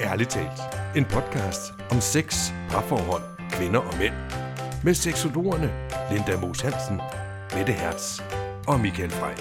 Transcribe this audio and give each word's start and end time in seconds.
Ærligt 0.00 0.30
talt. 0.30 0.60
En 0.96 1.04
podcast 1.04 1.72
om 1.90 2.00
sex, 2.00 2.52
parforhold, 2.70 3.22
kvinder 3.50 3.78
og 3.78 3.98
mænd. 3.98 4.12
Med 4.84 4.94
seksologerne 4.94 5.70
Linda 6.12 6.40
Moos 6.40 6.60
Hansen, 6.60 7.00
Mette 7.56 7.72
Hertz 7.72 8.20
og 8.66 8.80
Michael 8.80 9.10
Frey. 9.10 9.34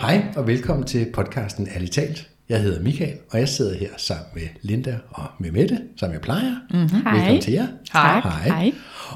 Hej 0.00 0.32
og 0.36 0.46
velkommen 0.46 0.86
til 0.86 1.06
podcasten 1.14 1.68
Ærligt 1.74 1.92
talt. 1.92 2.30
Jeg 2.48 2.62
hedder 2.62 2.82
Michael, 2.82 3.16
og 3.30 3.38
jeg 3.38 3.48
sidder 3.48 3.78
her 3.78 3.88
sammen 3.96 4.26
med 4.34 4.42
Linda 4.62 4.98
og 5.10 5.24
med 5.40 5.50
Mette, 5.52 5.78
som 5.96 6.12
jeg 6.12 6.20
plejer. 6.20 6.54
Mm-hmm. 6.70 6.88
Hej. 6.88 7.12
Velkommen 7.12 7.42
til 7.42 7.52
jer. 7.52 7.66
Tak. 7.92 8.22
Hej. 8.22 8.42
Hej. 8.42 8.72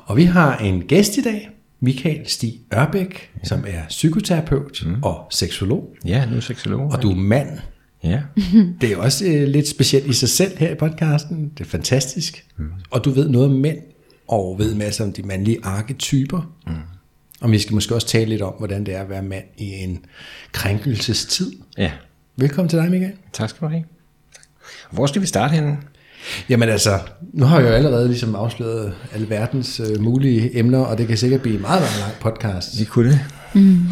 Og 0.06 0.16
vi 0.16 0.24
har 0.24 0.56
en 0.56 0.82
gæst 0.82 1.16
i 1.16 1.22
dag, 1.22 1.50
Michael 1.80 2.26
Stig 2.26 2.60
Ørbæk, 2.74 3.30
ja. 3.42 3.48
som 3.48 3.64
er 3.68 3.82
psykoterapeut 3.88 4.82
mm. 4.86 5.02
og 5.02 5.26
seksolog. 5.30 5.96
Ja, 6.04 6.26
nu 6.26 6.36
er 6.36 6.40
seksolog. 6.40 6.80
Og 6.80 7.02
du 7.02 7.10
er 7.10 7.16
mand. 7.16 7.58
Ja. 8.04 8.20
Det 8.80 8.92
er 8.92 8.96
også 8.96 9.24
øh, 9.24 9.48
lidt 9.48 9.68
specielt 9.68 10.06
i 10.06 10.12
sig 10.12 10.28
selv 10.28 10.58
her 10.58 10.70
i 10.70 10.74
podcasten. 10.74 11.52
Det 11.58 11.64
er 11.64 11.68
fantastisk. 11.68 12.46
Mm. 12.56 12.64
Og 12.90 13.04
du 13.04 13.10
ved 13.10 13.28
noget 13.28 13.48
om 13.48 13.54
mænd, 13.54 13.78
og 14.28 14.56
ved 14.58 14.74
masser 14.74 15.04
om 15.04 15.12
de 15.12 15.22
mandlige 15.22 15.58
arketyper. 15.62 16.52
Mm. 16.66 16.72
Og 17.40 17.50
vi 17.50 17.58
skal 17.58 17.74
måske 17.74 17.94
også 17.94 18.06
tale 18.06 18.24
lidt 18.24 18.42
om, 18.42 18.54
hvordan 18.58 18.86
det 18.86 18.94
er 18.94 19.00
at 19.00 19.08
være 19.08 19.22
mand 19.22 19.44
i 19.58 19.64
en 19.64 20.04
krænkelsestid. 20.52 21.52
ja. 21.78 21.92
Velkommen 22.36 22.68
til 22.68 22.78
dig, 22.78 22.90
Michael. 22.90 23.12
Tak 23.32 23.48
skal 23.50 23.60
du 23.60 23.70
have. 23.72 23.84
Hvor 24.90 25.06
skal 25.06 25.22
vi 25.22 25.26
starte 25.26 25.54
henne? 25.54 25.78
Jamen 26.48 26.68
altså, 26.68 26.98
nu 27.32 27.44
har 27.44 27.60
jeg 27.60 27.68
jo 27.68 27.74
allerede 27.74 28.08
ligesom 28.08 28.34
afsløret 28.34 28.94
alle 29.14 29.30
verdens 29.30 29.80
øh, 29.80 30.00
mulige 30.02 30.58
emner, 30.58 30.78
og 30.78 30.98
det 30.98 31.08
kan 31.08 31.16
sikkert 31.16 31.40
blive 31.40 31.54
en 31.54 31.60
meget, 31.60 31.80
meget 31.80 31.98
lang 32.00 32.12
podcast. 32.20 32.80
Vi 32.80 32.84
kunne 32.84 33.10
det. 33.10 33.20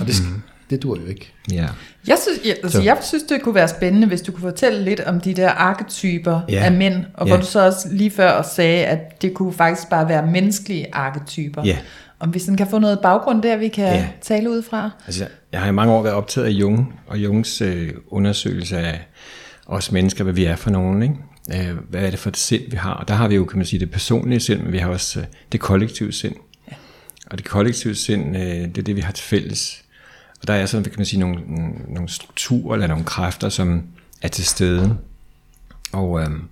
Og 0.00 0.06
det, 0.06 0.14
mm. 0.28 0.42
Det 0.70 0.82
dur 0.82 0.96
jo 1.00 1.06
ikke. 1.06 1.32
Ja. 1.52 1.66
Jeg 2.08 2.16
synes, 2.22 2.40
jeg, 2.46 2.56
altså, 2.62 2.78
Så. 2.78 2.84
jeg 2.84 2.98
synes, 3.02 3.22
det 3.24 3.42
kunne 3.42 3.54
være 3.54 3.68
spændende, 3.68 4.06
hvis 4.06 4.20
du 4.22 4.32
kunne 4.32 4.42
fortælle 4.42 4.84
lidt 4.84 5.00
om 5.00 5.20
de 5.20 5.34
der 5.34 5.50
arketyper 5.50 6.40
Ja. 6.48 6.64
af 6.64 6.72
mænd, 6.72 7.04
og 7.14 7.26
Ja. 7.26 7.32
hvor 7.34 7.40
du 7.42 7.46
så 7.50 7.66
også 7.66 7.88
lige 7.92 8.10
før 8.10 8.42
sagde, 8.42 8.84
at 8.86 9.22
det 9.22 9.34
kunne 9.34 9.52
faktisk 9.52 9.88
bare 9.88 10.08
være 10.08 10.26
menneskelige 10.26 10.86
arketyper. 10.92 11.62
Ja. 11.64 11.78
Om 12.20 12.34
vi 12.34 12.38
sådan 12.38 12.56
kan 12.56 12.66
få 12.70 12.78
noget 12.78 12.98
baggrund 13.00 13.42
der, 13.42 13.56
vi 13.56 13.68
kan 13.68 13.84
Ja. 13.84 14.08
tale 14.22 14.50
ud 14.50 14.62
fra. 14.62 14.90
Altså, 15.06 15.26
jeg 15.52 15.60
har 15.60 15.68
i 15.68 15.72
mange 15.72 15.92
år 15.92 16.02
været 16.02 16.14
optaget 16.16 16.46
af 16.46 16.50
Jung, 16.50 17.00
og 17.06 17.18
Jungs 17.18 17.60
øh, 17.60 17.90
undersøgelse 18.08 18.78
af 18.78 19.00
os 19.66 19.92
mennesker, 19.92 20.24
hvad 20.24 20.32
vi 20.34 20.44
er 20.44 20.56
for 20.56 20.70
nogen, 20.70 21.02
ikke? 21.02 21.14
Øh, 21.70 21.76
hvad 21.90 22.02
er 22.02 22.10
det 22.10 22.18
for 22.18 22.28
et 22.28 22.36
sind, 22.36 22.62
vi 22.70 22.76
har? 22.76 22.92
Og 22.92 23.08
der 23.08 23.14
har 23.14 23.28
vi 23.28 23.34
jo, 23.34 23.44
kan 23.44 23.56
man 23.58 23.66
sige, 23.66 23.80
det 23.80 23.90
personlige 23.90 24.40
sind, 24.40 24.62
men 24.62 24.72
vi 24.72 24.78
har 24.78 24.90
også 24.90 25.20
øh, 25.20 25.26
det 25.52 25.60
kollektive 25.60 26.12
sind. 26.12 26.34
Ja. 26.70 26.76
Og 27.26 27.38
det 27.38 27.46
kollektive 27.46 27.94
sind, 27.94 28.36
øh, 28.36 28.42
det 28.42 28.78
er 28.78 28.82
det, 28.82 28.96
vi 28.96 29.00
har 29.00 29.12
til 29.12 29.24
fælles. 29.24 29.82
Og 30.40 30.48
der 30.48 30.54
er 30.54 30.66
sådan, 30.66 30.84
kan 30.84 30.92
man 30.96 31.06
sige, 31.06 31.20
nogle, 31.20 31.40
nogle 31.88 32.08
strukturer 32.08 32.74
eller 32.74 32.86
nogle 32.86 33.04
kræfter, 33.04 33.48
som 33.48 33.82
er 34.22 34.28
til 34.28 34.44
stede. 34.44 34.98
Og, 35.92 36.20
øhm, 36.20 36.48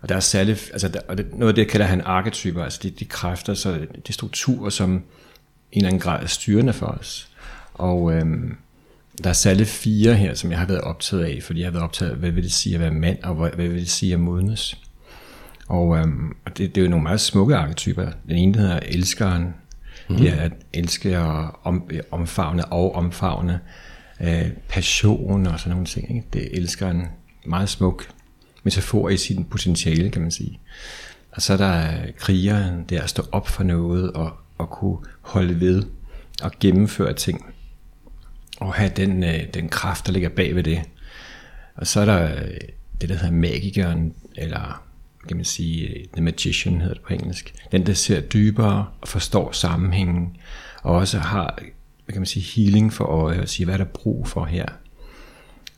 og 0.00 0.08
der 0.08 0.16
er 0.16 0.20
særligt, 0.20 0.70
altså 0.72 0.88
der, 0.88 1.00
og 1.08 1.18
det, 1.18 1.26
noget 1.34 1.48
af 1.48 1.54
det 1.54 1.68
kalder 1.68 1.86
han 1.86 2.00
arketyper, 2.00 2.64
altså 2.64 2.80
de, 2.82 2.90
de 2.90 3.04
kræfter, 3.04 3.54
så 3.54 3.86
de 4.06 4.12
strukturer, 4.12 4.70
som 4.70 4.94
i 4.94 4.96
en 4.96 5.02
eller 5.72 5.88
anden 5.88 6.00
grad 6.00 6.22
er 6.22 6.26
styrende 6.26 6.72
for 6.72 6.86
os. 6.86 7.28
Og 7.74 8.12
øhm, 8.12 8.56
der 9.22 9.28
er 9.30 9.34
særligt 9.34 9.68
fire 9.68 10.14
her, 10.14 10.34
som 10.34 10.50
jeg 10.50 10.58
har 10.58 10.66
været 10.66 10.80
optaget 10.80 11.24
af, 11.24 11.42
fordi 11.42 11.60
jeg 11.60 11.66
har 11.66 11.72
været 11.72 11.84
optaget 11.84 12.10
af, 12.10 12.16
hvad 12.16 12.30
vil 12.30 12.42
det 12.42 12.52
sige 12.52 12.74
at 12.74 12.80
være 12.80 12.90
mand, 12.90 13.22
og 13.22 13.34
hvad, 13.34 13.50
hvad 13.50 13.68
vil 13.68 13.80
det 13.80 13.90
sige 13.90 14.12
at 14.12 14.20
modnes. 14.20 14.78
Og, 15.68 15.96
øhm, 15.96 16.36
og 16.44 16.58
det, 16.58 16.74
det 16.74 16.80
er 16.80 16.84
jo 16.84 16.90
nogle 16.90 17.02
meget 17.02 17.20
smukke 17.20 17.56
arketyper. 17.56 18.10
Den 18.28 18.36
ene 18.36 18.54
der 18.54 18.60
hedder 18.60 18.80
elskeren, 18.82 19.54
mm. 20.08 20.16
det 20.16 20.28
er 20.28 20.36
at 20.36 20.52
elske 20.72 21.18
og 21.18 21.60
om, 21.62 21.88
øh, 21.90 22.00
omfavne 22.10 22.64
og 22.64 22.94
omfavne 22.94 23.60
øh, 24.20 24.50
passion 24.68 25.46
og 25.46 25.60
sådan 25.60 25.70
nogle 25.70 25.86
ting. 25.86 26.16
Ikke? 26.16 26.28
Det 26.32 26.56
elsker 26.56 26.90
en 26.90 27.06
meget 27.46 27.68
smuk 27.68 28.08
metafor 28.62 29.08
i 29.08 29.16
sin 29.16 29.44
potentiale, 29.44 30.10
kan 30.10 30.22
man 30.22 30.30
sige. 30.30 30.60
Og 31.32 31.42
så 31.42 31.52
er 31.52 31.56
der 31.56 32.02
øh, 32.02 32.12
krigeren, 32.18 32.84
det 32.88 32.98
er 32.98 33.02
at 33.02 33.10
stå 33.10 33.22
op 33.32 33.48
for 33.48 33.64
noget 33.64 34.12
og, 34.12 34.32
og 34.58 34.70
kunne 34.70 34.98
holde 35.20 35.60
ved 35.60 35.82
og 36.42 36.52
gennemføre 36.60 37.12
ting. 37.12 37.54
Og 38.60 38.74
have 38.74 38.92
den, 38.96 39.24
øh, 39.24 39.54
den 39.54 39.68
kraft, 39.68 40.06
der 40.06 40.12
ligger 40.12 40.28
bag 40.28 40.54
ved 40.54 40.62
det. 40.62 40.82
Og 41.74 41.86
så 41.86 42.00
er 42.00 42.04
der 42.04 42.34
øh, 42.34 42.50
det, 43.00 43.08
der 43.08 43.14
hedder 43.14 43.30
magikeren, 43.30 44.14
eller 44.36 44.82
kan 45.28 45.36
man 45.36 45.44
sige, 45.44 45.88
øh, 45.88 46.04
The 46.12 46.22
Magician 46.22 46.80
hedder 46.80 46.94
det 46.94 47.02
på 47.02 47.14
engelsk. 47.14 47.54
Den, 47.72 47.86
der 47.86 47.94
ser 47.94 48.20
dybere 48.20 48.86
og 49.00 49.08
forstår 49.08 49.52
sammenhængen, 49.52 50.36
og 50.82 50.94
også 50.94 51.18
har, 51.18 51.58
hvad 52.04 52.12
kan 52.12 52.20
man 52.20 52.26
sige, 52.26 52.62
healing 52.62 52.92
for 52.92 53.04
øje, 53.04 53.40
og 53.40 53.48
siger, 53.48 53.64
hvad 53.64 53.74
er 53.74 53.78
der 53.78 53.84
brug 53.84 54.28
for 54.28 54.44
her. 54.44 54.66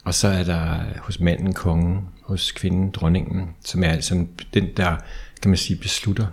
Og 0.04 0.14
så 0.14 0.28
er 0.28 0.44
der 0.44 0.78
hos 0.98 1.20
manden 1.20 1.52
kongen, 1.52 2.08
hos 2.22 2.52
kvinden 2.52 2.90
dronningen, 2.90 3.50
som 3.64 3.84
er 3.84 3.88
altså 3.88 4.26
den, 4.54 4.68
der, 4.76 4.96
kan 5.42 5.50
man 5.50 5.58
sige, 5.58 5.76
beslutter. 5.76 6.26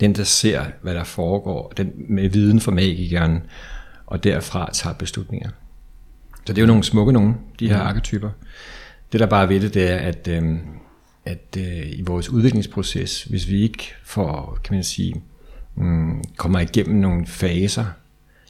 Den, 0.00 0.14
der 0.14 0.24
ser, 0.24 0.64
hvad 0.82 0.94
der 0.94 1.04
foregår, 1.04 1.72
den 1.76 1.92
med 1.96 2.28
viden 2.28 2.60
for 2.60 2.72
magikeren, 2.72 3.42
og 4.06 4.24
derfra 4.24 4.70
tager 4.72 4.94
beslutninger. 4.94 5.50
Så 6.46 6.52
det 6.52 6.58
er 6.58 6.62
jo 6.62 6.66
nogle 6.66 6.84
smukke 6.84 7.12
nogen, 7.12 7.34
de 7.60 7.68
her 7.68 7.78
arketyper. 7.78 8.30
Det 9.12 9.20
der 9.20 9.26
bare 9.26 9.42
er 9.42 9.46
ved 9.46 9.60
det, 9.60 9.74
det 9.74 9.90
er, 9.90 9.96
at, 9.96 10.28
øhm, 10.28 10.60
at 11.24 11.56
øh, 11.58 11.92
i 11.92 12.02
vores 12.06 12.30
udviklingsproces, 12.30 13.22
hvis 13.22 13.48
vi 13.48 13.62
ikke 13.62 13.94
får, 14.04 14.58
kan 14.64 14.74
man 14.74 14.84
sige, 14.84 15.14
mm, 15.74 16.22
kommer 16.36 16.60
igennem 16.60 16.96
nogle 16.96 17.26
faser, 17.26 17.84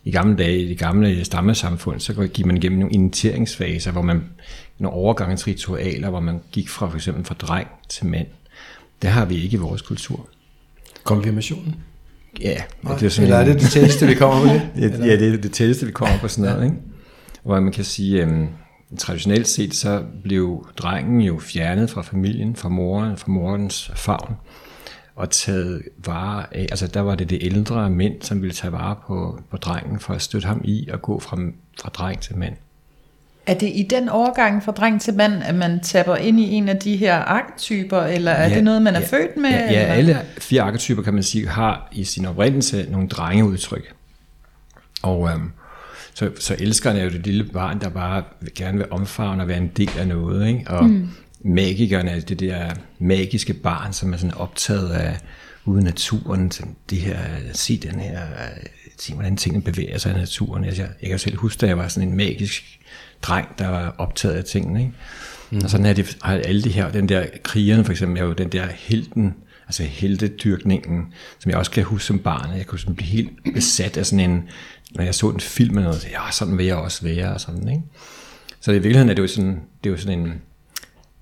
i 0.04 0.10
gamle 0.10 0.36
dage, 0.36 0.58
i 0.58 0.68
det 0.68 0.78
gamle 0.78 1.24
stammesamfund, 1.24 2.00
så 2.00 2.28
gik 2.32 2.46
man 2.46 2.56
igennem 2.56 2.78
nogle 2.78 2.94
initieringsfaser, 2.94 3.92
hvor 3.92 4.02
man, 4.02 4.24
nogle 4.78 4.96
overgangsritualer, 4.96 6.10
hvor 6.10 6.20
man 6.20 6.40
gik 6.52 6.68
fra 6.68 6.88
for 6.88 6.96
eksempel 6.96 7.24
fra 7.24 7.34
dreng 7.34 7.68
til 7.88 8.06
mand. 8.06 8.26
Det 9.02 9.10
har 9.10 9.24
vi 9.24 9.42
ikke 9.42 9.54
i 9.54 9.60
vores 9.60 9.82
kultur. 9.82 10.28
Konfirmationen. 11.04 11.76
Ja, 12.40 12.62
Nej, 12.82 12.94
det 12.94 13.06
er 13.06 13.08
sådan 13.08 13.24
Eller 13.24 13.38
er 13.38 13.44
det 13.44 13.60
det 13.60 13.70
tætteste, 13.70 14.06
vi 14.06 14.14
kommer 14.14 14.40
på 14.40 14.54
det? 14.54 14.62
Ja, 14.82 15.06
ja, 15.06 15.16
det 15.16 15.34
er 15.34 15.36
det 15.36 15.52
tætteste, 15.52 15.86
vi 15.86 15.92
kommer 15.92 16.18
på 16.18 16.28
sådan 16.28 16.50
noget. 16.50 16.64
Ikke? 16.64 16.76
Hvor 17.42 17.60
man 17.60 17.72
kan 17.72 17.84
sige, 17.84 18.22
øhm, 18.22 18.48
traditionelt 18.96 19.48
set, 19.48 19.74
så 19.74 20.02
blev 20.22 20.66
drengen 20.76 21.20
jo 21.20 21.38
fjernet 21.38 21.90
fra 21.90 22.02
familien, 22.02 22.56
fra 22.56 22.68
moren, 22.68 23.16
fra 23.16 23.30
morens 23.30 23.90
favn, 23.94 24.36
og 25.16 25.30
taget 25.30 25.82
vare 26.04 26.44
af, 26.56 26.66
altså 26.70 26.86
der 26.86 27.00
var 27.00 27.14
det 27.14 27.30
det 27.30 27.38
ældre 27.42 27.90
mænd, 27.90 28.22
som 28.22 28.42
ville 28.42 28.54
tage 28.54 28.72
vare 28.72 28.96
på, 29.06 29.40
på 29.50 29.56
drengen, 29.56 30.00
for 30.00 30.14
at 30.14 30.22
støtte 30.22 30.48
ham 30.48 30.60
i 30.64 30.88
at 30.92 31.02
gå 31.02 31.20
fra, 31.20 31.36
fra 31.80 31.88
dreng 31.88 32.20
til 32.20 32.36
mand. 32.36 32.54
Er 33.46 33.54
det 33.54 33.66
i 33.74 33.86
den 33.90 34.08
overgang 34.08 34.62
fra 34.62 34.72
dreng 34.72 35.00
til 35.00 35.14
mand, 35.14 35.42
at 35.42 35.54
man 35.54 35.80
tapper 35.80 36.16
ind 36.16 36.40
i 36.40 36.52
en 36.52 36.68
af 36.68 36.76
de 36.76 36.96
her 36.96 37.14
arketyper, 37.14 38.00
eller 38.00 38.32
er 38.32 38.48
Ja, 38.48 38.54
det 38.54 38.64
noget, 38.64 38.82
man 38.82 38.94
er 38.94 39.00
ja, 39.00 39.06
født 39.06 39.36
med? 39.36 39.50
Ja, 39.50 39.72
ja 39.72 39.80
eller? 39.80 39.92
alle 39.92 40.20
fire 40.38 40.62
arketyper, 40.62 41.02
kan 41.02 41.14
man 41.14 41.22
sige, 41.22 41.48
har 41.48 41.88
i 41.92 42.04
sin 42.04 42.26
oprindelse 42.26 42.86
nogle 42.90 43.08
drengeudtryk. 43.08 43.94
Og 45.02 45.30
øhm, 45.30 45.50
så, 46.14 46.30
så 46.38 46.56
elskeren 46.58 46.96
er 46.96 47.04
jo 47.04 47.10
det 47.10 47.26
lille 47.26 47.44
barn, 47.44 47.80
der 47.80 47.88
bare 47.88 48.22
vil 48.40 48.52
gerne 48.54 48.78
vil 48.78 48.86
omfavne 48.90 49.42
og 49.42 49.48
være 49.48 49.58
en 49.58 49.70
del 49.76 49.90
af 49.98 50.08
noget. 50.08 50.48
Ikke? 50.48 50.70
Og 50.70 50.84
mm. 50.84 51.08
magikeren 51.44 52.08
er 52.08 52.20
det 52.20 52.40
der 52.40 52.70
magiske 52.98 53.54
barn, 53.54 53.92
som 53.92 54.12
er 54.12 54.16
sådan 54.16 54.34
optaget 54.34 54.90
af 54.90 55.18
ude 55.64 55.80
i 55.80 55.84
naturen. 55.84 56.50
Sådan 56.50 56.76
det 56.90 56.98
her, 56.98 57.18
se 57.52 57.76
den 57.76 58.00
her, 58.00 58.20
se 58.98 59.14
hvordan 59.14 59.36
tingene 59.36 59.62
bevæger 59.62 59.98
sig 59.98 60.12
i 60.12 60.18
naturen. 60.18 60.64
Altså, 60.64 60.82
Jeg, 60.82 60.90
jeg 61.02 61.10
kan 61.10 61.18
selv 61.18 61.36
huske, 61.36 61.60
da 61.60 61.66
jeg 61.66 61.78
var 61.78 61.88
sådan 61.88 62.08
en 62.08 62.16
magisk 62.16 62.80
dreng, 63.22 63.48
der 63.58 63.68
var 63.68 63.94
optaget 63.98 64.34
af 64.34 64.44
tingene. 64.44 64.80
Ikke? 64.80 64.92
Mm. 65.50 65.60
Og 65.64 65.70
sådan 65.70 65.86
er 65.86 65.92
det, 65.92 66.16
har 66.22 66.34
alle 66.34 66.62
de 66.62 66.70
her, 66.70 66.90
den 66.90 67.08
der 67.08 67.26
krigerne 67.42 67.84
for 67.84 67.92
eksempel, 67.92 68.22
er 68.22 68.26
jo 68.26 68.32
den 68.32 68.48
der 68.48 68.66
helten, 68.66 69.34
altså 69.66 69.82
heltedyrkningen, 69.82 71.14
som 71.38 71.50
jeg 71.50 71.58
også 71.58 71.70
kan 71.70 71.84
huske 71.84 72.06
som 72.06 72.18
barn. 72.18 72.56
Jeg 72.56 72.66
kunne 72.66 72.78
sådan 72.78 72.94
blive 72.94 73.08
helt 73.08 73.30
besat 73.54 73.96
af 73.96 74.06
sådan 74.06 74.30
en, 74.30 74.48
når 74.90 75.04
jeg 75.04 75.14
så 75.14 75.30
en 75.30 75.40
film 75.40 75.76
eller 75.76 75.88
noget, 75.88 76.02
så 76.02 76.08
ja, 76.08 76.30
sådan 76.30 76.58
vil 76.58 76.66
jeg 76.66 76.76
også 76.76 77.02
være, 77.02 77.34
og 77.34 77.40
sådan, 77.40 77.68
ikke? 77.68 77.82
Så 78.60 78.70
i 78.70 78.74
virkeligheden 78.74 79.10
er 79.10 79.14
det 79.14 79.22
jo 79.22 79.28
sådan, 79.28 79.60
det 79.84 79.90
er 79.90 79.94
jo 79.94 79.96
sådan 79.96 80.18
en, 80.18 80.42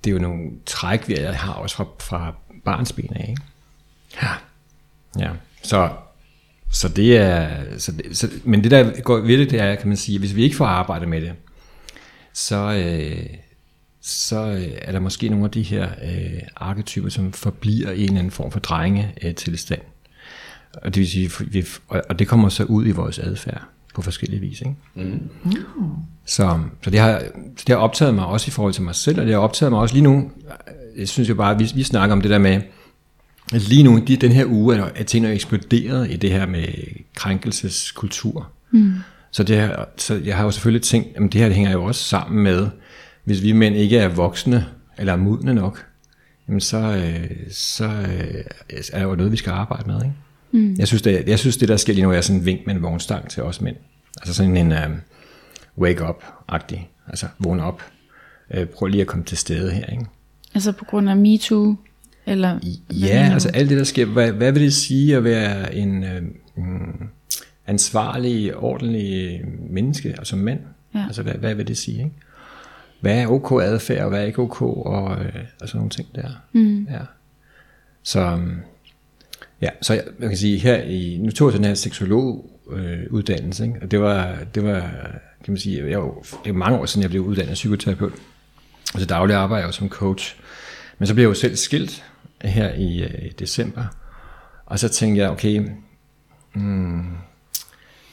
det 0.04 0.10
er 0.10 0.14
jo 0.14 0.18
nogle 0.18 0.50
træk, 0.66 1.08
vi 1.08 1.14
har 1.14 1.52
også 1.52 1.76
fra, 1.76 1.86
fra 2.00 2.34
barnsben 2.64 3.16
af, 3.16 3.26
ikke? 3.28 3.42
Ja. 4.22 4.32
Ja, 5.18 5.30
så, 5.62 5.90
så 6.70 6.88
det 6.88 7.16
er, 7.16 7.62
så 7.78 7.92
det, 7.92 8.18
så, 8.18 8.30
men 8.44 8.62
det 8.62 8.70
der 8.70 9.00
går 9.00 9.16
det, 9.16 9.50
det 9.50 9.60
er, 9.60 9.74
kan 9.74 9.88
man 9.88 9.96
sige, 9.96 10.18
hvis 10.18 10.34
vi 10.36 10.42
ikke 10.42 10.56
får 10.56 10.66
arbejdet 10.66 11.08
med 11.08 11.20
det, 11.20 11.32
så, 12.32 12.56
øh, 12.56 13.26
så 14.02 14.46
øh, 14.46 14.68
er 14.82 14.92
der 14.92 15.00
måske 15.00 15.28
nogle 15.28 15.44
af 15.44 15.50
de 15.50 15.62
her 15.62 15.88
øh, 16.04 16.40
arketyper, 16.56 17.08
som 17.08 17.32
forbliver 17.32 17.90
i 17.90 18.00
en 18.00 18.04
eller 18.04 18.18
anden 18.18 18.30
form 18.30 18.50
for 18.50 18.60
drenge 18.60 19.14
øh, 19.22 19.34
tilstand. 19.34 19.80
Og 20.72 20.94
det 20.94 21.00
vil 21.00 21.10
sige, 21.10 21.30
vi, 21.46 21.64
og, 21.88 22.18
det 22.18 22.28
kommer 22.28 22.48
så 22.48 22.64
ud 22.64 22.86
i 22.86 22.90
vores 22.90 23.18
adfærd 23.18 23.62
på 23.94 24.02
forskellige 24.02 24.40
vis. 24.40 24.60
Ikke? 24.60 24.74
Mm. 24.94 25.20
Så, 26.26 26.60
så 26.82 26.90
det, 26.90 27.00
har, 27.00 27.22
så 27.56 27.64
det 27.66 27.68
har 27.68 27.76
optaget 27.76 28.14
mig 28.14 28.26
også 28.26 28.48
i 28.48 28.50
forhold 28.50 28.74
til 28.74 28.82
mig 28.82 28.94
selv, 28.94 29.20
og 29.20 29.26
det 29.26 29.34
har 29.34 29.40
optaget 29.40 29.72
mig 29.72 29.80
også 29.80 29.94
lige 29.94 30.04
nu. 30.04 30.30
Jeg 30.96 31.08
synes 31.08 31.28
jo 31.28 31.34
bare, 31.34 31.54
at 31.54 31.58
vi, 31.58 31.70
vi 31.74 31.82
snakker 31.82 32.16
om 32.16 32.20
det 32.20 32.30
der 32.30 32.38
med, 32.38 32.60
at 33.52 33.68
lige 33.68 33.82
nu, 33.82 33.98
de, 34.06 34.16
den 34.16 34.32
her 34.32 34.46
uge, 34.46 34.76
er, 34.76 34.88
er 34.94 35.04
tingene 35.04 35.34
eksploderet 35.34 36.10
i 36.10 36.16
det 36.16 36.30
her 36.30 36.46
med 36.46 36.66
krænkelseskultur. 37.14 38.50
Mm. 38.70 38.92
Så, 39.30 39.42
det 39.42 39.56
her, 39.56 39.84
så 39.96 40.20
jeg 40.24 40.36
har 40.36 40.44
jo 40.44 40.50
selvfølgelig 40.50 40.82
tænkt, 40.82 41.16
at 41.16 41.22
det 41.22 41.34
her 41.34 41.46
det 41.46 41.56
hænger 41.56 41.72
jo 41.72 41.84
også 41.84 42.04
sammen 42.04 42.42
med, 42.42 42.68
hvis 43.24 43.42
vi 43.42 43.52
mænd 43.52 43.74
ikke 43.74 43.98
er 43.98 44.08
voksne, 44.08 44.66
eller 44.98 45.12
er 45.12 45.16
modne 45.16 45.54
nok, 45.54 45.86
jamen 46.48 46.60
så, 46.60 46.78
øh, 46.78 47.30
så 47.50 47.84
øh, 47.84 48.44
er 48.92 48.98
der 48.98 49.02
jo 49.02 49.14
noget, 49.14 49.32
vi 49.32 49.36
skal 49.36 49.50
arbejde 49.50 49.86
med. 49.86 50.02
Ikke? 50.02 50.14
Mm. 50.52 50.76
Jeg, 50.78 50.86
synes, 50.86 51.02
det, 51.02 51.28
jeg 51.28 51.38
synes, 51.38 51.56
det 51.56 51.68
der 51.68 51.76
sker 51.76 51.94
lige 51.94 52.04
nu 52.04 52.12
er 52.12 52.20
sådan 52.20 52.40
en 52.40 52.46
vink 52.46 52.66
med 52.66 52.74
en 52.74 52.82
vognstang 52.82 53.28
til 53.28 53.42
os 53.42 53.60
mænd. 53.60 53.76
Altså 54.20 54.34
sådan 54.34 54.56
en 54.56 54.72
um, 54.72 55.00
wake 55.78 56.04
up-agtig. 56.04 56.90
Altså 57.08 57.26
vågn 57.38 57.60
op. 57.60 57.82
Øh, 58.54 58.66
prøv 58.66 58.86
lige 58.86 59.00
at 59.00 59.06
komme 59.06 59.24
til 59.24 59.38
stede 59.38 59.70
her. 59.70 59.86
Ikke? 59.86 60.04
Altså 60.54 60.72
på 60.72 60.84
grund 60.84 61.10
af 61.10 61.16
MeToo? 61.16 61.76
Eller 62.26 62.58
Ja, 62.90 63.30
altså 63.32 63.48
alt 63.48 63.70
det 63.70 63.78
der 63.78 63.84
sker. 63.84 64.04
Hvad, 64.04 64.32
hvad 64.32 64.52
vil 64.52 64.62
det 64.62 64.74
sige 64.74 65.16
at 65.16 65.24
være 65.24 65.74
en 65.74 66.04
øh, 66.04 66.22
mm, 66.56 67.08
ansvarlig, 67.66 68.56
ordentlig 68.56 69.40
menneske, 69.70 70.08
altså 70.08 70.36
mand? 70.36 70.60
Ja. 70.94 71.04
Altså 71.06 71.22
hvad, 71.22 71.34
hvad 71.34 71.54
vil 71.54 71.68
det 71.68 71.76
sige? 71.76 71.98
Ikke? 71.98 72.12
Hvad 73.02 73.18
er 73.22 73.26
ok 73.26 73.62
adfærd, 73.62 74.02
og 74.02 74.08
hvad 74.08 74.20
er 74.20 74.24
ikke 74.24 74.38
ok, 74.38 74.62
og, 74.62 75.24
øh, 75.24 75.34
og 75.60 75.68
sådan 75.68 75.78
nogle 75.78 75.90
ting 75.90 76.08
der. 76.14 76.28
Mm. 76.52 76.84
Ja. 76.90 76.98
Så, 78.02 78.20
øhm, 78.20 78.60
ja, 79.60 79.68
så 79.82 79.94
jeg, 79.94 80.02
jeg 80.20 80.28
kan 80.28 80.38
sige, 80.38 80.58
her 80.58 80.82
i, 80.82 81.18
nu 81.22 81.30
tog 81.30 81.48
jeg 81.50 81.56
den 81.58 81.64
her 81.64 81.74
seksologuddannelse, 81.74 83.04
øh, 83.06 83.12
uddannelse, 83.12 83.64
ikke? 83.66 83.78
og 83.82 83.90
det 83.90 84.00
var, 84.00 84.38
det 84.54 84.64
var, 84.64 84.80
kan 85.44 85.52
man 85.52 85.56
sige, 85.58 85.90
jeg, 85.90 85.98
var- 86.00 86.14
det 86.44 86.50
er 86.50 86.52
mange 86.52 86.78
år 86.78 86.86
siden, 86.86 87.02
jeg 87.02 87.10
blev 87.10 87.22
uddannet 87.22 87.54
psykoterapeut, 87.54 88.12
og 88.94 88.98
til 88.98 89.08
daglig 89.08 89.36
arbejder 89.36 89.62
jeg 89.62 89.66
jo 89.66 89.72
som 89.72 89.88
coach. 89.88 90.36
Men 90.98 91.06
så 91.06 91.14
blev 91.14 91.22
jeg 91.24 91.28
jo 91.28 91.34
selv 91.34 91.56
skilt 91.56 92.04
her 92.42 92.72
i, 92.74 93.02
øh, 93.02 93.30
december, 93.38 93.84
og 94.66 94.78
så 94.78 94.88
tænkte 94.88 95.22
jeg, 95.22 95.30
okay, 95.30 95.68
mm, 96.54 97.04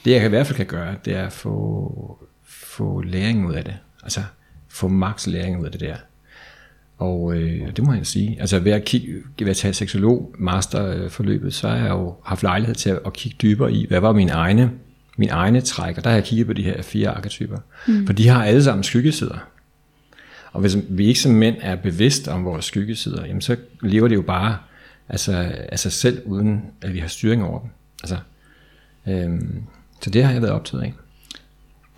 det 0.04 0.10
jeg 0.10 0.24
i 0.24 0.28
hvert 0.28 0.46
fald 0.46 0.56
kan 0.56 0.66
gøre, 0.66 0.94
det 1.04 1.16
er 1.16 1.26
at 1.26 1.32
få, 1.32 2.18
få 2.44 3.00
læring 3.00 3.46
ud 3.46 3.54
af 3.54 3.64
det. 3.64 3.76
Altså 4.02 4.20
få 4.70 4.88
max 4.88 5.26
læring 5.26 5.60
ud 5.60 5.64
af 5.64 5.72
det 5.72 5.80
der. 5.80 5.96
Og 6.98 7.34
øh, 7.34 7.76
det 7.76 7.84
må 7.84 7.92
jeg 7.92 8.06
sige. 8.06 8.36
Altså 8.40 8.58
ved 8.58 8.72
at, 8.72 8.84
kigge, 8.84 9.14
ved 9.38 9.48
at 9.48 9.56
tage 9.56 9.74
seksolog 9.74 10.34
masterforløbet, 10.38 11.54
så 11.54 11.68
har 11.68 11.76
jeg 11.76 11.90
jo 11.90 12.14
haft 12.24 12.42
lejlighed 12.42 12.74
til 12.74 12.90
at, 12.90 12.98
at 13.06 13.12
kigge 13.12 13.36
dybere 13.42 13.72
i, 13.72 13.86
hvad 13.88 14.00
var 14.00 14.12
mine 14.12 14.32
egne, 14.32 14.70
mine 15.16 15.32
egne 15.32 15.60
træk, 15.60 15.98
og 15.98 16.04
der 16.04 16.10
har 16.10 16.16
jeg 16.16 16.24
kigget 16.24 16.46
på 16.46 16.52
de 16.52 16.62
her 16.62 16.82
fire 16.82 17.08
arketyper. 17.08 17.58
Mm. 17.88 18.06
For 18.06 18.12
de 18.12 18.28
har 18.28 18.44
alle 18.44 18.64
sammen 18.64 18.84
skyggesider. 18.84 19.38
Og 20.52 20.60
hvis 20.60 20.76
vi 20.88 21.06
ikke 21.06 21.20
som 21.20 21.32
mænd 21.32 21.56
er 21.60 21.76
bevidst 21.76 22.28
om 22.28 22.44
vores 22.44 22.64
skyggesider, 22.64 23.26
jamen 23.26 23.42
så 23.42 23.56
lever 23.82 24.08
det 24.08 24.14
jo 24.14 24.22
bare 24.22 24.56
altså, 25.08 25.52
af 25.68 25.78
sig 25.78 25.92
selv, 25.92 26.22
uden 26.24 26.62
at 26.82 26.94
vi 26.94 26.98
har 26.98 27.08
styring 27.08 27.44
over 27.44 27.60
dem. 27.60 27.70
Altså, 28.02 28.16
øhm, 29.08 29.62
så 30.02 30.10
det 30.10 30.24
har 30.24 30.32
jeg 30.32 30.42
været 30.42 30.54
optaget 30.54 30.82
af. 30.82 30.94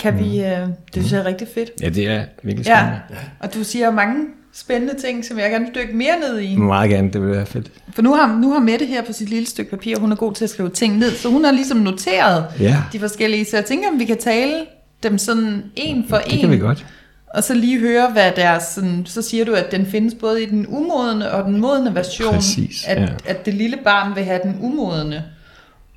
Kan 0.02 0.19
vi, 0.19 0.40
øh, 0.40 0.46
det 0.46 0.72
synes 0.94 1.12
jeg 1.12 1.20
er 1.20 1.25
rigtig 1.25 1.49
fedt. 1.54 1.70
Ja, 1.82 1.88
det 1.88 2.08
er 2.08 2.25
virkelig 2.43 2.66
Ja, 2.66 2.78
spændende. 2.78 3.00
og 3.40 3.54
du 3.54 3.64
siger 3.64 3.90
mange 3.90 4.16
spændende 4.54 4.94
ting, 5.00 5.25
som 5.25 5.38
jeg 5.38 5.50
gerne 5.50 5.64
vil 5.64 5.75
dykke 5.82 5.96
mere 5.96 6.14
ned 6.28 6.38
i. 6.38 6.52
Ja. 6.52 6.58
Meget 6.58 6.90
gerne, 6.90 7.10
det 7.12 7.22
vil 7.22 7.31
være 7.31 7.46
fedt. 7.46 7.70
For 7.94 8.02
nu 8.02 8.14
har, 8.14 8.38
nu 8.43 8.52
har 8.52 8.60
Mette 8.60 8.87
her 8.87 9.02
på 9.04 9.12
sit 9.12 9.31
lille 9.31 9.46
stykke 9.49 9.70
papir, 9.70 9.99
hun 9.99 10.12
er 10.12 10.16
god 10.16 10.32
til 10.34 10.44
at 10.44 10.50
skrive 10.50 10.69
ting 10.69 10.99
ned, 10.99 11.10
så 11.10 11.28
hun 11.28 11.44
har 11.44 11.52
ligesom 11.52 11.78
noteret 11.78 12.44
Ja. 12.60 12.76
de 12.93 12.99
forskellige, 13.00 13.44
så 13.44 13.56
jeg 13.56 13.64
tænker, 13.64 13.88
om 13.88 13.99
vi 13.99 14.04
kan 14.04 14.19
tale 14.19 14.54
dem 15.02 15.19
sådan 15.19 15.62
en 15.76 16.05
for 16.08 16.16
Det 16.16 16.32
en. 16.34 16.40
kan 16.40 16.50
vi 16.50 16.58
godt. 16.58 16.87
Og 17.34 17.44
så 17.44 17.55
lige 17.55 17.78
høre, 17.81 18.10
hvad 18.12 18.32
deres, 18.37 18.62
sådan, 18.62 19.02
så 19.06 19.22
siger 19.22 19.44
du, 19.44 19.52
at 19.55 19.72
den 19.72 19.87
findes 19.87 20.14
både 20.20 20.43
i 20.43 20.46
den 20.46 20.66
umodne 20.69 21.31
og 21.31 21.44
den 21.44 21.60
modne 21.60 21.94
version. 21.94 22.34
Præcis, 22.34 22.84
at, 22.88 23.00
ja. 23.02 23.08
at 23.26 23.46
det 23.46 23.55
lille 23.55 23.76
barn 23.84 24.14
vil 24.14 24.25
have 24.25 24.40
den 24.43 24.56
umodne. 24.60 25.25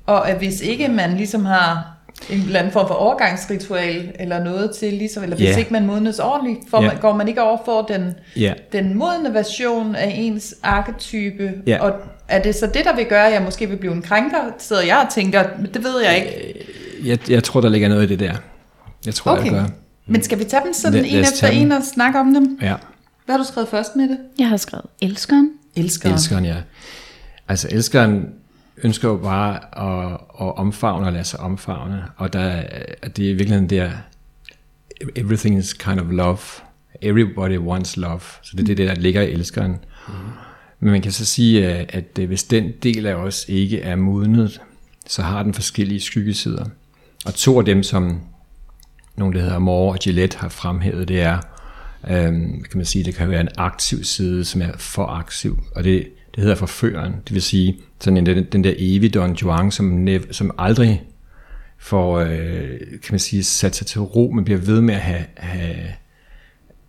Og 0.06 0.30
at 0.30 0.38
hvis 0.38 0.60
ikke 0.60 0.88
man 0.88 1.16
ligesom 1.16 1.44
har 1.44 1.95
en 2.30 2.40
eller 2.40 2.58
anden 2.58 2.72
form 2.72 2.86
for 2.86 2.94
overgangsritual 2.94 4.12
eller 4.20 4.44
noget 4.44 4.70
til, 4.70 4.92
ligesom, 4.92 5.22
eller 5.22 5.36
hvis 5.36 5.48
Ja. 5.48 5.56
ikke 5.58 5.72
man 5.72 5.86
modnes 5.86 6.18
ordentligt, 6.18 6.58
får 6.70 6.82
Ja. 6.82 6.88
man, 6.88 6.96
går 7.00 7.14
man 7.16 7.28
ikke 7.28 7.42
over 7.42 7.58
for 7.64 7.82
den, 7.82 8.14
Ja. 8.36 8.52
den 8.72 8.94
modne 8.98 9.34
version 9.34 9.94
af 9.94 10.14
ens 10.18 10.54
arketype. 10.62 11.52
Ja. 11.66 11.78
Og 11.82 11.92
er 12.28 12.42
det 12.42 12.54
så 12.54 12.66
det, 12.66 12.84
der 12.84 12.96
vil 12.96 13.04
gøre, 13.06 13.26
at 13.26 13.32
jeg 13.32 13.42
måske 13.42 13.68
vil 13.68 13.76
blive 13.76 13.92
en 13.92 14.02
krænker? 14.02 14.38
Sidder 14.58 14.82
jeg 14.82 14.96
og 15.06 15.14
tænker, 15.14 15.44
"Men 15.58 15.70
det 15.74 15.84
ved 15.84 16.00
jeg 16.04 16.16
ikke. 16.16 16.64
Jeg, 17.04 17.30
jeg 17.30 17.44
tror, 17.44 17.60
der 17.60 17.68
ligger 17.68 17.88
noget 17.88 18.02
i 18.02 18.06
det 18.06 18.20
der. 18.20 18.34
Jeg 19.06 19.14
tror, 19.14 19.32
Okay. 19.32 19.44
jeg 19.44 19.52
gør. 19.52 19.64
Men 20.06 20.22
skal 20.22 20.38
vi 20.38 20.44
tage 20.44 20.62
dem 20.64 20.72
sådan 20.72 20.92
Lad- 21.02 21.10
en 21.10 21.20
efter 21.20 21.46
en 21.48 21.72
og 21.72 21.82
snakke 21.94 22.18
om 22.20 22.34
dem? 22.34 22.58
Ja, 22.62 22.74
Hvad 23.24 23.32
har 23.36 23.42
du 23.42 23.48
skrevet 23.48 23.68
først 23.68 23.96
med 23.96 24.08
det? 24.08 24.18
Jeg 24.38 24.48
har 24.48 24.56
skrevet 24.56 24.86
elskeren. 25.02 25.50
Elsker. 25.76 26.12
elskeren, 26.12 26.44
ja. 26.44 26.54
Altså, 27.48 27.68
elskeren 27.70 28.26
ønsker 28.84 29.08
jo 29.08 29.16
bare 29.16 29.54
at, 29.78 30.12
at 30.40 30.56
omfavne 30.56 31.06
og 31.06 31.12
lade 31.12 31.24
sig 31.24 31.40
omfavne. 31.40 32.04
Og 32.16 32.32
der, 32.32 32.40
er- 32.40 33.08
det 33.08 33.24
er 33.26 33.30
i 33.30 33.32
virkeligheden 33.32 33.70
der, 33.70 33.90
everything 35.16 35.58
is 35.58 35.72
kind 35.72 36.00
of 36.00 36.06
love. 36.10 36.38
Everybody 37.02 37.58
wants 37.58 37.96
love. 37.96 38.20
Så 38.42 38.52
det 38.56 38.60
er 38.60 38.64
det, 38.74 38.78
der 38.88 38.94
ligger 38.94 39.22
i 39.22 39.32
elskeren. 39.32 39.70
Mm. 40.08 40.14
Men 40.80 40.90
man 40.90 41.02
kan 41.02 41.12
så 41.12 41.24
sige, 41.24 41.66
at, 41.68 41.90
at 42.18 42.26
hvis 42.26 42.44
den 42.44 42.72
del 42.82 43.06
af 43.06 43.14
os 43.14 43.44
ikke 43.48 43.80
er 43.80 43.96
modnet, 43.96 44.60
så 45.06 45.22
har 45.22 45.42
den 45.42 45.54
forskellige 45.54 46.00
skyggesider. 46.00 46.64
Og 47.26 47.34
to 47.34 47.58
af 47.58 47.64
dem, 47.64 47.82
som 47.82 48.20
nogle, 49.16 49.38
der 49.38 49.44
hedder 49.44 49.58
Moore 49.58 49.92
og 49.92 49.98
Gillette 49.98 50.38
har 50.38 50.48
fremhævet, 50.48 51.08
det 51.08 51.20
er, 51.22 51.38
øhm, 52.10 52.62
kan 52.62 52.76
man 52.78 52.84
sige, 52.84 53.04
det 53.04 53.14
kan 53.14 53.30
være 53.30 53.40
en 53.40 53.48
aktiv 53.56 54.04
side, 54.04 54.44
som 54.44 54.62
er 54.62 54.72
for 54.76 55.06
aktiv, 55.06 55.58
og 55.74 55.84
det, 55.84 56.08
det 56.36 56.42
hedder 56.42 56.56
forføreren. 56.56 57.12
Det 57.12 57.34
vil 57.34 57.42
sige, 57.42 57.76
sådan 58.00 58.16
en, 58.16 58.26
den, 58.26 58.46
den 58.52 58.64
der 58.64 58.72
evige 58.78 59.10
Don 59.10 59.34
Juan, 59.34 59.70
som, 59.70 59.86
nev, 59.86 60.32
som 60.32 60.50
aldrig 60.58 61.02
får, 61.78 62.18
øh, 62.18 62.78
kan 62.78 63.10
man 63.10 63.18
sige, 63.18 63.44
sat 63.44 63.76
sig 63.76 63.86
til 63.86 64.00
ro, 64.00 64.30
men 64.34 64.44
bliver 64.44 64.60
ved 64.60 64.80
med 64.80 64.94
at 64.94 65.00
have, 65.00 65.24
have 65.36 65.76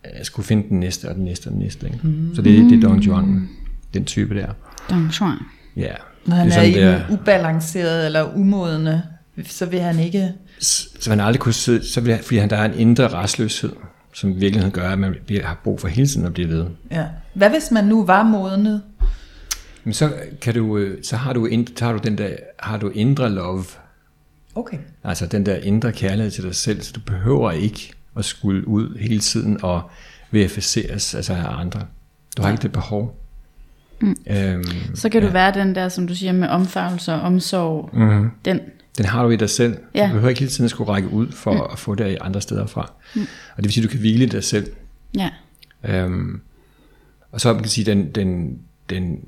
at 0.02 0.26
skulle 0.26 0.46
finde 0.46 0.68
den 0.68 0.80
næste, 0.80 1.08
og 1.08 1.14
den 1.14 1.24
næste, 1.24 1.46
og 1.46 1.52
den 1.52 1.60
næste. 1.60 1.86
Ikke? 1.86 1.98
Mm. 2.02 2.34
Så 2.34 2.42
det, 2.42 2.70
det 2.70 2.84
er 2.84 2.88
Don 2.88 3.00
Juan, 3.00 3.48
den 3.94 4.04
type 4.04 4.34
der. 4.34 4.46
Don 4.90 5.06
Juan. 5.06 5.38
Ja. 5.76 5.92
Når 6.26 6.36
han 6.36 6.46
det 6.46 6.56
er, 6.56 6.60
er 6.60 6.98
der, 6.98 7.06
den 7.06 7.18
ubalancerede 7.18 8.06
eller 8.06 8.36
umodne, 8.36 9.02
så 9.44 9.66
vil 9.66 9.80
han 9.80 9.98
ikke... 9.98 10.32
så 10.58 11.10
man 11.10 11.20
aldrig 11.20 11.40
kunne 11.40 11.52
sidde, 11.52 11.86
så 11.86 12.00
vil, 12.00 12.18
fordi 12.22 12.36
han, 12.36 12.50
der 12.50 12.56
er 12.56 12.64
en 12.64 12.78
indre 12.78 13.08
restløshed, 13.08 13.72
som 14.14 14.30
i 14.30 14.34
virkeligheden 14.34 14.72
gør, 14.72 14.90
at 14.90 14.98
man 14.98 15.14
bliver, 15.26 15.46
har 15.46 15.60
brug 15.64 15.80
for 15.80 15.88
hele 15.88 16.06
tiden 16.06 16.26
at 16.26 16.34
blive 16.34 16.48
ved. 16.48 16.66
Ja. 16.90 17.04
Hvad 17.34 17.50
hvis 17.50 17.70
man 17.70 17.84
nu 17.84 18.04
var 18.04 18.22
modnet? 18.22 18.82
Men 19.88 19.92
så, 19.92 20.12
kan 20.40 20.54
du, 20.54 20.76
øh, 20.78 20.98
så 21.02 21.16
har 21.16 21.32
du, 21.32 21.48
har 21.80 21.92
du 21.92 21.98
den 22.04 22.18
der, 22.18 22.30
har 22.58 22.76
du 22.78 22.88
indre 22.88 23.30
love, 23.30 23.64
Okay. 24.54 24.78
altså 25.04 25.26
den 25.26 25.46
der 25.46 25.56
indre 25.56 25.92
kærlighed 25.92 26.30
til 26.30 26.44
dig 26.44 26.54
selv, 26.54 26.82
så 26.82 26.92
du 26.92 27.00
behøver 27.00 27.50
ikke 27.50 27.92
at 28.16 28.24
skulle 28.24 28.68
ud 28.68 28.98
hele 28.98 29.20
tiden 29.20 29.64
og 29.64 29.90
verificeres 30.30 31.14
altså 31.14 31.32
af 31.32 31.60
andre. 31.60 31.80
Du 32.36 32.42
har 32.42 32.50
ikke 32.50 32.62
det 32.62 32.72
behov. 32.72 33.18
Mm. 34.00 34.16
Øhm, 34.30 34.64
Så 34.94 35.08
kan 35.08 35.22
ja. 35.22 35.26
du 35.26 35.32
være 35.32 35.52
den 35.54 35.74
der, 35.74 35.88
som 35.88 36.06
du 36.06 36.14
siger, 36.14 36.32
med 36.32 36.48
omfavnelse 36.48 37.12
og 37.12 37.20
omsorg. 37.20 37.90
mm-hmm. 37.92 38.30
Den. 38.44 38.60
Den 38.98 39.04
har 39.06 39.22
du 39.22 39.30
i 39.30 39.36
dig 39.36 39.50
selv. 39.50 39.76
Ja. 39.94 40.02
Du 40.06 40.12
behøver 40.12 40.28
ikke 40.28 40.40
hele 40.40 40.50
tiden 40.50 40.64
at 40.64 40.70
skulle 40.70 40.92
række 40.92 41.08
ud 41.08 41.32
for 41.32 41.52
mm. 41.52 41.60
at 41.72 41.78
få 41.78 41.94
det 41.94 42.18
andre 42.20 42.40
steder 42.40 42.66
fra. 42.66 42.92
Mm. 43.14 43.20
Og 43.50 43.56
det 43.56 43.64
vil 43.64 43.72
sige, 43.72 43.84
at 43.84 43.88
du 43.88 43.90
kan 43.90 44.00
hvile 44.00 44.24
i 44.24 44.28
dig 44.28 44.44
selv. 44.44 44.72
Ja. 45.14 45.30
Øhm, 45.84 46.40
og 47.32 47.40
så 47.40 47.52
man 47.52 47.62
kan 47.62 47.70
sige, 47.70 47.84
den, 47.84 48.10
den, 48.10 48.58
den, 48.90 49.18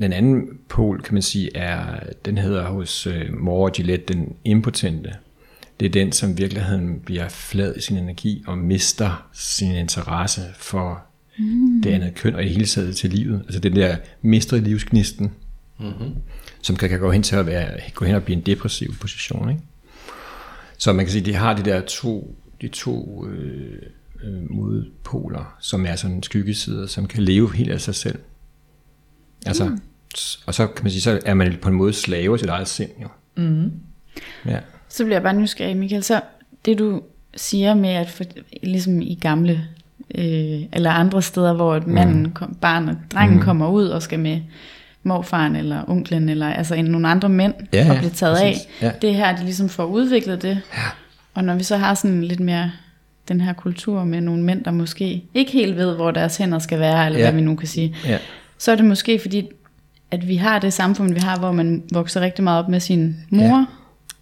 den 0.00 0.12
anden 0.12 0.58
pol, 0.68 1.02
kan 1.02 1.14
man 1.14 1.22
sige, 1.22 1.56
er, 1.56 2.00
den 2.24 2.38
hedder 2.38 2.68
hos 2.68 3.06
øh, 3.06 3.38
Moore 3.38 3.70
og 3.70 3.72
Gillette, 3.72 4.14
den 4.14 4.36
impotente. 4.44 5.14
Det 5.80 5.86
er 5.86 5.90
den, 5.90 6.12
som 6.12 6.30
i 6.30 6.34
virkeligheden 6.34 7.00
bliver 7.00 7.28
flad 7.28 7.76
i 7.76 7.80
sin 7.80 7.96
energi 7.96 8.44
og 8.46 8.58
mister 8.58 9.28
sin 9.32 9.72
interesse 9.72 10.40
for 10.56 11.02
mm. 11.38 11.82
det 11.82 11.90
andet 11.90 12.14
køn 12.14 12.34
og 12.34 12.44
i 12.44 12.48
hele 12.48 12.66
taget 12.66 12.96
til 12.96 13.10
livet. 13.10 13.42
Altså 13.44 13.60
den 13.60 13.76
der 13.76 13.96
mister 14.22 14.56
livsgnisten, 14.56 15.32
mm-hmm. 15.78 16.14
som 16.62 16.76
kan, 16.76 16.88
kan 16.88 16.98
gå 16.98 17.10
hen 17.10 17.22
til 17.22 17.36
at 17.36 17.46
være, 17.46 17.80
gå 17.94 18.04
hen 18.04 18.14
og 18.14 18.22
blive 18.22 18.36
en 18.36 18.46
depressiv 18.46 18.94
position. 19.00 19.50
Ikke? 19.50 19.62
Så 20.78 20.92
man 20.92 21.04
kan 21.04 21.12
sige, 21.12 21.20
at 21.20 21.26
de 21.26 21.34
har 21.34 21.56
de 21.56 21.62
der 21.62 21.80
to, 21.80 22.36
de 22.60 22.68
to 22.68 23.26
øh, 23.26 23.82
øh, 24.24 24.50
modpoler, 24.50 25.56
som 25.60 25.86
er 25.86 25.96
sådan 25.96 26.22
skyggesider, 26.22 26.86
som 26.86 27.06
kan 27.06 27.22
leve 27.22 27.54
helt 27.54 27.70
af 27.70 27.80
sig 27.80 27.94
selv. 27.94 28.18
Altså, 29.46 29.64
mm. 29.64 29.78
og 30.46 30.54
så 30.54 30.66
kan 30.66 30.84
man 30.84 30.90
sige, 30.90 31.00
så 31.02 31.20
er 31.26 31.34
man 31.34 31.56
på 31.62 31.68
en 31.68 31.74
måde 31.74 31.92
slave 31.92 32.36
til 32.36 32.40
sit 32.40 32.48
eget 32.48 32.68
sind, 32.68 32.90
jo. 33.02 33.08
Mm. 33.36 33.72
Ja. 34.46 34.58
Så 34.88 35.04
bliver 35.04 35.16
jeg 35.16 35.22
bare 35.22 35.34
nysgerrig, 35.34 35.76
Michael. 35.76 36.02
Så 36.02 36.20
det 36.64 36.78
du 36.78 37.02
siger 37.36 37.74
med, 37.74 37.90
at 37.90 38.10
for, 38.10 38.24
ligesom 38.62 39.00
i 39.00 39.18
gamle 39.20 39.60
øh, 40.14 40.60
eller 40.72 40.90
andre 40.90 41.22
steder, 41.22 41.52
hvor 41.52 41.76
et 41.76 41.86
manden, 41.86 42.30
kom, 42.30 42.54
barn 42.60 42.88
og 42.88 42.96
drengen 43.12 43.36
mm. 43.38 43.44
kommer 43.44 43.68
ud 43.68 43.86
og 43.86 44.02
skal 44.02 44.18
med 44.18 44.40
morfaren 45.02 45.56
eller 45.56 45.82
onklen, 45.90 46.28
eller 46.28 46.46
altså 46.46 46.74
en, 46.74 46.84
nogle 46.84 47.08
andre 47.08 47.28
mænd 47.28 47.54
Ja, 47.72 47.90
og 47.90 47.96
bliver 47.96 48.10
taget 48.12 48.38
præcis. 48.38 48.66
af. 48.80 48.86
Ja. 48.86 48.92
Det 49.02 49.10
er 49.10 49.14
her, 49.14 49.36
de 49.36 49.44
ligesom 49.44 49.68
får 49.68 49.84
udviklet 49.84 50.42
det. 50.42 50.60
Ja. 50.74 50.82
Og 51.34 51.44
når 51.44 51.54
vi 51.54 51.62
så 51.62 51.76
har 51.76 51.94
sådan 51.94 52.24
lidt 52.24 52.40
mere 52.40 52.70
den 53.28 53.40
her 53.40 53.52
kultur 53.52 54.04
med 54.04 54.20
nogle 54.20 54.42
mænd, 54.42 54.64
der 54.64 54.70
måske 54.70 55.24
ikke 55.34 55.52
helt 55.52 55.76
ved, 55.76 55.94
hvor 55.94 56.10
deres 56.10 56.36
hænder 56.36 56.58
skal 56.58 56.80
være, 56.80 57.06
eller 57.06 57.18
ja. 57.18 57.24
hvad 57.24 57.40
vi 57.40 57.40
nu 57.40 57.56
kan 57.56 57.68
sige, 57.68 57.96
Ja. 58.04 58.18
Så 58.62 58.72
er 58.72 58.76
det 58.76 58.84
måske 58.84 59.18
fordi, 59.18 59.48
at 60.10 60.28
vi 60.28 60.36
har 60.36 60.58
det 60.58 60.72
samfund, 60.72 61.14
vi 61.14 61.20
har, 61.20 61.38
hvor 61.38 61.52
man 61.52 61.82
vokser 61.92 62.20
rigtig 62.20 62.44
meget 62.44 62.64
op 62.64 62.68
med 62.70 62.80
sin 62.80 63.16
mor, 63.30 63.44
Ja. 63.44 63.64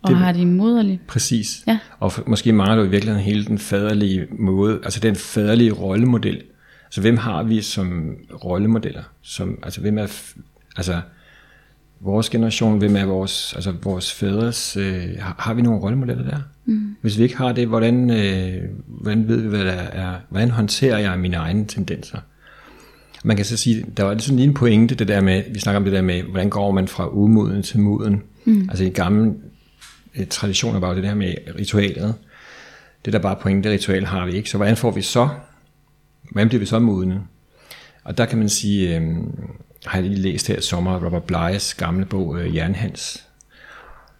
og 0.02 0.08
Det- 0.10 0.16
har 0.16 0.32
de 0.32 0.46
moderlige. 0.46 1.00
Præcis. 1.08 1.64
Ja. 1.66 1.78
Og 1.98 2.12
måske 2.26 2.52
mangler 2.52 2.76
du 2.76 2.82
i 2.82 2.88
virkeligheden 2.88 3.24
hele 3.24 3.44
den 3.44 3.58
faderlige 3.58 4.26
måde, 4.38 4.80
altså 4.84 5.00
den 5.00 5.16
faderlige 5.16 5.72
rollemodel. 5.72 6.42
Så 6.90 7.00
hvem 7.00 7.16
har 7.16 7.42
vi 7.42 7.62
som 7.62 8.14
rollemodeller? 8.44 9.02
Som, 9.22 9.58
altså 9.62 9.80
hvem 9.80 9.98
er, 9.98 10.06
altså 10.76 11.00
vores 12.00 12.30
generation, 12.30 12.78
hvem 12.78 12.96
er 12.96 13.04
vores, 13.04 13.54
altså 13.54 13.72
vores 13.82 14.12
fædres, 14.12 14.76
øh, 14.76 15.02
har, 15.18 15.34
har 15.38 15.54
vi 15.54 15.62
nogle 15.62 15.80
rollemodeller 15.80 16.24
der? 16.30 16.38
Mm. 16.64 16.96
Hvis 17.00 17.18
vi 17.18 17.22
ikke 17.22 17.36
har 17.36 17.52
det, 17.52 17.68
hvordan, 17.68 18.10
øh, 18.10 18.62
hvordan 18.86 19.28
ved 19.28 19.36
vi, 19.40 19.48
hvad 19.48 19.64
der 19.64 19.72
er, 19.72 20.14
hvordan 20.28 20.50
håndterer 20.50 20.98
jeg 20.98 21.18
mine 21.18 21.36
egne 21.36 21.64
tendenser? 21.66 22.18
Man 23.24 23.36
kan 23.36 23.44
så 23.44 23.56
sige, 23.56 23.84
der 23.96 24.02
var 24.04 24.18
sådan 24.18 24.36
lige 24.36 24.48
en 24.48 24.54
pointe, 24.54 24.94
det 24.94 25.08
der 25.08 25.20
med, 25.20 25.42
vi 25.52 25.58
snakker 25.58 25.76
om 25.76 25.84
det 25.84 25.92
der 25.92 26.02
med, 26.02 26.22
hvordan 26.22 26.50
går 26.50 26.70
man 26.70 26.88
fra 26.88 27.08
umoden 27.08 27.62
til 27.62 27.80
moden. 27.80 28.22
Mm. 28.44 28.66
Altså 28.68 28.84
i 28.84 28.88
gamle 28.88 29.34
øh, 30.14 30.26
traditioner 30.26 30.80
var 30.80 30.88
jo 30.88 30.94
det 30.94 31.04
der 31.04 31.14
med 31.14 31.34
ritualet. 31.58 32.14
Det 33.04 33.12
der 33.12 33.18
bare 33.18 33.36
pointe, 33.36 33.68
det 33.68 33.74
ritual 33.74 34.04
har 34.04 34.26
vi 34.26 34.32
ikke. 34.32 34.50
Så 34.50 34.56
hvordan 34.56 34.76
får 34.76 34.90
vi 34.90 35.02
så, 35.02 35.28
hvordan 36.30 36.48
bliver 36.48 36.60
vi 36.60 36.66
så 36.66 36.78
modne? 36.78 37.20
Og 38.04 38.18
der 38.18 38.26
kan 38.26 38.38
man 38.38 38.48
sige, 38.48 38.96
øh, 38.96 39.16
har 39.86 39.98
jeg 39.98 40.08
lige 40.08 40.20
læst 40.20 40.48
her 40.48 40.56
i 40.56 40.62
sommer, 40.62 41.04
Robert 41.04 41.24
Blyes 41.24 41.74
gamle 41.74 42.06
bog, 42.06 42.40
øh, 42.40 42.56
Jernhans. 42.56 43.26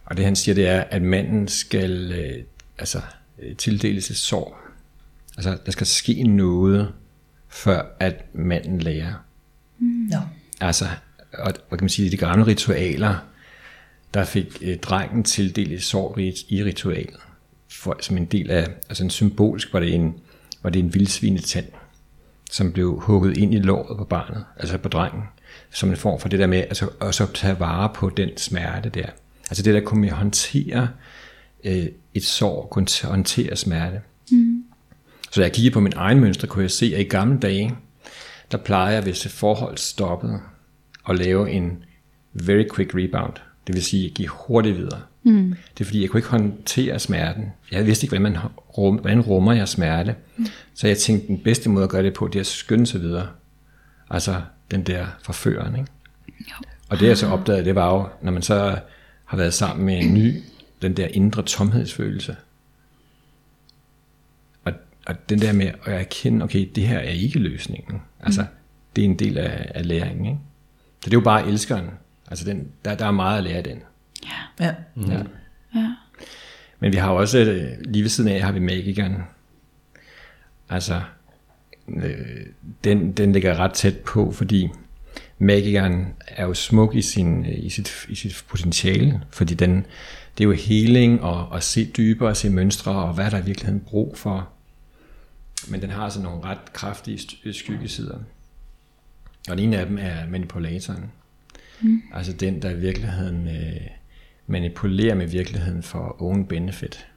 Og 0.05 0.17
det 0.17 0.25
han 0.25 0.35
siger, 0.35 0.55
det 0.55 0.67
er, 0.67 0.81
at 0.81 1.01
manden 1.01 1.47
skal 1.47 2.11
øh, 2.11 2.43
altså, 2.77 3.01
øh, 3.41 3.55
tildeles 3.55 4.09
et 4.09 4.17
sorg. 4.17 4.55
Altså, 5.37 5.57
der 5.65 5.71
skal 5.71 5.87
ske 5.87 6.23
noget, 6.23 6.91
før 7.51 7.81
at 7.99 8.25
manden 8.33 8.79
lærer. 8.79 9.13
Nå. 9.79 10.17
Altså, 10.61 10.85
og, 11.33 11.53
hvad 11.69 11.77
kan 11.77 11.83
man 11.83 11.89
sige, 11.89 12.11
de 12.11 12.17
gamle 12.17 12.47
ritualer, 12.47 13.15
der 14.13 14.25
fik 14.25 14.57
øh, 14.61 14.77
drengen 14.77 15.23
tildelt 15.23 15.71
et 15.71 15.83
sorg 15.83 16.19
i, 16.19 16.63
ritualet. 16.63 17.19
For, 17.69 17.97
som 18.01 18.17
en 18.17 18.25
del 18.25 18.51
af, 18.51 18.67
altså 18.89 19.03
en 19.03 19.09
symbolisk 19.09 19.73
var 19.73 19.79
det 19.79 19.93
en, 19.95 20.15
var 20.63 20.69
det 20.69 20.79
en 20.79 20.93
vildsvinetand, 20.93 21.65
som 22.51 22.71
blev 22.71 22.99
hugget 22.99 23.37
ind 23.37 23.53
i 23.53 23.59
låret 23.59 23.97
på 23.97 24.03
barnet, 24.03 24.45
altså 24.57 24.77
på 24.77 24.89
drengen, 24.89 25.23
som 25.73 25.89
en 25.89 25.97
form 25.97 26.19
for 26.19 26.29
det 26.29 26.39
der 26.39 26.47
med, 26.47 26.57
altså, 26.59 26.89
og 26.99 27.13
så 27.13 27.33
tage 27.33 27.59
vare 27.59 27.89
på 27.95 28.09
den 28.09 28.29
smerte 28.37 28.89
der. 28.89 29.07
Altså 29.49 29.63
det 29.63 29.73
der 29.73 29.81
kunne 29.81 30.09
håndtere 30.09 30.89
øh, 31.63 31.87
et 32.13 32.23
sorg, 32.23 32.69
kunne 32.69 32.87
håndtere 33.03 33.55
smerte. 33.55 34.01
Mm. 34.31 34.60
Så 35.31 35.39
da 35.39 35.45
jeg 35.45 35.53
kiggede 35.53 35.73
på 35.73 35.79
min 35.79 35.93
egen 35.95 36.19
mønstre, 36.19 36.47
kunne 36.47 36.63
jeg 36.63 36.71
se, 36.71 36.91
at 36.95 37.01
i 37.01 37.03
gamle 37.03 37.39
dage, 37.39 37.75
der 38.51 38.57
plejer 38.57 38.93
jeg, 38.93 39.03
hvis 39.03 39.25
et 39.25 39.31
forhold 39.31 39.77
stoppede, 39.77 40.39
at 41.09 41.17
lave 41.17 41.51
en 41.51 41.83
very 42.33 42.65
quick 42.75 42.95
rebound. 42.95 43.33
Det 43.67 43.75
vil 43.75 43.83
sige, 43.83 44.07
at 44.07 44.13
give 44.13 44.27
hurtigt 44.27 44.77
videre. 44.77 45.01
Mm. 45.23 45.55
Det 45.77 45.83
er 45.83 45.85
fordi, 45.85 46.01
jeg 46.01 46.09
kunne 46.09 46.17
ikke 46.17 46.29
håndtere 46.29 46.99
smerten. 46.99 47.45
Jeg 47.71 47.85
vidste 47.85 48.05
ikke, 48.05 48.17
hvordan, 48.17 48.33
man 48.33 48.41
rum, 48.77 48.95
hvordan 48.95 49.21
rummer 49.21 49.53
jeg 49.53 49.67
smerte. 49.67 50.15
Mm. 50.37 50.45
Så 50.73 50.87
jeg 50.87 50.97
tænkte, 50.97 51.27
den 51.27 51.37
bedste 51.37 51.69
måde 51.69 51.83
at 51.83 51.89
gøre 51.89 52.03
det 52.03 52.13
på, 52.13 52.27
det 52.27 52.35
er 52.35 52.39
at 52.39 52.47
skynde 52.47 52.87
sig 52.87 53.01
videre. 53.01 53.27
Altså 54.09 54.41
den 54.71 54.83
der 54.83 55.05
forføren. 55.23 55.75
Ikke? 55.75 55.91
Og 56.89 56.99
det 56.99 57.07
jeg 57.07 57.17
så 57.17 57.27
opdagede, 57.27 57.65
det 57.65 57.75
var 57.75 57.93
jo, 57.93 58.07
når 58.21 58.31
man 58.31 58.41
så 58.41 58.79
har 59.25 59.37
været 59.37 59.53
sammen 59.53 59.85
med 59.85 59.99
en 59.99 60.13
ny, 60.13 60.43
den 60.81 60.97
der 60.97 61.07
indre 61.07 61.43
tomhedsfølelse. 61.43 62.35
Og, 65.05 65.15
og 65.15 65.29
den 65.29 65.41
der 65.41 65.53
med 65.53 65.67
at 65.85 65.93
erkende, 65.93 66.43
okay, 66.43 66.69
det 66.75 66.87
her 66.87 66.97
er 66.99 67.09
ikke 67.09 67.39
løsningen. 67.39 68.01
Altså, 68.19 68.45
det 68.95 69.01
er 69.01 69.05
en 69.05 69.19
del 69.19 69.37
af, 69.37 69.71
af 69.75 69.87
læringen. 69.87 70.25
Ikke? 70.25 70.39
Så 71.01 71.05
det 71.05 71.13
er 71.13 71.17
jo 71.17 71.23
bare 71.23 71.47
elskeren. 71.47 71.89
Altså, 72.27 72.45
den, 72.45 72.67
der, 72.85 72.95
der 72.95 73.05
er 73.05 73.11
meget 73.11 73.37
at 73.37 73.43
lære 73.43 73.57
af 73.57 73.63
den. 73.63 73.79
Ja. 74.25 74.65
Ja. 74.65 74.75
Ja. 75.07 75.23
Men 76.79 76.91
vi 76.91 76.97
har 76.97 77.09
også, 77.09 77.39
øh, 77.39 77.71
lige 77.85 78.01
ved 78.03 78.09
siden 78.09 78.29
af, 78.29 78.41
har 78.41 78.51
vi 78.51 78.59
magikeren. 78.59 79.15
Altså, 80.69 81.01
øh, 81.87 82.45
den, 82.83 83.11
den 83.11 83.33
ligger 83.33 83.59
ret 83.59 83.73
tæt 83.73 83.97
på, 83.97 84.31
fordi 84.31 84.69
magikeren 85.39 86.07
er 86.27 86.45
jo 86.45 86.53
smuk 86.53 86.95
i, 86.95 87.01
sin, 87.01 87.45
øh, 87.45 87.65
i, 87.65 87.69
sit, 87.69 88.05
i 88.09 88.15
sit 88.15 88.43
potentiale, 88.49 89.21
fordi 89.31 89.53
den, 89.53 89.85
det 90.37 90.43
er 90.43 90.47
jo 90.47 90.51
healing 90.51 91.21
og 91.21 91.55
at 91.55 91.63
se 91.63 91.91
dybere, 91.97 92.29
at 92.29 92.37
se 92.37 92.49
mønstre, 92.49 92.91
og 92.91 93.13
hvad 93.13 93.25
er 93.25 93.29
der 93.29 93.37
i 93.37 93.45
virkeligheden 93.45 93.79
brug 93.79 94.17
for. 94.17 94.49
Men 95.67 95.81
den 95.81 95.89
har 95.89 96.03
altså 96.03 96.21
nogle 96.21 96.43
ret 96.43 96.73
kraftige 96.73 97.17
st- 97.17 97.51
skyggesider. 97.51 98.17
Og 99.49 99.57
den 99.57 99.59
ene 99.59 99.77
af 99.77 99.85
dem 99.85 99.97
er 99.97 100.27
manipulatoren. 100.29 101.11
Mm. 101.81 102.01
Altså 102.13 102.33
den, 102.33 102.61
der 102.61 102.69
i 102.69 102.79
virkeligheden 102.79 103.47
øh, 103.47 103.87
manipulerer 104.47 105.15
med 105.15 105.27
virkeligheden 105.27 105.83
for 105.83 106.21
own 106.21 106.45
benefit. 106.45 107.07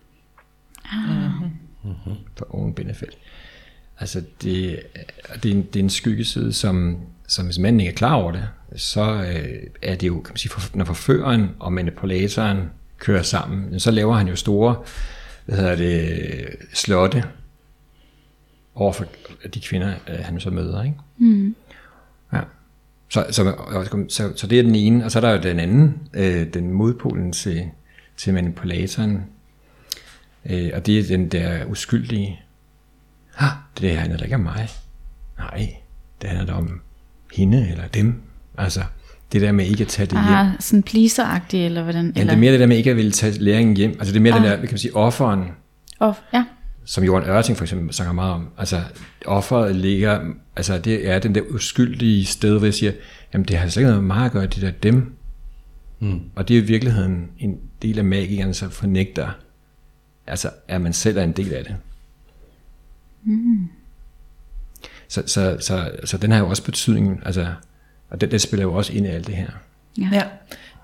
Mm-hmm. 0.93 2.15
For 2.37 2.55
own 2.55 2.75
benefit. 2.75 3.19
Altså 3.99 4.23
det, 4.43 4.81
det, 5.43 5.51
er 5.51 5.55
en, 5.55 5.63
det 5.63 5.77
er 5.77 5.85
en 5.85 5.91
skyggeside, 5.91 6.53
som, 6.53 6.99
som 7.29 7.45
hvis 7.45 7.59
manden 7.59 7.81
ikke 7.81 7.93
er 7.93 7.97
klar 7.97 8.15
over 8.15 8.33
det, 8.33 8.49
så 8.77 9.13
øh, 9.13 9.67
er 9.83 9.95
det 9.95 10.07
jo, 10.07 10.21
kan 10.21 10.33
man 10.33 10.37
sige, 10.37 10.53
for, 10.53 10.77
når 10.77 10.85
forføreren 10.85 11.51
og 11.59 11.73
manipulatoren 11.73 12.71
kører 12.99 13.23
sammen, 13.23 13.81
så 13.81 13.91
laver 13.91 14.15
han 14.15 14.29
jo 14.29 14.37
store, 14.37 14.77
hvad 15.47 15.57
hedder 15.57 15.77
det, 15.77 16.49
slotte 16.73 17.25
over 18.75 18.93
for 18.93 19.04
de 19.54 19.61
kvinder, 19.61 19.95
øh, 20.09 20.19
han 20.19 20.40
så 20.40 20.50
møder, 20.50 20.83
ikke? 20.83 20.97
Mm. 21.19 21.54
Ja. 22.33 22.40
Så, 23.09 23.26
så, 23.31 23.54
så, 24.09 24.33
så 24.37 24.47
det 24.47 24.59
er 24.59 24.62
den 24.62 24.75
ene, 24.75 25.04
og 25.04 25.11
så 25.11 25.19
er 25.19 25.21
der 25.21 25.31
jo 25.31 25.43
den 25.43 25.61
anden, 25.61 25.99
øh, 26.14 26.47
den 26.54 26.73
modpolen 26.73 27.33
til, 27.33 27.64
til 28.16 28.35
manipulatoren, 28.35 29.25
øh, 30.47 30.71
og 30.75 30.87
det 30.87 30.99
er 30.99 31.02
den 31.02 31.28
der 31.28 31.64
uskyldige, 31.64 32.40
ah, 33.38 33.50
det 33.81 33.97
handler 33.97 34.19
da 34.19 34.25
ikke 34.25 34.37
om 34.37 34.40
mig, 34.40 34.69
nej, 35.38 35.75
det 36.23 36.31
handler 36.31 36.47
da 36.47 36.52
om 36.52 36.81
hende 37.35 37.71
eller 37.71 37.88
dem, 37.88 38.23
altså 38.59 38.81
det 39.33 39.40
der 39.40 39.52
med 39.52 39.66
ikke 39.66 39.83
at 39.83 39.88
tage 39.88 40.07
det 40.07 40.12
hjem. 40.12 40.35
Ah, 40.35 40.47
sådan 40.61 40.83
pleaser 40.83 41.40
eller 41.52 41.83
hvordan? 41.83 42.04
Ja, 42.04 42.21
eller? 42.21 42.25
det 42.25 42.37
er 42.37 42.40
mere 42.40 42.52
det 42.52 42.61
der 42.61 42.66
med 42.66 42.76
ikke 42.76 42.90
at 42.90 42.97
ville 42.97 43.12
tage 43.12 43.38
læringen 43.38 43.76
hjem, 43.76 43.90
altså 43.90 44.12
det 44.12 44.19
er 44.19 44.23
mere 44.23 44.35
ah. 44.35 44.43
den 44.43 44.50
der, 44.50 44.57
kan 44.57 44.69
man 44.71 44.78
sige, 44.78 44.97
offeren, 44.97 45.49
Oh, 46.00 46.14
ja. 46.33 46.45
Som 46.85 47.05
Johan 47.05 47.29
Ørting 47.29 47.57
for 47.57 47.64
eksempel 47.64 47.95
snakker 47.95 48.12
meget 48.12 48.33
om. 48.33 48.49
Altså, 48.59 48.83
offeret 49.26 49.76
ligger, 49.76 50.33
altså 50.57 50.79
det 50.79 51.09
er 51.09 51.19
den 51.19 51.35
der 51.35 51.43
uskyldige 51.50 52.25
sted, 52.25 52.59
hvor 52.59 52.67
jeg 52.67 52.75
siger, 52.75 52.93
jamen 53.33 53.49
det 53.49 53.57
har 53.57 53.69
slet 53.69 53.81
ikke 53.81 53.91
noget 53.91 54.05
med 54.05 54.17
mig 54.17 54.26
at 54.26 54.33
gøre, 54.33 54.47
det 54.47 54.64
er 54.64 54.71
dem. 54.71 55.17
Mm. 56.00 56.21
Og 56.35 56.49
det 56.49 56.59
er 56.59 56.62
i 56.62 56.64
virkeligheden 56.64 57.31
en 57.38 57.61
del 57.83 57.99
af 57.99 58.05
magikeren, 58.05 58.55
som 58.55 58.71
fornægter, 58.71 59.31
altså 60.26 60.50
at 60.69 60.81
man 60.81 60.93
selv 60.93 61.19
er 61.19 61.23
en 61.23 61.33
del 61.33 61.53
af 61.53 61.64
det. 61.64 61.76
Mm. 63.25 63.69
Så, 65.09 65.23
så, 65.26 65.57
så, 65.61 65.91
så 66.05 66.19
den 66.19 66.31
har 66.31 66.38
jo 66.38 66.49
også 66.49 66.64
betydning, 66.64 67.23
altså, 67.26 67.55
og 68.11 68.21
det, 68.21 68.31
det 68.31 68.41
spiller 68.41 68.64
jo 68.64 68.75
også 68.75 68.93
ind 68.93 69.07
i 69.07 69.09
alt 69.09 69.26
det 69.26 69.37
her. 69.37 69.50
Ja. 69.99 70.23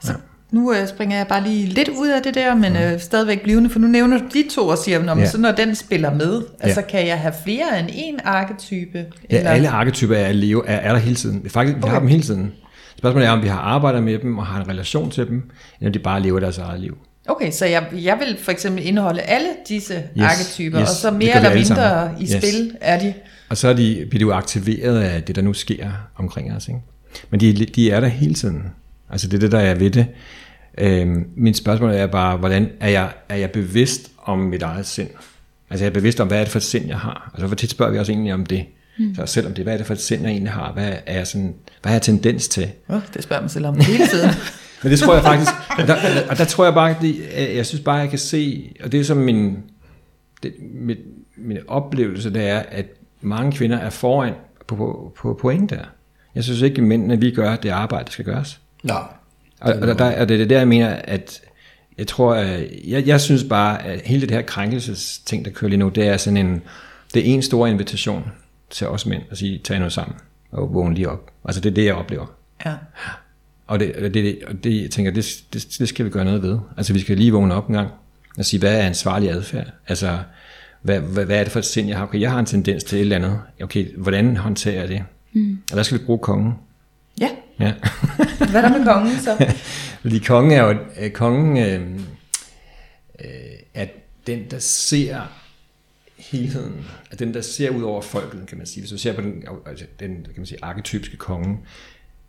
Så 0.02 0.14
nu 0.52 0.72
øh, 0.74 0.88
springer 0.88 1.16
jeg 1.16 1.26
bare 1.26 1.42
lige 1.42 1.66
lidt 1.66 1.88
ud 1.88 2.08
af 2.08 2.22
det 2.22 2.34
der, 2.34 2.54
men 2.54 2.76
øh, 2.76 3.00
stadigvæk 3.00 3.42
blivende, 3.42 3.70
for 3.70 3.78
nu 3.78 3.86
nævner 3.86 4.18
du 4.18 4.24
de 4.34 4.44
to 4.54 4.66
og 4.68 4.78
siger, 4.78 5.02
når, 5.02 5.18
Ja. 5.18 5.26
så 5.26 5.38
når 5.38 5.52
den 5.52 5.74
spiller 5.74 6.14
med, 6.14 6.42
altså 6.60 6.80
Ja. 6.80 6.86
kan 6.86 7.06
jeg 7.06 7.18
have 7.18 7.34
flere 7.44 7.80
end 7.80 7.88
en 7.92 8.20
arketype? 8.24 9.04
Ja, 9.30 9.36
alle 9.36 9.68
arketyper 9.68 10.16
er, 10.16 10.32
leve, 10.32 10.66
er, 10.68 10.76
er 10.76 10.92
der 10.92 10.98
hele 10.98 11.16
tiden. 11.16 11.50
Faktisk, 11.50 11.76
vi 11.76 11.82
okay. 11.82 11.92
har 11.92 11.98
dem 11.98 12.08
hele 12.08 12.22
tiden. 12.22 12.52
Spørgsmålet 12.98 13.26
er, 13.28 13.32
om 13.32 13.42
vi 13.42 13.48
har 13.48 13.58
arbejdet 13.60 14.02
med 14.02 14.18
dem 14.18 14.38
og 14.38 14.46
har 14.46 14.60
en 14.62 14.68
relation 14.68 15.10
til 15.10 15.26
dem, 15.28 15.42
eller 15.80 15.88
om 15.88 15.92
de 15.92 15.98
bare 15.98 16.22
lever 16.22 16.40
deres 16.40 16.58
eget 16.58 16.80
liv. 16.80 16.98
Okay, 17.28 17.50
så 17.50 17.66
jeg, 17.66 17.84
jeg 17.92 18.18
vil 18.18 18.36
for 18.44 18.50
eksempel 18.50 18.86
indeholde 18.86 19.20
alle 19.20 19.48
disse 19.68 19.94
Yes, 19.94 20.24
arketyper, 20.24 20.80
yes, 20.80 20.88
og 20.90 20.94
så 20.96 21.10
mere 21.10 21.20
vi 21.20 21.30
eller 21.36 21.54
mindre 21.54 22.10
i 22.20 22.22
Yes. 22.22 22.30
spil 22.30 22.76
er 22.80 22.98
de. 23.00 23.14
Og 23.48 23.56
så 23.56 23.68
er 23.68 23.72
de, 23.72 24.06
bliver 24.10 24.18
de 24.18 24.22
jo 24.30 24.32
aktiveret 24.32 25.00
af 25.00 25.22
det, 25.22 25.36
der 25.36 25.42
nu 25.42 25.52
sker 25.52 25.90
omkring 26.16 26.52
os. 26.56 26.68
Ikke? 26.68 26.80
Men 27.30 27.40
de, 27.40 27.52
de 27.66 27.90
er 27.90 28.00
der 28.00 28.08
hele 28.08 28.34
tiden. 28.34 28.62
Altså 29.10 29.28
det 29.28 29.34
er 29.34 29.40
det, 29.40 29.52
der 29.52 29.58
er 29.58 29.74
ved 29.74 29.90
det. 29.90 30.06
Øhm, 30.78 31.24
mit 31.36 31.56
spørgsmål 31.56 31.90
er 31.90 32.06
bare, 32.06 32.36
hvordan 32.36 32.68
er 32.80 32.88
jeg, 32.88 33.12
er 33.28 33.36
jeg 33.36 33.50
bevidst 33.50 34.10
om 34.24 34.38
mit 34.38 34.62
eget 34.62 34.86
sind? 34.86 35.08
Altså 35.70 35.84
jeg 35.84 35.90
er 35.90 35.94
bevidst 35.94 36.20
om, 36.20 36.28
hvad 36.28 36.38
er 36.38 36.42
det 36.42 36.52
for 36.52 36.58
et 36.58 36.62
sind, 36.62 36.86
jeg 36.86 36.98
har? 36.98 37.30
Altså 37.34 37.46
hvor 37.46 37.56
tit 37.56 37.70
spørger 37.70 37.92
vi 37.92 37.98
også 37.98 38.12
egentlig 38.12 38.34
om 38.34 38.46
det? 38.46 38.64
Mm. 38.98 39.14
Så 39.14 39.26
selvom 39.26 39.54
det, 39.54 39.64
hvad 39.64 39.72
er 39.72 39.76
det 39.76 39.86
for 39.86 39.94
et 39.94 40.00
sind, 40.00 40.22
jeg 40.22 40.30
egentlig 40.30 40.52
har? 40.52 40.72
Hvad 40.72 40.92
er 41.06 41.16
jeg, 41.16 41.26
sådan, 41.26 41.54
hvad 41.82 41.92
er 41.92 41.94
jeg 41.94 42.02
tendens 42.02 42.48
til? 42.48 42.70
Oh, 42.88 43.00
det 43.14 43.22
spørger 43.22 43.42
man 43.42 43.50
selv 43.50 43.66
om 43.66 43.80
hele 43.80 44.06
tiden. 44.06 44.30
Men 44.82 44.92
det 44.92 44.98
tror 44.98 45.14
jeg 45.14 45.22
faktisk, 45.22 45.50
og 45.78 45.86
der, 45.86 45.96
og 46.30 46.38
der 46.38 46.44
tror 46.44 46.64
jeg 46.64 46.74
bare, 46.74 46.96
det, 47.00 47.16
jeg 47.56 47.66
synes 47.66 47.84
bare, 47.84 47.96
jeg 47.96 48.10
kan 48.10 48.18
se, 48.18 48.72
og 48.84 48.92
det 48.92 49.00
er 49.00 49.04
som 49.04 49.16
min, 49.16 49.56
det, 50.42 50.54
min, 50.74 50.96
min 51.36 51.58
oplevelse, 51.68 52.34
det 52.34 52.48
er, 52.48 52.58
at 52.58 52.86
mange 53.20 53.52
kvinder 53.52 53.78
er 53.78 53.90
foran 53.90 54.32
på, 54.66 54.76
på, 54.76 55.12
på 55.16 55.38
point 55.40 55.70
der. 55.70 55.84
Jeg 56.34 56.44
synes 56.44 56.60
ikke, 56.60 56.76
at 56.76 56.86
mændene, 56.86 57.20
vi 57.20 57.30
gør 57.30 57.56
det 57.56 57.68
arbejde, 57.68 58.04
der 58.04 58.10
skal 58.10 58.24
gøres. 58.24 58.60
Nå, 58.84 58.94
Og, 59.60 59.72
og 59.72 59.86
der, 59.86 59.94
der, 59.94 60.20
og 60.20 60.28
det 60.28 60.40
er 60.40 60.46
der, 60.46 60.58
jeg 60.58 60.68
mener, 60.68 60.88
at 60.88 61.40
jeg 61.98 62.06
tror, 62.06 62.34
at 62.34 62.68
jeg, 62.86 63.06
jeg 63.06 63.20
synes 63.20 63.44
bare, 63.44 63.84
at 63.84 64.00
hele 64.04 64.20
det 64.20 64.30
her 64.30 64.42
krænkelsesting, 64.42 65.44
der 65.44 65.50
kører 65.50 65.68
lige 65.68 65.78
nu, 65.78 65.88
det 65.88 66.06
er 66.06 66.16
sådan 66.16 66.36
en, 66.36 66.62
det 67.14 67.20
er 67.30 67.34
en 67.34 67.42
stor 67.42 67.66
invitation 67.66 68.24
til 68.70 68.86
os 68.86 69.06
mænd, 69.06 69.22
at 69.30 69.38
sige, 69.38 69.58
tag 69.58 69.78
noget 69.78 69.92
sammen 69.92 70.16
og 70.50 70.74
vågne 70.74 70.94
lige 70.94 71.08
op. 71.08 71.30
Altså 71.44 71.60
det 71.60 71.70
er 71.70 71.74
det, 71.74 71.84
jeg 71.84 71.94
oplever. 71.94 72.26
Ja. 72.66 72.74
Og 73.66 73.80
det, 73.80 73.96
og 73.96 74.14
det, 74.14 74.38
og 74.46 74.64
det 74.64 74.82
jeg 74.82 74.90
tænker, 74.90 75.10
det, 75.12 75.44
det, 75.52 75.66
det 75.78 75.88
skal 75.88 76.04
vi 76.04 76.10
gøre 76.10 76.24
noget 76.24 76.42
ved. 76.42 76.58
Altså 76.76 76.92
vi 76.92 77.00
skal 77.00 77.16
lige 77.16 77.32
vågne 77.32 77.54
op 77.54 77.68
en 77.68 77.74
gang 77.74 77.88
og 78.38 78.44
sige, 78.44 78.60
hvad 78.60 78.74
er 78.74 78.86
ansvarlig 78.86 79.30
adfærd? 79.30 79.66
Altså, 79.88 80.18
Hvad, 80.82 81.00
hvad, 81.00 81.24
hvad 81.24 81.38
er 81.38 81.42
det 81.42 81.52
for 81.52 81.58
et 81.58 81.64
sind, 81.64 81.88
jeg 81.88 81.96
har? 81.96 82.04
Okay, 82.04 82.20
jeg 82.20 82.30
har 82.30 82.38
en 82.38 82.46
tendens 82.46 82.84
til 82.84 82.96
et 82.96 83.00
eller 83.00 83.16
andet. 83.16 83.40
Okay, 83.62 83.96
hvordan 83.96 84.36
håndterer 84.36 84.80
jeg 84.80 84.88
det? 84.88 85.02
Mm. 85.32 85.58
Og 85.70 85.76
der 85.76 85.82
skal 85.82 85.98
vi 85.98 86.04
bruge 86.04 86.18
kongen. 86.18 86.52
Ja, 87.20 87.30
Ja. 87.60 87.74
hvad 88.50 88.62
er 88.62 88.68
der 88.68 88.78
med 88.78 88.86
kongen 88.86 89.18
så? 89.18 89.54
Fordi 90.02 90.18
kongen 90.18 90.52
er 90.52 90.62
jo, 90.62 90.78
øh, 91.00 91.10
kongen 91.10 91.56
øh, 91.56 92.00
øh, 93.24 93.28
er 93.74 93.86
den, 94.26 94.50
der 94.50 94.58
ser 94.58 95.20
helheden, 96.16 96.86
er 97.10 97.16
den, 97.16 97.34
der 97.34 97.40
ser 97.40 97.70
ud 97.70 97.82
over 97.82 98.02
folket, 98.02 98.46
kan 98.46 98.58
man 98.58 98.66
sige. 98.66 98.82
Hvis 98.82 98.90
du 98.90 98.98
ser 98.98 99.12
på 99.12 99.20
den, 99.20 99.44
altså 99.66 99.84
den 100.00 100.14
kan 100.14 100.34
man 100.36 100.46
sige, 100.46 100.58
arketypiske 100.62 101.16
konge, 101.16 101.58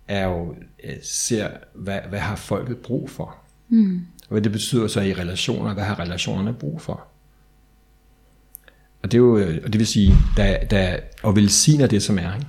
er 0.07 0.27
jo, 0.27 0.55
øh, 0.83 0.95
ser, 1.03 1.49
hvad, 1.73 1.99
hvad 2.09 2.19
har 2.19 2.35
folket 2.35 2.77
brug 2.77 3.09
for? 3.09 3.35
Mm. 3.69 4.05
Og 4.21 4.29
hvad 4.29 4.41
det 4.41 4.51
betyder 4.51 4.87
så 4.87 5.01
i 5.01 5.13
relationer, 5.13 5.73
hvad 5.73 5.83
har 5.83 5.99
relationerne 5.99 6.53
brug 6.53 6.81
for? 6.81 7.07
Og 9.03 9.11
det, 9.11 9.13
er 9.13 9.19
jo, 9.19 9.37
øh, 9.37 9.61
og 9.63 9.73
det 9.73 9.79
vil 9.79 9.87
sige, 9.87 10.13
der, 10.37 10.65
der, 10.65 10.97
og 11.23 11.35
velsigner 11.35 11.87
det, 11.87 12.03
som 12.03 12.17
er. 12.17 12.35
Ikke? 12.35 12.47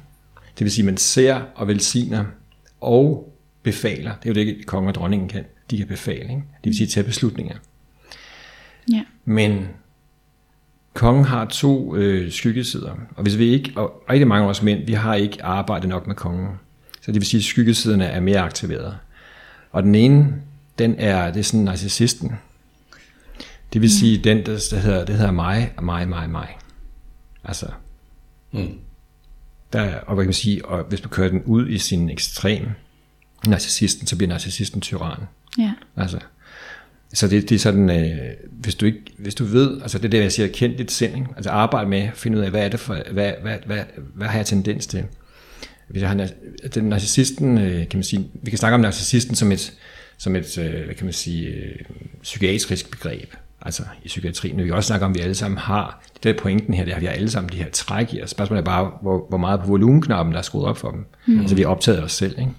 Det 0.58 0.64
vil 0.64 0.72
sige, 0.72 0.84
man 0.84 0.96
ser 0.96 1.40
og 1.54 1.68
velsigner 1.68 2.24
og 2.80 3.34
befaler. 3.62 4.12
Det 4.22 4.30
er 4.30 4.42
jo 4.42 4.46
det, 4.46 4.66
kongen 4.66 4.88
og 4.88 4.94
dronningen 4.94 5.28
kan. 5.28 5.44
De 5.70 5.78
kan 5.78 5.86
befale. 5.86 6.20
Ikke? 6.20 6.32
Det 6.32 6.64
vil 6.64 6.76
sige, 6.76 6.86
tage 6.86 7.04
beslutninger. 7.04 7.56
Ja. 8.92 9.02
Men 9.24 9.68
kongen 10.94 11.24
har 11.24 11.44
to 11.44 11.96
øh, 11.96 12.32
skyggesider, 12.32 12.94
og 13.16 13.22
hvis 13.22 13.38
vi 13.38 13.44
ikke, 13.48 13.72
og 13.76 14.02
rigtig 14.10 14.28
mange 14.28 14.44
af 14.44 14.50
os 14.50 14.62
mænd, 14.62 14.86
vi 14.86 14.92
har 14.92 15.14
ikke 15.14 15.44
arbejdet 15.44 15.88
nok 15.88 16.06
med 16.06 16.14
kongen. 16.14 16.48
Så 17.00 17.12
det 17.12 17.14
vil 17.14 17.26
sige, 17.26 17.38
at 17.38 17.44
skyggesiderne 17.44 18.04
er 18.04 18.20
mere 18.20 18.38
aktiveret. 18.38 18.96
Og 19.70 19.82
den 19.82 19.94
ene, 19.94 20.34
den 20.78 20.94
er, 20.98 21.30
det 21.30 21.40
er 21.40 21.44
sådan 21.44 21.64
narcissisten. 21.64 22.32
Det 23.72 23.80
vil 23.80 23.90
sige, 23.90 24.18
den, 24.18 24.46
der, 24.46 24.68
der 24.70 24.78
hedder, 24.78 25.04
det 25.04 25.14
hedder 25.14 25.30
mig, 25.30 25.72
mig, 25.82 26.08
mig, 26.08 26.30
mig. 26.30 26.58
Altså, 27.44 27.66
Mm. 28.52 28.78
Der, 29.72 29.94
og 29.94 30.14
hvad 30.14 30.24
kan 30.24 30.28
man 30.28 30.34
sige, 30.34 30.64
og 30.64 30.84
hvis 30.84 31.02
man 31.02 31.10
kører 31.10 31.28
den 31.28 31.42
ud 31.42 31.68
i 31.68 31.78
sin 31.78 32.10
ekstrem, 32.10 32.66
narcissisten, 33.46 34.06
så 34.06 34.16
bliver 34.16 34.28
narcissisten 34.28 34.80
tyran. 34.80 35.18
Ja. 35.58 35.72
Altså, 35.96 36.18
så 37.14 37.28
det, 37.28 37.48
det 37.48 37.54
er 37.54 37.58
sådan, 37.58 37.90
øh, 37.90 38.30
hvis, 38.50 38.74
du 38.74 38.86
ikke, 38.86 39.02
hvis 39.18 39.34
du 39.34 39.44
ved, 39.44 39.82
altså 39.82 39.98
det 39.98 40.04
er 40.04 40.08
det, 40.08 40.18
jeg 40.18 40.32
siger, 40.32 40.48
kend 40.48 40.76
dit 40.76 40.90
sind, 40.90 41.16
ikke? 41.16 41.28
altså 41.36 41.50
arbejde 41.50 41.90
med, 41.90 42.08
finde 42.14 42.38
ud 42.38 42.42
af, 42.42 42.50
hvad 42.50 42.64
er 42.64 42.68
det 42.68 42.80
for, 42.80 42.98
hvad, 43.12 43.32
hvad, 43.42 43.58
hvad, 43.66 43.84
hvad 44.14 44.26
har 44.26 44.36
jeg 44.36 44.46
tendens 44.46 44.86
til? 44.86 45.04
Hvis 45.88 46.02
jeg 46.02 46.08
har, 46.08 46.28
den 46.74 46.84
narcissisten, 46.84 47.58
øh, 47.58 47.88
kan 47.88 47.98
man 47.98 48.04
sige, 48.04 48.30
vi 48.42 48.50
kan 48.50 48.58
snakke 48.58 48.74
om 48.74 48.80
narcissisten 48.80 49.34
som 49.34 49.52
et, 49.52 49.72
som 50.18 50.36
et 50.36 50.58
øh, 50.58 50.84
hvad 50.84 50.94
kan 50.94 51.04
man 51.04 51.12
sige, 51.12 51.46
øh, 51.46 51.78
psykiatrisk 52.22 52.90
begreb, 52.90 53.34
altså 53.64 53.82
i 54.04 54.08
psykiatrien. 54.08 54.56
Men 54.56 54.64
vi 54.64 54.70
også 54.70 54.86
snakke 54.86 55.06
om, 55.06 55.12
at 55.12 55.18
vi 55.18 55.22
alle 55.22 55.34
sammen 55.34 55.58
har, 55.58 56.02
det 56.14 56.24
der 56.24 56.32
er 56.32 56.38
pointen 56.38 56.74
her, 56.74 56.84
det 56.84 56.92
er, 56.92 56.96
at 56.96 57.00
vi 57.00 57.06
har 57.06 57.12
alle 57.12 57.30
sammen 57.30 57.52
de 57.52 57.56
her 57.56 57.70
træk 57.70 58.14
i 58.14 58.22
os. 58.22 58.30
Spørgsmålet 58.30 58.60
er 58.60 58.64
bare, 58.64 58.90
hvor, 59.02 59.26
hvor 59.28 59.38
meget 59.38 59.60
på 59.60 59.66
volumenknappen, 59.66 60.32
der 60.32 60.38
er 60.38 60.42
skruet 60.42 60.66
op 60.66 60.78
for 60.78 60.90
dem. 60.90 61.06
Mm. 61.26 61.40
Altså 61.40 61.56
vi 61.56 61.62
er 61.62 61.66
optaget 61.66 61.98
af 61.98 62.02
os 62.02 62.12
selv, 62.12 62.38
ikke? 62.38 62.52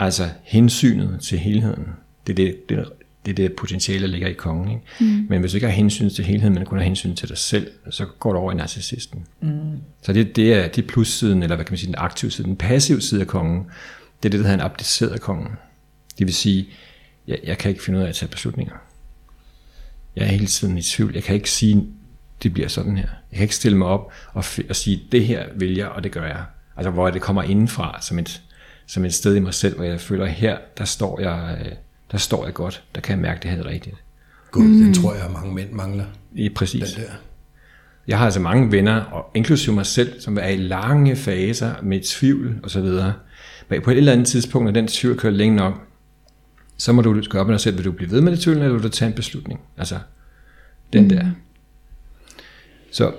Altså 0.00 0.28
hensynet 0.42 1.20
til 1.20 1.38
helheden, 1.38 1.88
det 2.26 2.32
er 2.32 2.36
det, 2.36 2.68
det, 2.68 2.84
det, 3.26 3.36
det 3.36 3.52
potentiale, 3.52 4.02
der 4.02 4.08
ligger 4.08 4.28
i 4.28 4.32
kongen. 4.32 4.68
Ikke? 4.68 4.82
Mm. 5.00 5.26
Men 5.28 5.40
hvis 5.40 5.52
du 5.52 5.56
ikke 5.56 5.66
har 5.66 5.74
hensyn 5.74 6.10
til 6.10 6.24
helheden, 6.24 6.54
men 6.54 6.64
kun 6.64 6.78
har 6.78 6.84
hensyn 6.84 7.14
til 7.14 7.28
dig 7.28 7.38
selv, 7.38 7.70
så 7.90 8.06
går 8.18 8.32
det 8.32 8.40
over 8.40 8.52
i 8.52 8.54
narcissisten. 8.54 9.26
Mm. 9.40 9.50
Så 10.02 10.12
det, 10.12 10.36
det 10.36 10.54
er 10.54 10.68
det 10.68 10.84
er 10.84 10.88
plussiden, 10.88 11.42
eller 11.42 11.56
hvad 11.56 11.64
kan 11.64 11.72
man 11.72 11.78
sige, 11.78 11.86
den 11.86 11.94
aktive 11.98 12.30
side. 12.30 12.46
Den 12.46 12.56
passive 12.56 13.00
side 13.00 13.20
af 13.20 13.26
kongen, 13.26 13.66
det 14.22 14.28
er 14.28 14.30
det, 14.30 14.32
der 14.32 14.46
hedder 14.46 14.54
en 14.54 14.60
abdiceret 14.60 15.20
kongen. 15.20 15.48
Det 16.18 16.26
vil 16.26 16.34
sige, 16.34 16.68
jeg, 17.26 17.38
jeg 17.44 17.58
kan 17.58 17.70
ikke 17.70 17.82
finde 17.82 17.98
ud 17.98 18.04
af 18.04 18.08
at 18.08 18.14
tage 18.14 18.30
beslutninger. 18.30 18.74
Jeg 20.18 20.26
er 20.26 20.30
hele 20.30 20.46
tiden 20.46 20.78
i 20.78 20.82
tvivl. 20.82 21.14
Jeg 21.14 21.22
kan 21.22 21.34
ikke 21.34 21.50
sige, 21.50 21.86
det 22.42 22.52
bliver 22.52 22.68
sådan 22.68 22.96
her. 22.96 23.08
Jeg 23.30 23.36
kan 23.36 23.42
ikke 23.42 23.54
stille 23.54 23.78
mig 23.78 23.86
op 23.86 24.12
og, 24.32 24.44
f- 24.44 24.68
og 24.68 24.76
sige, 24.76 25.02
det 25.12 25.26
her 25.26 25.44
vil 25.56 25.74
jeg, 25.74 25.88
og 25.88 26.04
det 26.04 26.12
gør 26.12 26.26
jeg. 26.26 26.42
Altså 26.76 26.90
hvor 26.90 27.10
det 27.10 27.22
kommer 27.22 27.42
indenfra, 27.42 27.98
som 28.02 28.18
et, 28.18 28.42
som 28.86 29.04
et 29.04 29.14
sted 29.14 29.36
i 29.36 29.38
mig 29.38 29.54
selv, 29.54 29.76
hvor 29.76 29.84
jeg 29.84 30.00
føler, 30.00 30.26
her, 30.26 30.58
der 30.78 30.84
står 30.84 31.20
jeg, 31.20 31.58
øh, 31.60 31.72
der 32.12 32.18
står 32.18 32.44
jeg 32.44 32.54
godt. 32.54 32.82
Der 32.94 33.00
kan 33.00 33.12
jeg 33.12 33.22
mærke, 33.22 33.40
det 33.42 33.50
her 33.50 33.58
er 33.58 33.66
rigtigt. 33.66 33.96
Gud, 34.50 34.64
mm. 34.64 34.84
den 34.84 34.94
tror 34.94 35.14
jeg, 35.14 35.24
at 35.24 35.32
mange 35.32 35.54
mænd 35.54 35.72
mangler. 35.72 36.04
I 36.34 36.48
præcis. 36.48 36.92
Den 36.92 37.02
der. 37.02 37.10
Jeg 38.08 38.18
har 38.18 38.24
altså 38.24 38.40
mange 38.40 38.72
venner, 38.72 39.00
og 39.00 39.30
inklusive 39.34 39.74
mig 39.74 39.86
selv, 39.86 40.20
som 40.20 40.38
er 40.38 40.48
i 40.48 40.56
lange 40.56 41.16
faser 41.16 41.74
med 41.82 42.00
tvivl 42.00 42.60
og 42.62 42.70
så 42.70 42.80
videre. 42.80 43.12
Men 43.68 43.82
på 43.82 43.90
et 43.90 43.98
eller 43.98 44.12
andet 44.12 44.26
tidspunkt, 44.26 44.64
når 44.64 44.72
den 44.72 44.88
tvivl 44.88 45.18
kører 45.18 45.32
længe 45.32 45.56
nok, 45.56 45.87
så 46.78 46.92
må 46.92 47.02
du 47.02 47.22
gøre 47.30 47.40
op 47.40 47.46
med 47.46 47.54
dig 47.54 47.60
selv, 47.60 47.76
vil 47.76 47.84
du 47.84 47.92
blive 47.92 48.10
ved 48.10 48.20
med 48.20 48.32
det 48.32 48.40
tvivl, 48.40 48.58
eller 48.58 48.72
vil 48.72 48.82
du 48.82 48.88
tage 48.88 49.08
en 49.08 49.14
beslutning? 49.14 49.60
Altså, 49.76 49.98
den 50.92 51.02
mm. 51.02 51.08
der. 51.08 51.30
Så, 52.92 53.14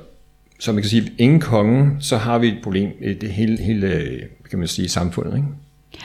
så 0.60 0.72
man 0.72 0.82
kan 0.82 0.90
sige, 0.90 1.14
ingen 1.18 1.40
konge, 1.40 1.98
så 2.00 2.18
har 2.18 2.40
vi 2.40 2.48
et 2.48 2.60
problem 2.64 2.92
i 3.02 3.14
det 3.14 3.32
hele, 3.32 3.58
hele 3.58 4.20
kan 4.50 4.60
man 4.60 4.68
sige, 4.68 4.90
samfundet. 4.90 5.36
Ikke? 5.36 5.48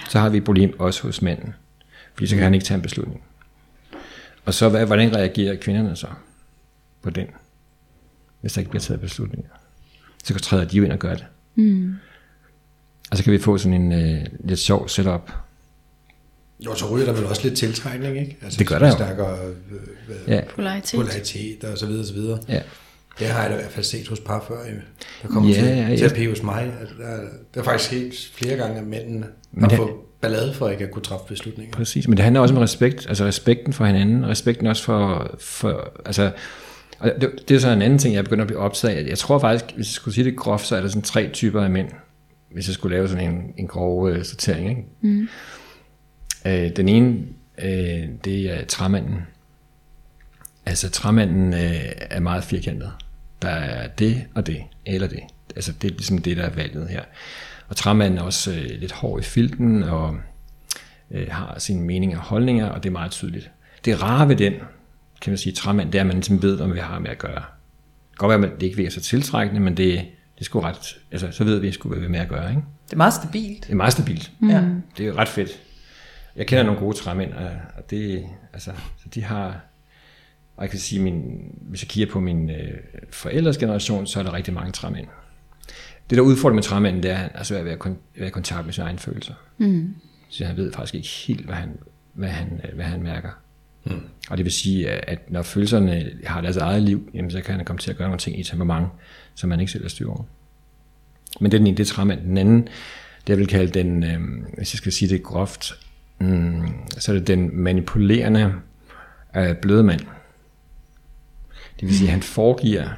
Så 0.09 0.19
har 0.19 0.29
vi 0.29 0.37
et 0.37 0.45
problem 0.45 0.81
også 0.81 1.03
hos 1.03 1.23
manden. 1.23 1.55
Fordi 2.15 2.27
så 2.27 2.35
kan 2.35 2.45
han 2.45 2.55
ikke 2.55 2.67
tage 2.67 2.77
en 2.77 2.83
beslutning. 2.83 3.23
Og 4.45 4.55
så, 4.55 4.69
hvad, 4.69 4.87
hvordan 4.87 5.17
reagerer 5.17 5.57
kvinderne 5.57 5.97
så 5.97 6.07
på 7.03 7.11
den? 7.11 7.27
hvis 8.45 8.53
der 8.53 8.61
ikke 8.61 8.71
bliver 8.71 8.81
taget 8.81 9.01
beslutninger. 9.01 9.51
Så 10.25 10.35
træder 10.35 10.65
de 10.65 10.77
jo 10.77 10.85
ind 10.85 10.93
og 10.93 10.99
gør 10.99 11.15
det. 11.15 11.27
Mm. 11.55 11.95
Og 13.11 13.17
så 13.17 13.25
kan 13.25 13.33
vi 13.33 13.39
få 13.39 13.59
sådan 13.59 13.83
en 13.83 13.93
øh, 13.93 14.27
lidt 14.41 14.59
sjov 14.59 14.89
setup. 14.89 15.33
Jo, 16.61 16.75
så 16.75 16.91
ryger 16.91 17.07
der 17.07 17.13
vel 17.13 17.27
også 17.27 17.43
lidt 17.45 17.57
tiltrækning, 17.59 18.19
ikke? 18.19 18.37
Altså, 18.43 18.59
Det 18.59 18.67
gør 18.67 18.79
der 18.79 18.87
jo. 18.87 18.93
Stærkere 18.93 19.39
øh, 19.45 20.17
Ja, 20.29 20.41
Polaritet. 20.55 21.01
polaritet 21.01 21.65
og 21.65 21.79
så 21.79 21.87
videre, 21.87 22.01
og 22.03 22.07
så 22.07 22.15
videre. 22.15 22.39
ja. 22.49 22.61
Det 23.19 23.27
har 23.27 23.41
jeg 23.43 23.51
da 23.51 23.55
i 23.57 23.59
hvert 23.59 23.73
fald 23.73 23.85
set 23.85 24.09
hos 24.09 24.21
par 24.21 24.45
før, 24.49 24.57
der 25.23 25.29
kommer 25.29 25.51
Ja, 25.51 25.55
til 25.55 25.65
ja, 25.65 25.89
ja. 25.89 25.97
terapi 25.97 26.27
hos 26.27 26.43
mig. 26.43 26.73
Altså, 26.81 26.95
der, 26.99 27.17
der 27.55 27.61
er 27.61 27.65
faktisk 27.65 27.91
helt 27.91 28.31
flere 28.35 28.57
gange, 28.57 28.79
at 28.81 28.87
mændene 28.87 29.27
Men 29.53 29.63
har 29.63 29.69
det- 29.69 29.77
fået 29.79 29.91
ballade 30.21 30.55
for 30.55 30.69
ikke 30.69 30.85
at 30.85 30.91
kunne 30.91 31.03
træffe 31.03 31.27
beslutninger. 31.29 31.73
Præcis, 31.77 32.09
men 32.09 32.17
det 32.17 32.23
handler 32.25 32.41
også 32.41 32.55
om 32.55 32.61
respekt, 32.61 33.07
altså 33.09 33.25
respekten 33.25 33.73
for 33.73 33.85
hinanden, 33.87 34.27
respekten 34.27 34.67
også 34.67 34.83
for, 34.85 35.37
for 35.41 35.93
altså, 36.07 36.31
og 36.99 37.11
det, 37.21 37.31
det 37.49 37.55
er 37.55 37.59
så 37.59 37.69
en 37.71 37.83
anden 37.83 37.99
ting, 37.99 38.15
jeg 38.15 38.25
begynder 38.25 38.43
at 38.45 38.49
blive 38.49 38.61
optaget 38.61 38.95
af. 38.95 39.09
Jeg 39.09 39.19
tror 39.19 39.39
faktisk, 39.39 39.65
hvis 39.77 39.87
jeg 39.87 39.93
skulle 39.93 40.15
sige 40.15 40.25
det 40.25 40.37
groft, 40.37 40.67
så 40.67 40.77
er 40.77 40.81
der 40.81 40.89
sådan 40.89 41.03
tre 41.03 41.31
typer 41.33 41.63
af 41.63 41.71
mænd, 41.71 41.89
hvis 42.53 42.67
jeg 42.69 42.75
skulle 42.75 42.97
lave 42.97 43.09
sådan 43.09 43.31
en, 43.35 43.41
en 43.59 43.67
grov 43.67 44.09
øh, 44.11 44.25
sortering. 44.25 44.69
Ikke? 44.69 44.83
Mm. 45.01 45.29
Øh, 46.45 46.77
den 46.77 46.89
ene, 46.89 47.19
øh, 47.59 48.09
det 48.25 48.61
er 48.61 48.65
træmanden. 48.65 49.27
Altså 50.67 50.91
træmanden 50.91 51.55
øh, 51.55 51.93
er 52.11 52.21
meget 52.21 52.45
firkantet. 52.45 52.93
Der 53.43 53.49
er 53.49 53.89
det 53.89 54.25
og 54.35 54.47
det, 54.47 54.63
eller 54.87 55.09
det. 55.09 55.21
Altså 55.57 55.73
det 55.73 55.91
er 55.91 55.95
ligesom 55.95 56.19
det, 56.19 56.37
der 56.37 56.43
er 56.43 56.51
valget 56.51 56.89
her. 56.89 57.03
Og 57.69 57.77
træmanden 57.77 58.19
er 58.19 58.23
også 58.23 58.53
øh, 58.53 58.81
lidt 58.81 58.93
hård 58.93 59.21
i 59.21 59.25
filten, 59.25 59.83
og 59.83 60.17
øh, 61.11 61.27
har 61.31 61.59
sine 61.59 61.81
meninger 61.83 62.19
og 62.19 62.25
holdninger, 62.25 62.67
og 62.67 62.83
det 62.83 62.89
er 62.89 62.93
meget 62.93 63.11
tydeligt. 63.11 63.51
Det 63.85 64.03
rare 64.03 64.29
ved 64.29 64.37
den, 64.37 64.53
kan 65.21 65.31
man 65.31 65.39
sige, 65.39 65.53
træmand, 65.53 65.93
det 65.93 65.99
er, 65.99 66.03
at 66.03 66.07
man 66.07 66.17
ligesom 66.17 66.43
ved, 66.43 66.57
hvad 66.57 66.69
vi 66.69 66.81
har 66.81 66.99
med 66.99 67.11
at 67.11 67.19
gøre. 67.19 67.43
Det 68.11 68.19
kan 68.19 68.29
godt 68.29 68.41
være, 68.41 68.51
at 68.51 68.61
det 68.61 68.67
ikke 68.67 68.77
virker 68.77 68.91
så 68.91 69.01
tiltrækkende, 69.01 69.61
men 69.61 69.77
det, 69.77 69.95
det 70.35 70.41
er 70.41 70.45
sgu 70.45 70.61
ret, 70.61 70.97
altså, 71.11 71.31
så 71.31 71.45
ved 71.45 71.59
vi, 71.59 71.77
hvad 71.85 71.99
vi 71.99 72.05
har 72.05 72.11
med 72.11 72.21
at 72.21 72.29
gøre. 72.29 72.51
Ikke? 72.51 72.63
Det 72.87 72.93
er 72.93 72.97
meget 72.97 73.15
stabilt. 73.15 73.65
Det 73.65 73.73
er 73.73 73.77
meget 73.77 73.93
stabilt. 73.93 74.33
Ja. 74.43 74.65
Det 74.97 75.05
er 75.05 75.09
jo 75.09 75.15
ret 75.17 75.29
fedt. 75.29 75.61
Jeg 76.37 76.47
kender 76.47 76.65
nogle 76.65 76.81
gode 76.81 76.97
træmænd, 76.97 77.33
og 77.33 77.51
og 77.77 77.91
det, 77.91 78.27
altså, 78.53 78.73
så 78.97 79.09
de 79.15 79.23
har, 79.23 79.61
og 80.57 80.63
jeg 80.63 80.71
kan 80.71 80.79
sige, 80.79 81.03
min, 81.03 81.23
hvis 81.61 81.83
jeg 81.83 81.89
kigger 81.89 82.13
på 82.13 82.21
min 82.21 82.51
øh, 82.51 82.79
forældres 83.11 83.59
generation, 83.59 84.07
så 84.07 84.19
er 84.19 84.23
der 84.23 84.33
rigtig 84.33 84.55
mange 84.55 84.73
træmænd. 84.73 85.07
Det 86.11 86.17
der 86.17 86.23
udfordrer 86.23 86.55
med 86.55 86.63
træmænden, 86.63 87.03
det 87.03 87.11
er, 87.11 87.15
at 87.15 87.21
han 87.21 87.31
er 87.35 87.63
ved 87.63 87.73
at 87.73 87.79
være 88.17 88.29
i 88.29 88.31
kontakt 88.31 88.65
med 88.65 88.73
sine 88.73 88.87
egne 88.87 88.99
følelser. 88.99 89.35
Mm. 89.59 89.95
Så 90.29 90.45
han 90.45 90.57
ved 90.57 90.73
faktisk 90.73 90.95
ikke 90.95 91.09
helt, 91.09 91.47
hvad 91.47 91.55
han, 91.55 91.79
hvad 92.13 92.29
han, 92.29 92.61
øh, 92.65 92.75
hvad 92.75 92.85
han 92.85 93.03
mærker. 93.03 93.31
Mm. 93.85 94.01
Og 94.31 94.37
det 94.37 94.45
vil 94.45 94.53
sige, 94.53 94.91
at 94.91 95.31
når 95.31 95.43
følelserne 95.43 96.11
har 96.25 96.41
deres 96.41 96.57
eget 96.57 96.83
liv, 96.83 97.11
jamen, 97.15 97.31
så 97.31 97.41
kan 97.41 97.55
han 97.55 97.65
komme 97.65 97.81
til 97.81 97.91
at 97.91 97.97
gøre 97.97 98.09
nogle 98.09 98.19
ting 98.19 98.39
i 98.39 98.43
temperament, 98.43 98.89
som 99.35 99.49
man 99.49 99.61
ikke 99.61 99.73
selv 99.73 99.85
har 99.85 99.89
styr 99.89 100.09
over. 100.09 100.25
Men 101.41 101.51
det 101.51 101.57
er 101.57 101.61
den 101.61 101.67
ene, 101.67 101.77
det 101.77 101.83
er 101.91 101.95
træmand. 101.95 102.21
Den 102.21 102.39
anden, 102.39 102.63
det 103.27 103.29
jeg 103.29 103.39
vil 103.39 103.47
kalde 103.47 103.73
den, 103.73 104.05
øh, 104.05 104.21
hvis 104.57 104.75
jeg 104.75 104.79
skal 104.79 104.93
sige 104.93 105.09
det 105.09 105.23
groft, 105.23 105.73
mm, 106.19 106.63
så 106.99 107.13
er 107.13 107.17
det 107.17 107.27
den 107.27 107.57
manipulerende 107.57 108.55
øh, 109.37 109.57
bløde 109.57 109.83
mand. 109.83 110.01
Det 111.81 111.89
vil 111.89 111.97
sige, 111.97 112.09
at 112.09 112.13
han 112.13 112.23
foregiver, 112.23 112.89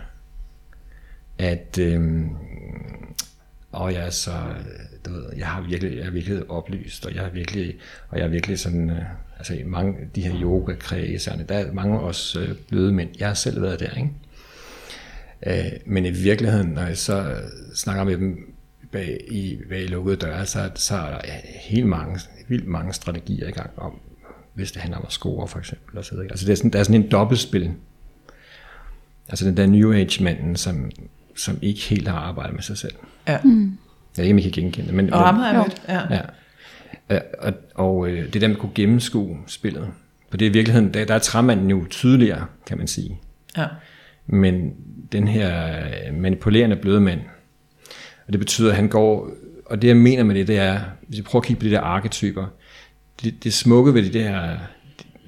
at 1.39 1.79
øh, 1.79 2.27
og 3.73 3.93
jeg 3.93 4.07
er 4.07 4.11
så, 4.11 4.33
du 5.07 5.13
ved, 5.13 5.25
jeg 5.37 5.47
har 5.47 5.61
virkelig, 5.61 5.97
jeg 5.97 6.07
er 6.07 6.11
virkelig 6.11 6.51
oplyst, 6.51 7.07
og 7.07 7.15
jeg 7.15 7.25
er 7.25 7.31
virkelig, 7.31 7.75
og 8.09 8.19
jeg 8.19 8.25
er 8.25 8.29
virkelig 8.29 8.59
sådan, 8.59 8.91
øh, 8.91 9.03
altså 9.39 9.55
i 9.55 9.63
mange 9.63 9.99
af 10.01 10.07
de 10.15 10.23
her 10.23 10.43
yoga 10.43 10.75
kredserne, 10.75 11.45
der 11.49 11.55
er 11.55 11.73
mange 11.73 12.01
også 12.01 12.41
øh, 12.41 12.55
bløde 12.69 12.93
mænd. 12.93 13.11
Jeg 13.19 13.27
har 13.27 13.35
selv 13.35 13.63
været 13.63 13.81
der, 13.81 13.91
ikke? 13.91 14.11
Øh, 15.47 15.73
men 15.87 16.07
i 16.07 16.11
virkeligheden, 16.11 16.67
når 16.67 16.83
jeg 16.83 16.99
så 16.99 17.23
øh, 17.23 17.37
snakker 17.75 18.05
med 18.05 18.17
dem 18.17 18.56
bag 18.97 19.21
i, 19.31 19.59
bag 19.69 19.89
lukkede 19.89 20.17
døre, 20.17 20.47
så, 20.47 20.71
så 20.75 20.95
er 20.97 21.11
der 21.11 21.19
ja, 21.25 21.35
helt 21.61 21.87
mange, 21.87 22.21
vildt 22.49 22.67
mange 22.67 22.93
strategier 22.93 23.49
i 23.49 23.51
gang 23.51 23.71
om, 23.77 23.99
hvis 24.55 24.73
det 24.73 24.83
handler 24.83 24.99
om 24.99 25.05
at 25.07 25.13
score 25.13 25.49
for 25.49 25.59
eksempel. 25.59 25.99
Og 25.99 26.05
så, 26.05 26.11
videre, 26.11 26.25
ikke? 26.25 26.33
altså 26.33 26.47
det 26.47 26.53
er 26.53 26.57
sådan, 26.57 26.71
der 26.71 26.79
er 26.79 26.83
sådan 26.83 27.03
en 27.03 27.11
dobbeltspil. 27.11 27.73
Altså 29.29 29.45
den 29.47 29.57
der 29.57 29.67
New 29.67 29.93
Age-manden, 29.93 30.57
som, 30.57 30.91
som 31.37 31.59
ikke 31.63 31.81
helt 31.81 32.09
har 32.09 32.19
arbejdet 32.19 32.55
med 32.55 32.63
sig 32.63 32.79
selv. 32.79 32.95
Ja. 33.29 33.33
Jeg 33.33 33.41
ved 34.17 34.25
ikke, 34.25 34.35
om 34.35 34.39
I 34.39 34.43
kan 34.43 34.53
genkende 34.53 34.87
det. 34.87 34.95
Men, 34.95 35.13
Og 35.13 35.27
ham 35.27 35.35
har 35.37 35.53
jeg 35.53 35.57
mødt. 35.59 35.83
Ja. 35.89 36.15
Ja. 36.15 36.21
Øh, 37.17 37.21
Og, 37.39 37.53
og 37.75 38.09
øh, 38.09 38.33
det 38.33 38.41
der 38.41 38.49
med 38.49 38.57
at 38.57 38.61
kunne 38.61 38.73
gennemskue 38.75 39.39
spillet. 39.47 39.89
For 40.31 40.37
det 40.37 40.47
er 40.47 40.51
i 40.51 40.53
virkeligheden, 40.53 40.95
der, 40.95 41.05
der 41.05 41.15
er 41.15 41.19
træmanden 41.19 41.71
jo 41.71 41.87
tydeligere, 41.91 42.47
kan 42.67 42.79
man 42.79 42.87
sige. 42.87 43.21
ja. 43.57 43.67
Men 44.27 44.75
den 45.13 45.29
her 45.29 45.79
øh, 45.79 46.15
manipulerende 46.15 46.77
bløde 46.77 47.01
mand, 47.01 47.21
og 48.27 48.33
det 48.33 48.39
betyder, 48.39 48.71
at 48.71 48.77
han 48.77 48.89
går, 48.89 49.31
og 49.67 49.83
det 49.83 49.89
jeg 49.89 49.97
mener 49.97 50.25
med 50.25 50.35
det, 50.35 50.49
det 50.49 50.59
er, 50.59 50.81
hvis 51.09 51.19
vi 51.19 51.23
prøver 51.23 51.41
at 51.41 51.47
kigge 51.47 51.61
på 51.61 51.67
de 51.67 51.71
der 51.71 51.81
arketyper, 51.81 52.47
det, 53.23 53.45
det 53.45 53.53
smukke 53.53 53.95
ved 53.95 54.03
de 54.03 54.19
der, 54.19 54.57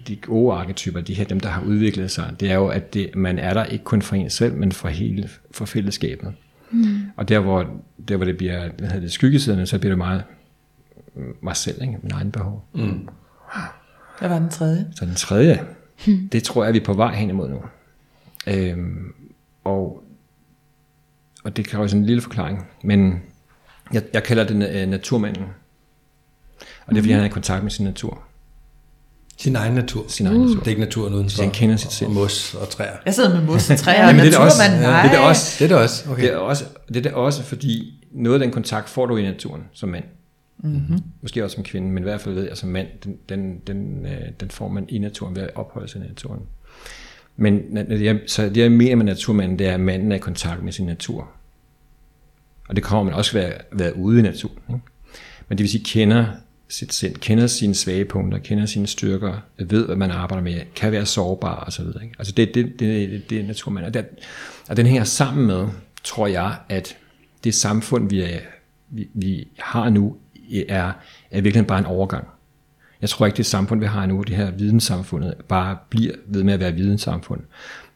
de 0.09 0.17
gode 0.17 0.55
arketyper, 0.55 1.01
de 1.01 1.15
her, 1.15 1.25
dem 1.25 1.41
der 1.41 1.49
har 1.49 1.63
udviklet 1.63 2.11
sig, 2.11 2.35
det 2.41 2.51
er 2.51 2.55
jo, 2.55 2.67
at 2.67 2.95
det, 2.95 3.17
man 3.17 3.39
er 3.39 3.55
der 3.55 3.65
ikke 3.65 3.85
kun 3.85 4.03
for 4.03 4.17
en 4.17 4.31
selv, 4.31 4.55
men 4.55 4.73
for 4.73 4.89
hele, 4.89 5.29
for 5.51 5.65
fællesskabet. 5.65 6.35
Mm. 6.71 7.01
Og 7.17 7.29
der 7.29 7.39
hvor, 7.39 7.67
der, 8.09 8.17
hvor 8.17 8.25
det 8.25 8.37
bliver, 8.37 8.69
hvad 8.79 8.89
hedder 8.89 9.01
det, 9.01 9.13
skyggesiden, 9.13 9.67
så 9.67 9.79
bliver 9.79 9.91
det 9.91 9.99
meget 9.99 10.23
mig 11.41 11.57
selv, 11.57 11.83
ikke? 11.83 11.99
min 12.03 12.13
egen 12.13 12.31
behov. 12.31 12.65
Mm. 12.75 13.09
Hvad 14.19 14.29
var 14.29 14.39
den 14.39 14.49
tredje? 14.49 14.87
Så 14.97 15.05
den 15.05 15.15
tredje, 15.15 15.61
det 16.33 16.43
tror 16.43 16.65
jeg, 16.65 16.75
vi 16.75 16.79
er 16.79 16.85
på 16.85 16.93
vej 16.93 17.15
hen 17.15 17.31
imod 17.31 17.49
nu. 17.49 17.61
Øhm, 18.47 19.13
og, 19.65 20.05
og 21.49 21.57
det 21.57 21.67
kræver 21.67 21.87
sådan 21.87 22.01
en 22.01 22.07
lille 22.07 22.23
forklaring, 22.23 22.67
men 22.85 23.23
jeg, 23.93 24.03
jeg 24.13 24.23
kalder 24.23 24.45
det 24.45 24.71
øh, 24.71 24.89
naturmanden. 24.89 25.43
Og 26.87 26.95
det 26.95 26.99
er, 26.99 27.03
fordi 27.03 27.13
han 27.13 27.21
er 27.21 27.25
i 27.25 27.29
kontakt 27.29 27.63
med 27.63 27.71
sin 27.71 27.85
natur. 27.85 28.23
Sin 29.37 29.57
egen 29.57 29.75
natur. 29.75 30.05
Sin 30.09 30.27
egen 30.27 30.41
natur. 30.41 30.59
Det 30.59 30.67
er 30.67 30.69
ikke 30.69 30.81
naturen 30.81 31.15
uden 31.15 31.31
Så 31.31 31.43
han 31.43 31.51
kender 31.51 31.77
sit 31.77 31.93
sind. 31.93 32.09
Og 32.09 32.15
mos 32.15 32.55
og 32.55 32.69
træer. 32.69 32.97
Jeg 33.07 33.15
sidder 33.15 33.35
med 33.35 33.47
mos 33.47 33.71
og 33.71 33.77
træer. 33.77 34.07
Jamen, 34.07 34.25
det 34.25 34.35
er 34.35 34.39
også. 34.39 34.63
Det 34.63 35.05
er 35.05 35.11
det 35.11 35.19
også. 35.19 35.57
Det 35.59 35.65
er 35.65 35.69
det 35.69 35.77
også. 35.77 36.11
Okay. 36.11 36.23
Det 36.23 36.33
er 36.33 36.37
også, 36.37 36.65
det 36.95 37.07
er 37.07 37.13
også 37.13 37.43
fordi, 37.43 38.05
noget 38.13 38.41
af 38.41 38.47
den 38.47 38.51
kontakt 38.53 38.89
får 38.89 39.07
du 39.07 39.17
i 39.17 39.23
naturen 39.23 39.63
som 39.73 39.89
mand. 39.89 40.05
Mm-hmm. 40.59 40.99
Måske 41.23 41.45
også 41.45 41.55
som 41.55 41.65
kvinde, 41.65 41.89
men 41.89 42.03
i 42.03 42.05
hvert 42.05 42.21
fald 42.21 42.35
ved 42.35 42.49
jeg 42.49 42.57
som 42.57 42.69
mand, 42.69 42.87
den, 43.05 43.17
den, 43.29 43.59
den, 43.67 44.07
øh, 44.07 44.29
den 44.41 44.51
får 44.51 44.69
man 44.69 44.87
i 44.89 44.99
naturen 44.99 45.37
ved 45.37 45.43
at 45.43 45.51
opholde 45.55 45.89
sig 45.89 46.01
i 46.05 46.09
naturen. 46.09 46.41
Men 47.37 47.61
når 47.71 47.95
jeg, 47.95 48.21
så 48.27 48.43
det 48.43 48.57
jeg 48.57 48.73
mener 48.73 48.97
med 48.97 49.05
naturmanden, 49.05 49.59
det 49.59 49.67
er, 49.67 49.75
at 49.75 49.81
manden 49.81 50.13
er 50.13 50.17
i 50.17 50.19
kontakt 50.19 50.63
med 50.63 50.73
sin 50.73 50.87
natur. 50.87 51.29
Og 52.69 52.77
det 52.77 52.85
kommer 52.85 53.05
man 53.05 53.15
også 53.15 53.33
ved 53.33 53.43
at 53.43 53.65
være 53.73 53.97
ude 53.97 54.19
i 54.19 54.23
naturen. 54.23 54.59
Ikke? 54.69 54.81
Men 55.49 55.59
det 55.59 55.65
vil 55.65 55.71
sige, 55.71 55.85
kender 55.85 56.27
sit 56.69 56.95
sind, 56.95 57.17
kender 57.17 57.47
sine 57.47 57.75
svage 57.75 58.05
punkter, 58.05 58.39
kender 58.39 58.67
sine 58.67 58.87
styrker, 58.87 59.33
ved, 59.59 59.87
hvad 59.87 59.97
man 59.97 60.11
arbejder 60.11 60.43
med, 60.43 60.61
kan 60.77 60.93
være 60.93 61.07
sårbar 61.07 61.55
og 61.55 61.73
så 61.73 61.83
videre. 61.83 62.03
Ikke? 62.03 62.15
Altså 62.19 62.33
det, 62.33 62.55
det, 62.55 62.65
det, 62.79 63.11
det, 63.11 63.31
det 63.31 63.41
er 63.41 63.47
naturmand. 63.47 63.87
Og, 63.87 63.95
det, 63.95 64.07
og 64.69 64.77
den 64.77 64.87
hænger 64.87 65.05
sammen 65.05 65.47
med, 65.47 65.69
tror 66.05 66.27
jeg, 66.27 66.57
at 66.69 66.97
det 67.45 67.55
samfund, 67.55 68.09
vi, 68.09 68.21
er, 68.21 68.39
vi, 68.89 69.09
vi 69.15 69.49
har 69.59 69.91
nu, 69.91 70.17
er, 70.69 70.93
er 71.31 71.41
virkelig 71.41 71.67
bare 71.67 71.79
en 71.79 71.87
overgang. 71.87 72.29
Jeg 73.01 73.09
tror 73.09 73.27
ikke, 73.27 73.37
det 73.37 73.47
samfund, 73.47 73.81
vi 73.81 73.87
har 73.87 74.07
nu, 74.07 74.23
det 74.23 74.37
her 74.37 74.51
videnssamfundet, 74.51 75.35
bare 75.49 75.77
bliver 75.91 76.15
ved 76.27 76.43
med 76.43 76.55
at 76.55 76.61
være 76.61 76.73
videnssamfund. 76.73 77.41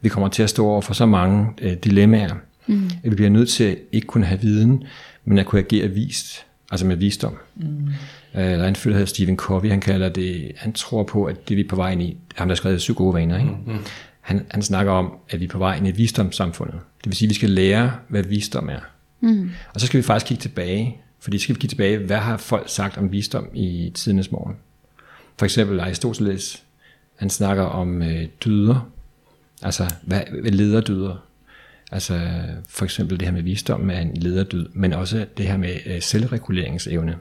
Vi 0.01 0.09
kommer 0.09 0.29
til 0.29 0.43
at 0.43 0.49
stå 0.49 0.65
over 0.65 0.81
for 0.81 0.93
så 0.93 1.05
mange 1.05 1.47
øh, 1.61 1.73
dilemmaer, 1.73 2.35
mm. 2.67 2.89
at 3.03 3.11
vi 3.11 3.15
bliver 3.15 3.29
nødt 3.29 3.49
til 3.49 3.63
at 3.63 3.77
ikke 3.91 4.07
kun 4.07 4.23
have 4.23 4.41
viden, 4.41 4.83
men 5.25 5.37
at 5.37 5.45
kunne 5.45 5.61
agere 5.61 5.87
vist, 5.87 6.45
altså 6.71 6.85
med 6.85 6.95
visdom. 6.95 7.37
Mm. 7.55 7.87
Øh, 8.35 8.43
der 8.43 8.63
er 8.63 8.67
en 8.67 8.75
fyr, 8.75 8.89
der 8.89 8.97
hedder 8.97 9.09
Stephen 9.09 9.37
Covey, 9.37 9.69
han 9.69 9.81
kalder 9.81 10.09
det, 10.09 10.51
han 10.55 10.73
tror 10.73 11.03
på, 11.03 11.25
at 11.25 11.49
det 11.49 11.57
vi 11.57 11.61
er 11.61 11.67
på 11.69 11.75
vej 11.75 11.91
ind 11.91 12.01
i, 12.01 12.17
ham 12.35 12.47
der 12.47 12.53
har 12.53 12.55
skrevet 12.55 12.81
syv 12.81 12.95
gode 12.95 13.13
vaner, 13.13 13.37
ikke? 13.39 13.51
Mm. 13.65 13.77
Han, 14.21 14.45
han 14.51 14.61
snakker 14.61 14.91
om, 14.91 15.13
at 15.29 15.39
vi 15.39 15.45
er 15.45 15.49
på 15.49 15.57
vej 15.57 15.77
ind 15.77 15.87
i 15.87 15.91
visdomssamfundet. 15.91 16.79
Det 16.97 17.05
vil 17.05 17.15
sige, 17.15 17.27
at 17.27 17.29
vi 17.29 17.35
skal 17.35 17.49
lære, 17.49 17.91
hvad 18.07 18.23
visdom 18.23 18.69
er. 18.69 18.79
Mm. 19.21 19.51
Og 19.73 19.81
så 19.81 19.87
skal 19.87 19.97
vi 19.97 20.03
faktisk 20.03 20.27
kigge 20.27 20.41
tilbage, 20.41 20.97
fordi 21.19 21.37
så 21.37 21.43
skal 21.43 21.55
vi 21.55 21.59
kigge 21.59 21.71
tilbage, 21.71 21.97
hvad 21.97 22.17
har 22.17 22.37
folk 22.37 22.69
sagt 22.69 22.97
om 22.97 23.11
visdom 23.11 23.47
i 23.53 23.91
tidernes 23.95 24.31
morgen? 24.31 24.55
For 25.37 25.45
eksempel 25.45 25.79
Aristoteles, 25.79 26.63
han 27.15 27.29
snakker 27.29 27.63
om 27.63 28.01
øh, 28.01 28.25
dyder, 28.45 28.89
altså 29.61 29.85
hvad, 30.03 30.21
hvad 30.41 30.51
leder 30.51 30.81
dyder? 30.81 31.15
Altså 31.93 32.19
for 32.69 32.85
eksempel 32.85 33.19
det 33.19 33.27
her 33.27 33.33
med 33.33 33.41
visdom 33.41 33.89
er 33.89 33.99
en 33.99 34.17
lederdyd, 34.17 34.65
men 34.73 34.93
også 34.93 35.25
det 35.37 35.45
her 35.47 35.57
med 35.57 35.75
øh, 35.85 36.01
selvreguleringsevne. 36.01 37.15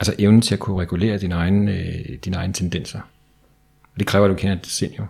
Altså 0.00 0.14
evnen 0.18 0.42
til 0.42 0.54
at 0.54 0.60
kunne 0.60 0.80
regulere 0.80 1.18
dine 1.18 1.34
egne, 1.34 1.72
øh, 1.72 2.16
dine 2.24 2.36
egne 2.36 2.52
tendenser. 2.52 3.00
Og 3.94 3.98
det 3.98 4.06
kræver, 4.06 4.24
at 4.24 4.30
du 4.30 4.34
kender 4.34 4.54
dit 4.56 4.66
sind 4.66 4.92
jo. 4.98 5.04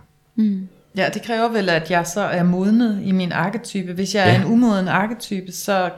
Ja, 0.97 1.09
det 1.13 1.21
kræver 1.21 1.49
vel, 1.49 1.69
at 1.69 1.91
jeg 1.91 2.07
så 2.07 2.21
er 2.21 2.43
modnet 2.43 3.01
i 3.03 3.11
min 3.11 3.31
arketype. 3.31 3.93
Hvis 3.93 4.15
jeg 4.15 4.25
Ja. 4.27 4.35
er 4.35 4.39
en 4.45 4.51
umoden 4.51 4.87
arketype, 4.87 5.51
så, 5.51 5.89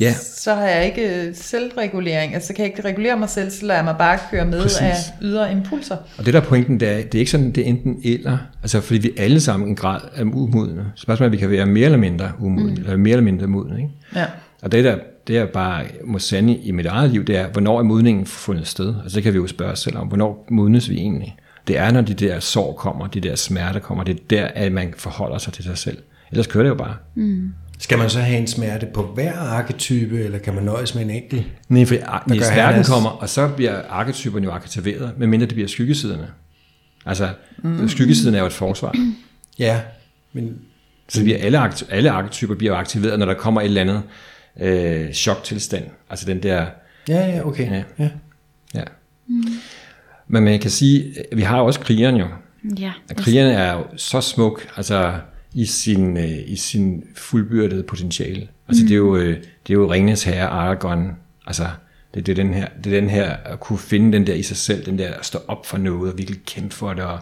Ja. 0.00 0.14
så 0.14 0.54
har 0.54 0.66
jeg 0.66 0.86
ikke 0.86 1.26
øh, 1.26 1.34
selvregulering. 1.34 2.34
Altså 2.34 2.52
kan 2.54 2.64
jeg 2.64 2.72
ikke 2.72 2.88
regulere 2.88 3.16
mig 3.16 3.28
selv, 3.28 3.50
så 3.50 3.66
lader 3.66 3.78
jeg 3.78 3.84
mig 3.84 3.94
bare 3.98 4.18
køre 4.30 4.46
med 4.46 4.62
Præcis. 4.62 4.80
af 4.80 4.94
ydre 5.22 5.52
impulser. 5.52 5.96
Og 6.18 6.26
det 6.26 6.34
der 6.34 6.40
er 6.40 6.44
pointen, 6.44 6.80
det 6.80 6.88
er, 6.88 6.96
det 6.96 7.14
er 7.14 7.18
ikke 7.18 7.30
sådan, 7.30 7.52
det 7.52 7.64
er 7.64 7.68
enten 7.68 8.00
eller. 8.04 8.38
Altså 8.62 8.80
fordi 8.80 8.98
vi 8.98 9.12
alle 9.16 9.40
sammen 9.40 9.68
i 9.68 9.70
en 9.70 9.76
grad 9.76 10.00
er 10.14 10.22
umodne. 10.24 10.84
Spørgsmålet 10.96 11.26
er, 11.26 11.30
at 11.30 11.32
vi 11.32 11.36
kan 11.36 11.50
være 11.50 11.66
mere 11.66 11.84
eller 11.84 11.98
mindre 11.98 12.32
umodne, 12.40 12.70
mm. 12.70 12.82
eller 12.82 12.96
mere 12.96 13.12
eller 13.12 13.24
mindre 13.24 13.46
modne. 13.46 13.76
Ikke? 13.76 13.90
Ja. 14.16 14.26
Og 14.62 14.72
det 14.72 14.84
der, 14.84 14.98
det 15.26 15.38
er 15.38 15.46
bare 15.46 15.84
må 16.04 16.18
sande 16.18 16.56
i 16.56 16.70
mit 16.70 16.86
eget 16.86 17.10
liv, 17.10 17.24
det 17.24 17.36
er, 17.36 17.48
hvornår 17.48 17.78
er 17.78 17.82
modningen 17.82 18.26
fundet 18.26 18.66
sted? 18.66 18.94
Altså 19.02 19.16
det 19.16 19.22
kan 19.22 19.32
vi 19.32 19.38
jo 19.38 19.46
spørge 19.46 19.72
os 19.72 19.78
selv 19.80 19.96
om, 19.96 20.06
hvornår 20.06 20.46
modnes 20.50 20.90
vi 20.90 20.96
egentlig? 20.96 21.36
Det 21.68 21.78
er, 21.78 21.90
når 21.90 22.00
de 22.00 22.14
der 22.14 22.40
sår 22.40 22.72
kommer, 22.72 23.06
de 23.06 23.20
der 23.20 23.36
smerter 23.36 23.80
kommer, 23.80 24.04
det 24.04 24.16
er 24.16 24.20
der, 24.30 24.46
at 24.54 24.72
man 24.72 24.94
forholder 24.96 25.38
sig 25.38 25.52
til 25.52 25.64
sig 25.64 25.78
selv. 25.78 25.98
Ellers 26.30 26.46
kører 26.46 26.64
det 26.64 26.70
jo 26.70 26.74
bare. 26.74 26.94
Skal 27.80 27.98
man 27.98 28.10
så 28.10 28.20
have 28.20 28.38
en 28.38 28.46
smerte 28.46 28.86
på 28.94 29.02
hver 29.02 29.38
arketype, 29.38 30.24
eller 30.24 30.38
kan 30.38 30.54
man 30.54 30.64
nøjes 30.64 30.94
med 30.94 31.02
en 31.02 31.10
enkelt? 31.10 31.44
Nej, 31.68 31.84
for 31.84 31.94
verden 31.94 32.76
altså? 32.76 32.92
kommer, 32.92 33.10
og 33.10 33.28
så 33.28 33.48
bliver 33.48 33.82
arketyperne 33.88 34.44
jo 34.44 34.50
aktiveret, 34.50 35.12
medmindre 35.18 35.46
det 35.46 35.54
bliver 35.54 35.68
skyggesiderne. 35.68 36.28
Altså, 37.06 37.28
mm. 37.58 37.88
skyggesiden 37.88 38.34
er 38.34 38.40
jo 38.40 38.46
et 38.46 38.52
forsvar. 38.52 38.94
Ja, 39.58 39.80
men 40.32 40.58
Så 41.08 41.22
bliver 41.22 41.38
alle, 41.38 41.60
alle 41.90 42.10
arketyper 42.10 42.54
bliver 42.54 42.74
aktiveret, 42.74 43.18
når 43.18 43.26
der 43.26 43.34
kommer 43.34 43.60
et 43.60 43.64
eller 43.64 43.80
andet 43.80 44.02
øh, 44.60 45.12
choktilstand. 45.12 45.84
Altså 46.10 46.26
den 46.26 46.42
der... 46.42 46.66
ja, 47.08 47.26
ja, 47.26 47.46
okay. 47.46 47.70
Ja. 47.70 47.82
Ja. 47.98 48.08
Ja. 48.74 48.84
Mm. 49.26 49.42
Men 50.28 50.44
man 50.44 50.60
kan 50.60 50.70
sige, 50.70 51.14
at 51.32 51.36
vi 51.36 51.42
har 51.42 51.60
også 51.60 51.80
krigeren 51.80 52.16
jo. 52.16 52.26
Ja, 52.78 52.92
Og 53.10 53.16
krigeren 53.16 53.52
er 53.52 53.72
jo 53.72 53.84
så 53.96 54.20
smuk, 54.20 54.68
altså 54.76 55.12
i 55.54 55.66
sin, 55.66 56.16
øh, 56.16 56.38
i 56.46 56.56
sin 56.56 57.04
fuldbyrdede 57.16 57.82
potentiale. 57.82 58.48
Altså 58.68 58.84
mm. 58.84 58.88
det 58.88 58.94
er 58.94 58.98
jo, 58.98 59.16
øh, 59.16 59.36
det 59.36 59.72
er 59.72 59.74
jo 59.74 59.92
Ringens 59.92 60.22
Herre, 60.22 60.48
Aragorn, 60.48 61.16
altså 61.46 61.68
det, 62.14 62.26
det, 62.26 62.38
er 62.38 62.44
den 62.44 62.54
her, 62.54 62.68
det 62.84 62.94
er 62.94 63.00
den 63.00 63.10
her 63.10 63.30
at 63.30 63.60
kunne 63.60 63.78
finde 63.78 64.12
den 64.12 64.26
der 64.26 64.34
i 64.34 64.42
sig 64.42 64.56
selv, 64.56 64.86
den 64.86 64.98
der 64.98 65.14
at 65.14 65.26
stå 65.26 65.38
op 65.48 65.66
for 65.66 65.78
noget 65.78 66.12
og 66.12 66.18
virkelig 66.18 66.40
kæmpe 66.46 66.74
for 66.74 66.94
det, 66.94 67.04
og, 67.04 67.18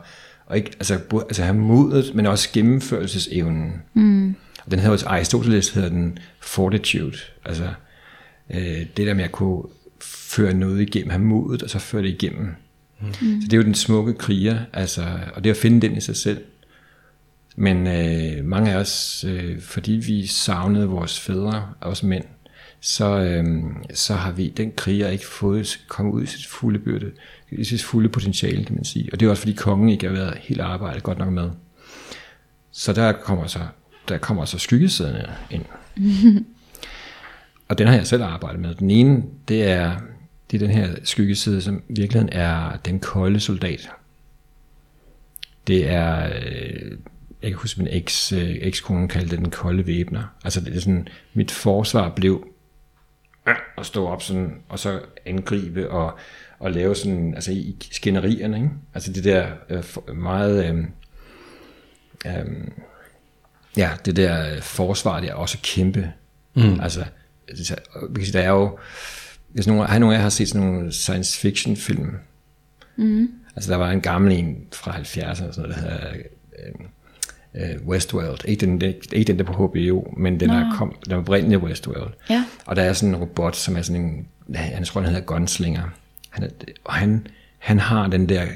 og 0.47 0.57
ikke, 0.57 0.71
altså, 0.71 0.99
både, 0.99 1.25
altså 1.29 1.43
have 1.43 1.57
modet, 1.57 2.15
men 2.15 2.27
også 2.27 2.49
gennemførelsesevnen. 2.53 3.73
Mm. 3.95 4.35
Og 4.65 4.71
den 4.71 4.79
hedder 4.79 4.93
også, 4.93 5.07
Aristoteles 5.07 5.71
hedder 5.71 5.89
den 5.89 6.19
fortitude, 6.41 7.17
altså 7.45 7.69
øh, 8.55 8.87
det 8.97 9.07
der 9.07 9.15
med 9.15 9.25
at 9.25 9.33
kunne 9.33 9.63
føre 10.01 10.55
noget 10.55 10.81
igennem, 10.81 11.11
have 11.11 11.23
modet, 11.23 11.63
og 11.63 11.71
så 11.71 11.79
føre 11.79 12.03
det 12.03 12.09
igennem. 12.09 12.55
Mm. 13.01 13.13
Så 13.13 13.45
det 13.45 13.53
er 13.53 13.57
jo 13.57 13.63
den 13.63 13.75
smukke 13.75 14.15
kriger, 14.15 14.59
altså, 14.73 15.03
og 15.35 15.45
det 15.45 15.51
at 15.51 15.57
finde 15.57 15.89
den 15.89 15.97
i 15.97 16.01
sig 16.01 16.17
selv. 16.17 16.39
Men 17.61 17.87
øh, 17.87 18.45
mange 18.45 18.73
af 18.73 18.77
os, 18.77 19.25
øh, 19.29 19.61
fordi 19.61 19.93
vi 19.93 20.27
savnede 20.27 20.87
vores 20.87 21.21
fædre, 21.21 21.69
også 21.81 22.07
mænd, 22.07 22.25
så, 22.81 23.19
øh, 23.19 23.45
så 23.95 24.15
har 24.15 24.33
vi 24.33 24.49
den 24.49 24.73
kriger 24.77 25.09
ikke 25.09 25.27
fået 25.27 25.85
komme 25.89 26.13
ud 26.13 26.23
i 26.23 26.27
sit 26.27 26.47
fulde 26.47 26.79
byrde, 26.79 27.11
i 27.51 27.65
sit 27.65 27.83
fulde 27.83 28.09
potentiale, 28.09 28.65
kan 28.65 28.75
man 28.75 28.85
sige. 28.85 29.09
Og 29.13 29.21
det 29.21 29.27
er 29.27 29.31
også 29.31 29.43
fordi 29.43 29.53
kongen 29.53 29.89
ikke 29.89 30.07
har 30.07 30.15
været 30.15 30.39
helt 30.41 30.61
arbejdet 30.61 31.03
godt 31.03 31.19
nok 31.19 31.33
med. 31.33 31.51
Så 32.71 32.93
der 32.93 33.13
kommer 33.13 33.47
så, 33.47 33.61
der 34.09 34.19
kommer 34.19 34.45
så 34.45 34.59
skyggesiderne 34.59 35.27
ind. 35.51 35.65
Og 37.69 37.79
den 37.79 37.87
har 37.87 37.95
jeg 37.95 38.07
selv 38.07 38.23
arbejdet 38.23 38.61
med. 38.61 38.75
Den 38.75 38.91
ene, 38.91 39.23
det 39.49 39.65
er, 39.65 39.97
det 40.51 40.63
er 40.63 40.67
den 40.67 40.77
her 40.77 40.95
skyggeside, 41.05 41.63
som 41.63 41.83
i 41.89 41.93
virkeligheden 42.01 42.29
er 42.33 42.77
den 42.77 43.01
kolde 43.01 43.41
soldat. 43.41 43.91
Det 45.67 45.91
er, 45.91 46.27
øh, 46.27 46.99
jeg 47.43 47.51
kan 47.51 47.59
huske, 47.59 47.83
min 47.83 47.89
eks, 47.93 48.33
øh, 48.33 48.57
ekskone 48.61 49.09
kaldte 49.09 49.31
det 49.31 49.39
den 49.39 49.51
kolde 49.51 49.87
væbner. 49.87 50.23
Altså 50.45 50.61
det 50.61 50.77
er 50.77 50.81
sådan, 50.81 51.09
mit 51.35 51.51
forsvar 51.51 52.09
blev 52.15 52.47
øh, 53.49 53.55
at 53.79 53.87
stå 53.87 54.07
op 54.07 54.23
sådan, 54.23 54.55
og 54.69 54.79
så 54.79 55.01
angribe 55.27 55.91
og, 55.91 56.19
og 56.59 56.71
lave 56.71 56.95
sådan, 56.95 57.35
altså 57.35 57.53
i 57.53 57.77
skænderierne, 57.93 58.57
ikke? 58.57 58.71
Altså 58.95 59.13
det 59.13 59.25
der 59.25 59.47
øh, 59.69 60.17
meget, 60.17 60.65
øh, 60.65 60.85
øh, 62.27 62.69
ja, 63.77 63.91
det 64.05 64.17
der 64.17 64.55
øh, 64.55 64.63
forsvar, 64.63 65.21
det 65.21 65.31
er 65.31 65.35
også 65.35 65.59
kæmpe. 65.63 66.13
Mm. 66.55 66.81
Altså, 66.81 67.05
altså, 67.49 67.77
vi 68.11 68.15
kan 68.15 68.25
sige, 68.25 68.39
der 68.39 68.45
er 68.45 68.51
jo, 68.51 68.79
hvis 69.49 69.67
nogen, 69.67 69.87
har 69.87 69.99
nogen 69.99 70.15
af 70.15 70.19
jer 70.19 70.23
har 70.23 70.31
set 70.31 70.49
sådan 70.49 70.67
nogle 70.67 70.93
science 70.93 71.41
fiction 71.41 71.77
film, 71.77 72.17
mm. 72.97 73.29
altså 73.57 73.71
der 73.71 73.77
var 73.77 73.91
en 73.91 74.01
gammel 74.01 74.33
en 74.33 74.67
fra 74.73 74.93
70'erne, 74.93 75.35
sådan 75.35 75.53
noget, 75.57 75.77
der 75.77 75.81
hedder, 75.81 76.11
øh, 76.13 76.87
uh, 77.55 77.89
Westworld. 77.89 78.45
Ikke 78.45 78.67
den, 78.67 78.83
ikke 79.13 79.33
den 79.33 79.39
der 79.39 79.45
på 79.45 79.53
HBO, 79.53 80.15
men 80.17 80.41
den, 80.41 80.49
der 80.49 80.77
kom, 80.77 80.95
den 81.05 81.13
oprindelige 81.13 81.59
Westworld. 81.59 82.13
Ja. 82.31 82.45
Og 82.67 82.77
der 82.77 82.83
er 82.83 82.93
sådan 82.93 83.15
en 83.15 83.21
robot, 83.21 83.57
som 83.57 83.77
er 83.77 83.83
sådan 83.83 84.03
en, 84.03 84.27
han 84.55 84.85
tror, 84.85 85.01
han 85.01 85.11
hedder 85.11 85.27
Gunslinger. 85.27 85.83
Han 86.31 86.45
er, 86.45 86.49
og 86.85 86.95
han, 86.95 87.27
han 87.59 87.79
har 87.79 88.07
den 88.07 88.29
der 88.29 88.47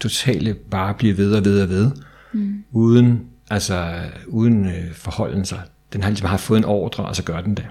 totale 0.00 0.54
bare 0.54 0.94
blive 0.94 1.16
ved 1.16 1.34
og 1.34 1.44
ved 1.44 1.62
og 1.62 1.68
ved, 1.68 1.90
mm. 2.32 2.64
uden, 2.70 3.20
altså, 3.50 3.94
uden 4.26 4.66
øh, 4.66 4.92
forholden 4.92 5.44
sig. 5.44 5.60
Den 5.92 6.02
har 6.02 6.10
ligesom 6.10 6.28
har 6.28 6.36
fået 6.36 6.58
en 6.58 6.64
ordre, 6.64 7.04
og 7.04 7.16
så 7.16 7.22
gør 7.22 7.40
den 7.40 7.54
det. 7.54 7.66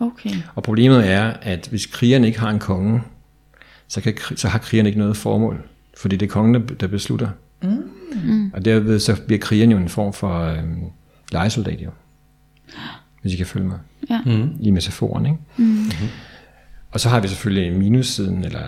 Okay. 0.00 0.30
Og 0.54 0.62
problemet 0.62 1.10
er, 1.10 1.32
at 1.42 1.66
hvis 1.70 1.86
krigerne 1.86 2.26
ikke 2.26 2.40
har 2.40 2.50
en 2.50 2.58
konge, 2.58 3.02
så, 3.88 4.00
kan, 4.00 4.14
så 4.36 4.48
har 4.48 4.58
krigerne 4.58 4.88
ikke 4.88 4.98
noget 4.98 5.16
formål. 5.16 5.62
Fordi 5.96 6.16
det 6.16 6.26
er 6.26 6.30
kongen, 6.30 6.54
der, 6.54 6.60
der 6.60 6.86
beslutter. 6.86 7.28
Mm. 7.62 8.50
Og 8.54 8.64
derved 8.64 8.98
så 8.98 9.22
bliver 9.26 9.38
krigerne 9.38 9.72
jo 9.72 9.78
en 9.78 9.88
form 9.88 10.12
for 10.12 10.40
øh, 10.40 10.62
legesoldat 11.32 11.80
jo. 11.80 11.90
Hvis 13.22 13.34
I 13.34 13.36
kan 13.36 13.46
følge 13.46 13.66
mig. 13.66 13.78
Ja. 14.10 14.20
Mm. 14.26 14.56
I 14.60 14.70
metaforen, 14.70 15.26
ikke? 15.26 15.38
Mm. 15.56 15.84
Og 16.90 17.00
så 17.00 17.08
har 17.08 17.20
vi 17.20 17.28
selvfølgelig 17.28 17.72
minussiden, 17.78 18.44
eller 18.44 18.62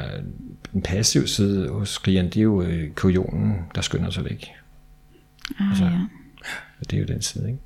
en 0.75 0.83
passiv 0.83 1.27
side 1.27 1.69
hos 1.69 1.99
krigeren, 1.99 2.27
det 2.27 2.37
er 2.37 2.43
jo 2.43 2.63
øh, 2.63 2.91
kujonen, 2.91 3.55
der 3.75 3.81
skynder 3.81 4.11
sig 4.11 4.25
væk. 4.25 4.47
Ah, 5.61 5.71
Altså, 5.71 5.85
ja. 5.85 5.91
Og 6.81 6.91
det 6.91 6.97
er 6.97 7.01
jo 7.01 7.07
den 7.07 7.23
side, 7.23 7.49
ikke? 7.49 7.61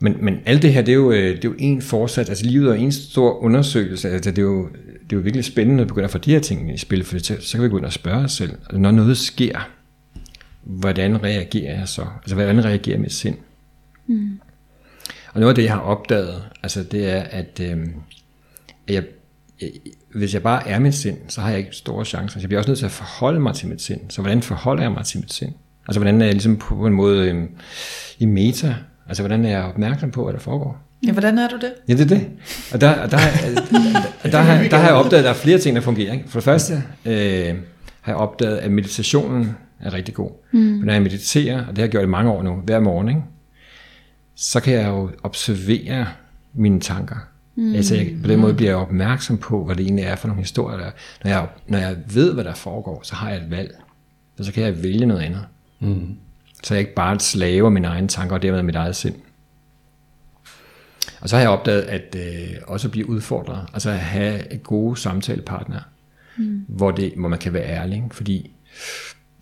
Men, 0.00 0.16
men 0.24 0.38
alt 0.46 0.62
det 0.62 0.72
her, 0.72 0.82
det 0.82 0.92
er, 0.92 0.96
jo, 0.96 1.12
øh, 1.12 1.36
det 1.36 1.44
er 1.44 1.48
jo 1.48 1.54
en 1.58 1.82
fortsat, 1.82 2.28
altså 2.28 2.44
livet 2.46 2.70
er 2.70 2.74
en 2.74 2.92
stor 2.92 3.42
undersøgelse, 3.42 4.10
altså 4.10 4.30
det 4.30 4.38
er 4.38 4.42
jo, 4.42 4.68
det 5.02 5.12
er 5.12 5.16
jo 5.16 5.20
virkelig 5.20 5.44
spændende 5.44 5.80
at 5.80 5.88
begynde 5.88 6.04
at 6.04 6.10
få 6.10 6.18
de 6.18 6.30
her 6.30 6.40
ting 6.40 6.74
i 6.74 6.78
spil, 6.78 7.04
for 7.04 7.18
så, 7.18 7.36
så 7.40 7.52
kan 7.52 7.62
vi 7.62 7.68
begynde 7.68 7.86
at 7.86 7.92
spørge 7.92 8.24
os 8.24 8.32
selv, 8.32 8.52
når 8.72 8.90
noget 8.90 9.16
sker, 9.16 9.68
hvordan 10.68 11.22
reagerer 11.22 11.78
jeg 11.78 11.88
så? 11.88 12.06
Altså 12.16 12.34
hvordan 12.34 12.64
reagerer 12.64 12.98
mit 12.98 13.12
sind? 13.12 13.36
Mm. 14.06 14.40
Og 15.32 15.40
noget 15.40 15.48
af 15.50 15.54
det, 15.54 15.64
jeg 15.64 15.72
har 15.72 15.80
opdaget, 15.80 16.42
altså 16.62 16.82
det 16.82 17.10
er, 17.10 17.20
at, 17.20 17.60
øh, 17.60 17.86
at 18.88 18.94
jeg, 18.94 19.04
jeg, 19.60 19.70
hvis 20.14 20.34
jeg 20.34 20.42
bare 20.42 20.68
er 20.68 20.78
mit 20.78 20.94
sind, 20.94 21.16
så 21.28 21.40
har 21.40 21.50
jeg 21.50 21.58
ikke 21.58 21.72
store 21.72 22.04
chancer. 22.04 22.38
Så 22.38 22.42
jeg 22.42 22.48
bliver 22.48 22.58
også 22.58 22.70
nødt 22.70 22.78
til 22.78 22.86
at 22.86 22.92
forholde 22.92 23.40
mig 23.40 23.54
til 23.54 23.68
mit 23.68 23.82
sind. 23.82 24.00
Så 24.08 24.20
hvordan 24.20 24.42
forholder 24.42 24.82
jeg 24.82 24.92
mig 24.92 25.04
til 25.04 25.20
mit 25.20 25.32
sind? 25.32 25.52
Altså 25.88 26.00
hvordan 26.00 26.20
er 26.20 26.24
jeg 26.24 26.34
ligesom 26.34 26.56
på 26.56 26.86
en 26.86 26.92
måde 26.92 27.30
øh, 27.30 27.44
i 28.18 28.26
meta? 28.26 28.74
Altså 29.08 29.22
hvordan 29.22 29.44
er 29.44 29.50
jeg 29.50 29.62
opmærksom 29.62 30.10
på, 30.10 30.24
hvad 30.24 30.32
der 30.32 30.40
foregår? 30.40 30.78
Ja, 31.06 31.12
hvordan 31.12 31.38
er 31.38 31.48
du 31.48 31.56
det? 31.56 31.72
Ja, 31.88 31.92
det 31.92 32.00
er 32.00 32.06
det. 32.06 32.28
Og 32.72 32.80
der, 32.80 32.94
der, 32.94 33.06
der, 33.06 33.18
der, 34.22 34.30
der, 34.30 34.38
har, 34.38 34.68
der 34.68 34.76
har 34.76 34.86
jeg 34.86 34.94
opdaget, 34.94 35.18
at 35.18 35.24
der 35.24 35.30
er 35.30 35.34
flere 35.34 35.58
ting, 35.58 35.76
der 35.76 35.82
fungerer. 35.82 36.12
Ikke? 36.12 36.28
For 36.28 36.38
det 36.38 36.44
første 36.44 36.82
øh, 37.04 37.54
har 38.00 38.12
jeg 38.12 38.16
opdaget, 38.16 38.56
at 38.56 38.70
meditationen 38.70 39.56
er 39.80 39.92
rigtig 39.92 40.14
god. 40.14 40.30
Mm. 40.52 40.60
Når 40.60 40.92
jeg 40.92 41.02
mediterer, 41.02 41.60
og 41.60 41.68
det 41.68 41.78
har 41.78 41.84
jeg 41.84 41.90
gjort 41.90 42.04
i 42.04 42.06
mange 42.06 42.30
år 42.30 42.42
nu, 42.42 42.54
hver 42.54 42.80
morgen, 42.80 43.08
ikke? 43.08 43.22
så 44.34 44.60
kan 44.60 44.74
jeg 44.74 44.88
jo 44.88 45.10
observere 45.22 46.06
mine 46.54 46.80
tanker. 46.80 47.16
Mm. 47.56 47.74
Altså 47.74 47.94
jeg, 47.94 48.14
på 48.22 48.28
den 48.28 48.40
måde 48.40 48.54
bliver 48.54 48.70
jeg 48.70 48.78
opmærksom 48.78 49.38
på, 49.38 49.64
hvad 49.64 49.76
det 49.76 49.82
egentlig 49.84 50.04
er 50.04 50.16
for 50.16 50.28
nogle 50.28 50.42
historier, 50.42 50.76
der 50.76 50.84
er. 50.84 50.90
Når 51.24 51.30
jeg, 51.30 51.48
når 51.66 51.78
jeg 51.78 51.96
ved, 52.06 52.34
hvad 52.34 52.44
der 52.44 52.54
foregår, 52.54 53.00
så 53.02 53.14
har 53.14 53.30
jeg 53.30 53.38
et 53.38 53.50
valg. 53.50 53.74
Og 54.38 54.44
så 54.44 54.52
kan 54.52 54.62
jeg 54.62 54.82
vælge 54.82 55.06
noget 55.06 55.20
andet. 55.20 55.46
Mm. 55.80 56.16
Så 56.62 56.74
jeg 56.74 56.80
ikke 56.80 56.94
bare 56.94 57.14
et 57.14 57.22
slave 57.22 57.66
af 57.66 57.72
mine 57.72 57.88
egne 57.88 58.08
tanker, 58.08 58.36
og 58.36 58.42
dermed 58.42 58.62
mit 58.62 58.76
eget 58.76 58.96
sind. 58.96 59.14
Og 61.20 61.28
så 61.28 61.36
har 61.36 61.40
jeg 61.40 61.50
opdaget, 61.50 61.82
at 61.82 62.16
øh, 62.18 62.56
også 62.66 62.88
blive 62.88 63.08
udfordret, 63.08 63.66
altså 63.74 63.90
at 63.90 63.98
have 63.98 64.42
gode 64.62 64.96
samtalepartnere, 64.96 65.82
mm. 66.36 66.64
hvor, 66.68 66.90
det, 66.90 67.12
hvor 67.16 67.28
man 67.28 67.38
kan 67.38 67.52
være 67.52 67.64
ærlig. 67.64 68.04
Fordi 68.10 68.50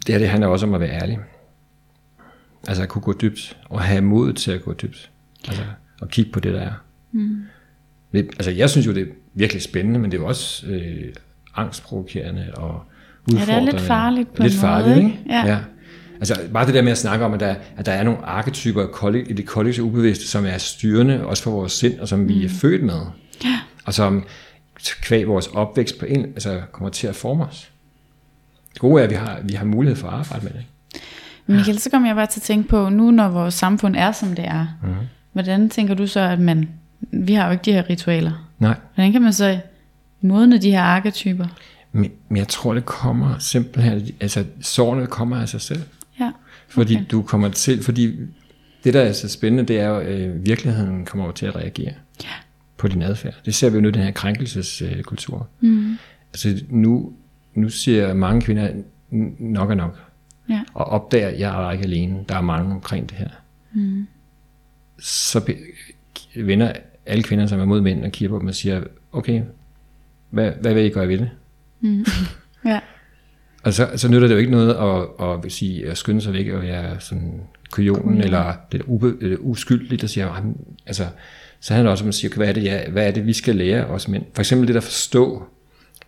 det 0.06 0.12
her 0.14 0.18
det 0.18 0.28
handler 0.28 0.48
også 0.48 0.66
om 0.66 0.74
at 0.74 0.80
være 0.80 0.90
ærlig. 0.90 1.18
Altså 2.68 2.82
at 2.82 2.88
kunne 2.88 3.02
gå 3.02 3.12
dybt, 3.12 3.56
og 3.68 3.80
have 3.80 4.02
mod 4.02 4.32
til 4.32 4.50
at 4.50 4.62
gå 4.62 4.72
dybt. 4.72 5.10
Altså 5.48 5.62
at 6.02 6.08
kigge 6.08 6.32
på 6.32 6.40
det, 6.40 6.54
der 6.54 6.60
er. 6.60 6.72
Mm. 7.12 7.42
Det, 8.12 8.26
altså 8.26 8.50
jeg 8.50 8.70
synes 8.70 8.86
jo, 8.86 8.94
det 8.94 9.02
er 9.02 9.06
virkelig 9.34 9.62
spændende, 9.62 10.00
men 10.00 10.10
det 10.10 10.16
er 10.16 10.22
jo 10.22 10.28
også 10.28 10.66
øh, 10.66 11.12
angstprovokerende 11.56 12.52
og 12.54 12.82
Ja, 13.28 13.32
det 13.32 13.38
er 13.38 13.42
udfordrende. 13.42 13.72
lidt 13.72 13.82
farligt 13.82 14.34
på 14.34 14.42
lidt 14.42 14.54
en 14.54 14.60
måde, 14.60 14.72
farligt, 14.72 14.96
ikke? 14.96 15.08
ikke? 15.08 15.34
Ja. 15.34 15.46
ja. 15.46 15.58
Altså 16.14 16.40
bare 16.52 16.66
det 16.66 16.74
der 16.74 16.82
med 16.82 16.92
at 16.92 16.98
snakke 16.98 17.24
om, 17.24 17.34
at 17.34 17.40
der, 17.40 17.54
at 17.76 17.86
der 17.86 17.92
er 17.92 18.02
nogle 18.02 18.18
arketyper 18.24 19.08
i 19.28 19.32
det 19.32 19.46
kollektive 19.46 19.84
ubevidste, 19.86 20.28
som 20.28 20.46
er 20.46 20.58
styrende 20.58 21.26
også 21.26 21.42
for 21.42 21.50
vores 21.50 21.72
sind, 21.72 22.00
og 22.00 22.08
som 22.08 22.18
mm. 22.18 22.28
vi 22.28 22.44
er 22.44 22.48
født 22.48 22.82
med. 22.82 23.00
Ja. 23.44 23.60
Og 23.84 23.94
som 23.94 24.24
kvæg 25.02 25.28
vores 25.28 25.46
opvækst 25.46 25.98
på 25.98 26.06
en, 26.06 26.24
altså 26.24 26.60
kommer 26.72 26.90
til 26.90 27.06
at 27.06 27.14
forme 27.14 27.44
os. 27.44 27.70
Det 28.76 28.80
gode 28.80 29.00
er, 29.00 29.04
at 29.04 29.10
vi 29.10 29.14
har, 29.14 29.38
vi 29.44 29.52
har 29.54 29.64
mulighed 29.64 29.96
for 29.96 30.08
at 30.08 30.14
arbejde 30.14 30.44
med 30.44 30.52
det. 30.52 30.64
Michael, 31.46 31.78
så 31.78 31.90
kommer 31.90 32.08
jeg 32.08 32.16
bare 32.16 32.26
til 32.26 32.38
at 32.40 32.42
tænke 32.42 32.68
på, 32.68 32.88
nu 32.88 33.10
når 33.10 33.28
vores 33.28 33.54
samfund 33.54 33.96
er, 33.96 34.12
som 34.12 34.28
det 34.34 34.44
er, 34.44 34.66
mm. 34.82 34.88
hvordan 35.32 35.70
tænker 35.70 35.94
du 35.94 36.06
så, 36.06 36.20
at 36.20 36.40
man, 36.40 36.68
vi 37.00 37.34
har 37.34 37.46
jo 37.46 37.52
ikke 37.52 37.62
de 37.62 37.72
her 37.72 37.90
ritualer. 37.90 38.48
Nej, 38.58 38.74
Hvordan 38.94 39.12
kan 39.12 39.22
man 39.22 39.32
så 39.32 39.58
modne 40.20 40.58
de 40.58 40.70
her 40.70 40.82
arketyper? 40.82 41.46
men, 41.92 42.10
men 42.28 42.36
jeg 42.36 42.48
tror, 42.48 42.74
det 42.74 42.84
kommer 42.86 43.38
simpelthen, 43.38 44.08
altså 44.20 44.44
sårene 44.60 45.06
kommer 45.06 45.36
af 45.36 45.48
sig 45.48 45.60
selv. 45.60 45.82
Ja. 46.20 46.30
Fordi 46.68 46.94
Okay. 46.94 47.02
okay. 47.04 47.10
du 47.10 47.22
kommer 47.22 47.48
til, 47.48 47.82
fordi 47.82 48.16
det 48.84 48.94
der 48.94 49.00
er 49.00 49.12
så 49.12 49.28
spændende, 49.28 49.64
det 49.72 49.80
er 49.80 49.88
jo, 49.88 50.00
øh, 50.00 50.46
virkeligheden 50.46 51.04
kommer 51.04 51.24
over 51.24 51.32
til 51.34 51.46
at 51.46 51.56
reagere 51.56 51.92
Ja. 52.24 52.28
på 52.76 52.88
din 52.88 53.02
adfærd. 53.02 53.34
Det 53.44 53.54
ser 53.54 53.70
vi 53.70 53.74
jo 53.74 53.80
nu 53.80 53.88
i 53.88 53.92
den 53.92 54.02
her 54.02 54.10
krænkelseskultur. 54.10 55.48
Mm. 55.60 55.98
Altså 56.32 56.60
nu, 56.70 57.12
nu 57.56 57.68
siger 57.68 58.14
mange 58.14 58.40
kvinder, 58.40 58.68
"N- 59.12 59.42
nok 59.44 59.70
er 59.70 59.74
nok. 59.74 60.00
Ja. 60.48 60.60
Og 60.74 60.84
opdager, 60.86 61.28
at 61.28 61.40
jeg 61.40 61.66
er 61.66 61.72
ikke 61.72 61.84
alene. 61.84 62.24
Der 62.28 62.34
er 62.36 62.40
mange 62.40 62.74
omkring 62.74 63.08
det 63.10 63.18
her. 63.18 63.28
Mm. 63.74 64.06
Så 64.98 65.52
vender 66.36 66.72
alle 67.06 67.22
kvinder, 67.22 67.46
som 67.46 67.60
er 67.60 67.64
mod 67.64 67.80
mænd, 67.80 68.04
og 68.04 68.10
kigger 68.12 68.36
på 68.36 68.40
dem 68.40 68.48
og 68.48 68.54
siger, 68.54 68.82
okay, 69.12 69.42
hvad, 70.30 70.52
hvad 70.60 70.74
vil 70.74 70.84
I 70.84 70.88
gøre 70.88 71.08
ved 71.08 71.18
det? 71.18 71.30
Ja. 72.64 72.80
Og 73.62 73.72
så, 73.74 73.88
så 73.96 74.08
nytter 74.08 74.28
det 74.28 74.34
jo 74.34 74.38
ikke 74.38 74.50
noget 74.50 74.74
at, 74.74 75.26
at, 75.26 75.42
vil 75.42 75.50
sige, 75.50 75.86
at 75.90 75.98
skynde 75.98 76.20
sig 76.20 76.32
væk 76.32 76.48
og 76.48 76.62
være 76.62 77.00
sådan 77.00 77.40
kujonen, 77.70 78.14
mm. 78.14 78.20
eller 78.20 78.52
det 78.72 78.82
ube, 78.86 79.16
eller 79.20 79.36
uskyldigt, 79.40 80.00
der 80.02 80.06
siger, 80.06 80.42
altså, 80.86 81.06
så 81.60 81.74
handler 81.74 81.88
det 81.88 81.92
også 81.92 82.04
om 82.04 82.08
at 82.08 82.14
sige, 82.14 82.30
okay, 82.30 82.36
hvad 82.36 82.48
er, 82.48 82.52
det, 82.52 82.64
ja, 82.64 82.90
hvad 82.90 83.06
er 83.06 83.10
det, 83.10 83.26
vi 83.26 83.32
skal 83.32 83.56
lære 83.56 83.86
os 83.86 84.08
mænd? 84.08 84.24
For 84.34 84.40
eksempel 84.42 84.66
det 84.66 84.74
der 84.74 84.80
forstå 84.80 85.46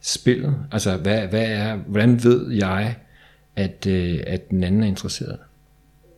spillet, 0.08 0.56
altså 0.72 0.96
hvad, 0.96 1.20
hvad 1.20 1.44
er, 1.46 1.76
hvordan 1.76 2.24
ved 2.24 2.52
jeg, 2.52 2.96
at, 3.56 3.86
øh, 3.86 4.20
at 4.26 4.50
den 4.50 4.64
anden 4.64 4.82
er 4.82 4.86
interesseret? 4.86 5.38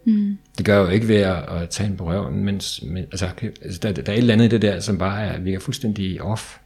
Mm. 0.07 0.39
Det 0.59 0.67
gør 0.67 0.77
jeg 0.77 0.87
jo 0.87 0.89
ikke 0.89 1.09
ved 1.09 1.17
at, 1.17 1.49
at 1.49 1.71
tage 1.71 1.91
en 1.91 1.97
på 1.97 2.07
røven, 2.07 2.45
men, 2.45 2.61
men 2.83 3.05
altså, 3.05 3.29
altså, 3.63 3.81
der, 3.83 3.93
der 3.93 4.13
er 4.13 4.17
et 4.17 4.19
eller 4.19 4.35
andet 4.35 4.47
i 4.47 4.49
det 4.49 4.63
der, 4.63 4.81
som 4.81 4.99
bare 4.99 5.25
er, 5.25 5.41
virker 5.41 5.61
fuldstændig 5.61 6.23
off, 6.23 6.57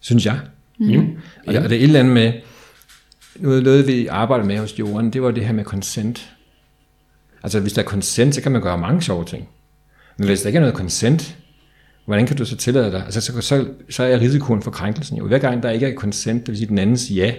synes 0.00 0.26
jeg. 0.26 0.40
Mm. 0.78 1.16
Og, 1.46 1.54
der, 1.54 1.62
og 1.62 1.70
det 1.70 1.76
er 1.76 1.80
et 1.80 1.82
eller 1.82 2.00
andet 2.00 2.14
med, 2.14 2.32
noget, 3.36 3.62
noget 3.62 3.86
vi 3.86 4.06
arbejder 4.06 4.44
med 4.44 4.58
hos 4.58 4.78
jorden, 4.78 5.12
det 5.12 5.22
var 5.22 5.30
det 5.30 5.46
her 5.46 5.52
med 5.52 5.64
consent. 5.64 6.32
Altså 7.42 7.60
hvis 7.60 7.72
der 7.72 7.82
er 7.82 7.86
consent, 7.86 8.34
så 8.34 8.42
kan 8.42 8.52
man 8.52 8.62
gøre 8.62 8.78
mange 8.78 9.02
sjove 9.02 9.24
ting. 9.24 9.48
Men 10.16 10.26
hvis 10.26 10.40
der 10.40 10.46
ikke 10.46 10.56
er 10.56 10.60
noget 10.60 10.76
consent, 10.76 11.38
hvordan 12.06 12.26
kan 12.26 12.36
du 12.36 12.44
så 12.44 12.56
tillade 12.56 12.90
dig? 12.92 13.04
Altså 13.04 13.20
så, 13.20 13.40
så, 13.40 13.68
så 13.90 14.02
er 14.02 14.20
risikoen 14.20 14.62
for 14.62 14.70
krænkelsen 14.70 15.18
jo. 15.18 15.26
Hver 15.26 15.38
gang 15.38 15.62
der 15.62 15.70
ikke 15.70 15.86
er 15.86 15.94
consent, 15.94 16.40
det 16.40 16.48
vil 16.48 16.56
sige 16.56 16.68
den 16.68 16.78
anden 16.78 16.96
siger 16.96 17.26
ja, 17.26 17.34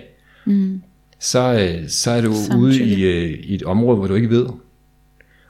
mm. 0.45 0.81
så, 1.19 1.53
øh, 1.53 1.89
så 1.89 2.11
er 2.11 2.21
du 2.21 2.33
Samtykke. 2.33 2.57
ude 2.57 2.83
i, 2.83 3.03
øh, 3.03 3.39
i 3.43 3.55
et 3.55 3.63
område, 3.63 3.97
hvor 3.97 4.07
du 4.07 4.15
ikke 4.15 4.29
ved. 4.29 4.45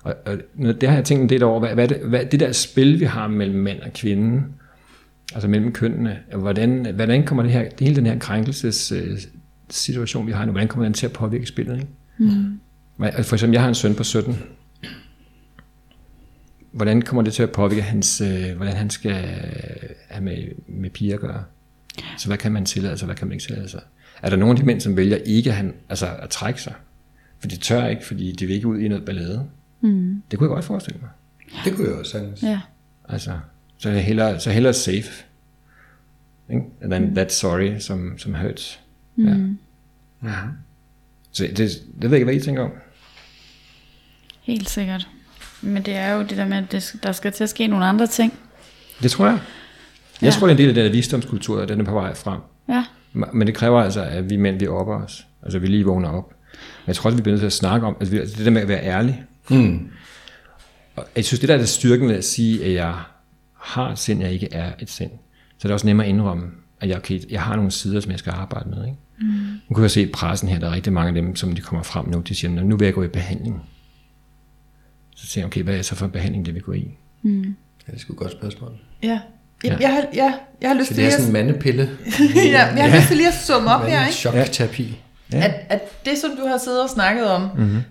Og, 0.01 0.15
og 0.25 0.37
det 0.57 0.89
har 0.89 0.95
jeg 0.95 1.05
tænkt 1.05 1.23
en 1.23 1.29
del 1.29 1.43
over, 1.43 1.59
hvad, 1.59 1.73
hvad, 1.73 1.87
det, 1.87 1.97
hvad 1.97 2.25
det 2.25 2.39
der 2.39 2.51
spil, 2.51 2.99
vi 2.99 3.05
har 3.05 3.27
mellem 3.27 3.59
mænd 3.59 3.79
og 3.79 3.93
kvinde, 3.93 4.43
altså 5.33 5.47
mellem 5.47 5.71
kønnene, 5.71 6.17
hvordan, 6.35 6.87
hvordan 6.95 7.25
kommer 7.25 7.43
det 7.43 7.51
her, 7.51 7.65
hele 7.79 7.95
den 7.95 8.05
her 8.05 8.19
krænkelses 8.19 8.91
øh, 8.91 9.17
situation, 9.69 10.27
vi 10.27 10.31
har 10.31 10.45
nu, 10.45 10.51
hvordan 10.51 10.67
kommer 10.67 10.85
den 10.85 10.93
til 10.93 11.05
at 11.05 11.13
påvirke 11.13 11.45
spillet? 11.45 11.75
Ikke? 11.75 11.87
Mm. 12.17 12.59
For 13.23 13.33
eksempel, 13.33 13.53
jeg 13.53 13.61
har 13.61 13.69
en 13.69 13.75
søn 13.75 13.95
på 13.95 14.03
17. 14.03 14.39
Hvordan 16.77 17.01
kommer 17.01 17.21
det 17.21 17.33
til 17.33 17.43
at 17.43 17.51
påvirke 17.51 17.81
hans, 17.81 18.21
øh, 18.21 18.55
hvordan 18.55 18.73
han 18.73 18.89
skal 18.89 19.13
have 20.09 20.23
med, 20.23 20.47
med 20.67 20.89
piger 20.89 21.13
at 21.13 21.19
gøre? 21.19 21.43
Så 22.17 22.27
hvad 22.27 22.37
kan 22.37 22.51
man 22.51 22.65
tillade 22.65 22.97
sig, 22.97 23.05
hvad 23.05 23.15
kan 23.15 23.27
man 23.27 23.33
ikke 23.33 23.45
tillade 23.45 23.69
sig? 23.69 23.81
Er 24.21 24.29
der 24.29 24.37
nogle 24.37 24.51
af 24.51 24.59
de 24.59 24.65
mænd, 24.65 24.81
som 24.81 24.97
vælger 24.97 25.17
ikke 25.17 25.49
at, 25.49 25.55
han, 25.55 25.73
altså 25.89 26.07
at 26.19 26.29
trække 26.29 26.61
sig? 26.61 26.73
For 27.39 27.47
de 27.47 27.57
tør 27.57 27.87
ikke, 27.87 28.05
fordi 28.05 28.31
de 28.31 28.45
vil 28.45 28.55
ikke 28.55 28.67
ud 28.67 28.79
i 28.79 28.87
noget 28.87 29.05
ballade. 29.05 29.49
Mm. 29.81 30.23
Det 30.31 30.39
kunne 30.39 30.49
jeg 30.49 30.53
godt 30.55 30.65
forestille 30.65 30.99
mig. 31.01 31.09
Det 31.65 31.75
kunne 31.75 31.87
jeg 31.87 31.95
også 31.95 32.11
sagtens. 32.11 32.43
Ja. 32.43 32.59
Altså, 33.09 33.39
så 33.77 33.89
er 33.89 33.99
hellere, 33.99 34.39
så 34.39 34.51
hellere 34.51 34.73
safe. 34.73 35.25
Ikke? 36.49 36.63
Than 36.81 37.05
mm. 37.05 37.15
that 37.15 37.33
sorry, 37.33 37.79
som, 37.79 38.17
som 38.17 38.33
hurts. 38.33 38.79
Mm. 39.15 39.57
Ja. 40.23 40.29
ja. 40.29 40.37
Så 41.31 41.43
det, 41.43 41.57
det 41.57 41.77
ved 42.01 42.09
jeg 42.09 42.13
ikke, 42.13 42.25
hvad 42.25 42.35
I 42.35 42.39
tænker 42.39 42.63
om. 42.63 42.71
Helt 44.41 44.69
sikkert. 44.69 45.07
Men 45.61 45.83
det 45.83 45.95
er 45.95 46.13
jo 46.13 46.19
det 46.21 46.37
der 46.37 46.45
med, 46.45 46.57
at 46.57 46.71
det, 46.71 46.95
der 47.03 47.11
skal 47.11 47.31
til 47.31 47.43
at 47.43 47.49
ske 47.49 47.67
nogle 47.67 47.85
andre 47.85 48.07
ting. 48.07 48.33
Det 49.03 49.11
tror 49.11 49.25
jeg. 49.25 49.39
Jeg 50.21 50.27
Ja. 50.27 50.31
tror, 50.31 50.47
det 50.47 50.51
er 50.53 50.55
en 50.55 50.57
del 50.57 50.67
af 50.69 50.73
den 50.75 50.85
der 50.85 50.91
visdomskultur, 50.91 51.61
at 51.61 51.69
den 51.69 51.79
er 51.81 51.85
på 51.85 51.93
vej 51.93 52.13
frem. 52.15 52.39
Ja. 52.69 52.83
Men 53.33 53.47
det 53.47 53.55
kræver 53.55 53.81
altså, 53.81 54.01
at 54.03 54.29
vi 54.29 54.37
mænd, 54.37 54.59
vi 54.59 54.67
opper 54.67 54.93
os. 54.95 55.25
Altså, 55.43 55.59
vi 55.59 55.67
lige 55.67 55.85
vågner 55.85 56.09
op. 56.09 56.29
Men 56.29 56.87
jeg 56.87 56.95
tror 56.95 57.07
også, 57.07 57.15
vi 57.17 57.21
bliver 57.21 57.33
nødt 57.33 57.41
til 57.41 57.45
at 57.45 57.53
snakke 57.53 57.87
om, 57.87 57.97
altså, 57.99 58.15
det 58.37 58.45
der 58.45 58.51
med 58.51 58.61
at 58.61 58.67
være 58.67 58.83
ærlig. 58.83 59.23
Mm. 59.49 59.87
Og 60.95 61.05
jeg 61.15 61.25
synes, 61.25 61.39
det 61.39 61.49
der 61.49 61.55
er 61.55 61.59
det 61.59 61.69
styrken 61.69 62.07
ved 62.09 62.15
at 62.15 62.23
sige, 62.25 62.65
at 62.65 62.73
jeg 62.73 62.95
har 63.53 63.91
et 63.91 63.99
sind, 63.99 64.21
jeg 64.21 64.31
ikke 64.31 64.53
er 64.53 64.71
et 64.79 64.89
sind. 64.89 65.11
Så 65.57 65.63
det 65.63 65.69
er 65.69 65.73
også 65.73 65.87
nemmere 65.87 66.05
at 66.07 66.09
indrømme, 66.13 66.43
at 66.81 66.89
jeg, 66.89 66.97
okay, 66.97 67.19
jeg 67.31 67.41
har 67.41 67.55
nogle 67.55 67.71
sider, 67.71 67.99
som 67.99 68.11
jeg 68.11 68.19
skal 68.19 68.31
arbejde 68.35 68.69
med. 68.69 68.85
Ikke? 68.85 68.97
Mm. 69.21 69.27
Nu 69.69 69.75
kan 69.75 69.81
jeg 69.81 69.91
se 69.91 70.01
i 70.01 70.11
pressen 70.11 70.49
her, 70.49 70.59
der 70.59 70.67
er 70.67 70.71
rigtig 70.71 70.93
mange 70.93 71.07
af 71.07 71.13
dem, 71.13 71.35
som 71.35 71.55
de 71.55 71.61
kommer 71.61 71.83
frem 71.83 72.09
nu, 72.09 72.19
de 72.19 72.35
siger, 72.35 72.51
nu 72.51 72.77
vil 72.77 72.85
jeg 72.85 72.93
gå 72.93 73.03
i 73.03 73.07
behandling. 73.07 73.63
Så 75.17 75.27
siger 75.27 75.41
jeg, 75.41 75.45
okay, 75.47 75.63
hvad 75.63 75.75
er 75.77 75.81
så 75.81 75.95
for 75.95 76.05
en 76.05 76.11
behandling, 76.11 76.45
det 76.45 76.53
vil 76.53 76.61
gå 76.63 76.73
i? 76.73 76.97
Mm. 77.21 77.41
Ja, 77.41 77.91
det 77.91 77.93
er 77.93 77.99
sgu 77.99 78.13
et 78.13 78.19
godt 78.19 78.31
spørgsmål. 78.31 78.71
Ja. 79.03 79.19
Ja. 79.63 79.77
Jeg, 79.79 79.89
har, 79.93 80.03
ja, 80.13 80.33
jeg 80.61 80.69
har 80.69 80.75
lyst 80.75 80.87
Så 80.87 80.93
til 80.93 81.03
det 81.03 81.07
er 81.07 81.11
sådan 81.11 81.25
en 81.25 81.33
mandepille. 81.33 81.89
ja, 82.35 82.65
jeg 82.75 82.89
har 82.91 82.97
lyst 82.97 83.07
til 83.07 83.17
lige 83.17 83.27
at 83.27 83.33
summe 83.33 83.69
op 83.75 83.85
her, 83.89 84.01
ikke? 84.01 84.13
Chokterapi. 84.17 84.97
Ja. 85.33 85.43
At, 85.43 85.53
at 85.69 86.05
det, 86.05 86.17
som 86.17 86.29
du 86.41 86.47
har 86.47 86.57
siddet 86.57 86.83
og 86.83 86.89
snakket 86.89 87.29
om, 87.29 87.49
mm-hmm. 87.57 87.81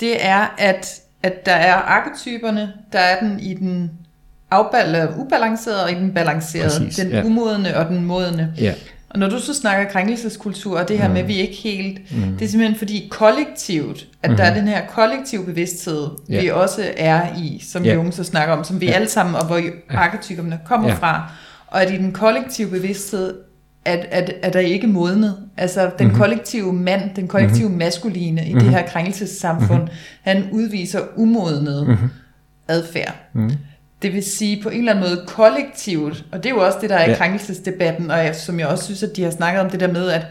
det 0.00 0.24
er, 0.26 0.54
at, 0.58 1.00
at 1.22 1.46
der 1.46 1.52
er 1.52 1.74
arketyperne, 1.74 2.72
der 2.92 2.98
er 2.98 3.20
den 3.20 3.40
i 3.40 3.54
den 3.54 3.90
afbal- 4.54 5.20
ubalancerede 5.20 5.84
og 5.84 5.90
i 5.92 5.94
den 5.94 6.14
balancerede. 6.14 6.80
Præcis, 6.86 6.96
den 6.96 7.10
ja. 7.10 7.22
umodne 7.22 7.76
og 7.76 7.86
den 7.86 8.04
modne. 8.04 8.54
Ja. 8.58 8.74
Og 9.16 9.20
når 9.20 9.28
du 9.28 9.38
så 9.40 9.54
snakker 9.54 9.92
krænkelseskultur, 9.92 10.78
og 10.78 10.88
det 10.88 10.98
her 10.98 11.06
mm. 11.08 11.12
med, 11.14 11.20
at 11.22 11.28
vi 11.28 11.34
ikke 11.34 11.54
helt... 11.54 11.98
Mm. 12.16 12.36
Det 12.38 12.44
er 12.44 12.48
simpelthen 12.48 12.78
fordi 12.78 13.08
kollektivt, 13.10 14.06
at 14.22 14.30
mm. 14.30 14.36
der 14.36 14.44
er 14.44 14.54
den 14.54 14.68
her 14.68 14.86
kollektiv 14.86 15.44
bevidsthed, 15.46 16.06
Ja. 16.28 16.40
vi 16.40 16.48
også 16.50 16.84
er 16.96 17.36
i, 17.38 17.62
som 17.70 17.84
Ja. 17.84 17.94
Jung 17.94 18.14
så 18.14 18.24
snakker 18.24 18.54
om, 18.54 18.64
som 18.64 18.80
vi 18.80 18.88
alle 18.88 19.08
sammen, 19.08 19.34
og 19.34 19.46
hvor 19.46 19.60
arketyperne 19.90 20.58
kommer 20.66 20.88
Ja. 20.88 20.94
fra. 20.94 21.30
Og 21.66 21.82
at 21.82 21.90
i 21.92 21.96
den 21.96 22.12
kollektive 22.12 22.70
bevidsthed, 22.70 23.34
at, 23.84 24.06
at, 24.10 24.32
at 24.42 24.52
der 24.52 24.60
ikke 24.60 24.86
modnet. 24.86 25.36
Altså 25.56 25.80
den 25.82 25.90
Mhm. 25.90 26.04
mm-hmm. 26.04 26.18
kollektive 26.18 26.72
mand, 26.72 27.02
den 27.16 27.28
kollektive 27.28 27.64
mm-hmm. 27.68 27.78
maskuline 27.78 28.46
i 28.48 28.52
det 28.52 28.62
her 28.62 28.86
krænkelsessamfund, 28.86 29.68
Mhm. 29.78 29.80
mm-hmm. 29.82 29.96
han 30.22 30.44
udviser 30.52 31.00
umodnet 31.16 31.86
mm-hmm. 31.88 32.08
adfærd. 32.68 33.14
Mm-hmm. 33.34 33.52
Det 34.02 34.12
vil 34.14 34.22
sige 34.22 34.62
på 34.62 34.68
en 34.68 34.78
eller 34.78 34.92
anden 34.92 35.04
måde 35.08 35.24
kollektivt, 35.26 36.24
og 36.32 36.42
det 36.42 36.50
er 36.50 36.54
jo 36.54 36.64
også 36.66 36.78
det, 36.80 36.90
der 36.90 36.96
er 36.96 37.06
i 37.06 37.10
Ja. 37.10 37.16
krænkelsesdebatten, 37.16 38.10
og 38.10 38.18
jeg, 38.18 38.34
som 38.36 38.60
jeg 38.60 38.66
også 38.68 38.84
synes, 38.84 39.02
at 39.02 39.16
de 39.16 39.22
har 39.22 39.30
snakket 39.30 39.60
om 39.60 39.70
det 39.70 39.80
der 39.80 39.92
med, 39.92 40.08
at 40.10 40.22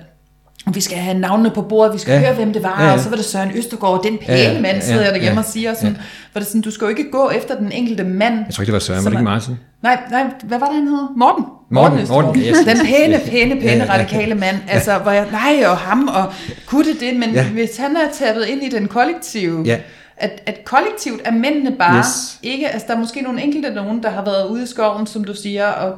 vi 0.73 0.81
skal 0.81 0.97
have 0.97 1.19
navnene 1.19 1.51
på 1.51 1.61
bordet, 1.61 1.93
vi 1.93 1.99
skal 1.99 2.11
Ja. 2.11 2.19
ja. 2.19 2.25
høre, 2.25 2.35
hvem 2.35 2.53
det 2.53 2.63
var, 2.63 2.75
Ja, 2.79 2.83
ja, 2.83 2.87
ja. 2.89 2.93
og 2.93 2.99
så 2.99 3.09
var 3.09 3.15
det 3.15 3.25
Søren 3.25 3.51
Østergaard, 3.57 4.03
den 4.03 4.17
pæne 4.17 4.37
Ja, 4.37 4.43
ja, 4.43 4.53
ja, 4.53 4.61
mand, 4.61 4.75
ja, 4.75 4.79
sidder 4.81 5.01
jeg 5.03 5.11
derhjemme 5.13 5.39
ja, 5.39 5.45
og 5.45 5.51
siger, 5.53 5.73
sådan, 5.73 5.89
ja. 5.91 6.01
hvor 6.31 6.39
det 6.39 6.47
sådan, 6.47 6.61
du 6.61 6.71
skal 6.71 6.85
jo 6.85 6.89
ikke 6.89 7.11
gå 7.11 7.29
efter 7.29 7.55
den 7.57 7.71
enkelte 7.71 8.03
mand. 8.03 8.33
Jeg 8.45 8.53
tror 8.53 8.61
ikke, 8.61 8.65
det 8.65 8.73
var 8.73 8.79
Søren, 8.79 9.03
var 9.03 9.09
det 9.09 9.17
ikke 9.17 9.23
Martin? 9.23 9.55
Nej, 9.83 9.97
nej, 10.11 10.23
hvad 10.43 10.59
var 10.59 10.65
det, 10.65 10.75
han 10.75 10.87
hed? 10.87 11.07
Morten. 11.17 11.45
Morten. 11.71 12.07
Morten, 12.09 12.41
yes, 12.41 12.57
Den 12.57 12.77
pæne, 12.85 13.19
pæne, 13.25 13.55
pæne 13.55 13.61
Ja, 13.63 13.75
ja, 13.77 13.83
ja. 13.85 13.93
radikale 13.93 14.35
mand. 14.35 14.55
Altså, 14.67 14.97
hvor 14.97 15.11
jeg, 15.11 15.25
nej, 15.31 15.65
og 15.67 15.77
ham, 15.77 16.07
og 16.07 16.33
kunne 16.65 16.85
det 16.91 16.99
det, 16.99 17.15
men 17.19 17.29
Ja. 17.33 17.41
ja. 17.41 17.47
hvis 17.49 17.77
han 17.77 17.95
er 17.95 18.11
tabet 18.13 18.45
ind 18.45 18.63
i 18.63 18.69
den 18.69 18.87
kollektive, 18.87 19.63
Ja. 19.65 19.77
At, 20.17 20.41
at 20.45 20.65
kollektivt 20.65 21.21
er 21.25 21.31
mændene 21.31 21.75
bare 21.79 21.97
Yes. 21.97 22.39
ikke, 22.43 22.69
altså 22.69 22.87
der 22.87 22.95
er 22.95 22.99
måske 22.99 23.21
nogle 23.21 23.43
enkelte 23.43 23.69
nogen, 23.69 24.03
der 24.03 24.09
har 24.09 24.25
været 24.25 24.47
ude 24.49 24.63
i 24.63 24.65
skoven, 24.65 25.07
som 25.07 25.23
du 25.23 25.33
siger, 25.33 25.67
og 25.67 25.95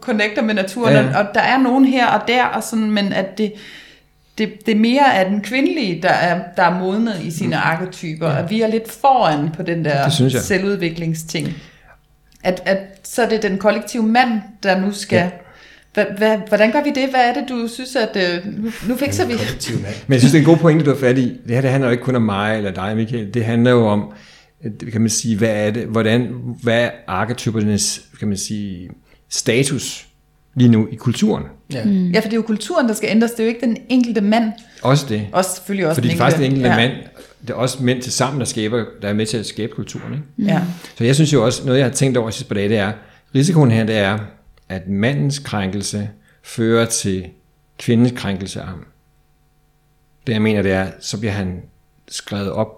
connecter 0.00 0.42
med 0.42 0.54
naturen, 0.54 0.92
Ja, 0.94 1.02
ja. 1.02 1.18
og 1.18 1.26
der 1.34 1.40
er 1.40 1.58
nogen 1.58 1.84
her 1.84 2.06
og 2.06 2.28
der, 2.28 2.44
og 2.44 2.62
sådan, 2.62 2.90
men 2.90 3.12
at 3.12 3.38
det, 3.38 3.52
det, 4.38 4.52
det 4.66 4.76
mere 4.76 5.14
er 5.14 5.28
den 5.28 5.40
kvindelige, 5.40 6.02
der 6.02 6.08
er, 6.08 6.40
der 6.56 6.62
er 6.62 6.78
modnet 6.78 7.20
i 7.24 7.30
sine 7.30 7.56
arketyper, 7.56 8.28
ja. 8.30 8.38
at 8.38 8.50
vi 8.50 8.60
er 8.60 8.66
lidt 8.66 8.92
foran 8.92 9.50
på 9.56 9.62
den 9.62 9.84
der 9.84 10.08
selvudviklingsting. 10.42 11.48
At, 12.44 12.62
at 12.64 12.78
så 13.04 13.22
er 13.22 13.28
det 13.28 13.42
den 13.42 13.58
kollektive 13.58 14.02
mand, 14.02 14.40
der 14.62 14.80
nu 14.80 14.92
skal... 14.92 15.16
Ja. 15.16 15.30
Hvordan 16.48 16.72
gør 16.72 16.82
vi 16.82 16.90
det? 16.94 17.10
Hvad 17.10 17.20
er 17.20 17.34
det, 17.34 17.44
du 17.48 17.68
synes, 17.68 17.96
at... 17.96 18.16
Øh, 18.16 18.52
nu, 18.62 18.70
nu 18.88 18.96
fikser 18.96 19.26
vi... 19.26 19.32
Men 19.32 20.12
jeg 20.12 20.20
synes, 20.20 20.32
det 20.32 20.38
er 20.38 20.42
en 20.42 20.44
god 20.44 20.56
pointe, 20.56 20.84
du 20.84 20.90
har 20.90 20.98
fat 20.98 21.18
i. 21.18 21.22
Det 21.22 21.54
her 21.54 21.60
det 21.60 21.70
handler 21.70 21.88
jo 21.88 21.92
ikke 21.92 22.04
kun 22.04 22.16
om 22.16 22.22
mig 22.22 22.56
eller 22.56 22.70
dig, 22.70 22.96
Michael. 22.96 23.34
Det 23.34 23.44
handler 23.44 23.70
jo 23.70 23.86
om, 23.86 24.12
øh, 24.64 24.92
kan 24.92 25.00
man 25.00 25.10
sige, 25.10 25.36
hvad 25.36 25.66
er 25.66 25.70
det, 25.70 25.86
hvordan, 25.86 26.28
hvad 26.62 26.82
er 26.82 26.90
arketypernes, 27.06 28.02
kan 28.18 28.28
man 28.28 28.36
sige, 28.36 28.90
status 29.28 30.06
lige 30.54 30.70
nu 30.70 30.88
i 30.92 30.94
kulturen? 30.94 31.44
Ja. 31.72 31.78
Ja, 31.88 32.20
for 32.20 32.22
det 32.22 32.32
er 32.32 32.36
jo 32.36 32.42
kulturen, 32.42 32.88
der 32.88 32.94
skal 32.94 33.10
ændres. 33.10 33.30
Det 33.30 33.40
er 33.40 33.44
jo 33.44 33.48
ikke 33.48 33.66
den 33.66 33.76
enkelte 33.88 34.20
mand. 34.20 34.52
Også 34.82 35.06
det. 35.08 35.26
Også 35.32 35.50
selvfølgelig 35.54 35.86
også 35.86 35.94
Fordi 35.94 36.08
den 36.08 36.16
det 36.16 36.20
er 36.20 36.24
faktisk 36.24 36.42
den 36.42 36.46
enkelte 36.46 36.68
ja. 36.68 36.76
mand, 36.76 36.92
det 37.42 37.50
er 37.50 37.54
også 37.54 37.82
mænd 37.82 38.02
til 38.02 38.12
sammen, 38.12 38.40
der, 38.40 38.46
skaber, 38.46 38.84
der 39.02 39.08
er 39.08 39.12
med 39.12 39.26
til 39.26 39.36
at 39.36 39.46
skabe 39.46 39.72
kulturen. 39.72 40.12
Ikke? 40.12 40.52
Ja. 40.52 40.60
Så 40.98 41.04
jeg 41.04 41.14
synes 41.14 41.32
jo 41.32 41.44
også, 41.44 41.66
noget 41.66 41.78
jeg 41.78 41.86
har 41.86 41.92
tænkt 41.92 42.16
over 42.16 42.30
sidste 42.30 42.48
par 42.48 42.54
dage, 42.54 42.68
det 42.68 42.76
er, 42.76 42.92
risikoen 43.34 43.70
her, 43.70 43.84
det 43.84 43.96
er, 43.96 44.18
at 44.68 44.88
mandens 44.88 45.38
krænkelse 45.38 46.10
fører 46.42 46.86
til 46.86 47.26
kvindens 47.78 48.12
krænkelse 48.16 48.60
af 48.60 48.66
ham. 48.66 48.84
Det 50.26 50.32
jeg 50.32 50.42
mener, 50.42 50.62
det 50.62 50.72
er, 50.72 50.90
så 51.00 51.18
bliver 51.18 51.32
han 51.32 51.62
skrevet 52.08 52.50
op 52.52 52.68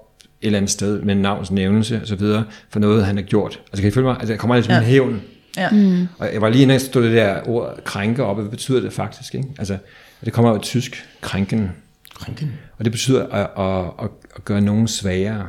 et 0.43 0.47
eller 0.47 0.57
andet 0.59 0.71
sted 0.71 1.03
med 1.03 1.15
navns 1.15 1.51
nævnelse 1.51 2.01
og 2.03 2.07
så 2.09 2.17
videre, 2.17 2.45
for 2.69 2.81
noget, 2.81 3.07
han 3.07 3.17
har 3.17 3.23
gjort. 3.23 3.61
Altså 3.67 3.83
kan 3.83 3.89
I 3.89 3.91
følge 3.91 4.07
mig? 4.07 4.17
Altså, 4.21 4.33
der 4.33 4.39
kommer 4.39 4.57
lidt 4.57 4.69
ja. 4.69 4.79
en 4.79 4.85
hævn. 4.85 5.23
Ja. 5.57 5.71
Mm. 5.71 6.07
Og 6.19 6.33
jeg 6.33 6.41
var 6.41 6.49
lige 6.49 6.63
inde 6.63 6.75
og 6.75 6.81
stod 6.81 7.05
det 7.05 7.13
der 7.13 7.49
ord 7.49 7.79
krænke 7.85 8.25
op, 8.25 8.37
og 8.37 8.43
hvad 8.43 8.51
betyder 8.51 8.81
det 8.81 8.93
faktisk? 8.93 9.35
Ikke? 9.35 9.49
Altså, 9.59 9.79
det 10.25 10.33
kommer 10.33 10.51
jo 10.51 10.57
af 10.57 10.63
tysk, 10.63 11.09
krænken. 11.21 11.71
Krænken. 12.15 12.53
Og 12.79 12.85
det 12.85 12.93
betyder 12.93 13.27
at, 13.27 13.51
at, 13.59 14.05
at, 14.05 14.11
at 14.37 14.45
gøre 14.45 14.61
nogen 14.61 14.89
svagere. 14.89 15.47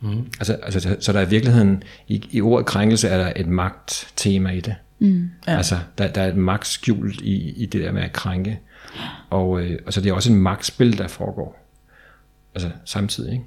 Mm. 0.00 0.26
Altså, 0.40 0.52
altså, 0.62 0.80
så- 0.80 0.96
så 1.00 1.12
der 1.12 1.20
er 1.20 1.26
i 1.26 1.30
virkeligheden, 1.30 1.82
i, 2.08 2.28
i 2.30 2.40
ordet 2.40 2.66
krænkelse 2.66 3.08
er 3.08 3.18
der 3.24 3.32
et 3.36 3.46
magttema 3.46 4.50
i 4.50 4.60
det. 4.60 4.74
Mm. 5.08 5.30
Ja. 5.46 5.56
Altså, 5.56 5.76
der, 5.98 6.08
der 6.08 6.20
er 6.22 6.28
et 6.28 6.36
magt 6.36 6.66
skjult 6.66 7.20
i, 7.20 7.62
i 7.62 7.66
det 7.66 7.80
der 7.80 7.92
med 7.92 8.02
at 8.02 8.12
krænke. 8.12 8.60
Og, 9.30 9.60
øh, 9.62 9.78
og 9.86 9.92
så 9.92 10.00
det 10.00 10.10
er 10.10 10.14
også 10.14 10.32
en 10.32 10.38
magtspil, 10.38 10.98
der 10.98 11.08
foregår. 11.08 11.58
Altså 12.54 12.70
samtidig, 12.84 13.32
ikke? 13.32 13.44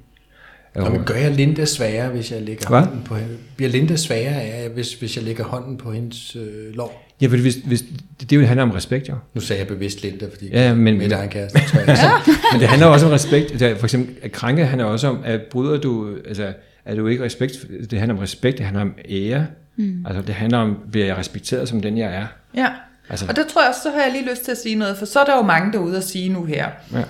Nå, 0.76 0.88
men 0.88 1.04
gør 1.04 1.14
jeg 1.14 1.34
Linda 1.34 1.64
sværere, 1.64 2.10
hvis 2.10 2.32
jeg 2.32 2.42
lægger 2.42 2.68
Hvad? 2.68 2.80
hånden 2.80 3.02
på 3.04 3.14
hende? 3.14 3.36
Bliver 3.56 3.70
Linda 3.70 3.96
sværere 3.96 4.42
af, 4.42 4.70
hvis, 4.70 4.94
hvis 4.94 5.16
jeg 5.16 5.24
lægger 5.24 5.44
hånden 5.44 5.76
på 5.76 5.92
hendes 5.92 6.36
øh, 6.36 6.74
lår? 6.74 7.04
Ja, 7.20 7.26
fordi 7.26 7.42
hvis, 7.42 7.54
hvis, 7.54 7.84
det, 8.20 8.30
det 8.30 8.36
jo 8.36 8.46
handler 8.46 8.62
om 8.62 8.70
respekt, 8.70 9.08
jo. 9.08 9.14
Nu 9.34 9.40
sagde 9.40 9.60
jeg 9.60 9.68
bevidst 9.68 10.02
Linda, 10.02 10.26
fordi 10.32 10.48
Ja, 10.48 10.74
men- 10.74 10.98
mit 10.98 11.12
egen 11.12 11.28
kæreste, 11.30 11.58
tror 11.58 11.78
jeg. 11.80 11.88
ja. 12.28 12.32
Men 12.52 12.60
det 12.60 12.68
handler 12.68 12.86
også 12.86 13.06
om 13.06 13.12
respekt. 13.12 13.52
Det 13.52 13.62
er, 13.62 13.76
for 13.76 13.86
eksempel, 13.86 14.14
at 14.22 14.32
krænke 14.32 14.66
handler 14.66 14.84
også 14.86 15.08
om, 15.08 15.20
at 15.24 15.40
bryder 15.50 15.80
du, 15.80 16.16
altså, 16.26 16.52
er 16.84 16.94
du 16.94 17.06
ikke 17.06 17.24
respekt, 17.24 17.66
det 17.90 17.98
handler 17.98 18.14
om 18.14 18.20
respekt, 18.20 18.58
det 18.58 18.66
handler 18.66 18.82
om 18.82 18.94
ære. 19.08 19.46
Mm. 19.78 20.04
Altså, 20.06 20.22
det 20.22 20.34
handler 20.34 20.58
om, 20.58 20.76
bliver 20.90 21.06
jeg 21.06 21.16
respekteret 21.16 21.68
som 21.68 21.80
den, 21.82 21.98
jeg 21.98 22.14
er? 22.14 22.26
ja. 22.54 22.68
Altså- 23.10 23.26
Og 23.28 23.36
der 23.36 23.44
tror 23.44 23.60
jeg 23.62 23.68
også, 23.68 23.80
så 23.82 23.90
har 23.90 24.00
jeg 24.02 24.12
lige 24.12 24.30
lyst 24.30 24.44
til 24.44 24.50
at 24.52 24.58
sige 24.58 24.74
noget, 24.74 24.96
for 24.98 25.06
så 25.06 25.20
er 25.20 25.24
der 25.24 25.36
jo 25.36 25.42
mange 25.42 25.72
derude 25.72 25.96
at 25.96 26.04
sige 26.04 26.28
nu 26.28 26.44
her. 26.44 26.68
Ja. 26.92 27.02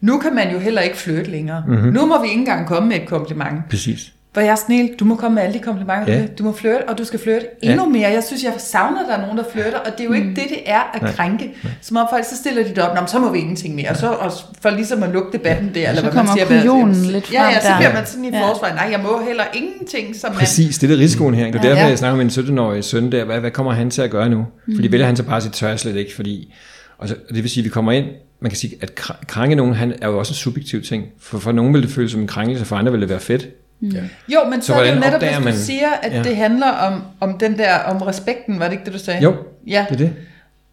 Nu 0.00 0.18
kan 0.18 0.34
man 0.34 0.52
jo 0.52 0.58
heller 0.58 0.80
ikke 0.82 0.96
flytte 0.96 1.30
længere. 1.30 1.64
Mm-hmm. 1.68 1.92
Nu 1.92 2.06
må 2.06 2.22
vi 2.22 2.28
ikke 2.28 2.38
engang 2.40 2.66
komme 2.66 2.88
med 2.88 2.96
et 2.96 3.08
kompliment. 3.08 3.68
Præcis. 3.70 4.12
Hvor 4.36 4.42
jeg 4.42 4.50
er 4.50 4.54
sådan 4.56 4.76
helt, 4.76 5.00
du 5.00 5.04
må 5.04 5.16
komme 5.16 5.34
med 5.34 5.42
alle 5.42 5.54
de 5.54 5.58
komplimenter, 5.62 6.12
Ja. 6.12 6.18
ja. 6.20 6.26
du 6.38 6.42
må 6.44 6.52
flirte, 6.52 6.88
og 6.88 6.98
du 6.98 7.04
skal 7.04 7.18
flirte 7.20 7.46
endnu 7.62 7.82
Ja. 7.84 7.88
mere. 7.88 8.08
Jeg 8.10 8.22
synes, 8.26 8.42
jeg 8.44 8.52
savner, 8.58 8.98
at 9.02 9.08
der 9.08 9.14
er 9.16 9.20
nogen, 9.20 9.38
der 9.38 9.44
flirter, 9.52 9.78
og 9.78 9.92
det 9.92 10.00
er 10.00 10.04
jo 10.04 10.12
ikke 10.12 10.28
det, 10.28 10.44
det 10.48 10.58
er 10.66 10.90
at 10.94 11.14
krænke. 11.14 11.54
Som 11.82 11.96
om 11.96 12.06
folk, 12.10 12.24
så 12.24 12.36
stiller 12.36 12.62
de 12.62 12.68
det 12.68 12.78
op, 12.78 12.94
Nå, 12.94 13.00
men 13.00 13.08
så 13.08 13.18
må 13.18 13.32
vi 13.32 13.38
ingenting 13.38 13.74
mere. 13.74 13.88
Og 13.90 13.96
så 13.96 14.06
og 14.10 14.32
for 14.62 14.70
ligesom 14.70 15.02
at 15.02 15.10
lukke 15.10 15.32
debatten 15.38 15.70
der, 15.74 15.88
eller 15.88 15.94
Så 15.94 16.00
hvad 16.00 16.02
man 16.02 16.12
kommer 16.12 16.32
siger. 16.32 16.46
hvad- 16.46 16.60
kujonen 16.60 16.94
lidt 16.94 17.32
Ja, 17.32 17.42
frem 17.42 17.52
ja, 17.54 17.60
så 17.60 17.68
der. 17.68 17.76
bliver 17.76 17.92
man 17.92 18.06
sådan 18.06 18.24
i 18.24 18.30
Ja. 18.32 18.48
forsvar. 18.48 18.68
Nej, 18.74 18.88
jeg 18.90 19.00
må 19.02 19.20
heller 19.26 19.44
ingenting, 19.54 20.16
som 20.16 20.30
man... 20.30 20.38
Præcis, 20.38 20.78
det 20.78 20.86
er 20.86 20.94
det 20.94 20.98
risikoen 20.98 21.34
her. 21.34 21.46
Det 21.46 21.54
er 21.54 21.58
Ja. 21.62 21.68
derfor, 21.68 21.82
Ja. 21.82 21.88
jeg 21.88 21.98
snakker 21.98 22.16
med 22.16 22.24
en 22.24 22.30
17-årig 22.30 22.84
søn 22.84 23.12
der. 23.12 23.24
Hvad, 23.24 23.40
hvad 23.40 23.50
kommer 23.50 23.72
han 23.72 23.90
til 23.90 24.02
at 24.02 24.10
gøre 24.10 24.28
nu? 24.28 24.46
Fordi 24.74 24.92
vælger 24.92 25.06
han 25.06 25.16
så 25.16 25.22
bare 25.22 25.40
sit 25.40 25.52
tør 25.52 25.76
slet 25.76 25.96
ikke, 25.96 26.14
fordi... 26.14 26.54
Og 26.98 27.08
så, 27.08 27.14
og 27.28 27.34
det 27.34 27.42
vil 27.42 27.50
sige, 27.50 27.60
at 27.62 27.64
vi 27.64 27.70
kommer 27.70 27.92
ind, 27.92 28.04
man 28.40 28.50
kan 28.50 28.58
sige, 28.58 28.74
at 28.80 28.90
kr- 29.00 29.24
krænke 29.26 29.54
nogen, 29.56 29.74
han 29.74 29.92
er 30.02 30.08
jo 30.08 30.18
også 30.18 30.30
en 30.30 30.34
subjektiv 30.34 30.82
ting. 30.82 31.04
For, 31.20 31.38
for 31.38 31.52
nogen 31.52 31.74
vil 31.74 31.82
det 31.82 31.90
føles 31.90 32.12
som 32.12 32.20
en 32.20 32.26
krænkelse, 32.26 32.64
for 32.64 32.76
andre 32.76 32.92
vil 32.92 33.00
det 33.00 33.08
være 33.08 33.20
fedt. 33.20 33.48
Ja. 33.82 33.98
Jo, 34.28 34.38
men 34.50 34.60
så, 34.60 34.66
Så 34.66 34.74
er 34.74 34.84
det 34.84 34.94
jo 34.94 35.00
netop, 35.00 35.20
hvis 35.20 35.30
du 35.38 35.42
man- 35.44 35.56
siger, 35.56 35.88
at 36.02 36.12
Ja. 36.12 36.16
ja. 36.16 36.22
det 36.22 36.36
handler 36.36 36.68
om, 36.70 37.02
om 37.20 37.38
den 37.38 37.58
der, 37.58 37.78
om 37.78 38.02
respekten, 38.02 38.58
var 38.58 38.64
det 38.64 38.72
ikke 38.72 38.84
det, 38.84 38.92
du 38.92 38.98
sagde? 38.98 39.22
Jo, 39.22 39.34
Ja. 39.66 39.84
det 39.88 39.94
er 39.94 39.98
det. 39.98 40.12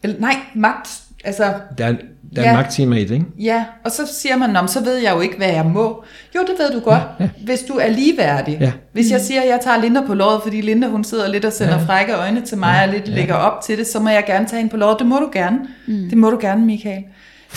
Eller, 0.04 0.20
nej, 0.20 0.36
magt. 0.56 0.90
Altså, 1.26 1.44
Der 1.78 1.86
er, 1.86 1.92
der 2.36 2.42
er 2.42 2.46
Ja. 2.46 2.50
en 2.50 2.56
magttema 2.56 2.96
i 2.96 3.04
det, 3.06 3.12
ikke? 3.12 3.26
Ja, 3.40 3.66
og 3.86 3.92
så 3.92 4.02
siger 4.14 4.38
man, 4.38 4.50
"Nå, 4.50 4.62
men 4.62 4.68
så 4.68 4.84
ved 4.84 4.96
jeg 4.98 5.14
jo 5.16 5.22
ikke, 5.22 5.38
hvad 5.38 5.48
jeg 5.48 5.66
må. 5.66 6.04
Jo, 6.36 6.42
det 6.42 6.56
ved 6.60 6.72
du 6.72 6.80
godt, 6.80 7.02
ja, 7.20 7.24
ja. 7.24 7.30
hvis 7.46 7.60
du 7.62 7.74
er 7.74 7.90
ligeværdig. 7.90 8.58
Ja. 8.62 8.72
Hvis 8.92 9.12
jeg 9.12 9.22
siger, 9.22 9.42
at 9.42 9.48
jeg 9.48 9.60
tager 9.64 9.82
Linda 9.82 10.02
på 10.08 10.14
låret, 10.14 10.42
fordi 10.44 10.62
Linda 10.62 10.88
hun 10.88 11.04
sidder 11.04 11.30
lidt 11.30 11.46
og 11.46 11.54
sender 11.54 11.74
Ja. 11.74 11.80
ja. 11.80 11.86
frække 11.86 12.14
øjne 12.14 12.42
til 12.42 12.58
mig 12.58 12.84
og 12.84 12.94
lidt 12.94 13.08
ja. 13.08 13.14
lægger 13.14 13.34
op 13.36 13.62
til 13.62 13.78
det, 13.78 13.88
så 13.88 14.00
må 14.00 14.10
jeg 14.10 14.24
gerne 14.28 14.48
tage 14.48 14.58
hende 14.58 14.72
på 14.72 14.78
låret. 14.78 15.00
Det 15.00 15.08
må 15.08 15.16
du 15.20 15.30
gerne. 15.34 15.60
Mm. 15.88 16.10
Det 16.10 16.18
må 16.18 16.30
du 16.30 16.38
gerne, 16.42 16.66
Michael. 16.66 17.04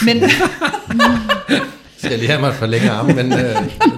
Men 0.04 0.16
Skal 1.98 2.10
jeg 2.10 2.18
lige 2.18 2.28
have 2.30 2.40
mig 2.40 2.48
et 2.48 2.54
par 2.58 2.66
længere 2.66 2.92
arme, 2.92 3.12
men 3.14 3.32
øh, 3.32 3.40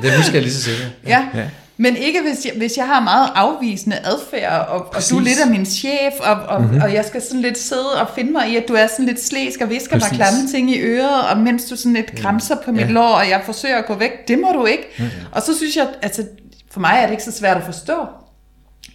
det 0.02 0.12
husker 0.16 0.32
jeg 0.34 0.42
lige 0.42 0.52
så 0.54 0.62
sikkert. 0.62 0.88
ja. 1.06 1.26
Ja. 1.34 1.40
ja. 1.40 1.44
Men 1.80 1.96
ikke 1.96 2.20
hvis 2.20 2.44
jeg, 2.46 2.52
hvis 2.56 2.76
jeg 2.76 2.86
har 2.86 3.00
meget 3.00 3.28
afvisende 3.34 3.96
adfærd, 4.04 4.68
og, 4.68 4.80
og 4.94 5.02
du 5.10 5.16
er 5.16 5.20
lidt 5.20 5.40
af 5.44 5.50
min 5.50 5.66
chef, 5.66 6.12
og, 6.20 6.34
og, 6.48 6.62
mm-hmm. 6.62 6.80
og 6.82 6.94
jeg 6.94 7.04
skal 7.04 7.22
sådan 7.22 7.40
lidt 7.40 7.58
sidde 7.58 8.00
og 8.00 8.08
finde 8.14 8.32
mig 8.32 8.48
i, 8.52 8.56
at 8.56 8.64
du 8.68 8.74
er 8.74 8.86
sådan 8.86 9.06
lidt 9.06 9.24
slæsk 9.24 9.60
og 9.60 9.70
visker 9.70 9.96
mig 9.96 10.00
Præcis. 10.00 10.16
klamme 10.16 10.48
ting 10.54 10.70
i 10.70 10.80
øret, 10.80 11.22
og 11.30 11.38
mens 11.38 11.64
du 11.64 11.76
sådan 11.76 11.92
lidt 11.92 12.16
kramser 12.20 12.56
på 12.64 12.72
mit 12.72 12.80
Ja. 12.80 12.86
lår, 12.86 13.08
og 13.08 13.28
jeg 13.28 13.42
forsøger 13.44 13.76
at 13.78 13.86
gå 13.86 13.94
væk, 13.94 14.28
det 14.28 14.38
må 14.38 14.48
du 14.54 14.66
ikke. 14.66 14.82
Ja, 14.98 15.04
ja. 15.04 15.10
Og 15.32 15.42
så 15.42 15.56
synes 15.56 15.76
jeg, 15.76 15.86
altså 16.02 16.24
for 16.70 16.80
mig 16.80 16.92
er 16.98 17.02
det 17.02 17.10
ikke 17.10 17.22
så 17.24 17.32
svært 17.32 17.56
at 17.56 17.62
forstå. 17.64 17.94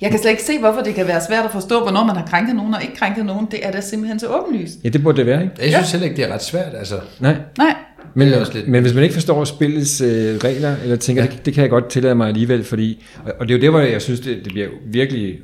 Jeg 0.02 0.10
kan 0.12 0.20
slet 0.20 0.32
ikke 0.32 0.44
se, 0.44 0.60
hvorfor 0.60 0.82
det 0.82 0.96
kan 0.96 1.08
være 1.08 1.22
svært 1.28 1.46
at 1.46 1.52
forstå, 1.52 1.82
hvornår 1.82 2.04
man 2.04 2.16
har 2.16 2.26
krænket 2.26 2.56
nogen 2.56 2.74
og 2.74 2.82
ikke 2.82 2.96
krænket 2.96 3.26
nogen. 3.26 3.48
Det 3.52 3.66
er 3.66 3.72
da 3.72 3.82
simpelthen 3.82 4.20
så 4.20 4.28
åbenlyst. 4.28 4.74
Ja, 4.84 4.90
det 4.90 5.04
burde 5.04 5.18
det 5.18 5.26
være, 5.26 5.42
ikke? 5.44 5.56
Jeg 5.62 5.74
synes 5.74 5.92
heller 5.92 6.08
ikke, 6.08 6.18
det 6.22 6.30
er 6.30 6.34
ret 6.34 6.44
svært. 6.44 6.74
Altså, 6.80 7.00
Nej. 7.20 7.36
Nej, 7.58 7.76
Men, 8.16 8.28
Det 8.28 8.36
er 8.36 8.40
også 8.40 8.54
lidt- 8.54 8.68
men 8.68 8.82
hvis 8.82 8.94
man 8.94 9.04
ikke 9.04 9.14
forstår 9.14 9.44
spillets 9.44 10.02
øh, 10.02 10.10
regler, 10.38 10.76
eller 10.84 10.96
tænker, 10.96 11.24
ja. 11.24 11.30
det, 11.30 11.46
det 11.46 11.54
kan 11.54 11.62
jeg 11.62 11.70
godt 11.70 11.90
tillade 11.90 12.16
mig 12.16 12.28
alligevel, 12.28 12.64
fordi, 12.64 13.04
og, 13.26 13.34
og 13.40 13.48
det 13.48 13.54
er 13.54 13.58
jo 13.58 13.62
der, 13.62 13.70
hvor 13.70 13.80
jeg 13.80 14.02
synes, 14.02 14.20
det, 14.20 14.36
det 14.44 14.54
bliver 14.54 14.68
virkelig 14.86 15.40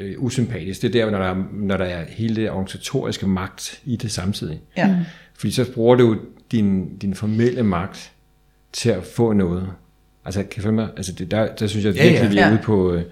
øh, 0.00 0.14
usympatisk. 0.18 0.82
Det 0.82 0.88
er 0.96 1.04
der, 1.04 1.10
når 1.10 1.18
der, 1.18 1.26
er, 1.26 1.44
når 1.52 1.76
der 1.76 1.84
er 1.84 2.04
hele 2.08 2.36
det 2.36 2.50
organisatoriske 2.50 3.26
magt 3.26 3.80
i 3.84 3.96
det 3.96 4.10
samtidig. 4.10 4.60
Ja. 4.76 4.96
Fordi 5.38 5.52
så 5.52 5.72
bruger 5.72 5.94
du 5.96 6.16
din, 6.52 6.96
din 6.98 7.14
formelle 7.14 7.62
magt 7.62 8.10
til 8.72 8.90
at 8.90 9.04
få 9.04 9.32
noget. 9.32 9.66
Altså, 10.24 10.40
kan 10.40 10.50
jeg 10.56 10.62
følge 10.62 10.74
mig? 10.74 10.88
Altså, 10.96 11.12
det, 11.12 11.30
der, 11.30 11.46
der 11.54 11.66
synes 11.66 11.84
jeg 11.84 11.94
Ja, 11.94 12.02
virkelig, 12.08 12.22
ja. 12.22 12.28
vi 12.32 12.38
er 12.38 12.46
Ja. 12.46 12.52
ude 12.52 12.60
på... 12.62 12.92
Øh, 12.94 13.02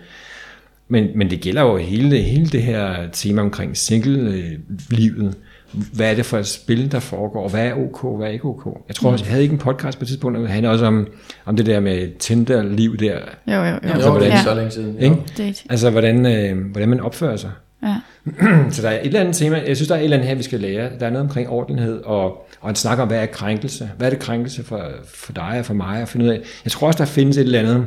men, 0.89 1.07
men 1.15 1.31
det 1.31 1.41
gælder 1.41 1.63
jo 1.63 1.77
hele, 1.77 2.19
hele 2.19 2.47
det 2.47 2.63
her 2.63 3.09
tema 3.13 3.43
omkring 3.43 3.77
single-livet. 3.77 5.35
Hvad 5.73 6.11
er 6.11 6.15
det 6.15 6.27
for 6.27 6.39
et 6.39 6.47
spil, 6.47 6.93
der 6.93 7.01
foregår? 7.01 7.49
Hvad 7.49 7.67
er 7.67 7.75
OK? 7.75 8.19
Hvad 8.19 8.27
er 8.29 8.33
ikke 8.33 8.45
OK? 8.45 8.79
Jeg 8.89 8.97
tror 8.97 9.11
også, 9.13 9.25
jeg 9.25 9.31
havde 9.31 9.43
ikke 9.43 9.53
en 9.53 9.59
podcast 9.59 9.99
på 9.99 10.03
et 10.05 10.09
tidspunkt, 10.09 10.39
der 10.39 10.47
handlede 10.47 10.73
også 10.73 10.87
om, 10.87 11.07
om 11.45 11.57
det 11.57 11.67
der 11.67 11.81
med 11.81 12.19
Tinder-liv 12.19 12.97
der. 12.97 13.19
Jo, 13.47 13.53
jo, 13.53 13.59
jo. 13.65 13.65
Jo, 13.67 13.73
Altså, 13.83 13.93
det 13.99 14.05
er 14.05 14.11
hvordan- 14.11 14.27
ikke 14.29 14.43
så 14.43 14.55
længe 14.55 14.71
siden. 14.71 14.99
Ikke? 14.99 15.17
Jo. 15.39 15.45
Altså, 15.71 15.91
hvordan, 15.91 16.27
øh, 16.27 16.67
hvordan 16.71 16.89
man 16.89 17.01
opfører 17.01 17.37
sig. 17.37 17.51
Ja. 17.83 17.97
Så 18.71 18.83
der 18.83 18.89
er 18.89 19.01
et 19.01 19.07
eller 19.07 19.21
andet 19.21 19.37
tema, 19.37 19.63
jeg 19.67 19.77
synes, 19.77 19.89
der 19.89 19.95
er 19.95 19.99
et 19.99 20.05
eller 20.05 20.17
andet 20.17 20.29
her, 20.29 20.35
vi 20.37 20.43
skal 20.43 20.61
lære. 20.61 20.91
Der 21.01 21.07
er 21.07 21.11
noget 21.11 21.27
omkring 21.27 21.49
ordentlighed, 21.49 22.01
og, 22.05 22.49
og 22.61 22.71
en 22.71 22.77
snak 22.77 22.99
om, 22.99 23.09
hvad 23.09 23.19
er 23.23 23.27
krænkelse? 23.27 23.91
Hvad 23.97 24.07
er 24.07 24.11
det 24.11 24.19
krænkelse 24.19 24.65
for, 24.65 24.83
for 25.15 25.33
dig 25.33 25.57
og 25.59 25.65
for 25.65 25.75
mig 25.75 26.03
at 26.03 26.09
finde 26.09 26.25
ud 26.27 26.31
af? 26.31 26.41
Jeg 26.65 26.73
tror 26.73 26.87
også, 26.87 26.99
der 26.99 27.05
findes 27.05 27.37
et 27.37 27.41
eller 27.43 27.61
andet, 27.61 27.85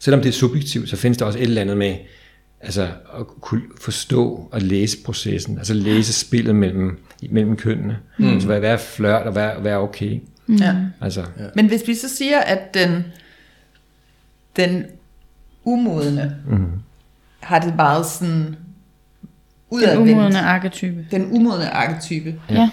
selvom 0.00 0.20
det 0.22 0.28
er 0.28 0.32
subjektivt, 0.32 0.88
så 0.88 0.96
findes 0.96 1.18
der 1.18 1.24
også 1.24 1.38
et 1.38 1.42
eller 1.42 1.60
andet 1.60 1.76
med, 1.76 1.94
altså 2.60 2.82
at 3.18 3.26
kunne 3.40 3.62
forstå 3.80 4.48
og 4.52 4.62
læse 4.62 4.96
processen, 5.04 5.58
altså 5.58 5.74
læse 5.74 6.12
spillet 6.12 6.54
mellem, 6.54 6.98
mellem 7.30 7.56
kønnene. 7.56 7.98
Mm. 8.18 8.40
Så 8.40 8.46
hvad, 8.46 8.58
hvad 8.58 8.70
er 8.70 8.76
flørt, 8.76 9.26
og 9.26 9.32
hvad, 9.32 9.50
hvad 9.60 9.72
er 9.72 9.76
okay? 9.76 10.20
Ja. 10.48 10.74
Altså, 11.00 11.20
ja. 11.20 11.44
Men 11.54 11.66
hvis 11.66 11.82
vi 11.86 11.94
så 11.94 12.08
siger, 12.16 12.40
at 12.40 12.74
den, 12.74 13.04
den 14.56 14.84
umodne 15.64 16.36
mm. 16.50 16.66
har 17.40 17.58
det 17.58 17.76
meget 17.76 18.06
sådan 18.06 18.30
Den 18.30 18.56
udadvendt. 19.70 20.10
umodne 20.10 20.40
arketype. 20.40 21.06
Den 21.10 21.32
umodne 21.32 21.70
arketype. 21.70 22.34
Ja. 22.50 22.70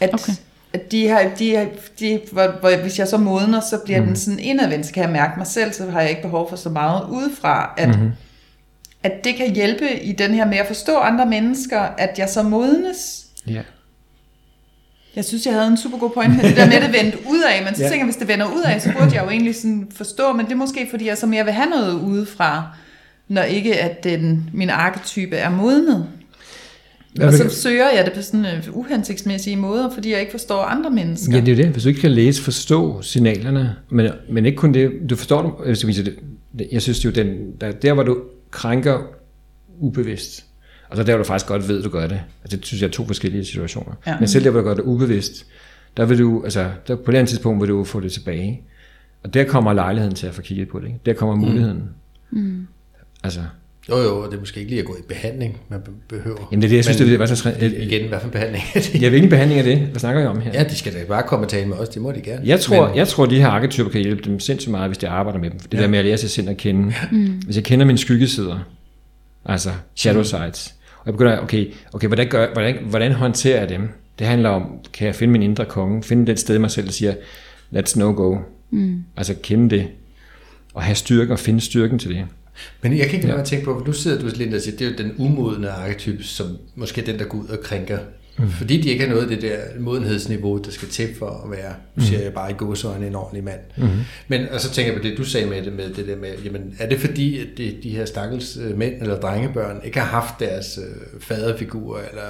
At, 0.00 0.10
Okay. 0.14 0.32
at 0.72 0.92
de 0.92 1.08
har, 1.08 1.30
de 1.38 1.54
har, 1.56 1.66
de, 2.00 2.20
hvor, 2.32 2.60
hvor, 2.60 2.80
hvis 2.82 2.98
jeg 2.98 3.08
så 3.08 3.16
modner, 3.16 3.60
så 3.60 3.78
bliver 3.84 4.00
mm. 4.00 4.06
den 4.06 4.16
sådan 4.16 4.38
indadvendt, 4.38 4.86
så 4.86 4.92
kan 4.92 5.02
jeg 5.02 5.12
mærke 5.12 5.34
mig 5.36 5.46
selv, 5.46 5.72
så 5.72 5.90
har 5.90 6.00
jeg 6.00 6.10
ikke 6.10 6.22
behov 6.22 6.48
for 6.48 6.56
så 6.56 6.68
meget 6.68 7.02
udefra, 7.10 7.74
at, 7.78 7.88
mm-hmm. 7.88 8.12
At 9.02 9.24
det 9.24 9.34
kan 9.36 9.54
hjælpe 9.54 9.84
i 10.02 10.12
den 10.12 10.34
her 10.34 10.46
med 10.46 10.56
at 10.58 10.66
forstå 10.66 10.96
andre 10.96 11.26
mennesker, 11.26 11.80
at 11.80 12.18
jeg 12.18 12.28
så 12.28 12.42
modnes. 12.42 13.26
ja. 13.48 13.60
Jeg 15.16 15.24
synes, 15.24 15.46
jeg 15.46 15.54
havde 15.54 15.66
en 15.66 15.76
super 15.76 15.98
god 15.98 16.10
point 16.10 16.36
med 16.36 16.44
det 16.44 16.56
der 16.56 16.66
med 16.66 16.80
det 16.80 16.92
vendt 17.02 17.14
ud 17.30 17.42
af, 17.54 17.64
men 17.64 17.74
så 17.74 17.82
Ja. 17.82 17.88
tænker 17.88 17.98
jeg, 17.98 18.06
hvis 18.06 18.16
det 18.16 18.28
vender 18.28 18.46
ud 18.46 18.62
af, 18.64 18.80
så 18.82 18.92
burde 18.98 19.14
jeg 19.14 19.24
jo 19.24 19.30
egentlig 19.30 19.54
sådan 19.54 19.88
forstå, 19.94 20.32
men 20.32 20.46
det 20.46 20.52
er 20.52 20.56
måske, 20.56 20.86
fordi 20.90 21.06
jeg 21.06 21.18
så 21.18 21.26
mere 21.26 21.44
vil 21.44 21.52
have 21.52 21.70
noget 21.70 22.00
udefra, 22.00 22.76
når 23.28 23.42
ikke 23.42 23.76
at 23.80 24.04
den, 24.04 24.50
min 24.54 24.70
arketype 24.70 25.36
er 25.36 25.50
modnet. 25.50 26.06
Hvad 27.14 27.26
Og 27.26 27.32
så 27.32 27.48
søger 27.48 27.90
jeg 27.90 28.04
det 28.04 28.12
på 28.12 28.22
sådan 28.22 28.44
øh, 28.46 28.62
uhensigtsmæssige 28.72 29.56
måder, 29.56 29.90
fordi 29.94 30.10
jeg 30.12 30.20
ikke 30.20 30.30
forstår 30.32 30.62
andre 30.62 30.90
mennesker. 30.90 31.32
Ja, 31.34 31.40
det 31.40 31.48
er 31.48 31.56
jo 31.56 31.62
det. 31.62 31.70
Hvis 31.72 31.82
du 31.82 31.88
ikke 31.88 32.00
kan 32.00 32.10
læse, 32.12 32.42
forstå 32.42 33.02
signalerne, 33.02 33.76
men, 33.90 34.10
men 34.30 34.46
ikke 34.46 34.56
kun 34.56 34.74
det, 34.74 34.90
du 35.10 35.16
forstår 35.16 35.42
dem, 35.42 35.50
det- 36.58 36.68
jeg 36.72 36.82
synes 36.82 37.04
jo, 37.04 37.10
den, 37.10 37.26
der, 37.60 37.72
der 37.72 37.92
hvor 37.94 38.02
du 38.02 38.18
krænker 38.52 39.02
ubevidst, 39.78 40.44
og 40.90 40.96
så 40.96 41.02
der 41.02 41.12
hvor 41.12 41.18
du 41.18 41.24
faktisk 41.24 41.46
godt 41.46 41.68
ved, 41.68 41.82
du 41.82 41.88
gør 41.88 42.06
det, 42.06 42.20
altså 42.42 42.56
det 42.56 42.66
synes 42.66 42.82
jeg 42.82 42.88
er 42.88 42.92
to 42.92 43.06
forskellige 43.06 43.44
situationer, 43.44 43.94
Ja. 44.06 44.18
men 44.18 44.28
selv 44.28 44.44
der 44.44 44.50
hvor 44.50 44.60
du 44.60 44.66
gør 44.66 44.74
det 44.74 44.82
ubevidst, 44.82 45.46
der 45.96 46.04
vil 46.04 46.18
du, 46.18 46.40
altså 46.44 46.70
der, 46.88 46.96
på 46.96 47.10
det 47.12 47.18
andet 47.18 47.28
tidspunkt 47.28 47.60
vil 47.60 47.68
du 47.68 47.84
få 47.84 48.00
det 48.00 48.12
tilbage, 48.12 48.62
og 49.22 49.34
der 49.34 49.44
kommer 49.44 49.72
lejligheden 49.72 50.14
til 50.14 50.26
at 50.26 50.34
få 50.34 50.42
kigget 50.42 50.68
på 50.68 50.78
det, 50.80 50.86
ikke? 50.86 51.00
der 51.06 51.12
kommer 51.14 51.34
muligheden. 51.34 51.90
Mm. 52.30 52.66
Altså, 53.24 53.40
Jo, 53.88 53.96
jo, 53.98 54.18
og 54.22 54.30
det 54.30 54.36
er 54.36 54.40
måske 54.40 54.60
ikke 54.60 54.70
lige 54.70 54.80
at 54.80 54.86
gå 54.86 54.96
i 54.98 55.02
behandling, 55.08 55.60
man 55.68 55.80
be- 55.80 56.16
behøver. 56.16 56.48
jamen 56.52 56.62
det 56.62 56.66
er 56.66 56.68
det, 56.68 56.76
jeg 56.76 56.84
synes, 56.84 57.00
Men 57.00 57.08
det 57.08 57.18
var 57.18 57.26
så 57.26 57.36
træ- 57.36 57.64
Igen, 57.82 58.08
hvad 58.08 58.18
for 58.20 58.26
en 58.26 58.30
behandling 58.32 58.64
er 58.74 58.80
det? 58.80 58.94
Jeg 59.02 59.10
vil 59.10 59.14
ikke 59.14 59.24
en 59.24 59.30
behandling 59.30 59.58
af 59.58 59.64
det. 59.64 59.78
Hvad 59.78 60.00
snakker 60.00 60.20
jeg 60.20 60.30
om 60.30 60.40
her? 60.40 60.50
Ja, 60.54 60.64
de 60.64 60.74
skal 60.76 60.92
da 60.94 60.98
bare 61.08 61.22
komme 61.22 61.44
og 61.46 61.50
tale 61.50 61.66
med 61.68 61.76
os, 61.76 61.88
det 61.88 62.02
må 62.02 62.12
de 62.12 62.20
gerne. 62.20 62.42
Jeg 62.44 62.60
tror, 62.60 62.86
Men, 62.88 62.96
jeg 62.96 63.08
tror, 63.08 63.26
de 63.26 63.36
her 63.40 63.48
arketyper 63.48 63.90
kan 63.90 64.00
hjælpe 64.00 64.22
dem 64.30 64.40
sindssygt 64.40 64.70
meget, 64.70 64.88
hvis 64.88 64.98
de 64.98 65.08
arbejder 65.08 65.38
med 65.38 65.50
dem. 65.50 65.58
Det 65.58 65.74
ja. 65.78 65.82
der 65.82 65.88
med 65.88 65.98
at 65.98 66.04
lære 66.04 66.16
sig 66.18 66.30
selv 66.30 66.48
at 66.50 66.56
kende. 66.56 66.92
Mm. 67.12 67.24
Hvis 67.44 67.56
jeg 67.56 67.64
kender 67.64 67.86
mine 67.86 67.98
skyggesider, 67.98 68.58
altså 69.44 69.70
shadow 69.94 70.22
sides, 70.22 70.74
og 70.98 71.06
jeg 71.06 71.14
begynder, 71.14 71.38
okay, 71.40 71.72
okay 71.92 72.06
hvordan, 72.08 72.28
gør, 72.28 72.52
hvordan, 72.52 72.76
hvordan 72.90 73.12
håndterer 73.12 73.60
jeg 73.60 73.68
dem? 73.68 73.88
Det 74.18 74.26
handler 74.26 74.48
om, 74.48 74.62
kan 74.92 75.06
jeg 75.06 75.14
finde 75.14 75.32
min 75.32 75.42
indre 75.42 75.64
konge, 75.64 76.02
finde 76.02 76.26
det 76.26 76.38
sted 76.38 76.54
i 76.54 76.58
mig 76.58 76.70
selv, 76.70 76.86
der 76.86 76.92
siger, 76.92 77.14
let's 77.76 77.98
no 77.98 78.12
go. 78.16 78.36
Mm. 78.70 79.04
Altså 79.16 79.34
kende 79.42 79.70
det, 79.76 79.86
og 80.74 80.82
have 80.82 80.94
styrke 80.94 81.32
og 81.32 81.38
finde 81.38 81.60
styrken 81.60 81.98
til 81.98 82.10
det. 82.10 82.24
Men 82.82 82.98
jeg 82.98 83.06
kan 83.06 83.14
ikke 83.14 83.26
lade 83.26 83.38
at 83.40 83.44
tænke 83.46 83.64
på, 83.64 83.78
for 83.78 83.86
nu 83.86 83.92
sidder 83.92 84.20
du 84.20 84.26
Linda 84.36 84.56
og 84.56 84.62
siger, 84.62 84.76
det 84.76 84.86
er 84.86 84.90
jo 84.90 84.96
den 84.98 85.14
umodne 85.18 85.70
arketype, 85.70 86.22
som 86.24 86.46
måske 86.74 87.00
er 87.00 87.04
den, 87.04 87.18
der 87.18 87.24
går 87.24 87.38
ud 87.38 87.48
og 87.48 87.60
krænker. 87.60 87.98
Mm. 88.38 88.50
Fordi 88.50 88.80
de 88.80 88.88
ikke 88.90 89.04
har 89.04 89.10
noget 89.10 89.22
af 89.22 89.28
det 89.28 89.42
der 89.42 89.56
modenhedsniveau, 89.80 90.58
der 90.58 90.70
skal 90.70 90.88
til 90.88 91.08
for 91.18 91.42
at 91.44 91.50
være, 91.50 91.74
nu 91.96 92.02
siger 92.04 92.20
jeg 92.22 92.32
bare 92.32 92.50
i 92.50 92.54
gåsøjne, 92.54 93.06
en 93.06 93.14
ordentlig 93.14 93.44
mand. 93.44 93.60
Mm. 93.76 93.88
Men, 94.28 94.48
og 94.52 94.60
så 94.60 94.70
tænker 94.70 94.92
jeg 94.92 95.00
på 95.02 95.08
det, 95.08 95.18
du 95.18 95.24
sagde 95.24 95.46
med 95.46 95.62
det, 95.62 95.72
med 95.72 95.88
det 95.94 96.06
der 96.06 96.16
med, 96.16 96.28
jamen, 96.44 96.76
er 96.78 96.88
det 96.88 97.00
fordi, 97.00 97.38
at 97.40 97.46
de, 97.58 97.76
de 97.82 97.90
her 97.90 98.04
stakkels 98.04 98.56
øh, 98.62 98.78
mænd 98.78 98.94
eller 99.02 99.20
drengebørn 99.20 99.80
ikke 99.84 100.00
har 100.00 100.06
haft 100.20 100.34
deres 100.40 100.78
øh, 100.78 101.20
faderfigurer, 101.20 102.00
eller 102.10 102.22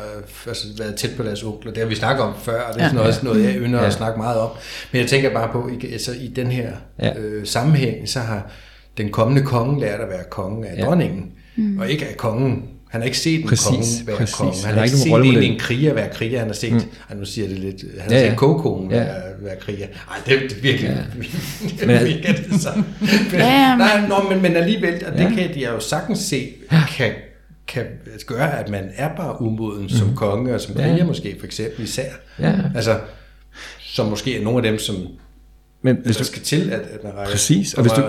altså, 0.46 0.66
været 0.78 0.94
tæt 0.94 1.10
på 1.16 1.22
deres 1.22 1.42
onkler? 1.42 1.72
Det 1.72 1.82
har 1.82 1.88
vi 1.88 1.94
snakket 1.94 2.22
om 2.24 2.34
før, 2.42 2.60
og 2.62 2.74
det 2.74 2.80
er 2.80 2.84
Ja. 2.84 2.90
sådan 2.90 3.06
også 3.06 3.20
noget, 3.24 3.44
jeg 3.44 3.56
ynder 3.56 3.80
Ja. 3.80 3.86
at 3.86 3.92
snakke 3.92 4.18
meget 4.18 4.40
om. 4.40 4.50
Men 4.92 5.00
jeg 5.00 5.08
tænker 5.08 5.32
bare 5.32 5.52
på, 5.52 5.70
altså, 5.92 6.12
i 6.20 6.26
den 6.26 6.46
her 6.46 6.72
Ja. 6.98 7.18
øh, 7.18 7.46
sammenhæng, 7.46 8.08
så 8.08 8.18
har 8.20 8.50
den 8.98 9.10
kommende 9.10 9.42
konge 9.42 9.80
lært 9.80 10.00
at 10.00 10.08
være 10.08 10.24
konge 10.30 10.68
af 10.68 10.74
Ja. 10.76 10.80
ja. 10.80 10.86
dronningen, 10.86 11.30
mm. 11.56 11.78
og 11.78 11.90
ikke 11.90 12.06
af 12.08 12.16
kongen. 12.16 12.62
Han 12.90 13.00
har 13.00 13.06
ikke 13.06 13.18
set 13.18 13.40
en 13.42 13.48
Præcis, 13.48 13.66
konge 13.66 14.06
være 14.06 14.16
præcis. 14.16 14.34
konge. 14.34 14.52
Han 14.52 14.64
Han 14.64 14.74
har 14.74 14.84
ikke 14.84 14.94
ikke 14.96 15.34
set 15.36 15.44
en, 15.46 15.52
en 15.52 15.58
kriger 15.58 15.94
være 15.94 16.08
kriger. 16.12 16.38
Han 16.38 16.48
har 16.48 16.54
set, 16.54 16.72
mm. 16.72 16.78
ej, 17.10 17.16
nu 17.16 17.24
siger 17.24 17.48
det 17.48 17.58
lidt, 17.58 17.82
han 18.00 18.10
har 18.10 18.10
Ja, 18.10 18.16
ja, 18.20 18.24
ja. 18.24 18.30
set 18.30 18.38
kogekonen 18.38 18.90
Ja. 18.90 18.96
ja. 18.98 19.04
være, 19.04 19.22
være 19.40 19.56
kriger. 19.60 19.86
Ej, 19.86 20.16
det, 20.26 20.40
det 20.50 20.58
er 20.58 20.60
virkelig, 20.62 20.90
ja. 20.90 20.96
Men- 21.86 21.96
det 21.96 22.06
virker 22.06 22.32
det 22.32 22.60
sådan. 22.60 22.84
Men, 23.00 23.08
Ja, 23.32 23.46
ja, 23.46 23.68
men- 23.68 23.78
nej, 23.78 24.08
nå, 24.08 24.14
men, 24.30 24.42
men 24.42 24.56
alligevel, 24.56 25.02
og 25.06 25.12
det 25.12 25.20
Ja. 25.24 25.30
kan 25.34 25.54
de 25.54 25.60
jo 25.64 25.80
sagtens 25.80 26.18
se, 26.18 26.52
kan, 26.96 27.12
kan 27.68 27.84
gøre, 28.26 28.58
at 28.58 28.68
man 28.68 28.84
er 28.96 29.16
bare 29.16 29.42
umoden 29.42 29.82
mm. 29.82 29.88
som 29.88 30.14
konge, 30.16 30.54
og 30.54 30.60
som 30.60 30.76
Ja. 30.76 30.82
kriger 30.82 31.04
måske 31.06 31.36
for 31.38 31.46
eksempel 31.46 31.84
især. 31.84 32.10
Ja. 32.38 32.54
Altså, 32.74 32.98
som 33.80 34.06
måske 34.06 34.38
er 34.38 34.42
nogle 34.44 34.56
af 34.58 34.62
dem, 34.72 34.78
som 34.78 34.96
Men 35.82 35.96
hvis 36.04 36.16
du, 36.16 36.18
der 36.18 36.24
skal 36.24 36.42
til, 36.42 36.70
at, 36.70 36.80
at 36.80 37.04
man 37.04 37.12
rækker. 37.12 37.32
Præcis, 37.32 37.74
og 37.74 37.82
hvis 37.82 37.92
du, 37.92 38.02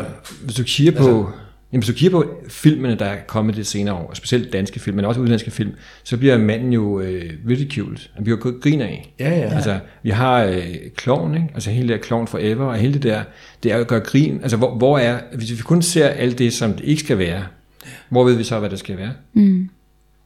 hvis 0.44 0.56
du 0.56 0.64
kigger 0.64 0.92
på, 0.92 0.98
altså, 0.98 1.40
jamen, 1.72 1.84
hvis 1.84 1.88
du 1.88 1.94
kigger 1.94 2.22
på 2.22 2.34
filmene, 2.50 2.96
der 2.96 3.06
er 3.06 3.18
kommet 3.28 3.56
det 3.56 3.68
senere 3.68 3.96
år, 3.96 4.08
og 4.08 4.18
specielt 4.18 4.54
danske 4.54 4.80
film, 4.80 4.96
men 4.96 5.06
også 5.06 5.20
udenlandske 5.20 5.52
film, 5.52 5.72
så 6.04 6.18
bliver 6.18 6.38
manden 6.38 6.74
jo 6.74 7.00
øh, 7.00 7.32
ridiculed. 7.50 7.98
Han 8.14 8.24
bliver 8.24 8.38
jo 8.46 8.54
griner 8.62 8.86
af. 8.86 9.14
Ja, 9.20 9.30
ja. 9.30 9.56
Altså, 9.56 9.80
vi 10.04 10.10
har 10.10 10.44
øh, 10.44 10.76
Klovn, 10.96 11.36
ikke? 11.36 11.48
Altså 11.54 11.70
hele 11.70 11.88
det 11.88 12.00
der 12.00 12.04
Klovn 12.04 12.28
Forever, 12.28 12.66
og 12.66 12.76
hele 12.76 12.94
det 12.94 13.04
der, 13.04 13.24
det 13.64 13.72
er 13.72 13.76
jo 13.76 13.82
at 13.82 13.88
gøre 13.88 14.00
grin. 14.00 14.40
Altså, 14.42 14.58
hvor, 14.58 14.76
hvor 14.76 14.98
er, 14.98 15.20
hvis 15.36 15.52
vi 15.52 15.58
kun 15.58 15.82
ser 15.82 16.08
alt 16.08 16.40
det, 16.40 16.54
som 16.54 16.74
det 16.74 16.84
ikke 16.84 17.04
skal 17.04 17.18
være, 17.18 17.44
hvor 18.10 18.24
ved 18.24 18.36
vi 18.36 18.44
så, 18.44 18.60
hvad 18.60 18.70
det 18.70 18.80
skal 18.80 18.98
være? 18.98 19.12
Mm. 19.34 19.70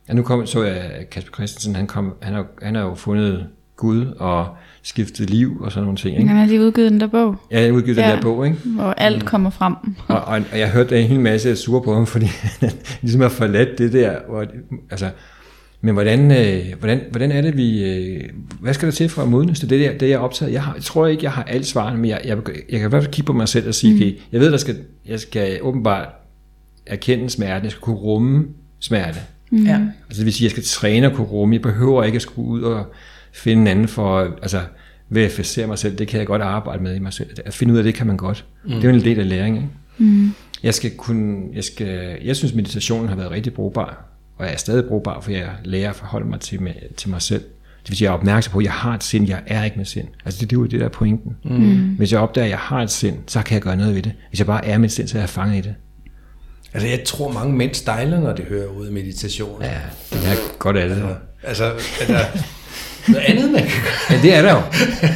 Ja, 0.09 0.13
nu 0.13 0.23
kom, 0.23 0.45
så 0.45 0.63
jeg 0.63 1.07
Kasper 1.11 1.31
Christensen, 1.33 1.75
han, 1.75 1.87
kom, 1.87 2.13
han, 2.21 2.33
har, 2.33 2.45
han 2.61 2.75
har 2.75 2.81
jo 2.81 2.95
fundet 2.95 3.47
Gud 3.77 4.05
og 4.05 4.47
skiftet 4.83 5.29
liv 5.29 5.57
og 5.61 5.71
sådan 5.71 5.83
nogle 5.83 5.97
ting. 5.97 6.17
Ikke? 6.17 6.27
Han 6.27 6.37
har 6.37 6.45
lige 6.45 6.61
udgivet 6.61 6.91
den 6.91 6.99
der 6.99 7.07
bog, 7.07 7.35
Ja, 7.51 7.61
jeg 7.61 7.73
udgivet 7.73 7.97
ja. 7.97 8.07
den 8.07 8.15
der 8.15 8.21
bog, 8.21 8.45
ikke? 8.45 8.57
hvor 8.65 8.83
alt 8.83 9.25
kommer 9.25 9.49
frem. 9.49 9.75
Og, 10.07 10.21
og, 10.21 10.41
og 10.51 10.59
jeg 10.59 10.71
hørte 10.71 11.01
en 11.01 11.07
hel 11.07 11.19
masse 11.19 11.55
sure 11.55 11.81
på 11.81 11.93
ham, 11.93 12.05
fordi 12.13 12.25
han 12.25 12.71
ligesom 13.01 13.21
har 13.21 13.29
forladt 13.29 13.77
det 13.77 13.93
der. 13.93 14.15
Hvor, 14.29 14.45
altså, 14.89 15.09
men 15.81 15.93
hvordan, 15.93 16.31
øh, 16.31 16.79
hvordan, 16.79 17.01
hvordan 17.11 17.31
er 17.31 17.41
det, 17.41 17.57
vi... 17.57 17.83
Øh, 17.83 18.23
hvad 18.59 18.73
skal 18.73 18.85
der 18.85 18.93
til 18.93 19.09
for 19.09 19.21
at 19.21 19.27
modnes 19.27 19.59
det? 19.59 19.69
Det, 19.69 19.79
der, 19.79 19.97
det 19.97 20.09
jeg 20.09 20.15
er 20.15 20.19
optaget. 20.19 20.53
Jeg, 20.53 20.63
har, 20.63 20.73
jeg 20.73 20.83
tror 20.83 21.07
ikke, 21.07 21.23
jeg 21.23 21.31
har 21.31 21.43
alt 21.43 21.65
svarene, 21.65 21.97
men 21.97 22.09
jeg, 22.09 22.21
jeg, 22.25 22.37
jeg 22.47 22.79
kan 22.79 22.87
i 22.87 22.89
hvert 22.89 23.03
fald 23.03 23.13
kigge 23.13 23.27
på 23.27 23.33
mig 23.33 23.47
selv 23.47 23.67
og 23.67 23.75
sige, 23.75 23.93
mm. 23.93 23.99
okay, 23.99 24.13
jeg 24.31 24.41
ved, 24.41 24.51
der 24.51 24.57
skal, 24.57 24.75
jeg 25.07 25.19
skal 25.19 25.59
åbenbart 25.61 26.07
erkende 26.85 27.29
smerten. 27.29 27.63
Jeg 27.63 27.71
skal 27.71 27.81
kunne 27.81 27.95
rumme 27.95 28.45
smerte. 28.79 29.19
Mm. 29.51 29.63
Ja. 29.63 29.79
Altså 30.07 30.19
det 30.19 30.25
vil 30.25 30.33
sige, 30.33 30.45
at 30.45 30.57
jeg 30.57 30.63
skal 30.63 30.63
træne 30.63 31.07
at 31.07 31.13
kunne 31.13 31.27
rumme. 31.27 31.55
Jeg 31.55 31.61
behøver 31.61 32.03
ikke 32.03 32.15
at 32.15 32.21
skulle 32.21 32.47
ud 32.47 32.61
og 32.61 32.85
finde 33.37 33.61
en 33.61 33.67
anden 33.67 33.87
for... 33.87 34.37
Altså, 34.41 34.61
verificere 35.09 35.67
mig 35.67 35.77
selv, 35.77 35.97
det 35.97 36.07
kan 36.07 36.19
jeg 36.19 36.27
godt 36.27 36.41
arbejde 36.41 36.83
med 36.83 36.95
i 36.95 36.99
mig 36.99 37.13
selv. 37.13 37.29
At 37.45 37.53
finde 37.53 37.73
ud 37.73 37.77
af 37.77 37.83
det 37.83 37.93
kan 37.93 38.07
man 38.07 38.17
godt. 38.17 38.45
Mm. 38.65 38.71
Det 38.71 38.83
er 38.83 38.89
jo 38.89 38.95
en 38.95 39.03
del 39.03 39.19
af 39.19 39.29
læring, 39.29 39.55
ikke? 39.55 39.69
Mm. 39.97 40.31
Jeg 40.63 40.73
skal 40.73 40.91
kunne, 40.97 41.43
jeg 41.53 41.63
skal, 41.63 42.17
jeg 42.23 42.35
synes 42.35 42.53
meditationen 42.53 43.09
har 43.09 43.15
været 43.15 43.31
rigtig 43.31 43.53
brugbar, 43.53 44.05
og 44.37 44.45
jeg 44.45 44.53
er 44.53 44.57
stadig 44.57 44.85
brugbar, 44.85 45.19
for 45.19 45.31
jeg 45.31 45.49
lærer 45.63 45.89
at 45.89 45.95
forholde 45.95 46.27
mig 46.27 46.39
til, 46.39 46.61
med, 46.61 46.73
til 46.97 47.09
mig 47.09 47.21
selv. 47.21 47.41
Det 47.83 47.89
vil 47.89 47.97
sige, 47.97 48.05
jeg 48.05 48.13
er 48.13 48.17
opmærksom 48.17 48.51
på, 48.51 48.59
at 48.59 48.65
jeg 48.65 48.71
har 48.71 48.93
et 48.93 49.03
sind, 49.03 49.27
jeg 49.27 49.41
er 49.47 49.63
ikke 49.63 49.77
med 49.77 49.85
sind. 49.85 50.07
Altså 50.25 50.39
det, 50.41 50.49
det 50.49 50.55
er 50.55 50.59
jo 50.59 50.65
det, 50.65 50.79
der 50.79 50.85
er 50.85 50.89
pointen. 50.89 51.35
Mm. 51.43 51.95
Hvis 51.95 52.11
jeg 52.11 52.19
opdager, 52.19 52.45
at 52.45 52.51
jeg 52.51 52.59
har 52.59 52.81
et 52.81 52.91
sind, 52.91 53.15
så 53.27 53.41
kan 53.41 53.53
jeg 53.53 53.61
gøre 53.61 53.75
noget 53.75 53.95
ved 53.95 54.01
det. 54.01 54.11
Hvis 54.29 54.39
jeg 54.39 54.47
bare 54.47 54.65
er 54.65 54.77
mit 54.77 54.91
sind, 54.91 55.07
så 55.07 55.17
er 55.17 55.21
jeg 55.21 55.29
fanget 55.29 55.57
i 55.57 55.61
det. 55.61 55.75
Altså, 56.73 56.87
jeg 56.87 57.03
tror, 57.05 57.31
mange 57.31 57.53
mænd 57.53 57.73
stejler, 57.73 58.19
når 58.19 58.33
de 58.33 58.43
hører 58.43 58.67
ud 58.67 58.85
af 58.85 58.93
meditation. 58.93 59.61
Ja, 59.61 59.79
det 60.09 60.19
er 60.19 60.57
godt 60.59 60.77
af 60.77 60.89
det. 60.89 61.15
Altså, 61.43 61.65
altså, 61.99 62.25
noget 63.07 63.25
andet, 63.25 63.51
man 63.51 63.61
kan 63.61 63.71
Ja, 64.09 64.21
det 64.21 64.33
er 64.35 64.41
der 64.41 64.51
jo. 64.51 64.61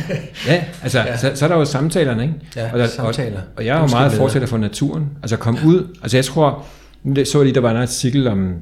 Ja, 0.51 0.63
altså, 0.83 0.99
ja. 0.99 1.17
Så, 1.17 1.31
så 1.35 1.45
er 1.45 1.49
der 1.49 1.55
jo 1.55 1.65
samtalerne, 1.65 2.23
ikke? 2.23 2.35
Ja, 2.55 2.71
og, 2.73 2.79
der, 2.79 2.87
samtaler. 2.87 3.37
Og, 3.37 3.47
og 3.57 3.65
jeg 3.65 3.77
er 3.77 3.81
jo 3.81 3.87
meget 3.87 4.11
med. 4.11 4.17
fortsætter 4.17 4.47
for 4.47 4.57
naturen. 4.57 5.09
Altså 5.21 5.37
komme 5.37 5.59
ja. 5.59 5.67
ud. 5.67 5.97
Altså 6.01 6.17
jeg 6.17 6.25
tror, 6.25 6.65
nu 7.03 7.25
så 7.25 7.37
jeg 7.37 7.45
lige, 7.45 7.55
der 7.55 7.61
var 7.61 7.71
en 7.71 7.77
artikel 7.77 8.27
om, 8.27 8.53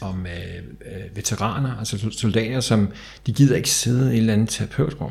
om 0.00 0.26
øh, 0.26 0.92
øh, 0.92 1.16
veteraner, 1.16 1.76
altså 1.78 1.98
sol- 1.98 2.12
soldater, 2.12 2.60
som 2.60 2.88
de 3.26 3.32
gider 3.32 3.56
ikke 3.56 3.70
sidde 3.70 4.10
i 4.12 4.16
et 4.16 4.20
eller 4.20 4.32
andet 4.32 4.48
terapeutrum. 4.48 5.10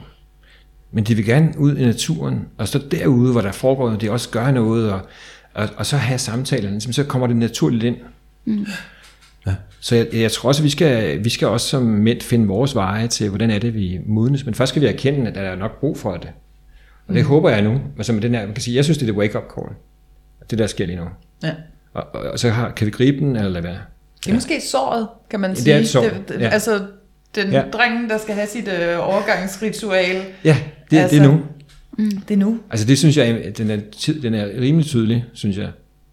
Men 0.92 1.04
de 1.04 1.16
vil 1.16 1.26
gerne 1.26 1.54
ud 1.58 1.78
i 1.78 1.86
naturen, 1.86 2.48
og 2.58 2.68
så 2.68 2.80
derude, 2.92 3.32
hvor 3.32 3.42
der 3.42 3.52
foregår 3.52 3.86
noget, 3.86 4.02
de 4.02 4.12
også 4.12 4.30
gør 4.30 4.52
noget, 4.52 4.92
og, 4.92 5.02
og, 5.54 5.70
og 5.78 5.86
så 5.86 5.98
have 5.98 6.20
samtalerne, 6.20 6.72
ligesom, 6.72 6.94
så 6.94 7.04
kommer 7.04 7.28
det 7.28 7.36
naturligt 7.36 7.84
ind. 7.84 7.98
Så 9.80 9.96
jeg, 9.96 10.08
jeg 10.14 10.32
tror 10.32 10.48
også, 10.50 10.62
at 10.62 10.64
vi 10.64 10.70
skal, 10.70 11.24
vi 11.24 11.30
skal 11.30 11.48
også 11.48 11.68
som 11.68 11.84
mænd 11.84 12.22
finde 12.22 12.48
vores 12.48 12.76
veje 12.76 13.08
til, 13.08 13.30
hvordan 13.30 13.50
er 13.52 13.60
det, 13.60 13.74
vi 13.76 14.00
modnes. 14.06 14.46
Men 14.46 14.54
først 14.54 14.70
skal 14.70 14.82
vi 14.82 14.88
erkende, 14.88 15.28
at 15.28 15.36
der 15.36 15.42
er 15.42 15.56
nok 15.56 15.80
brug 15.80 15.98
for 15.98 16.14
det. 16.18 16.30
Og 17.08 17.14
det 17.16 17.24
mm. 17.24 17.28
håber 17.28 17.50
jeg 17.50 17.62
nu. 17.62 17.82
Altså 17.98 18.14
med 18.14 18.22
den 18.22 18.36
her, 18.36 18.46
man 18.46 18.54
kan 18.54 18.64
sige, 18.64 18.76
jeg 18.76 18.84
synes, 18.84 18.98
det 18.98 19.04
er 19.10 19.12
det 19.12 19.20
wake-up 19.20 19.44
call. 19.56 19.76
Det 20.50 20.60
der 20.60 20.68
sker 20.68 20.86
lige 20.86 20.96
nu. 20.98 21.06
Ja. 21.44 21.52
Og, 21.94 22.04
og, 22.14 22.22
og 22.22 22.40
så 22.40 22.50
har, 22.50 22.72
kan 22.72 22.86
vi 22.88 22.92
gribe 22.92 23.18
den, 23.20 23.36
eller 23.36 23.50
lade 23.50 23.64
være. 23.64 23.78
Det 24.24 24.30
er 24.30 24.34
måske 24.34 24.62
såret, 24.72 25.08
kan 25.30 25.40
man 25.40 25.50
Det 25.50 25.58
sige. 25.60 25.74
er 25.74 25.80
et 25.80 25.88
sår, 25.90 26.02
Det, 26.04 26.24
det, 26.30 26.40
ja. 26.42 26.48
Altså, 26.50 26.80
den 27.36 27.52
Ja. 27.52 27.60
ja. 27.60 27.70
drengen, 27.70 28.10
der 28.10 28.18
skal 28.18 28.36
have 28.36 28.48
sit 28.48 28.68
øh, 28.68 29.10
overgangsritual, 29.10 30.16
Ja, 30.44 30.58
det, 30.92 30.98
altså, 30.98 31.16
det 31.16 31.24
er 31.26 31.28
nu. 31.32 31.42
det 32.28 32.34
er 32.34 32.38
nu. 32.38 32.60
Altså 32.72 32.88
det 32.88 32.98
synes 32.98 33.18
jeg, 33.18 33.52
den 33.58 33.70
er, 33.72 33.78
tid- 33.98 34.22
den 34.22 34.34
er 34.34 34.46
rimelig 34.62 34.86
tydelig, 34.88 35.26
synes 35.34 35.58
jeg. 35.58 35.70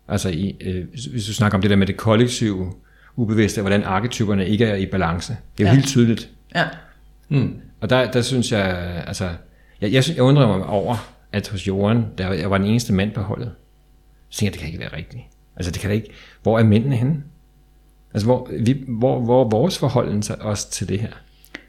Altså 0.09 0.29
i, 0.29 0.57
øh, 0.61 0.85
hvis 1.13 1.27
du 1.27 1.33
snakker 1.35 1.59
om 1.59 1.63
det 1.63 1.71
der 1.71 1.77
med 1.77 1.87
det 1.87 1.97
kollektive 1.97 2.73
ubevidste, 3.17 3.61
hvordan 3.61 3.83
arketyperne 3.85 4.49
ikke 4.49 4.65
er 4.65 4.75
i 4.75 4.87
balance. 4.87 5.37
Det 5.59 5.65
er 5.65 5.69
jo 5.69 5.71
Ja. 5.71 5.75
helt 5.75 5.87
tydeligt. 5.87 6.31
Ja. 6.55 6.65
Og 7.81 7.91
der, 7.91 8.11
der 8.11 8.23
synes 8.23 8.53
jeg, 8.53 8.67
altså, 9.07 9.29
jeg, 9.81 9.93
jeg, 9.93 10.05
jeg 10.09 10.21
undrer 10.23 10.47
mig 10.59 10.67
over, 10.67 10.97
at 11.33 11.49
hos 11.49 11.67
Jorden, 11.69 12.07
der 12.19 12.33
jeg 12.33 12.51
var 12.51 12.59
den 12.59 12.67
eneste 12.67 12.93
mand 12.93 13.11
på 13.13 13.21
holdet. 13.21 13.53
Så 14.29 14.39
tænker 14.39 14.49
jeg, 14.49 14.53
det 14.53 14.61
kan 14.61 14.69
ikke 14.69 14.81
være 14.81 14.97
rigtigt. 14.97 15.23
Altså 15.57 15.73
det 15.73 15.81
kan 15.81 15.91
da 15.91 15.95
ikke, 15.95 16.11
hvor 16.43 16.59
er 16.59 16.63
mændene 16.65 16.97
henne? 16.97 17.23
Altså 18.15 18.27
hvor, 18.27 18.49
vi, 18.61 18.85
hvor, 18.89 19.21
hvor 19.21 19.49
vores 19.49 19.79
forhold 19.79 20.23
til- 20.23 20.35
også 20.41 20.71
til 20.71 20.89
det 20.89 21.01
her? 21.01 21.11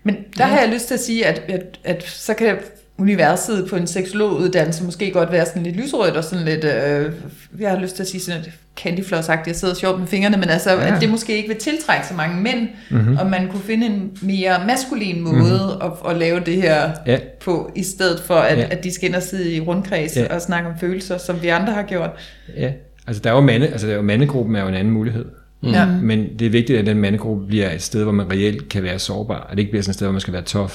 Men 0.04 0.16
der 0.38 0.46
har 0.46 0.60
jeg 0.60 0.70
lyst 0.74 0.88
til 0.88 0.94
at 0.94 1.00
sige, 1.00 1.26
at, 1.26 1.40
at, 1.40 1.80
at 1.84 2.04
så 2.04 2.34
kan 2.34 2.58
universet 2.98 3.68
på 3.70 3.76
en 3.76 3.88
seksologuddannelse 3.88 4.84
måske 4.84 5.12
godt 5.12 5.32
være 5.32 5.46
sådan 5.46 5.64
lidt 5.64 5.76
lysrødt 5.76 6.18
og 6.18 6.24
sådan 6.24 6.46
lidt, 6.46 6.64
øh, 6.64 7.12
jeg 7.60 7.70
har 7.70 7.80
lyst 7.80 7.96
til 7.96 8.04
at 8.04 8.08
sige 8.10 8.22
sådan 8.22 8.42
lidt 8.42 8.54
candyfloss-agtigt, 8.80 9.48
jeg 9.48 9.56
sidder 9.56 9.74
sjovt 9.74 10.00
med 10.00 10.08
fingrene, 10.08 10.38
men 10.38 10.50
altså, 10.50 10.72
Ja. 10.72 10.96
at 10.96 11.02
det 11.02 11.10
måske 11.10 11.38
ikke 11.38 11.48
vil 11.50 11.58
tiltrække 11.58 12.08
så 12.08 12.14
mange 12.14 12.42
mænd, 12.42 12.68
mm-hmm. 12.92 13.18
og 13.18 13.28
man 13.30 13.48
kunne 13.48 13.62
finde 13.62 13.86
en 13.86 14.12
mere 14.22 14.66
maskulin 14.68 15.22
måde 15.22 15.34
mm-hmm. 15.36 15.92
at, 16.06 16.12
at 16.12 16.18
lave 16.18 16.40
det 16.40 16.62
her 16.62 16.92
Ja. 17.08 17.18
på, 17.42 17.72
i 17.76 17.84
stedet 17.84 18.20
for 18.20 18.36
at, 18.36 18.58
Ja. 18.58 18.68
at 18.72 18.84
de 18.84 18.92
skal 18.94 19.08
ind 19.10 19.16
og 19.16 19.24
sidde 19.24 19.52
i 19.54 19.60
rundkreds 19.62 20.18
Ja. 20.18 20.36
og 20.36 20.42
snakke 20.42 20.70
om 20.70 20.74
følelser, 20.80 21.18
som 21.18 21.42
vi 21.42 21.48
andre 21.48 21.74
har 21.74 21.84
gjort. 21.84 22.10
Ja, 22.58 22.72
altså 23.08 23.22
der 23.24 23.30
er 23.30 23.34
jo 23.36 23.42
mande, 23.42 23.68
altså 23.68 23.88
der 23.88 23.94
er 23.94 23.98
jo 23.98 24.04
mandegruppen 24.04 24.56
er 24.56 24.62
jo 24.62 24.68
en 24.68 24.74
anden 24.76 24.94
mulighed. 24.94 25.26
Mm. 25.64 25.70
Ja. 25.70 25.86
Men 25.86 26.26
det 26.40 26.46
er 26.46 26.50
vigtigt, 26.50 26.80
at 26.80 26.86
den 26.86 26.98
mandegruppe 26.98 27.48
bliver 27.48 27.72
et 27.72 27.82
sted, 27.82 28.04
hvor 28.04 28.12
man 28.12 28.32
reelt 28.32 28.70
kan 28.70 28.84
være 28.84 29.00
sårbar, 29.00 29.36
og 29.40 29.52
det 29.52 29.60
ikke 29.60 29.72
bliver 29.72 29.84
sådan 29.84 29.92
et 29.92 29.96
sted, 29.96 30.08
hvor 30.08 30.12
man 30.12 30.22
skal 30.22 30.34
være 30.34 30.42
tough. 30.44 30.72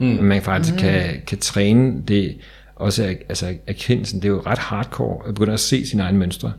Mm. 0.00 0.06
Men 0.06 0.24
man 0.24 0.42
faktisk 0.42 0.74
mm. 0.74 0.78
kan, 0.80 1.02
kan 1.26 1.38
træne 1.38 2.02
det, 2.08 2.36
også 2.76 3.04
er- 3.04 3.14
altså 3.28 3.54
erkendelsen, 3.66 4.22
det 4.22 4.28
er 4.28 4.32
jo 4.32 4.42
ret 4.46 4.58
hardcore, 4.58 5.28
at 5.28 5.34
begynde 5.34 5.52
at 5.52 5.60
se 5.60 5.86
sine 5.86 6.02
egne 6.02 6.18
mønstre. 6.18 6.52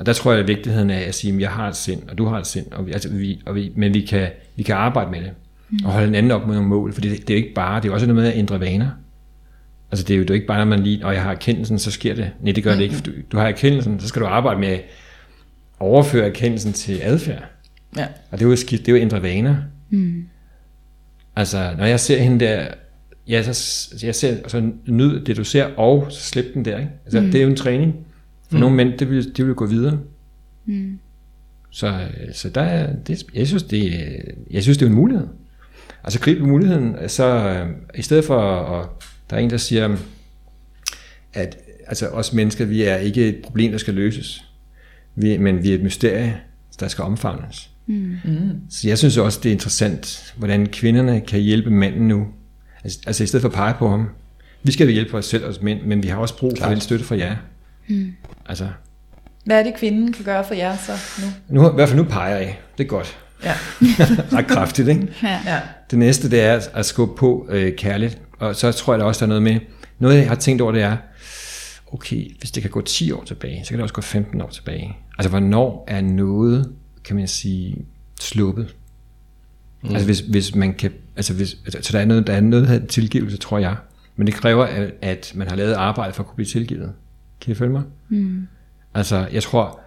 Og 0.00 0.06
der 0.06 0.12
tror 0.12 0.32
jeg, 0.32 0.40
at 0.40 0.48
vigtigheden 0.48 0.90
er 0.90 0.98
at 0.98 1.14
sige, 1.14 1.34
at 1.34 1.40
jeg 1.40 1.50
har 1.50 1.68
et 1.68 1.76
sind, 1.76 2.08
og 2.08 2.18
du 2.18 2.24
har 2.26 2.38
et 2.38 2.46
sind, 2.46 2.72
og 2.72 2.86
vi, 2.86 2.92
altså, 2.92 3.08
vi, 3.08 3.42
og 3.46 3.54
vi, 3.54 3.72
men 3.76 3.94
vi 3.94 4.00
kan, 4.00 4.28
vi 4.56 4.62
kan 4.62 4.74
arbejde 4.74 5.10
med 5.10 5.20
det, 5.20 5.30
mm. 5.70 5.78
og 5.84 5.92
holde 5.92 6.06
hinanden 6.06 6.30
op 6.32 6.46
med 6.46 6.54
nogle 6.54 6.68
mål, 6.68 6.92
for 6.92 7.00
det, 7.00 7.10
det 7.10 7.30
er 7.30 7.34
jo 7.34 7.44
ikke 7.44 7.54
bare, 7.54 7.76
det 7.76 7.84
er 7.84 7.88
jo 7.88 7.94
også 7.94 8.06
noget 8.06 8.22
med 8.22 8.32
at 8.32 8.38
ændre 8.38 8.60
vaner. 8.60 8.88
Altså 9.90 10.04
det 10.06 10.14
er 10.14 10.18
jo 10.18 10.22
det 10.22 10.30
er 10.30 10.34
jo 10.34 10.36
ikke 10.36 10.46
bare, 10.46 10.58
når 10.58 10.64
man 10.64 10.80
lige, 10.80 11.06
og 11.06 11.14
jeg 11.14 11.22
har 11.22 11.30
erkendelsen, 11.30 11.78
så 11.78 11.90
sker 11.90 12.14
det. 12.14 12.30
Nej, 12.40 12.52
det 12.52 12.64
gør 12.64 12.74
det 12.74 12.82
ikke. 12.82 12.96
Du, 13.06 13.10
du 13.32 13.36
har 13.38 13.46
erkendelsen, 13.48 14.00
så 14.00 14.08
skal 14.08 14.22
du 14.22 14.26
arbejde 14.26 14.60
med 14.60 14.68
at 14.68 14.80
overføre 15.80 16.26
erkendelsen 16.26 16.72
til 16.72 16.98
adfærd. 17.02 17.44
Ja. 17.96 18.06
Og 18.30 18.38
det 18.38 18.44
er 18.44 18.48
jo, 18.50 18.56
skidt, 18.56 18.80
det 18.80 18.88
er 18.88 18.92
jo 18.92 18.96
at 18.96 19.02
ændre 19.02 19.22
vaner. 19.22 19.56
Mm. 19.90 20.24
Altså, 21.36 21.74
når 21.78 21.84
jeg 21.84 22.00
ser 22.00 22.18
hende 22.18 22.44
der, 22.44 22.66
ja, 23.28 23.52
så, 23.52 23.94
jeg 24.02 24.14
ser, 24.14 24.48
så 24.48 24.70
nyd 24.86 25.24
det, 25.24 25.36
du 25.36 25.44
ser, 25.44 25.64
og 25.64 26.06
så 26.10 26.20
slip 26.20 26.54
den 26.54 26.64
der. 26.64 26.78
Ikke? 26.78 26.90
Altså, 27.04 27.20
mm. 27.20 27.26
Det 27.26 27.38
er 27.38 27.42
jo 27.42 27.48
en 27.48 27.56
træning. 27.56 27.96
For 28.48 28.56
mm. 28.56 28.60
nogle 28.60 28.76
mænd, 28.76 28.98
det 28.98 29.10
vil, 29.10 29.36
det 29.36 29.46
vil 29.46 29.54
gå 29.54 29.66
videre. 29.66 29.98
Mm. 30.64 30.98
Så, 31.70 32.06
så 32.32 32.50
der 32.50 32.60
er, 32.60 32.96
det, 32.96 33.24
jeg, 33.34 33.46
synes, 33.46 33.62
det, 33.62 33.92
jeg 34.50 34.62
synes, 34.62 34.78
det 34.78 34.86
er 34.86 34.90
en 34.90 34.96
mulighed. 34.96 35.26
Altså 36.04 36.20
grib 36.20 36.40
muligheden, 36.40 37.08
så 37.08 37.24
øh, 37.24 37.68
i 37.94 38.02
stedet 38.02 38.24
for, 38.24 38.36
og 38.40 39.02
der 39.30 39.36
er 39.36 39.40
en, 39.40 39.50
der 39.50 39.56
siger, 39.56 39.96
at 41.32 41.58
altså, 41.86 42.08
os 42.08 42.32
mennesker, 42.32 42.64
vi 42.64 42.82
er 42.82 42.96
ikke 42.96 43.28
et 43.28 43.42
problem, 43.44 43.70
der 43.70 43.78
skal 43.78 43.94
løses. 43.94 44.44
Vi, 45.14 45.36
men 45.36 45.62
vi 45.62 45.70
er 45.70 45.74
et 45.74 45.82
mysterie, 45.82 46.40
der 46.80 46.88
skal 46.88 47.04
omfavnes. 47.04 47.70
Mm. 48.24 48.60
Så 48.70 48.88
jeg 48.88 48.98
synes 48.98 49.16
også, 49.16 49.40
det 49.42 49.48
er 49.48 49.52
interessant, 49.52 50.34
hvordan 50.36 50.66
kvinderne 50.66 51.20
kan 51.20 51.40
hjælpe 51.40 51.70
manden 51.70 52.08
nu. 52.08 52.26
Altså, 52.84 52.98
altså 53.06 53.24
i 53.24 53.26
stedet 53.26 53.42
for 53.42 53.48
at 53.48 53.54
pege 53.54 53.74
på 53.78 53.88
ham. 53.88 54.08
Vi 54.62 54.72
skal 54.72 54.86
jo 54.86 54.92
hjælpe 54.92 55.16
os 55.16 55.26
selv, 55.26 55.44
os 55.44 55.62
mænd, 55.62 55.82
men 55.82 56.02
vi 56.02 56.08
har 56.08 56.16
også 56.16 56.38
brug 56.38 56.52
for 56.60 56.68
den 56.68 56.80
støtte 56.80 57.04
fra 57.04 57.16
jer. 57.16 57.36
Mm. 57.88 58.12
Altså, 58.46 58.68
Hvad 59.44 59.58
er 59.58 59.62
det, 59.62 59.74
kvinden 59.76 60.12
kan 60.12 60.24
gøre 60.24 60.44
for 60.44 60.54
jer 60.54 60.76
så 60.76 60.92
nu? 61.22 61.60
nu, 61.60 61.70
i 61.70 61.74
hvert 61.74 61.88
fald 61.88 62.00
nu 62.00 62.04
peger 62.04 62.36
jeg. 62.36 62.58
Det 62.78 62.84
er 62.84 62.88
godt. 62.88 63.18
Ja. 63.44 63.54
Ret 64.38 64.46
kraftigt, 64.46 64.88
ikke? 64.88 65.08
Ja. 65.22 65.40
ja. 65.46 65.60
Det 65.90 65.98
næste, 65.98 66.30
det 66.30 66.40
er 66.40 66.60
at 66.74 66.86
skubbe 66.86 67.14
på 67.16 67.46
øh, 67.50 67.76
kærligt. 67.76 68.18
Og 68.38 68.56
så 68.56 68.72
tror 68.72 68.92
jeg 68.92 69.00
der 69.00 69.06
også, 69.06 69.18
der 69.18 69.24
er 69.24 69.28
noget 69.28 69.42
med, 69.42 69.60
noget 69.98 70.16
jeg 70.16 70.28
har 70.28 70.34
tænkt 70.34 70.62
over, 70.62 70.72
det 70.72 70.82
er, 70.82 70.96
okay, 71.92 72.36
hvis 72.38 72.50
det 72.50 72.62
kan 72.62 72.70
gå 72.70 72.80
10 72.80 73.12
år 73.12 73.24
tilbage, 73.24 73.64
så 73.64 73.68
kan 73.68 73.78
det 73.78 73.82
også 73.82 73.94
gå 73.94 74.00
15 74.02 74.40
år 74.40 74.48
tilbage. 74.48 74.96
Altså, 75.18 75.30
hvornår 75.30 75.84
er 75.88 76.00
noget, 76.00 76.72
kan 77.04 77.16
man 77.16 77.28
sige, 77.28 77.86
sluppet? 78.20 78.74
Mm. 79.82 79.90
Altså, 79.90 80.06
hvis, 80.06 80.20
hvis 80.20 80.54
man 80.54 80.74
kan, 80.74 80.92
altså, 81.16 81.34
hvis, 81.34 81.56
altså, 81.64 81.78
så 81.82 81.92
der 81.92 82.02
er 82.02 82.04
noget, 82.04 82.26
der 82.26 82.32
er 82.32 82.40
noget, 82.40 82.68
hedder 82.68 82.86
tilgivelse, 82.86 83.36
tror 83.36 83.58
jeg. 83.58 83.76
Men 84.16 84.26
det 84.26 84.34
kræver, 84.34 84.64
at, 84.64 84.94
at 85.00 85.32
man 85.34 85.48
har 85.48 85.56
lavet 85.56 85.72
arbejde 85.72 86.12
for 86.12 86.22
at 86.22 86.26
kunne 86.26 86.36
blive 86.36 86.46
tilgivet. 86.46 86.92
Kan 87.40 87.52
I 87.52 87.54
følge 87.54 87.72
mig? 87.72 87.82
Mm. 88.08 88.46
Altså, 88.94 89.28
jeg 89.32 89.42
tror, 89.42 89.80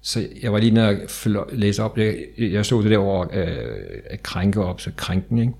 så 0.00 0.26
jeg 0.42 0.52
var 0.52 0.58
lige 0.58 0.70
nede 0.70 1.00
og 1.26 1.46
læse 1.52 1.82
op, 1.82 1.98
jeg, 1.98 2.16
jeg 2.38 2.66
stod 2.66 2.82
det 2.82 2.90
der 2.90 2.98
over 2.98 3.26
øh, 3.32 3.56
at 4.10 4.22
krænke 4.22 4.60
op, 4.60 4.80
så 4.80 4.90
krænken, 4.96 5.38
ikke? 5.38 5.52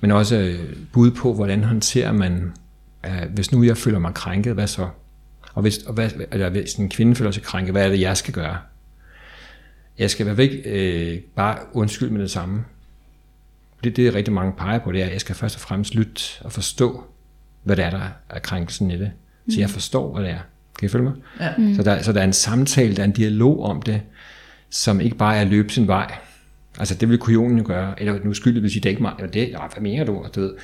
Men 0.00 0.10
også 0.10 0.36
øh, 0.36 0.76
bud 0.92 1.10
på, 1.10 1.34
hvordan 1.34 1.64
håndterer 1.64 2.12
man, 2.12 2.52
øh, 3.06 3.22
hvis 3.34 3.52
nu 3.52 3.62
jeg 3.62 3.76
føler 3.76 3.98
mig 3.98 4.14
krænket, 4.14 4.54
hvad 4.54 4.66
så? 4.66 4.88
Og 5.54 5.62
hvis, 5.62 5.78
og 5.78 5.94
hvad, 5.94 6.10
eller 6.32 6.50
hvis 6.50 6.74
en 6.74 6.88
kvinde 6.88 7.14
føler 7.14 7.30
sig 7.30 7.42
krænket, 7.42 7.74
hvad 7.74 7.84
er 7.84 7.88
det, 7.88 8.00
jeg 8.00 8.16
skal 8.16 8.34
gøre? 8.34 8.58
Jeg 9.98 10.10
skal 10.10 10.26
være 10.26 10.36
væk 10.36 10.50
øh, 10.64 11.18
bare 11.36 11.58
undskylde 11.72 12.12
med 12.12 12.22
det 12.22 12.30
samme. 12.30 12.64
Det, 13.84 13.96
det 13.96 14.06
er 14.06 14.14
rigtig 14.14 14.34
mange 14.34 14.52
peger 14.52 14.78
på, 14.78 14.92
det 14.92 15.00
er, 15.02 15.06
at 15.06 15.12
jeg 15.12 15.20
skal 15.20 15.34
først 15.34 15.56
og 15.56 15.60
fremmest 15.60 15.94
lytte 15.94 16.22
og 16.40 16.52
forstå, 16.52 17.04
hvad 17.62 17.76
det 17.76 17.84
er, 17.84 17.90
der 17.90 18.08
er 18.30 18.38
krænkelsen 18.38 18.90
i 18.90 18.98
det. 18.98 19.10
Så 19.48 19.60
jeg 19.60 19.70
forstår, 19.70 20.12
hvad 20.14 20.22
det 20.24 20.30
er. 20.30 20.38
Kan 20.78 20.86
I 20.86 20.88
følge 20.88 21.04
mig? 21.04 21.12
Ja. 21.40 21.48
Mm. 21.58 21.74
Så, 21.74 21.82
der, 21.82 22.02
så 22.02 22.12
der 22.12 22.20
er 22.20 22.24
en 22.24 22.32
samtale, 22.32 22.96
der 22.96 23.02
er 23.02 23.06
en 23.06 23.12
dialog 23.12 23.62
om 23.62 23.82
det, 23.82 24.00
som 24.70 25.00
ikke 25.00 25.16
bare 25.16 25.36
er 25.36 25.40
at 25.40 25.46
løbe 25.46 25.72
sin 25.72 25.86
vej. 25.88 26.14
Altså 26.78 26.94
det 26.94 27.08
vil 27.08 27.18
kujonen 27.18 27.58
jo 27.58 27.64
gøre. 27.66 28.00
Eller 28.00 28.18
nu 28.24 28.34
skyldig 28.34 28.62
vil 28.62 28.70
sige, 28.70 28.80
det 28.80 28.86
er 28.86 28.90
ikke 28.90 29.02
mig. 29.02 29.12
Eller 29.18 29.30
det, 29.30 29.48
hvad 29.48 29.82
mener 29.82 30.04
du? 30.04 30.16
Og 30.16 30.34
du 30.34 30.40
ved, 30.40 30.54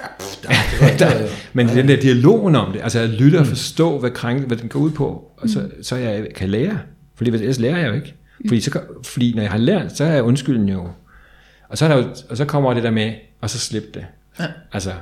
der, 0.98 1.28
men 1.52 1.68
den 1.68 1.88
der 1.88 2.00
dialogen 2.00 2.56
om 2.56 2.72
det, 2.72 2.80
altså 2.82 2.98
at 3.00 3.08
lytte 3.08 3.38
og 3.38 3.46
forstå, 3.46 3.98
hvad, 3.98 4.10
krænk, 4.10 4.46
hvad 4.46 4.56
den 4.56 4.68
går 4.68 4.80
ud 4.80 4.90
på, 4.90 5.32
og 5.36 5.48
så, 5.48 5.70
så 5.82 5.96
jeg 5.96 6.26
kan 6.34 6.48
lære. 6.48 6.78
Fordi 7.14 7.30
ellers 7.30 7.58
lærer 7.58 7.78
jeg 7.78 7.88
jo 7.88 7.94
ikke. 7.94 8.14
Fordi, 8.48 8.60
så, 8.60 8.80
fordi 9.04 9.32
når 9.34 9.42
jeg 9.42 9.50
har 9.50 9.58
lært, 9.58 9.96
så 9.96 10.04
er 10.04 10.12
jeg 10.12 10.22
undskylden 10.22 10.68
jo. 10.68 10.88
Og 11.68 11.78
så, 11.78 11.84
er 11.84 11.88
der 11.88 11.96
jo, 11.96 12.14
og 12.30 12.36
så 12.36 12.44
kommer 12.44 12.74
det 12.74 12.82
der 12.82 12.90
med, 12.90 13.14
og 13.40 13.50
så 13.50 13.58
slip 13.58 13.94
det. 13.94 14.06
Ja. 14.38 14.46
Altså, 14.72 14.92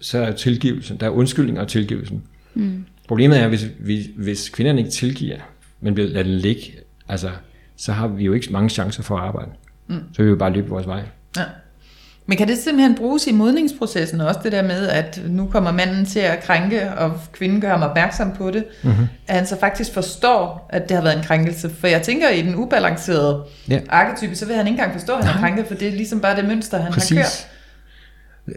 så 0.00 0.18
er 0.18 0.32
tilgivelsen. 0.32 0.96
Der 1.00 1.06
er 1.06 1.10
undskyldning 1.10 1.60
og 1.60 1.68
tilgivelsen. 1.68 2.22
Mm. 2.54 2.84
Problemet 3.08 3.40
er, 3.40 3.48
hvis, 3.48 3.66
hvis, 3.80 4.06
hvis 4.16 4.48
kvinderne 4.48 4.78
ikke 4.78 4.90
tilgiver, 4.90 5.36
men 5.80 5.94
bliver 5.94 6.08
lader 6.08 6.22
den 6.22 6.34
ligge, 6.34 6.72
altså, 7.08 7.30
så 7.76 7.92
har 7.92 8.08
vi 8.08 8.24
jo 8.24 8.32
ikke 8.32 8.52
mange 8.52 8.68
chancer 8.68 9.02
for 9.02 9.16
at 9.16 9.24
arbejde. 9.24 9.50
Mm. 9.86 10.00
Så 10.12 10.16
vil 10.16 10.26
vi 10.26 10.30
jo 10.30 10.36
bare 10.36 10.52
løbe 10.52 10.68
vores 10.68 10.86
vej. 10.86 11.04
Ja. 11.36 11.44
Men 12.28 12.38
kan 12.38 12.48
det 12.48 12.58
simpelthen 12.58 12.94
bruges 12.94 13.26
i 13.26 13.32
modningsprocessen 13.32 14.20
også, 14.20 14.40
det 14.42 14.52
der 14.52 14.62
med, 14.62 14.88
at 14.88 15.20
nu 15.28 15.46
kommer 15.46 15.72
manden 15.72 16.06
til 16.06 16.18
at 16.18 16.42
krænke, 16.42 16.92
og 16.92 17.20
kvinden 17.32 17.60
gør 17.60 17.68
ham 17.68 17.82
opmærksom 17.82 18.32
på 18.32 18.50
det, 18.50 18.64
mm-hmm. 18.82 19.04
at 19.26 19.36
han 19.36 19.46
så 19.46 19.60
faktisk 19.60 19.94
forstår, 19.94 20.70
at 20.72 20.88
det 20.88 20.96
har 20.96 21.02
været 21.04 21.16
en 21.18 21.24
krænkelse? 21.24 21.70
For 21.70 21.86
jeg 21.86 22.02
tænker, 22.02 22.28
i 22.28 22.42
den 22.42 22.54
ubalancerede 22.54 23.44
Ja. 23.68 23.80
arketype, 23.88 24.34
så 24.34 24.46
vil 24.46 24.56
han 24.56 24.66
ikke 24.66 24.74
engang 24.74 24.92
forstå, 24.92 25.12
at 25.12 25.24
han 25.24 25.36
er 25.36 25.40
krænket, 25.40 25.66
for 25.66 25.74
det 25.74 25.88
er 25.88 25.92
ligesom 25.92 26.20
bare 26.20 26.36
det 26.36 26.44
mønster, 26.48 26.78
han 26.82 26.92
Præcis. 26.92 27.16
har 27.16 27.24
kørt. 27.24 27.46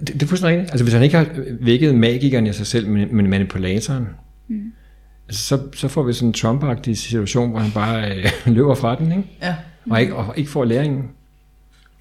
Det, 0.07 0.13
det 0.13 0.23
er 0.23 0.27
fuldstændig 0.27 0.57
rigtigt. 0.57 0.71
Altså 0.71 0.83
hvis 0.83 0.93
han 0.93 1.03
ikke 1.03 1.17
har 1.17 1.27
vækket 1.61 1.95
magikeren 1.95 2.47
i 2.47 2.53
sig 2.53 2.67
selv, 2.67 2.87
men, 2.87 3.15
men 3.15 3.29
manipulatoren, 3.29 4.07
mm. 4.47 4.71
altså, 5.27 5.47
så, 5.47 5.59
så 5.75 5.87
får 5.87 6.03
vi 6.03 6.13
sådan 6.13 6.27
en 6.27 6.33
Trump-agtig 6.33 6.93
situation, 6.93 7.49
hvor 7.49 7.59
han 7.59 7.71
bare 7.71 8.11
øh, 8.11 8.25
løber 8.55 8.75
fra 8.75 8.95
den, 8.95 9.11
ikke? 9.11 9.23
Ja. 9.41 9.55
Og, 9.89 10.01
ikke, 10.01 10.15
og 10.15 10.33
ikke 10.37 10.49
får 10.51 10.65
læringen. 10.65 11.03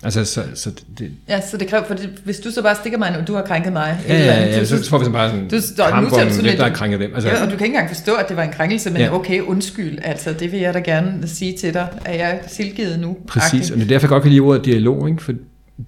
Altså, 0.03 0.24
så, 0.24 0.42
så 0.55 0.70
det, 0.98 1.11
Ja, 1.28 1.40
så 1.51 1.57
det 1.57 1.68
kræver, 1.68 1.84
for 1.84 1.94
det, 1.94 2.11
hvis 2.24 2.40
du 2.40 2.51
så 2.51 2.62
bare 2.62 2.74
stikker 2.74 2.98
mig, 2.98 3.18
og 3.18 3.26
du 3.28 3.34
har 3.34 3.42
krænket 3.42 3.72
mig. 3.72 3.98
ja, 4.09 4.18
ja, 4.18 4.46
ja, 4.46 4.61
du- 4.61 4.66
så 4.66 4.90
får 4.90 4.98
vi 4.98 5.05
så 5.05 5.11
bare 5.11 5.30
sådan 5.30 5.48
du 5.48 5.61
står- 5.61 5.84
nu 5.86 5.90
kamp 5.90 6.09
ser 6.11 6.14
om, 6.14 6.20
sådan 6.20 6.34
hvem 6.34 6.44
lidt- 6.44 6.59
der 6.59 6.64
har 6.64 6.74
krænket 6.74 6.98
hvem. 6.98 7.11
Altså, 7.14 7.28
Ja, 7.28 7.34
og 7.44 7.51
du 7.53 7.57
kan 7.57 7.66
ikke 7.66 7.74
engang 7.76 7.88
forstå, 7.88 8.12
at 8.14 8.28
det 8.28 8.36
var 8.36 8.42
en 8.42 8.53
krænkelse, 8.53 8.90
men 8.90 9.01
Ja. 9.01 9.14
okay, 9.14 9.40
undskyld, 9.40 9.98
altså 10.03 10.32
det 10.32 10.53
vil 10.53 10.61
jeg 10.61 10.74
da 10.74 10.78
gerne 10.78 11.28
sige 11.28 11.57
til 11.57 11.74
dig, 11.74 11.88
at 12.05 12.18
jeg 12.18 12.30
er 12.44 12.48
tilgivet 12.48 13.01
nu. 13.01 13.16
Præcis, 13.28 13.53
agtigt. 13.53 13.70
og 13.70 13.76
det 13.76 13.84
er 13.84 13.88
derfor, 13.88 14.07
jeg 14.07 14.09
godt 14.09 14.22
kan 14.22 14.30
lide 14.30 14.40
ordet 14.40 14.64
dialog, 14.64 15.09
ikke? 15.09 15.22
for 15.22 15.32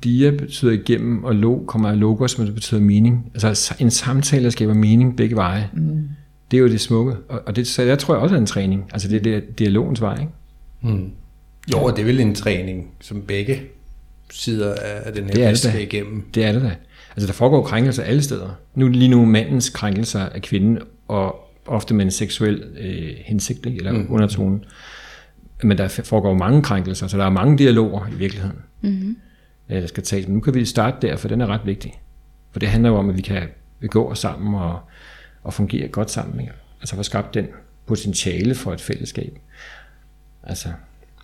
dia 0.05 0.31
betyder 0.31 0.73
igennem, 0.73 1.25
og 1.25 1.35
log 1.35 1.65
kommer 1.67 1.89
af 1.91 2.01
logos, 2.01 2.31
som 2.33 2.45
det 2.45 2.55
betyder 2.55 2.81
mening. 2.81 3.25
Altså 3.35 3.75
en 3.79 3.91
samtale, 3.91 4.45
der 4.45 4.51
skaber 4.51 4.75
mening 4.75 5.17
begge 5.17 5.37
veje. 5.37 5.69
Mm. 5.73 6.09
Det 6.51 6.57
er 6.57 6.61
jo 6.61 6.69
det 6.69 6.81
smukke, 6.81 7.13
og, 7.29 7.41
og 7.47 7.57
det, 7.57 7.67
så 7.67 7.83
jeg 7.83 7.99
tror 7.99 8.15
jeg 8.15 8.23
også 8.23 8.35
er 8.35 8.39
en 8.41 8.47
træning. 8.47 8.85
Altså 8.93 9.09
det 9.09 9.17
er 9.17 9.21
det 9.23 9.35
er 9.37 9.41
dialogens 9.59 10.01
vej, 10.01 10.15
ikke? 10.21 10.33
Mm. 10.97 11.11
Jo, 11.73 11.79
og 11.79 11.97
det 11.97 12.03
er 12.03 12.07
vel 12.07 12.21
en 12.21 12.35
træning, 12.35 12.87
som 13.01 13.23
begge 13.23 13.61
sider 14.33 14.75
af 15.05 15.13
den 15.13 15.25
her 15.25 15.33
Det 15.33 15.45
er 15.45 15.51
det 15.51 15.71
da. 15.73 15.79
igennem. 15.79 16.31
Det 16.35 16.45
er 16.45 16.53
det 16.53 16.63
da. 16.63 16.75
Altså 17.17 17.27
der 17.27 17.33
foregår 17.33 17.63
krænkelser 17.63 18.03
alle 18.03 18.23
steder. 18.23 18.59
Nu 18.75 18.89
lige 18.89 19.09
nu 19.09 19.25
mandens 19.25 19.71
krænkelser 19.71 20.21
af 20.21 20.43
kvinden, 20.43 20.79
og 21.09 21.53
ofte 21.67 21.95
med 21.95 22.05
en 22.05 22.11
seksuel 22.11 22.65
øh, 22.81 23.15
hensigt, 23.25 23.67
ikke? 23.67 23.79
eller 23.79 23.93
mm. 23.93 24.07
undertone. 24.11 24.61
Men 25.63 25.79
der 25.79 25.89
foregår 25.89 26.35
mange 26.35 26.63
krænkelser, 26.63 27.07
så 27.07 27.19
der 27.19 27.25
er 27.25 27.31
mange 27.31 27.59
dialoger 27.59 28.07
i 28.07 28.15
virkeligheden, 28.15 28.59
mm-hmm. 28.81 29.17
der 29.69 29.87
skal 29.87 30.03
tages. 30.03 30.27
Men 30.27 30.35
nu 30.35 30.41
kan 30.41 30.55
vi 30.55 30.65
starte 30.65 31.07
der, 31.07 31.17
for 31.17 31.29
den 31.29 31.41
er 31.41 31.47
ret 31.47 31.61
vigtig. 31.65 32.01
For 32.53 32.59
det 32.59 32.69
handler 32.69 32.91
jo 32.91 32.97
om, 32.97 33.11
at 33.11 33.17
vi 33.17 33.23
kan 33.23 33.49
gå 33.87 34.11
os 34.11 34.19
sammen 34.19 34.55
og, 34.55 34.81
og 35.43 35.55
fungere 35.55 35.89
godt 35.89 36.11
sammen. 36.11 36.41
Ikke? 36.41 36.53
Altså 36.81 36.97
få 36.97 37.03
skabt 37.03 37.35
den 37.35 37.47
potentiale 37.87 38.55
for 38.55 38.73
et 38.73 38.81
fællesskab. 38.81 39.39
Altså, 40.43 40.69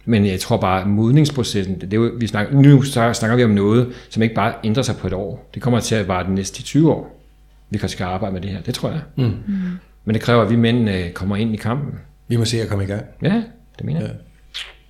men 0.09 0.27
jeg 0.27 0.41
tror 0.41 0.57
bare, 0.57 0.81
at 0.81 0.87
modningsprocessen, 0.87 1.81
det, 1.81 1.93
er 1.93 1.97
jo, 1.97 2.11
vi 2.19 2.27
snakker, 2.27 2.55
nu 2.55 2.83
snakker 2.83 3.37
vi 3.37 3.45
om 3.45 3.51
noget, 3.51 3.89
som 4.09 4.23
ikke 4.23 4.35
bare 4.35 4.55
ændrer 4.65 4.83
sig 4.83 4.97
på 4.97 5.07
et 5.07 5.13
år. 5.13 5.51
Det 5.55 5.63
kommer 5.63 5.81
til 5.81 5.95
at 5.95 6.09
vare 6.09 6.27
de 6.27 6.35
næste 6.35 6.63
20 6.63 6.93
år, 6.93 7.21
vi 7.71 7.79
kan 7.79 7.89
skal 7.89 8.05
arbejde 8.05 8.33
med 8.33 8.41
det 8.41 8.51
her. 8.51 8.61
Det 8.61 8.75
tror 8.75 8.91
jeg. 8.91 9.01
Mm. 9.17 9.33
Men 10.05 10.15
det 10.15 10.23
kræver, 10.23 10.43
at 10.43 10.51
vi 10.51 10.57
mænd 10.57 10.91
øh, 10.91 11.11
kommer 11.11 11.37
ind 11.37 11.55
i 11.55 11.57
kampen. 11.57 11.95
Vi 12.29 12.37
må 12.37 12.45
se 12.45 12.63
at 12.63 12.69
komme 12.69 12.85
i 12.85 12.87
gang. 12.87 13.03
Ja, 13.23 13.43
det 13.79 13.87
mener 13.87 14.01
jeg. 14.01 14.11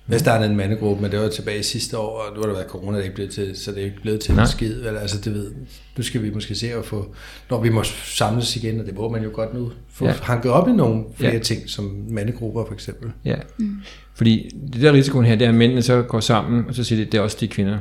Jeg 0.09 0.19
startede 0.19 0.49
en 0.49 0.57
mandegruppe, 0.57 1.01
men 1.01 1.11
det 1.11 1.19
var 1.19 1.29
tilbage 1.29 1.63
sidste 1.63 1.97
år, 1.97 2.19
og 2.21 2.35
nu 2.35 2.41
har 2.41 2.47
der 2.47 2.53
været 2.53 2.67
corona, 2.69 2.97
det 2.97 3.03
ikke 3.03 3.15
blevet 3.15 3.31
til, 3.31 3.57
så 3.57 3.71
det 3.71 3.79
er 3.81 3.85
ikke 3.85 4.01
blevet 4.01 4.19
til 4.19 4.33
Nej. 4.35 4.43
en 4.43 4.49
skid. 4.49 4.73
Vel? 4.81 4.97
Altså, 4.97 5.21
det 5.21 5.33
ved, 5.33 5.51
nu 5.97 6.03
skal 6.03 6.23
vi 6.23 6.31
måske 6.33 6.55
se 6.55 6.73
at 6.73 6.85
få, 6.85 7.15
når 7.49 7.61
vi 7.61 7.69
må 7.69 7.83
samles 7.83 8.55
igen, 8.55 8.79
og 8.79 8.85
det 8.85 8.95
må 8.95 9.09
man 9.09 9.23
jo 9.23 9.29
godt 9.33 9.53
nu, 9.53 9.71
få 9.89 10.05
Ja. 10.05 10.13
hanket 10.21 10.51
op 10.51 10.67
i 10.67 10.71
nogle 10.71 11.03
flere 11.15 11.33
Ja. 11.33 11.39
ting, 11.39 11.69
som 11.69 12.05
mandegrupper 12.09 12.65
for 12.65 12.73
eksempel. 12.73 13.11
Ja. 13.25 13.35
Mm. 13.57 13.75
Fordi 14.15 14.49
det 14.73 14.81
der 14.81 14.93
risikoen 14.93 15.25
her, 15.25 15.35
det 15.35 15.45
er, 15.45 15.49
at 15.49 15.55
mændene 15.55 15.81
så 15.81 16.01
går 16.01 16.19
sammen, 16.19 16.65
og 16.67 16.75
så 16.75 16.83
siger 16.83 17.05
de, 17.05 17.11
det 17.11 17.17
er 17.17 17.21
også 17.21 17.37
de 17.39 17.47
kvinder. 17.47 17.77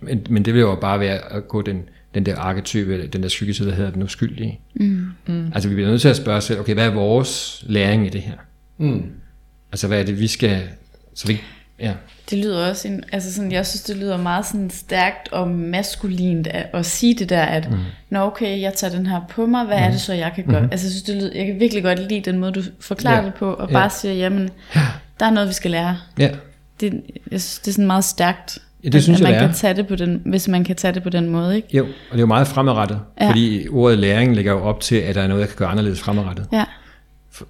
Men, 0.00 0.26
men 0.30 0.44
det 0.44 0.54
vil 0.54 0.60
jo 0.60 0.74
bare 0.80 1.00
være 1.00 1.32
at 1.32 1.48
gå 1.48 1.62
den, 1.62 1.82
den 2.14 2.26
der 2.26 2.36
arketype, 2.36 2.92
eller 2.94 3.06
den 3.06 3.22
der 3.22 3.28
skyggeside, 3.28 3.68
der 3.68 3.74
hedder 3.74 3.90
den 3.90 4.02
uskyldige. 4.02 4.60
Mm. 4.74 5.04
Mm. 5.26 5.46
Altså 5.54 5.68
vi 5.68 5.74
bliver 5.74 5.90
nødt 5.90 6.00
til 6.00 6.08
at 6.08 6.16
spørge 6.16 6.36
os 6.38 6.44
selv, 6.44 6.60
okay, 6.60 6.74
hvad 6.74 6.86
er 6.86 6.94
vores 6.94 7.64
læring 7.66 8.06
i 8.06 8.08
det 8.08 8.20
her? 8.22 8.34
Mm. 8.78 9.02
Altså 9.72 9.86
hvad 9.88 10.00
er 10.00 10.04
det, 10.04 10.18
vi 10.20 10.26
skal... 10.26 10.62
Så 11.14 11.26
vi, 11.26 11.40
ja. 11.80 11.92
Det 12.30 12.38
lyder 12.38 12.68
også, 12.68 12.88
en, 12.88 13.04
altså 13.12 13.32
sådan, 13.34 13.52
jeg 13.52 13.66
synes, 13.66 13.82
det 13.82 13.96
lyder 13.96 14.16
meget 14.16 14.46
sådan 14.46 14.70
stærkt 14.70 15.32
og 15.32 15.48
maskulint 15.50 16.46
at, 16.46 16.66
at 16.72 16.86
sige 16.86 17.14
det 17.14 17.28
der, 17.28 17.42
at, 17.42 17.70
mm. 17.70 17.76
nå 18.10 18.20
okay, 18.20 18.60
jeg 18.60 18.74
tager 18.74 18.96
den 18.96 19.06
her 19.06 19.20
på 19.30 19.46
mig, 19.46 19.64
hvad 19.64 19.76
mm. 19.78 19.82
er 19.84 19.90
det 19.90 20.00
så, 20.00 20.12
jeg 20.12 20.32
kan 20.34 20.44
gøre? 20.44 20.68
Altså, 20.72 20.86
jeg 20.86 20.90
synes, 20.90 21.02
det 21.02 21.14
lyder, 21.16 21.30
jeg 21.34 21.46
kan 21.46 21.60
virkelig 21.60 21.82
godt 21.82 22.08
lide 22.08 22.20
den 22.20 22.38
måde, 22.38 22.52
du 22.52 22.62
forklarer 22.80 23.18
Ja. 23.20 23.24
det 23.26 23.34
på, 23.34 23.52
og 23.52 23.68
Ja. 23.68 23.72
bare 23.72 23.90
siger, 23.90 24.14
jamen, 24.14 24.50
der 25.20 25.26
er 25.26 25.30
noget, 25.30 25.48
vi 25.48 25.54
skal 25.54 25.70
lære. 25.70 25.96
ja. 26.18 26.30
Det, 26.80 26.92
jeg 27.30 27.40
synes, 27.40 27.58
det 27.58 27.68
er 27.68 27.72
sådan 27.72 27.86
meget 27.86 28.04
stærkt, 28.04 28.58
Ja, 28.84 28.88
det 28.88 28.94
at, 28.98 29.02
synes 29.02 29.20
at 29.20 29.26
jeg, 29.28 29.32
man 29.40 29.48
kan 29.48 29.54
tage 29.56 29.74
det 29.74 29.86
på 29.86 29.96
den, 29.96 30.22
hvis 30.26 30.48
man 30.48 30.64
kan 30.64 30.76
tage 30.76 30.94
det 30.94 31.02
på 31.02 31.10
den 31.10 31.28
måde, 31.28 31.56
ikke? 31.56 31.76
Jo, 31.76 31.84
og 31.84 31.90
det 32.12 32.16
er 32.16 32.20
jo 32.20 32.26
meget 32.26 32.46
fremadrettet, 32.48 33.00
ja. 33.20 33.28
Fordi 33.30 33.68
ordet 33.70 33.98
læring 33.98 34.34
lægger 34.36 34.52
jo 34.52 34.62
op 34.64 34.80
til, 34.80 34.96
at 34.96 35.14
der 35.14 35.22
er 35.22 35.26
noget, 35.28 35.40
jeg 35.40 35.48
kan 35.48 35.56
gøre 35.56 35.68
anderledes 35.68 36.00
fremadrettet. 36.00 36.46
Ja. 36.52 36.64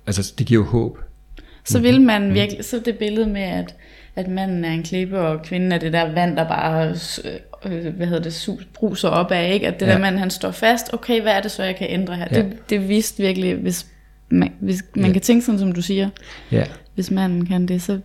Altså, 0.06 0.32
det 0.38 0.46
giver 0.46 0.60
jo 0.64 0.66
håb. 0.66 0.98
Så 1.70 1.78
Mhm. 1.78 1.84
vil 1.84 2.00
man 2.00 2.34
virkelig, 2.34 2.64
så 2.64 2.80
det 2.84 2.98
billede 2.98 3.26
med, 3.26 3.42
at, 3.42 3.74
at 4.16 4.28
manden 4.28 4.64
er 4.64 4.70
en 4.72 4.82
klippe, 4.82 5.20
og 5.20 5.42
kvinden 5.42 5.72
er 5.72 5.78
det 5.78 5.92
der 5.92 6.12
vand, 6.12 6.36
der 6.36 6.48
bare, 6.48 6.94
øh, 7.66 7.94
hvad 7.96 8.06
hedder 8.06 8.22
det, 8.22 8.32
sus, 8.34 8.64
bruser 8.74 9.08
op 9.08 9.30
af, 9.32 9.54
ikke? 9.54 9.66
At 9.66 9.80
det 9.80 9.86
Ja. 9.86 9.92
der 9.92 9.98
mand, 9.98 10.18
han 10.18 10.30
står 10.30 10.50
fast, 10.50 10.94
okay, 10.94 11.22
hvad 11.22 11.32
er 11.32 11.40
det 11.40 11.50
så, 11.50 11.62
jeg 11.64 11.76
kan 11.76 11.86
ændre 11.90 12.14
her? 12.16 12.26
Ja. 12.32 12.36
Det, 12.36 12.70
det 12.70 12.88
viste 12.88 13.22
virkelig, 13.22 13.54
hvis 13.54 13.86
man, 14.30 14.52
hvis 14.60 14.84
man 14.96 15.06
Ja. 15.06 15.12
kan 15.12 15.22
tænke 15.22 15.44
sådan, 15.44 15.58
som 15.58 15.72
du 15.72 15.82
siger, 15.82 16.08
Ja, 16.52 16.64
hvis 16.94 17.10
manden 17.10 17.46
kan 17.46 17.66
det, 17.68 17.82
så 17.82 17.98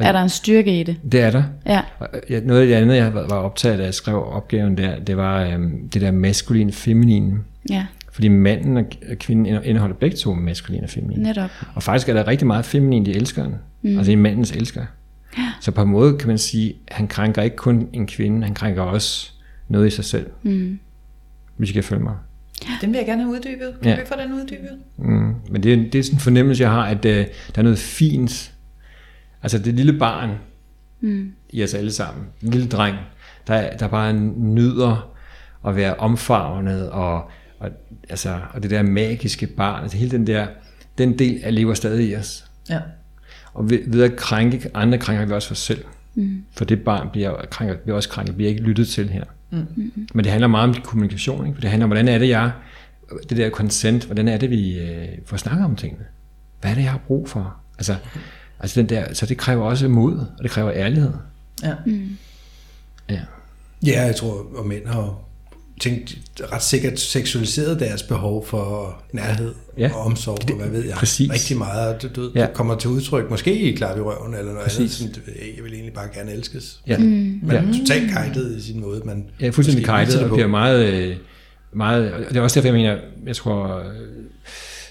er 0.00 0.12
der 0.12 0.22
en 0.22 0.28
styrke 0.28 0.80
i 0.80 0.82
det. 0.82 0.96
det 1.12 1.20
er 1.20 1.30
der. 1.30 1.42
Ja, 1.66 1.80
Og, 1.98 2.08
ja, 2.30 2.40
noget 2.40 2.60
af 2.60 2.66
det 2.66 2.74
andet, 2.74 2.96
jeg 2.96 3.14
var 3.14 3.28
optaget 3.36 3.72
af, 3.72 3.78
da 3.78 3.84
jeg 3.84 3.94
skrev 3.94 4.24
opgaven 4.32 4.76
der, 4.76 4.98
det 4.98 5.16
var 5.16 5.44
øhm, 5.44 5.88
det 5.88 6.02
der 6.02 6.10
maskuline 6.10 6.72
feminine. 6.72 7.38
ja, 7.70 7.86
Fordi 8.12 8.28
manden 8.28 8.76
og 8.76 8.84
og 9.10 9.18
kvinden 9.18 9.64
indeholder 9.64 9.94
begge 9.96 10.16
to 10.16 10.34
maskuline 10.34 10.84
og 10.84 10.90
feminine. 10.90 11.22
netop. 11.22 11.50
Og 11.74 11.82
faktisk 11.82 12.08
er 12.08 12.14
der 12.14 12.26
rigtig 12.26 12.46
meget 12.46 12.64
feminin 12.64 13.06
i 13.06 13.10
elskeren. 13.10 13.54
Mm. 13.82 13.96
Altså 13.98 14.12
i 14.12 14.14
mandens 14.14 14.52
elsker. 14.52 14.84
Så 15.60 15.70
på 15.70 15.82
en 15.82 15.88
måde 15.88 16.18
kan 16.18 16.28
man 16.28 16.38
sige, 16.38 16.74
at 16.88 16.96
han 16.96 17.08
krænker 17.08 17.42
ikke 17.42 17.56
kun 17.56 17.88
en 17.92 18.06
kvinde, 18.06 18.46
han 18.46 18.54
krænker 18.54 18.82
også 18.82 19.30
noget 19.68 19.86
i 19.86 19.90
sig 19.90 20.04
selv. 20.04 20.26
Mm. 20.42 20.78
Hvis 21.56 21.70
I 21.70 21.72
kan 21.72 21.84
følge 21.84 22.02
mig. 22.02 22.14
Den 22.80 22.90
vil 22.90 22.96
jeg 22.98 23.06
gerne 23.06 23.22
have 23.22 23.32
uddybet. 23.34 23.74
Kan 23.82 23.90
Ja. 23.92 24.00
vi 24.00 24.06
få 24.06 24.14
den 24.24 24.32
uddybet? 24.32 24.70
Mm. 24.98 25.34
Men 25.50 25.62
det 25.62 25.72
er, 25.72 25.76
det 25.76 25.94
er 25.94 26.02
sådan 26.02 26.16
en 26.16 26.20
fornemmelse, 26.20 26.62
jeg 26.62 26.70
har, 26.70 26.82
at 26.86 27.04
øh, 27.04 27.16
der 27.54 27.58
er 27.58 27.62
noget 27.62 27.78
fint. 27.78 28.52
Altså 29.42 29.58
det 29.58 29.74
lille 29.74 29.98
barn 29.98 30.30
mm. 31.00 31.32
i 31.50 31.62
os 31.64 31.74
alle 31.74 31.92
sammen, 31.92 32.24
en 32.42 32.50
lille 32.50 32.68
dreng, 32.68 32.96
der, 33.46 33.76
der 33.76 33.88
bare 33.88 34.12
nyder 34.36 35.12
at 35.66 35.76
være 35.76 35.94
omfavnet, 35.94 36.90
og, 36.90 37.30
og, 37.62 37.70
altså, 38.08 38.40
og 38.54 38.62
det 38.62 38.70
der 38.70 38.82
magiske 38.82 39.46
barn, 39.46 39.82
altså 39.82 39.96
hele 39.96 40.10
den 40.10 40.26
der, 40.26 40.46
den 40.98 41.18
del 41.18 41.40
af 41.44 41.54
lever 41.54 41.74
stadig 41.74 42.08
i 42.08 42.16
os. 42.16 42.44
Ja. 42.70 42.80
Og 43.54 43.70
ved, 43.70 43.78
ved 43.86 44.02
at 44.02 44.16
krænke 44.16 44.70
andre, 44.74 44.98
krænker 44.98 45.26
vi 45.26 45.32
også 45.32 45.48
for 45.48 45.54
os 45.54 45.58
selv. 45.58 45.84
Mm. 46.14 46.44
For 46.52 46.64
det 46.64 46.84
barn 46.84 47.08
bliver, 47.12 47.46
krænker, 47.50 47.76
bliver 47.76 47.96
også 47.96 48.08
krænket, 48.08 48.36
bliver 48.36 48.50
ikke 48.50 48.62
lyttet 48.62 48.88
til 48.88 49.08
her. 49.08 49.24
Mm. 49.50 49.66
Men 50.14 50.24
det 50.24 50.32
handler 50.32 50.48
meget 50.48 50.68
om 50.68 50.82
kommunikation, 50.84 51.46
ikke? 51.46 51.54
for 51.54 51.60
det 51.60 51.70
handler 51.70 51.84
om, 51.84 51.88
hvordan 51.88 52.08
er 52.08 52.18
det, 52.18 52.28
jeg, 52.28 52.52
det 53.28 53.36
der 53.36 53.50
consent, 53.50 54.04
hvordan 54.04 54.28
er 54.28 54.36
det, 54.36 54.50
vi 54.50 54.78
øh, 54.78 55.08
får 55.26 55.36
snakket 55.36 55.64
om 55.64 55.76
tingene? 55.76 56.04
Hvad 56.60 56.70
er 56.70 56.74
det, 56.74 56.82
jeg 56.82 56.90
har 56.90 57.00
brug 57.06 57.28
for? 57.28 57.56
Altså, 57.78 57.96
altså 58.60 58.80
den 58.80 58.88
der, 58.88 59.14
så 59.14 59.26
det 59.26 59.38
kræver 59.38 59.64
også 59.64 59.88
mod, 59.88 60.18
og 60.18 60.42
det 60.42 60.50
kræver 60.50 60.72
ærlighed. 60.72 61.12
ja. 61.62 61.74
Ja. 63.08 63.20
Ja, 63.86 64.02
jeg 64.02 64.16
tror, 64.16 64.60
at 64.60 64.66
mænd 64.66 64.86
har 64.86 65.18
tænkt 65.80 66.18
ret 66.52 66.62
sikkert 66.62 67.00
seksualiseret 67.00 67.80
deres 67.80 68.02
behov 68.02 68.46
for 68.46 69.02
nærhed 69.12 69.54
Ja, 69.78 69.90
og 69.94 70.00
omsorg, 70.00 70.38
og 70.50 70.56
hvad 70.56 70.68
ved 70.68 70.84
jeg. 70.84 70.94
præcis. 70.96 71.30
Rigtig 71.32 71.56
meget. 71.56 72.02
Det, 72.02 72.16
det, 72.16 72.30
Ja. 72.34 72.40
det 72.40 72.52
kommer 72.54 72.76
til 72.78 72.90
udtryk, 72.90 73.30
måske 73.30 73.60
i 73.60 73.72
klap 73.76 73.98
i 73.98 74.00
røven 74.00 74.34
eller 74.34 74.52
noget 74.52 74.64
Præcis. 74.64 75.00
andet. 75.00 75.16
Sådan, 75.16 75.34
det 75.36 75.42
jeg, 75.56 75.64
vil 75.64 75.72
egentlig 75.72 75.92
bare 75.94 76.08
gerne 76.14 76.32
elskes. 76.32 76.80
Ja. 76.86 76.98
Mm. 76.98 77.40
Man 77.42 77.56
er 77.56 77.72
totalt 77.78 78.10
kajtet 78.12 78.56
i 78.58 78.62
sin 78.62 78.80
måde, 78.80 79.02
man 79.04 79.24
er 79.40 79.50
fuldstændig 79.50 79.84
kajtet 79.86 80.14
det 80.14 80.22
og 80.24 80.30
bliver 80.30 80.46
meget, 80.48 80.92
øh, 80.94 81.16
meget, 81.72 82.12
og 82.12 82.20
det 82.28 82.36
er 82.36 82.40
også 82.40 82.60
derfor, 82.60 82.66
jeg 82.68 82.74
mener, 82.74 82.96
jeg 83.26 83.36
tror, 83.36 83.78
øh, 83.78 83.84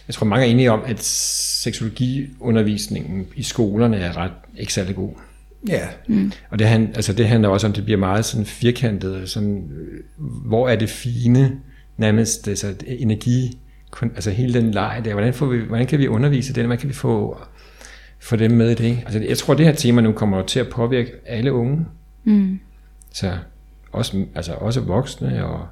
jeg 0.07 0.15
tror 0.15 0.25
mange 0.25 0.45
er 0.45 0.49
enige 0.51 0.71
om, 0.71 0.81
at 0.85 1.03
seksologiundervisningen 1.03 3.27
i 3.35 3.43
skolerne 3.43 3.97
er 3.97 4.17
ret 4.17 4.31
ikke 4.57 4.73
særlig 4.73 4.95
god. 4.95 5.09
Ja, 5.67 5.87
Og 6.49 6.59
det, 6.59 6.67
han, 6.67 6.87
altså 6.95 7.13
det 7.13 7.27
handler 7.27 7.49
også 7.49 7.67
om, 7.67 7.71
at 7.71 7.75
det 7.75 7.85
bliver 7.85 7.99
meget 7.99 8.25
sådan 8.25 8.45
firkantet, 8.45 9.29
sådan, 9.29 9.69
øh, 9.71 10.25
hvor 10.45 10.69
er 10.69 10.75
det 10.75 10.89
fine, 10.89 11.59
nærmest 11.97 12.47
altså, 12.47 12.73
energi, 12.87 13.57
kun, 13.91 14.11
altså 14.15 14.31
hele 14.31 14.53
den 14.53 14.71
leg 14.71 15.01
der, 15.05 15.13
hvordan, 15.13 15.33
får 15.33 15.45
vi, 15.45 15.57
hvordan 15.57 15.87
kan 15.87 15.99
vi 15.99 16.07
undervise 16.07 16.53
det, 16.53 16.63
hvordan 16.63 16.79
kan 16.79 16.89
vi 16.89 16.93
få, 16.93 17.37
få 18.19 18.35
dem 18.35 18.51
med 18.51 18.71
i 18.71 18.75
det? 18.75 18.83
ikke? 18.83 19.01
Altså 19.05 19.19
jeg 19.19 19.37
tror, 19.37 19.53
det 19.53 19.65
her 19.65 19.73
tema 19.73 20.01
nu 20.01 20.11
kommer 20.11 20.45
til 20.45 20.59
at 20.59 20.69
påvirke 20.69 21.11
alle 21.25 21.53
unge. 21.53 21.85
Mm. 22.23 22.59
Så 23.13 23.37
også, 23.91 24.25
altså 24.35 24.53
også 24.53 24.81
voksne 24.81 25.45
og 25.45 25.67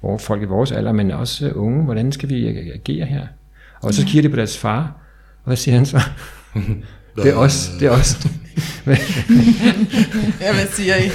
hvor 0.00 0.18
folk 0.18 0.42
i 0.42 0.44
vores 0.44 0.72
alder, 0.72 0.92
men 0.92 1.10
også 1.10 1.50
unge, 1.50 1.84
hvordan 1.84 2.12
skal 2.12 2.28
vi 2.28 2.46
agere 2.74 3.06
her? 3.06 3.26
Og 3.80 3.94
så 3.94 4.06
kigger 4.06 4.22
de 4.22 4.32
på 4.32 4.36
deres 4.36 4.58
far, 4.58 4.82
og 5.42 5.46
hvad 5.46 5.56
siger 5.56 5.74
han 5.76 5.86
så? 5.86 6.00
det 7.16 7.30
er 7.30 7.34
os, 7.34 7.70
det 7.80 7.86
er 7.86 7.90
os. 7.90 8.26
Ja, 10.40 10.52
hvad 10.54 10.66
siger 10.72 10.96
I? 10.96 11.08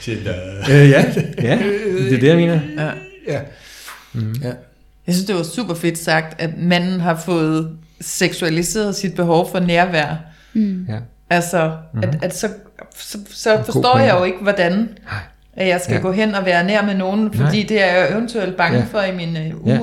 Shit, 0.00 0.18
uh, 0.18 0.70
Øh, 0.74 0.90
ja, 0.90 1.04
ja, 1.42 1.58
det 1.98 2.12
er 2.14 2.20
det, 2.20 2.28
jeg 2.28 2.36
mener. 2.36 2.60
Ja. 2.76 2.90
ja. 3.34 3.40
Mm. 4.12 4.34
ja. 4.42 4.52
Jeg 5.06 5.14
synes, 5.14 5.26
det 5.26 5.34
var 5.36 5.42
super 5.42 5.74
fedt 5.74 5.98
sagt, 5.98 6.40
at 6.42 6.50
manden 6.58 7.00
har 7.00 7.22
fået 7.24 7.70
seksualiseret 8.00 8.96
sit 8.96 9.14
behov 9.14 9.50
for 9.50 9.60
nærvær. 9.60 10.16
Ja. 10.88 10.98
Altså, 11.30 11.76
mm. 11.94 12.02
at, 12.02 12.18
at 12.22 12.36
så, 12.36 12.48
så, 12.96 13.18
så 13.30 13.62
forstår 13.64 13.98
jeg 13.98 14.14
jo 14.18 14.24
ikke, 14.24 14.38
hvordan 14.42 14.88
at 15.56 15.68
jeg 15.68 15.80
skal 15.80 15.92
Ja. 15.92 15.98
ja. 15.98 16.02
gå 16.02 16.12
hen 16.12 16.34
og 16.34 16.44
være 16.46 16.64
nær 16.64 16.82
med 16.82 16.94
nogen, 16.94 17.32
fordi 17.34 17.58
Nej. 17.58 17.66
det 17.68 17.82
er 17.82 17.86
jeg 17.96 18.12
eventuelt 18.12 18.56
bange 18.56 18.78
Ja. 18.78 18.84
ja. 18.84 18.98
for 18.98 19.02
i 19.12 19.16
min 19.16 19.36
uh, 19.36 19.68
Ja. 19.68 19.78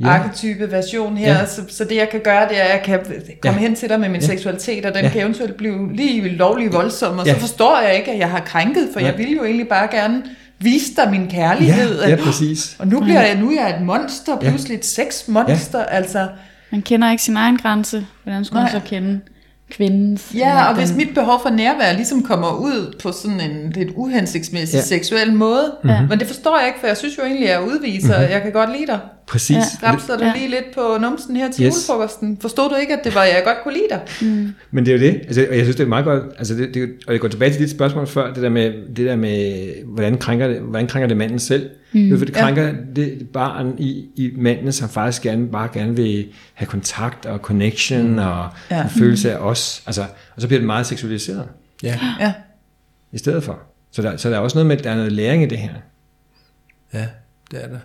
Ja. 0.00 0.06
arketype 0.06 0.72
version 0.72 1.16
her, 1.16 1.32
ja. 1.32 1.46
så, 1.46 1.62
så 1.68 1.84
det 1.84 1.96
jeg 1.96 2.08
kan 2.10 2.20
gøre, 2.20 2.48
det 2.48 2.60
er, 2.60 2.62
at 2.62 2.70
jeg 2.70 2.82
kan 2.84 3.00
komme 3.42 3.60
ja. 3.60 3.66
hen 3.66 3.74
til 3.74 3.88
dig 3.88 4.00
med 4.00 4.08
min 4.08 4.20
ja. 4.20 4.26
seksualitet, 4.26 4.86
og 4.86 4.94
den 4.94 5.04
ja. 5.04 5.10
kan 5.10 5.20
eventuelt 5.20 5.56
blive 5.56 5.96
lige 5.96 6.28
lovlig 6.28 6.72
voldsom, 6.72 7.18
og 7.18 7.26
ja. 7.26 7.34
så 7.34 7.40
forstår 7.40 7.80
jeg 7.80 7.96
ikke, 7.96 8.12
at 8.12 8.18
jeg 8.18 8.30
har 8.30 8.40
krænket, 8.40 8.88
for 8.92 9.00
ja. 9.00 9.06
jeg 9.06 9.18
vil 9.18 9.36
jo 9.36 9.44
egentlig 9.44 9.68
bare 9.68 9.88
gerne 9.90 10.22
vise 10.58 10.94
dig 10.96 11.10
min 11.10 11.28
kærlighed. 11.30 12.02
Ja, 12.02 12.08
ja 12.08 12.16
præcis. 12.16 12.76
Og 12.78 12.86
nu 12.86 13.00
bliver 13.00 13.22
jeg, 13.22 13.36
nu 13.38 13.50
er 13.50 13.66
jeg 13.66 13.76
et 13.76 13.82
monster, 13.82 14.40
pludselig 14.40 14.74
ja. 14.74 14.78
et 14.78 14.84
sexmonster, 14.84 15.78
ja. 15.78 15.84
altså. 15.84 16.28
Man 16.70 16.82
kender 16.82 17.10
ikke 17.10 17.22
sin 17.22 17.36
egen 17.36 17.56
grænse, 17.56 18.06
hvordan 18.22 18.44
skulle 18.44 18.62
man 18.62 18.72
så 18.72 18.80
kende 18.84 19.20
kvindens. 19.70 20.30
Ja, 20.34 20.64
og 20.64 20.76
den... 20.76 20.84
hvis 20.84 20.96
mit 20.96 21.14
behov 21.14 21.42
for 21.42 21.50
nærvær 21.50 21.92
ligesom 21.92 22.22
kommer 22.22 22.52
ud 22.52 22.96
på 23.02 23.12
sådan 23.12 23.40
en 23.40 23.70
lidt 23.70 23.88
uhensigtsmæssig 23.94 24.76
ja. 24.76 24.82
seksuel 24.82 25.32
måde, 25.32 25.72
mm-hmm. 25.84 26.08
men 26.08 26.18
det 26.18 26.26
forstår 26.26 26.58
jeg 26.58 26.66
ikke, 26.66 26.80
for 26.80 26.86
jeg 26.86 26.96
synes 26.96 27.18
jo 27.18 27.22
egentlig, 27.22 27.48
at 27.48 27.52
jeg 27.52 27.68
udviser, 27.68 28.18
mm-hmm. 28.18 28.32
jeg 28.32 28.42
kan 28.42 28.52
godt 28.52 28.72
lide 28.72 28.86
dig. 28.86 28.98
Præcis. 29.26 29.56
Ja. 29.56 29.92
Rapser 29.92 30.18
du 30.18 30.24
ja. 30.24 30.32
lige 30.36 30.50
lidt 30.50 30.74
på 30.74 30.98
numsen 31.00 31.36
her 31.36 31.50
til 31.50 31.66
yes. 31.66 31.74
julefrokosten. 31.74 32.38
Forstod 32.40 32.70
du 32.70 32.74
ikke, 32.74 32.92
at 32.92 33.04
det 33.04 33.14
var, 33.14 33.24
jeg 33.24 33.42
godt 33.44 33.56
kunne 33.62 33.74
lide 33.74 33.86
dig? 33.90 34.00
Mm. 34.20 34.54
Men 34.70 34.86
det 34.86 34.94
er 34.94 34.98
jo 34.98 35.12
det, 35.12 35.20
altså, 35.26 35.46
og 35.50 35.56
jeg 35.56 35.64
synes, 35.64 35.76
det 35.76 35.84
er 35.84 35.88
meget 35.88 36.04
godt, 36.04 36.22
altså 36.38 36.54
det, 36.54 36.74
det, 36.74 36.90
og 37.06 37.12
jeg 37.12 37.20
går 37.20 37.28
tilbage 37.28 37.52
til 37.52 37.60
dit 37.60 37.70
spørgsmål 37.70 38.06
før, 38.06 38.32
det 38.32 38.42
der 38.42 38.48
med, 38.48 38.72
det 38.96 39.06
der 39.06 39.16
med 39.16 39.66
hvordan, 39.84 40.18
krænker 40.18 40.48
det, 40.48 40.60
hvordan 40.60 40.86
krænker 40.86 41.08
det 41.08 41.16
manden 41.16 41.38
selv? 41.38 41.70
Mm. 41.92 42.10
Det, 42.10 42.20
det 42.20 42.34
krænker 42.34 42.62
ja. 42.62 42.72
det 42.96 43.28
barn 43.32 43.74
i, 43.78 44.08
i 44.16 44.32
manden, 44.36 44.72
som 44.72 44.88
faktisk 44.88 45.22
gerne, 45.22 45.48
bare 45.48 45.68
gerne 45.72 45.96
vil 45.96 46.26
have 46.54 46.66
kontakt 46.66 47.26
og 47.26 47.38
connection 47.38 48.10
mm. 48.10 48.18
og 48.18 48.48
ja. 48.70 48.82
en 48.82 48.90
følelse 48.90 49.32
af 49.32 49.36
os. 49.36 49.82
Altså, 49.86 50.02
og 50.36 50.42
så 50.42 50.46
bliver 50.48 50.60
det 50.60 50.66
meget 50.66 50.86
seksualiseret. 50.86 51.48
Ja. 51.82 51.98
ja. 52.20 52.32
I 53.12 53.18
stedet 53.18 53.44
for. 53.44 53.58
Så 53.90 54.02
der, 54.02 54.16
så 54.16 54.30
der 54.30 54.36
er 54.36 54.40
også 54.40 54.56
noget 54.56 54.66
med, 54.66 54.76
at 54.76 54.84
der 54.84 54.90
er 54.90 54.96
noget 54.96 55.12
læring 55.12 55.42
i 55.42 55.46
det 55.46 55.58
her. 55.58 55.70
Ja, 56.94 57.06
det 57.50 57.64
er 57.64 57.68
der. 57.68 57.78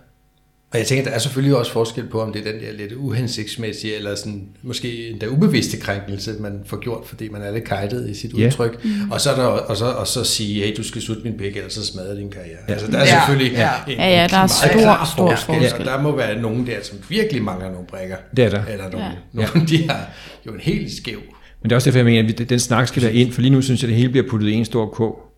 Og 0.72 0.78
jeg 0.78 0.86
tænker, 0.86 1.04
der 1.04 1.10
er 1.10 1.18
selvfølgelig 1.18 1.56
også 1.56 1.72
forskel 1.72 2.06
på, 2.06 2.20
om 2.20 2.32
det 2.32 2.46
er 2.46 2.52
den 2.52 2.60
der 2.60 2.72
lidt 2.72 2.92
uhensigtsmæssige, 2.92 3.96
eller 3.96 4.14
sådan, 4.14 4.48
måske 4.62 5.08
endda 5.08 5.26
ubevidste 5.26 5.76
krænkelse, 5.76 6.34
man 6.40 6.60
får 6.66 6.80
gjort, 6.80 7.06
fordi 7.06 7.28
man 7.28 7.42
er 7.42 7.50
lidt 7.50 7.64
kajtet 7.64 8.10
i 8.10 8.14
sit 8.14 8.30
yeah. 8.38 8.46
udtryk. 8.46 8.84
Mm. 8.84 9.10
Og, 9.10 9.20
så 9.20 9.30
er 9.30 9.36
der, 9.36 9.42
og, 9.42 9.76
så, 9.76 9.84
og 9.84 10.06
så 10.06 10.24
sige, 10.24 10.64
hey, 10.64 10.74
du 10.76 10.82
skal 10.82 11.02
slutte 11.02 11.22
min 11.22 11.38
pæk, 11.38 11.56
ellers 11.56 11.72
så 11.72 11.86
smadrer 11.86 12.14
din 12.14 12.30
karriere. 12.30 12.58
Ja. 12.68 12.72
Altså, 12.72 12.90
der 12.90 12.98
er 12.98 13.04
ja. 13.04 13.20
selvfølgelig 13.26 13.52
ja. 13.52 13.70
En, 13.88 13.98
ja, 13.98 14.20
ja, 14.20 14.26
der 14.30 14.36
er 14.36 14.46
stor, 14.46 14.80
klar 14.80 15.10
stor 15.14 15.30
forskel, 15.30 15.54
forskel. 15.54 15.80
Og 15.80 15.86
der 15.86 16.02
må 16.02 16.16
være 16.16 16.40
nogen 16.40 16.66
der, 16.66 16.76
som 16.82 16.98
virkelig 17.08 17.42
mangler 17.42 17.70
nogle 17.70 17.86
brækker. 17.86 18.16
Det 18.36 18.44
er 18.44 18.50
der. 18.50 18.64
Eller 18.64 18.90
nogle, 18.90 19.06
ja. 19.06 19.46
nogle 19.54 19.68
de 19.68 19.88
har 19.88 20.10
jo 20.46 20.52
en 20.52 20.60
helt 20.60 20.92
skæv. 20.92 21.18
Men 21.62 21.70
det 21.70 21.72
er 21.72 21.76
også 21.76 21.90
derfor, 21.90 21.98
jeg 21.98 22.04
mener, 22.04 22.32
at 22.40 22.48
den 22.50 22.58
snak 22.58 22.88
skal 22.88 23.02
være 23.02 23.14
ind, 23.14 23.32
for 23.32 23.40
lige 23.40 23.52
nu 23.52 23.62
synes 23.62 23.82
jeg, 23.82 23.88
at 23.88 23.90
det 23.90 23.96
hele 23.96 24.10
bliver 24.10 24.28
puttet 24.30 24.48
i 24.48 24.52
en 24.52 24.64
stor 24.64 24.86
kog. 24.86 25.31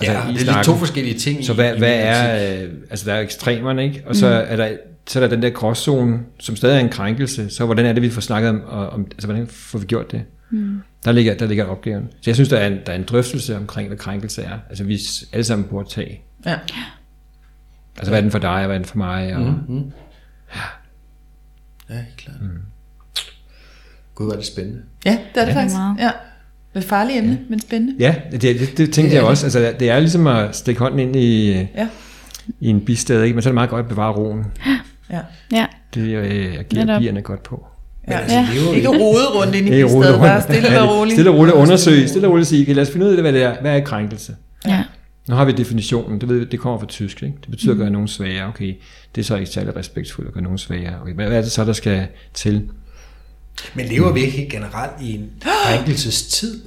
Altså, 0.00 0.12
ja, 0.12 0.18
det 0.18 0.48
er 0.48 0.54
lidt 0.54 0.64
to 0.64 0.74
forskellige 0.74 1.18
ting. 1.18 1.44
Så 1.44 1.54
hvad, 1.54 1.76
hvad 1.76 1.94
er, 1.94 2.62
øh, 2.62 2.68
altså 2.90 3.10
der 3.10 3.14
er 3.14 3.20
ekstremerne, 3.20 3.84
ikke? 3.84 4.02
Og 4.06 4.16
så 4.16 4.26
mm. 4.26 4.52
er 4.52 4.56
der 4.56 4.68
så 5.08 5.18
er 5.18 5.20
der 5.20 5.28
den 5.28 5.42
der 5.42 5.50
gråzone, 5.50 6.20
som 6.40 6.56
stadig 6.56 6.76
er 6.76 6.80
en 6.80 6.88
krænkelse, 6.88 7.50
så 7.50 7.64
hvordan 7.64 7.86
er 7.86 7.92
det, 7.92 8.02
vi 8.02 8.10
får 8.10 8.20
snakket 8.20 8.50
om, 8.50 8.62
om 8.66 9.06
altså 9.10 9.26
hvordan 9.26 9.46
får 9.46 9.78
vi 9.78 9.86
gjort 9.86 10.12
det? 10.12 10.24
Mm. 10.50 10.82
Der, 11.04 11.12
ligger, 11.12 11.34
der 11.34 11.46
ligger 11.46 11.64
opgaven. 11.64 12.08
Så 12.10 12.30
jeg 12.30 12.34
synes, 12.34 12.48
der 12.48 12.56
er, 12.56 12.66
en, 12.66 12.78
der 12.86 12.92
er 12.92 12.96
en 12.96 13.04
drøftelse 13.04 13.56
omkring, 13.56 13.88
hvad 13.88 13.98
krænkelse 13.98 14.42
er. 14.42 14.58
Altså 14.68 14.84
vi 14.84 15.00
alle 15.32 15.44
sammen 15.44 15.68
burde 15.68 15.88
tage. 15.88 16.22
Ja. 16.46 16.58
Altså 17.96 18.10
hvad 18.10 18.18
er 18.18 18.20
den 18.20 18.30
for 18.30 18.38
dig, 18.38 18.50
og 18.50 18.66
hvad 18.66 18.76
er 18.76 18.78
den 18.78 18.84
for 18.84 18.96
mig? 18.96 19.36
Og, 19.36 19.42
mm-hmm. 19.42 19.92
Ja. 20.54 20.60
Ja, 21.90 21.94
helt 21.94 22.16
klart. 22.16 22.40
Mm. 22.40 22.48
Gud, 24.14 24.30
er 24.30 24.36
det 24.36 24.46
spændende. 24.46 24.82
Ja, 25.04 25.18
det 25.34 25.40
er 25.40 25.44
det 25.44 25.52
ja. 25.52 25.60
faktisk. 25.60 25.76
Ja. 25.98 26.10
Det 26.78 26.84
et 26.84 26.88
farligt 26.88 27.18
emne, 27.18 27.30
ja. 27.30 27.38
men 27.48 27.60
spændende. 27.60 27.94
Ja, 27.98 28.14
det, 28.32 28.42
det, 28.42 28.78
det 28.78 28.92
tænkte 28.92 29.16
jeg 29.16 29.24
også. 29.24 29.46
Altså, 29.46 29.72
det 29.80 29.90
er 29.90 30.00
ligesom 30.00 30.26
at 30.26 30.56
stikke 30.56 30.80
hånden 30.80 30.98
ind 30.98 31.16
i, 31.16 31.50
ja. 31.50 31.88
i 32.60 32.68
en 32.68 32.80
bistad, 32.80 33.22
ikke? 33.22 33.34
men 33.34 33.42
så 33.42 33.48
er 33.48 33.50
det 33.50 33.54
meget 33.54 33.70
godt 33.70 33.80
at 33.80 33.88
bevare 33.88 34.12
roen. 34.12 34.44
Ja. 35.10 35.20
ja. 35.52 35.66
Det 35.94 36.00
øh, 36.00 36.54
agerer 36.58 36.98
bierne 36.98 37.22
godt 37.22 37.42
på. 37.42 37.66
Ja. 38.08 38.18
Altså, 38.18 38.36
ja. 38.36 38.74
Ikke 38.74 38.88
rode 38.88 39.26
rundt 39.34 39.54
ind 39.54 39.66
i 39.66 39.70
bistedet, 39.82 40.20
bare 40.20 40.42
stille 40.42 40.80
og 40.82 40.96
roligt. 40.96 41.14
Stille 41.14 41.30
og 41.30 41.36
roligt 41.38 41.56
undersøge, 41.56 42.08
stille 42.08 42.26
og 42.26 42.32
roligt 42.32 42.48
sige, 42.48 42.62
okay, 42.62 42.74
lad 42.74 42.82
os 42.82 42.90
finde 42.90 43.06
ud 43.06 43.12
af, 43.12 43.20
hvad 43.20 43.32
det 43.32 43.42
er. 43.42 43.60
Hvad 43.60 43.76
er 43.76 43.84
krænkelse? 43.84 44.36
Ja. 44.66 44.84
Nu 45.28 45.34
har 45.34 45.44
vi 45.44 45.52
definitionen, 45.52 46.20
det, 46.20 46.28
ved, 46.28 46.46
det 46.46 46.60
kommer 46.60 46.78
fra 46.78 46.86
tysk, 46.86 47.22
ikke? 47.22 47.36
det 47.40 47.50
betyder 47.50 47.74
mm. 47.74 47.80
at 47.80 47.84
gøre 47.84 47.90
nogen 47.90 48.08
svagere, 48.08 48.46
okay, 48.46 48.74
det 49.14 49.20
er 49.20 49.24
så 49.24 49.36
ikke 49.36 49.50
særlig 49.50 49.76
respektfuldt 49.76 50.28
at 50.28 50.34
gøre 50.34 50.42
nogen 50.42 50.58
svagere, 50.58 51.00
okay, 51.02 51.12
hvad 51.12 51.26
er 51.26 51.40
det 51.40 51.50
så, 51.50 51.64
der 51.64 51.72
skal 51.72 52.06
til? 52.34 52.68
Men 53.74 53.86
lever 53.86 54.12
vi 54.12 54.20
ikke 54.20 54.48
generelt 54.50 54.92
i 55.00 55.14
en 55.14 55.30
krænkelsestid? 55.40 56.60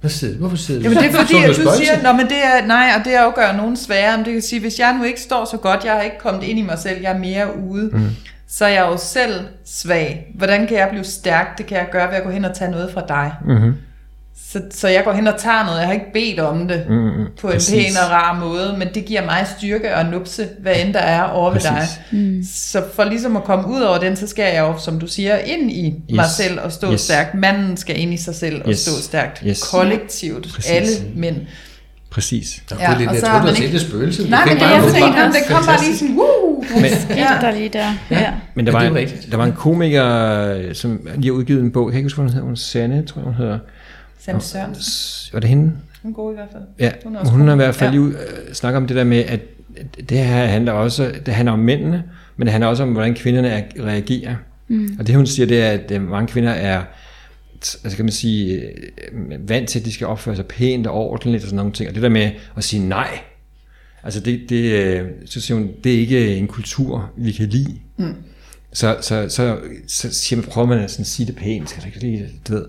Hvad 0.00 0.10
siger 0.10 0.32
du? 0.32 0.38
Hvorfor 0.38 0.56
siger 0.56 0.78
du 0.78 0.82
Jamen 0.82 0.98
det 0.98 1.06
er 1.06 1.12
fordi, 1.12 1.34
at 1.36 1.56
du 1.56 1.70
siger, 1.76 2.02
Nå, 2.02 2.12
men 2.12 2.26
det 2.26 2.44
er, 2.44 2.66
nej, 2.66 2.92
og 2.98 3.04
det 3.04 3.14
er 3.14 3.22
jo 3.22 3.28
at 3.28 3.34
gøre 3.34 3.56
nogen 3.56 3.76
sværere. 3.76 4.16
Men 4.16 4.26
det 4.26 4.32
kan 4.32 4.42
sige, 4.42 4.60
hvis 4.60 4.78
jeg 4.78 4.96
nu 4.98 5.04
ikke 5.04 5.20
står 5.20 5.44
så 5.44 5.56
godt, 5.56 5.84
jeg 5.84 5.92
har 5.92 6.02
ikke 6.02 6.18
kommet 6.18 6.42
ind 6.42 6.58
i 6.58 6.62
mig 6.62 6.78
selv, 6.78 7.00
jeg 7.00 7.12
er 7.12 7.18
mere 7.18 7.58
ude, 7.58 7.90
mm. 7.92 8.10
så 8.48 8.64
er 8.64 8.68
jeg 8.68 8.86
jo 8.86 8.96
selv 8.96 9.40
svag. 9.64 10.26
Hvordan 10.34 10.66
kan 10.66 10.76
jeg 10.76 10.88
blive 10.90 11.04
stærk? 11.04 11.58
Det 11.58 11.66
kan 11.66 11.76
jeg 11.76 11.86
gøre 11.92 12.08
ved 12.08 12.16
at 12.16 12.22
gå 12.22 12.30
hen 12.30 12.44
og 12.44 12.56
tage 12.56 12.70
noget 12.70 12.92
fra 12.92 13.02
dig. 13.08 13.32
Mm-hmm. 13.44 13.74
Så, 14.46 14.62
så 14.70 14.88
jeg 14.88 15.04
går 15.04 15.12
hen 15.12 15.26
og 15.26 15.38
tager 15.38 15.64
noget. 15.64 15.78
Jeg 15.78 15.86
har 15.86 15.94
ikke 15.94 16.12
bedt 16.12 16.40
om 16.40 16.68
det 16.68 16.86
mm, 16.88 17.26
på 17.40 17.48
præcis. 17.48 17.74
en 17.74 17.78
pæn 17.78 18.04
og 18.04 18.10
rar 18.10 18.40
måde, 18.40 18.76
men 18.78 18.88
det 18.94 19.04
giver 19.04 19.24
mig 19.24 19.46
styrke 19.56 19.96
og 19.96 20.06
nupse, 20.06 20.48
hvad 20.60 20.72
end 20.84 20.94
der 20.94 21.00
er 21.00 21.22
over 21.22 21.52
præcis. 21.52 21.70
ved 21.70 21.76
dig. 21.76 21.88
Mm. 22.20 22.42
Så 22.54 22.82
for 22.94 23.04
ligesom 23.04 23.36
at 23.36 23.44
komme 23.44 23.68
ud 23.68 23.80
over 23.80 23.98
den, 23.98 24.16
så 24.16 24.26
skal 24.26 24.54
jeg 24.54 24.60
jo, 24.60 24.78
som 24.78 25.00
du 25.00 25.06
siger, 25.06 25.38
ind 25.38 25.72
i 25.72 25.86
yes. 25.86 26.16
mig 26.16 26.26
selv 26.26 26.60
og 26.60 26.72
stå 26.72 26.92
yes. 26.92 27.00
stærkt. 27.00 27.34
Manden 27.34 27.76
skal 27.76 28.00
ind 28.00 28.14
i 28.14 28.16
sig 28.16 28.34
selv 28.34 28.62
og 28.64 28.70
yes. 28.70 28.78
stå 28.78 28.92
stærkt. 29.02 29.42
Yes. 29.46 29.62
Kollektivt. 29.70 30.48
Præcis. 30.54 30.70
Alle 30.70 30.88
mænd. 31.16 31.36
Præcis. 32.10 32.62
Der 32.70 32.76
ja, 32.80 32.98
lidt, 32.98 33.08
og 33.08 33.14
jeg 33.14 33.22
troede, 33.22 33.44
man 33.44 33.56
ikke... 33.56 33.72
det 33.72 33.80
spøgelse. 33.80 34.30
Nej, 34.30 34.44
men 34.44 34.56
det 34.56 34.62
jeg 34.62 34.82
tænkte, 34.82 35.22
det 35.22 35.48
kom 35.48 35.64
bare 35.66 35.84
lige 35.84 35.96
sådan, 35.96 36.16
woo! 36.16 36.64
Men, 36.74 36.84
ja. 37.16 37.28
der 37.40 37.50
lige 37.50 37.68
der. 37.68 37.94
Ja. 38.10 38.20
ja. 38.20 38.30
Men 38.54 38.66
der 38.66 38.72
var, 38.72 38.80
en, 38.80 39.08
der 39.30 39.36
var 39.36 39.44
en 39.44 39.52
komiker, 39.52 40.74
som 40.74 41.00
lige 41.16 41.32
har 41.32 41.38
udgivet 41.38 41.62
en 41.62 41.72
bog, 41.72 41.88
jeg 41.88 41.92
kan 41.92 41.98
ikke 41.98 42.06
huske, 42.06 42.16
hvad 42.16 42.24
hun 42.24 42.32
hedder, 42.32 42.46
hun 42.46 42.56
Sanne, 42.56 43.06
tror 43.06 43.20
jeg, 43.20 43.24
hun 43.24 43.34
hedder, 43.34 43.58
Sam 44.18 44.40
Sørensen. 44.40 45.32
Var 45.32 45.40
det 45.40 45.48
hende? 45.50 45.72
Hun 46.02 46.12
går 46.12 46.30
i 46.30 46.34
hvert 46.34 46.48
fald. 46.52 46.62
Ja, 46.78 46.92
hun, 47.04 47.16
er 47.16 47.24
hun 47.24 47.46
har 47.48 47.54
i 47.54 47.56
hvert 47.56 47.74
fald 47.74 47.90
lige 47.90 48.02
uh, 48.02 48.14
snakket 48.52 48.76
om 48.76 48.86
det 48.86 48.96
der 48.96 49.04
med, 49.04 49.24
at 49.24 49.40
det 50.08 50.18
her 50.18 50.46
handler 50.46 50.72
også, 50.72 51.12
det 51.26 51.34
handler 51.34 51.52
om 51.52 51.58
mændene, 51.58 52.04
men 52.36 52.46
det 52.46 52.52
handler 52.52 52.68
også 52.68 52.82
om, 52.82 52.92
hvordan 52.92 53.14
kvinderne 53.14 53.64
reagerer. 53.80 54.34
Mm. 54.68 54.96
Og 54.98 55.06
det 55.06 55.14
hun 55.14 55.26
siger, 55.26 55.46
det 55.46 55.62
er, 55.62 55.70
at 55.70 55.90
øh, 55.90 56.02
mange 56.02 56.28
kvinder 56.28 56.50
er 56.50 56.82
altså 57.84 57.96
kan 57.96 58.04
man 58.04 58.12
sige, 58.12 58.60
øh, 59.12 59.48
vant 59.48 59.68
til, 59.68 59.78
at 59.78 59.84
de 59.84 59.92
skal 59.92 60.06
opføre 60.06 60.36
sig 60.36 60.46
pænt 60.46 60.86
og 60.86 60.94
ordentligt 60.94 61.42
og 61.42 61.48
sådan 61.48 61.56
nogle 61.56 61.72
ting. 61.72 61.88
Og 61.88 61.94
det 61.94 62.02
der 62.02 62.08
med 62.08 62.30
at 62.56 62.64
sige 62.64 62.88
nej, 62.88 63.18
altså 64.02 64.20
det, 64.20 64.40
det, 64.48 65.06
så 65.26 65.40
siger 65.40 65.58
hun, 65.58 65.70
det 65.84 65.94
er 65.94 65.98
ikke 65.98 66.36
en 66.36 66.46
kultur, 66.46 67.10
vi 67.16 67.32
kan 67.32 67.48
lide. 67.48 67.78
Mm. 67.96 68.14
Så, 68.72 68.96
så, 69.00 69.28
så, 69.28 69.58
så 69.88 70.14
siger 70.14 70.36
man, 70.40 70.46
prøver 70.50 70.66
man 70.66 70.78
at 70.78 70.90
sådan 70.90 71.04
sige 71.04 71.26
det 71.26 71.36
pænt, 71.36 71.70
skal 71.70 71.86
ikke 71.86 72.00
lide 72.00 72.18
det, 72.18 72.48
du 72.48 72.54
ved. 72.54 72.64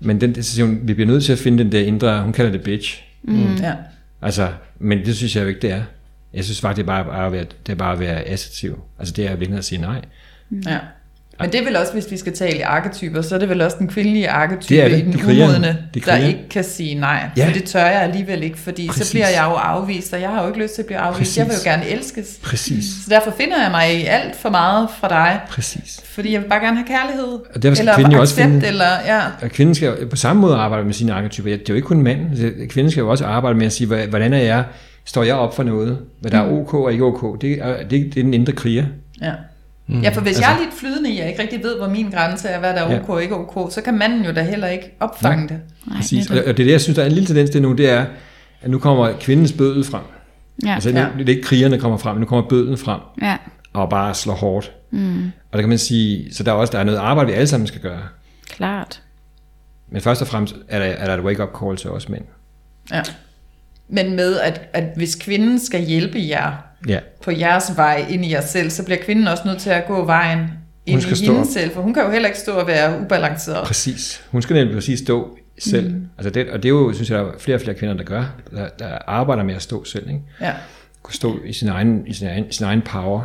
Men 0.00 0.20
den 0.20 0.34
decision, 0.34 0.78
vi 0.88 0.94
bliver 0.94 1.06
nødt 1.06 1.24
til 1.24 1.32
at 1.32 1.38
finde 1.38 1.64
den 1.64 1.72
der 1.72 1.80
indre, 1.80 2.22
hun 2.22 2.32
kalder 2.32 2.52
det 2.52 2.62
bitch. 2.62 3.04
Mm. 3.22 3.54
Ja. 3.54 3.74
Altså, 4.22 4.52
men 4.78 5.04
det 5.04 5.16
synes 5.16 5.36
jeg 5.36 5.42
jo 5.42 5.48
ikke, 5.48 5.60
det 5.60 5.70
er. 5.70 5.82
Jeg 6.34 6.44
synes 6.44 6.60
faktisk, 6.60 6.76
det 6.76 6.82
er 6.92 7.04
bare 7.04 7.26
at 7.26 7.32
være, 7.32 7.44
det 7.66 7.72
er 7.72 7.76
bare 7.76 7.92
at 7.92 8.00
være 8.00 8.24
assertiv. 8.28 8.80
Altså 8.98 9.14
det 9.14 9.26
er 9.26 9.36
virkelig 9.36 9.58
at 9.58 9.64
sige 9.64 9.80
nej. 9.80 10.02
Ja. 10.66 10.78
Men 11.40 11.52
det 11.52 11.60
er 11.60 11.64
vel 11.64 11.76
også, 11.76 11.92
hvis 11.92 12.10
vi 12.10 12.16
skal 12.16 12.32
tale 12.34 12.58
i 12.58 12.60
arketyper, 12.60 13.22
så 13.22 13.34
er 13.34 13.38
det 13.38 13.48
vel 13.48 13.60
også 13.60 13.76
den 13.80 13.88
kvindelige 13.88 14.30
arketype 14.30 14.74
det 14.74 14.84
er 14.84 14.88
det. 14.88 14.98
i 14.98 15.00
den 15.00 15.12
de 15.12 15.24
umodne, 15.24 15.78
de 15.94 16.00
der 16.00 16.16
ikke 16.16 16.48
kan 16.50 16.64
sige 16.64 16.94
nej. 16.94 17.28
Ja. 17.36 17.46
For 17.46 17.52
det 17.52 17.64
tør 17.64 17.84
jeg 17.84 18.02
alligevel 18.02 18.42
ikke, 18.42 18.58
fordi 18.58 18.86
Præcis. 18.88 19.06
så 19.06 19.12
bliver 19.12 19.28
jeg 19.28 19.44
jo 19.48 19.54
afvist, 19.54 20.12
og 20.12 20.20
jeg 20.20 20.28
har 20.30 20.42
jo 20.42 20.48
ikke 20.48 20.62
lyst 20.62 20.74
til 20.74 20.82
at 20.82 20.86
blive 20.86 20.98
afvist. 20.98 21.18
Præcis. 21.18 21.38
Jeg 21.38 21.46
vil 21.46 21.54
jo 21.64 21.70
gerne 21.70 21.88
elskes. 21.88 22.38
Præcis. 22.42 22.84
Så 23.04 23.10
derfor 23.10 23.34
finder 23.36 23.62
jeg 23.62 23.70
mig 23.70 24.00
i 24.00 24.04
alt 24.04 24.36
for 24.36 24.50
meget 24.50 24.88
fra 25.00 25.08
dig. 25.08 25.40
Præcis. 25.48 26.00
Fordi 26.04 26.32
jeg 26.32 26.42
vil 26.42 26.48
bare 26.48 26.60
gerne 26.60 26.76
have 26.76 26.86
kærlighed. 26.86 27.38
Og 27.54 27.62
derfor 27.62 27.74
skal 27.74 27.88
eller 27.88 28.10
jo 28.12 28.20
også 28.20 28.34
finde, 28.34 28.66
eller, 28.66 28.90
ja. 29.06 29.20
Og 29.42 29.50
kvinden 29.50 29.74
skal 29.74 30.06
på 30.06 30.16
samme 30.16 30.42
måde 30.42 30.54
arbejde 30.54 30.84
med 30.84 30.94
sine 30.94 31.12
arketyper. 31.12 31.50
Det 31.50 31.60
er 31.60 31.64
jo 31.68 31.74
ikke 31.74 31.86
kun 31.86 32.02
mand. 32.02 32.20
Kvinden 32.68 32.90
skal 32.90 33.00
jo 33.00 33.10
også 33.10 33.24
arbejde 33.24 33.58
med 33.58 33.66
at 33.66 33.72
sige, 33.72 34.06
hvordan 34.06 34.32
er 34.32 34.38
jeg, 34.38 34.64
står 35.04 35.22
jeg 35.22 35.34
op 35.34 35.56
for 35.56 35.62
noget? 35.62 35.98
Hvad 36.20 36.30
der 36.30 36.38
er 36.38 36.50
ok 36.50 36.74
og 36.74 36.92
ikke 36.92 37.04
ok? 37.04 37.40
Det 37.40 37.52
er, 37.52 37.76
det, 37.76 37.90
det 37.90 38.16
er 38.16 38.22
den 38.22 38.34
indre 38.34 38.52
kriger. 38.52 38.84
Ja. 39.22 39.32
Mm. 39.88 40.00
Ja, 40.00 40.10
for 40.10 40.20
hvis 40.20 40.36
altså, 40.36 40.50
jeg 40.50 40.56
er 40.56 40.64
lidt 40.64 40.74
flydende 40.74 41.10
i, 41.10 41.18
jeg 41.18 41.28
ikke 41.28 41.42
rigtig 41.42 41.62
ved, 41.62 41.76
hvor 41.76 41.88
min 41.88 42.10
grænse 42.10 42.48
er, 42.48 42.58
hvad 42.58 42.74
der 42.74 42.80
er 42.80 43.00
ok 43.00 43.08
og 43.08 43.22
ikke 43.22 43.34
ok, 43.34 43.72
så 43.72 43.80
kan 43.82 43.98
manden 43.98 44.24
jo 44.24 44.32
da 44.32 44.42
heller 44.42 44.68
ikke 44.68 44.96
opfange 45.00 45.42
ja. 45.42 45.54
det. 45.54 45.62
Nej, 45.86 45.96
Præcis, 45.96 46.30
og 46.30 46.36
det 46.36 46.48
er 46.48 46.52
det, 46.52 46.70
jeg 46.70 46.80
synes, 46.80 46.96
der 46.96 47.02
er 47.02 47.06
en 47.06 47.12
lille 47.12 47.26
tendens 47.26 47.50
til 47.50 47.62
nu, 47.62 47.72
det 47.72 47.90
er, 47.90 48.06
at 48.62 48.70
nu 48.70 48.78
kommer 48.78 49.12
kvindens 49.20 49.52
bødel 49.52 49.84
frem. 49.84 50.02
Ja. 50.64 50.74
Altså, 50.74 50.92
nu, 50.92 50.98
ja. 50.98 51.08
det 51.18 51.28
er 51.28 51.34
ikke 51.34 51.42
krigerne, 51.42 51.74
der 51.74 51.80
kommer 51.80 51.98
frem, 51.98 52.16
nu 52.16 52.24
kommer 52.26 52.48
bødlen 52.48 52.78
frem. 52.78 53.00
Ja. 53.22 53.36
Og 53.72 53.90
bare 53.90 54.14
slår 54.14 54.34
hårdt. 54.34 54.72
Mm. 54.90 55.24
Og 55.24 55.52
der 55.52 55.60
kan 55.60 55.68
man 55.68 55.78
sige, 55.78 56.34
så 56.34 56.42
der 56.42 56.52
er 56.52 56.56
også 56.56 56.72
der 56.72 56.78
er 56.78 56.84
noget 56.84 56.98
arbejde, 56.98 57.30
vi 57.30 57.34
alle 57.36 57.46
sammen 57.46 57.66
skal 57.66 57.80
gøre. 57.80 58.02
Klart. 58.48 59.02
Men 59.90 60.02
først 60.02 60.22
og 60.22 60.28
fremmest 60.28 60.56
er 60.68 60.78
der, 60.78 60.86
er 60.86 61.06
der 61.06 61.14
et 61.14 61.20
wake-up 61.20 61.48
call 61.60 61.76
til 61.76 61.90
os 61.90 62.08
mænd. 62.08 62.24
Ja. 62.92 63.02
Men 63.88 64.16
med, 64.16 64.38
at, 64.40 64.68
at 64.72 64.84
hvis 64.96 65.14
kvinden 65.14 65.58
skal 65.58 65.84
hjælpe 65.84 66.18
jer 66.28 66.52
ja. 66.88 66.98
på 67.22 67.30
jeres 67.30 67.72
vej 67.76 68.06
ind 68.10 68.24
i 68.24 68.32
jer 68.32 68.40
selv, 68.40 68.70
så 68.70 68.84
bliver 68.84 68.98
kvinden 69.04 69.28
også 69.28 69.42
nødt 69.46 69.58
til 69.58 69.70
at 69.70 69.86
gå 69.86 70.04
vejen 70.04 70.38
ind 70.86 71.02
i 71.02 71.26
hende 71.26 71.46
selv, 71.52 71.70
for 71.70 71.82
hun 71.82 71.94
kan 71.94 72.02
jo 72.02 72.10
heller 72.10 72.28
ikke 72.28 72.38
stå 72.40 72.52
og 72.52 72.66
være 72.66 73.00
ubalanceret. 73.00 73.66
Præcis. 73.66 74.22
Hun 74.30 74.42
skal 74.42 74.54
nemlig 74.56 74.74
præcis 74.74 74.98
stå 74.98 75.38
selv. 75.58 75.94
Mm. 75.94 76.06
Altså 76.18 76.30
det, 76.30 76.50
og 76.50 76.62
det 76.62 76.68
er 76.68 76.72
jo, 76.72 76.92
synes 76.92 77.10
jeg, 77.10 77.18
der 77.18 77.24
er 77.24 77.38
flere 77.38 77.56
og 77.56 77.60
flere 77.60 77.74
kvinder, 77.76 77.94
der 77.94 78.04
gør, 78.04 78.24
der, 78.50 78.68
der 78.78 78.98
arbejder 79.06 79.42
med 79.42 79.54
at 79.54 79.62
stå 79.62 79.84
selv. 79.84 80.08
Ikke? 80.08 80.20
Ja. 80.40 80.52
Kunne 81.02 81.14
stå 81.14 81.38
i 81.44 81.52
sin 81.52 81.68
egen, 81.68 82.06
i 82.06 82.12
sin 82.12 82.26
egen, 82.26 82.52
sin 82.52 82.66
egen 82.66 82.82
power. 82.82 83.22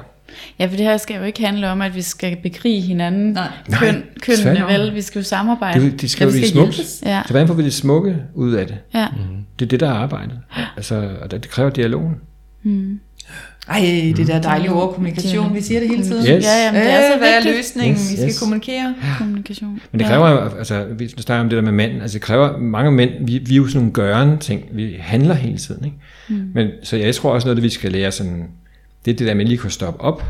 Ja, 0.60 0.66
for 0.66 0.76
det 0.76 0.86
her 0.86 0.98
skal 0.98 1.16
jo 1.16 1.24
ikke 1.24 1.46
handle 1.46 1.70
om, 1.70 1.82
at 1.82 1.96
vi 1.96 2.02
skal 2.02 2.38
bekrige 2.44 2.82
hinanden 2.82 3.32
Nej. 3.32 3.48
køn, 3.80 3.94
Nej, 3.94 4.04
kønnene, 4.22 4.66
vel? 4.68 4.96
Vi 4.96 5.02
skal 5.02 5.20
jo 5.20 5.24
samarbejde. 5.24 5.82
Det, 5.92 6.02
det 6.02 6.12
skal 6.12 6.26
jo 6.26 6.32
vi 6.32 6.40
blive 6.40 6.48
smukt. 6.50 7.02
Ja, 7.06 7.22
Så 7.26 7.32
hvordan 7.32 7.48
får 7.48 7.54
vi 7.54 7.64
det 7.64 7.74
smukke 7.74 8.18
ud 8.34 8.54
af 8.54 8.68
det? 8.68 8.78
ja. 8.94 9.08
Det 9.60 9.66
er 9.66 9.70
det, 9.70 9.80
der 9.80 9.88
er 9.90 9.94
arbejdet. 9.94 10.40
Altså, 10.76 11.10
og 11.22 11.32
det 11.32 11.44
det 11.44 11.52
kræver 11.52 11.70
dialogen. 11.70 12.16
Ej, 13.68 14.14
det 14.18 14.28
der 14.28 14.42
dejlige 14.42 14.72
ord 14.72 14.94
kommunikation, 14.94 15.56
vi 15.56 15.62
siger 15.62 15.80
det 15.80 15.90
hele 15.90 16.04
tiden. 16.04 16.38
Yes. 16.38 16.46
Ja, 16.46 16.66
jamen, 16.66 16.82
det 16.82 16.92
er 16.92 17.12
så 17.12 17.18
hvad 17.18 17.30
er 17.30 17.36
vigtigt. 17.36 17.56
løsningen? 17.56 17.94
Yes, 17.94 18.12
Vi 18.12 18.16
skal 18.16 18.28
yes. 18.28 18.40
kommunikere. 18.40 18.96
Kommunikation. 19.18 19.82
Men 19.92 20.00
det 20.00 20.08
kræver 20.08 20.30
jo, 20.30 20.58
altså, 20.58 20.86
vi 20.98 21.08
snakker 21.08 21.44
om 21.44 21.50
det 21.50 21.56
der 21.56 21.62
med 21.64 21.72
mænd, 21.72 22.02
altså 22.02 22.14
det 22.14 22.22
kræver, 22.22 22.58
mange 22.58 22.92
mænd, 22.92 23.12
vi, 23.28 23.38
vi 23.38 23.54
er 23.54 23.58
jo 23.58 23.68
sådan 23.68 23.80
nogle 23.80 23.94
gørende 23.94 24.38
ting, 24.38 24.64
vi 24.72 24.96
handler 25.00 25.34
hele 25.34 25.58
tiden, 25.58 25.86
ikke? 25.86 25.98
Mm. 26.30 26.52
Men, 26.54 26.68
så 26.84 26.98
jeg 26.98 27.16
tror 27.16 27.34
også 27.34 27.48
noget, 27.48 27.58
det 27.58 27.64
vi 27.64 27.70
skal 27.70 27.92
lære 27.92 28.12
sådan, 28.12 28.48
det 29.06 29.12
er 29.14 29.16
det 29.16 29.28
der 29.28 29.34
med 29.34 29.46
lige 29.46 29.54
at 29.54 29.60
kunne 29.60 29.72
stoppe 29.72 30.02
op, 30.02 30.24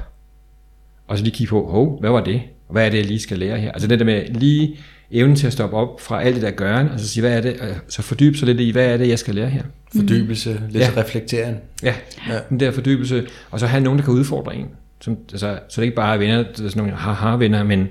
og 1.07 1.17
så 1.17 1.23
lige 1.23 1.35
kigge 1.35 1.49
på, 1.49 1.67
hov, 1.71 1.99
hvad 1.99 2.09
var 2.09 2.23
det? 2.23 2.41
Og 2.67 2.73
hvad 2.73 2.85
er 2.85 2.89
det, 2.89 2.97
jeg 2.97 3.05
lige 3.05 3.19
skal 3.19 3.39
lære 3.39 3.57
her? 3.57 3.71
Altså 3.71 3.87
det 3.87 3.99
der 3.99 4.05
med 4.05 4.23
lige 4.27 4.77
evnen 5.11 5.35
til 5.35 5.47
at 5.47 5.53
stoppe 5.53 5.77
op 5.77 6.01
fra 6.01 6.21
alt 6.23 6.35
det 6.35 6.43
der 6.43 6.51
gørende, 6.51 6.91
og 6.91 6.99
så 6.99 7.07
sige, 7.07 7.21
hvad 7.21 7.37
er 7.37 7.41
det, 7.41 7.59
og 7.59 7.67
så 7.87 8.01
fordybe 8.01 8.37
sig 8.37 8.45
lidt 8.47 8.59
i, 8.59 8.69
hvad 8.71 8.85
er 8.85 8.97
det, 8.97 9.07
jeg 9.07 9.19
skal 9.19 9.35
lære 9.35 9.49
her? 9.49 9.63
Fordybelse, 9.95 10.61
lidt 10.69 10.83
Ja. 10.83 10.89
reflekteren. 10.97 11.55
Ja, 11.83 11.93
ja. 12.29 12.39
den 12.49 12.59
der 12.59 12.71
fordybelse, 12.71 13.27
og 13.51 13.59
så 13.59 13.67
have 13.67 13.83
nogen, 13.83 13.99
der 13.99 14.05
kan 14.05 14.13
udfordre 14.13 14.55
en. 14.55 14.67
Som, 15.01 15.17
altså, 15.31 15.59
så 15.69 15.81
det 15.81 15.85
ikke 15.85 15.95
bare 15.95 16.13
er 16.13 16.17
venner, 16.17 16.37
det 16.37 16.47
er 16.49 16.53
sådan 16.69 16.71
nogle 16.77 16.93
haha-venner, 16.93 17.63
men, 17.63 17.87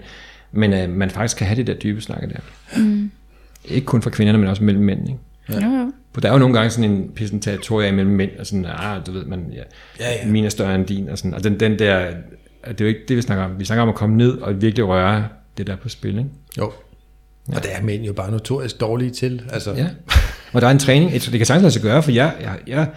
men 0.53 0.73
uh, 0.73 0.97
man 0.97 1.11
faktisk 1.11 1.37
kan 1.37 1.47
have 1.47 1.57
det 1.57 1.67
der 1.67 1.75
dybe 1.75 2.01
snakke 2.01 2.29
der. 2.29 2.81
Mm. 2.81 3.11
Ikke 3.65 3.85
kun 3.85 4.03
for 4.03 4.11
kvinderne, 4.11 4.39
men 4.39 4.49
også 4.49 4.65
mellem 4.65 4.85
mænd. 4.85 5.09
Ikke? 5.09 5.21
Ja. 5.49 5.67
Jo, 5.67 5.73
jo. 5.75 5.93
For 6.15 6.21
der 6.21 6.29
er 6.29 6.33
jo 6.33 6.39
nogle 6.39 6.55
gange 6.55 6.71
sådan 6.71 6.91
en 6.91 7.11
pissenterritorie 7.15 7.93
mellem 7.93 8.15
mænd, 8.15 8.31
og 8.39 8.47
sådan, 8.47 8.67
ah, 8.69 9.07
du 9.07 9.13
ved, 9.13 9.25
man, 9.25 9.45
ja, 9.53 9.63
Ja, 10.01 10.13
ja. 10.25 10.31
min 10.31 10.45
er 10.45 10.49
større 10.49 10.75
end 10.75 10.87
din, 10.87 11.09
og 11.09 11.19
sådan, 11.19 11.35
og 11.35 11.45
den, 11.45 11.61
den 11.61 11.79
der, 11.79 12.07
det 12.69 12.81
er 12.81 12.85
jo 12.85 12.87
ikke 12.87 13.01
det, 13.09 13.17
vi 13.17 13.23
snakker 13.23 13.45
om. 13.45 13.51
Vi 13.59 13.65
snakker 13.65 13.83
om 13.83 13.89
at 13.89 13.95
komme 13.95 14.17
ned 14.17 14.33
og 14.39 14.63
virkelig 14.63 14.87
røre 14.89 15.25
det 15.59 15.67
der 15.67 15.77
på 15.77 15.89
spil, 15.89 16.19
ikke? 16.19 16.31
Jo. 16.59 16.73
Ja. 17.51 17.57
Og 17.57 17.63
det 17.63 17.75
er 17.75 17.83
mænd 17.83 18.05
jo 18.05 18.13
bare 18.13 18.31
notorisk 18.31 18.81
dårlige 18.81 19.11
til. 19.11 19.43
Altså, 19.53 19.73
Ja. 19.75 19.87
Og 20.53 20.61
der 20.61 20.67
er 20.67 20.71
en 20.71 20.79
træning, 20.79 21.13
det 21.13 21.23
kan 21.23 21.47
sagtens 21.47 21.63
lade 21.63 21.73
sig 21.73 21.83
gøre, 21.83 22.03
for 22.03 22.11
jeg, 22.11 22.35
jeg, 22.41 22.59
jeg 22.67 22.89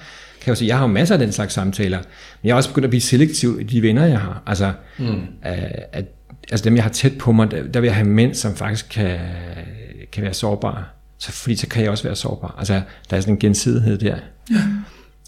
kan 0.41 0.51
jo 0.51 0.55
sige, 0.55 0.67
jeg 0.67 0.77
har 0.77 0.83
jo 0.83 0.91
masser 0.91 1.15
af 1.15 1.19
den 1.19 1.31
slags 1.31 1.53
samtaler, 1.53 1.97
men 1.97 2.47
jeg 2.47 2.51
er 2.51 2.55
også 2.55 2.69
begyndt 2.69 2.85
at 2.85 2.89
blive 2.89 3.01
selektiv 3.01 3.57
i 3.61 3.63
de 3.63 3.81
venner, 3.81 4.05
jeg 4.05 4.19
har. 4.19 4.43
Altså, 4.45 4.73
mm. 4.99 5.21
at, 5.41 5.85
at, 5.91 6.05
altså 6.51 6.65
dem, 6.65 6.75
jeg 6.75 6.83
har 6.83 6.91
tæt 6.91 7.17
på 7.17 7.31
mig, 7.31 7.51
der, 7.51 7.63
der 7.63 7.79
vil 7.79 7.87
jeg 7.87 7.95
have 7.95 8.07
mænd, 8.07 8.33
som 8.33 8.55
faktisk 8.55 8.89
kan, 8.89 9.19
kan 10.11 10.23
være 10.23 10.33
sårbare. 10.33 10.83
Så, 11.17 11.31
fordi 11.31 11.55
så 11.55 11.67
kan 11.67 11.83
jeg 11.83 11.91
også 11.91 12.03
være 12.03 12.15
sårbar. 12.15 12.55
Altså, 12.57 12.81
der 13.09 13.17
er 13.17 13.21
sådan 13.21 13.33
en 13.33 13.39
gensidighed 13.39 13.97
der. 13.97 14.17
Ja. 14.51 14.55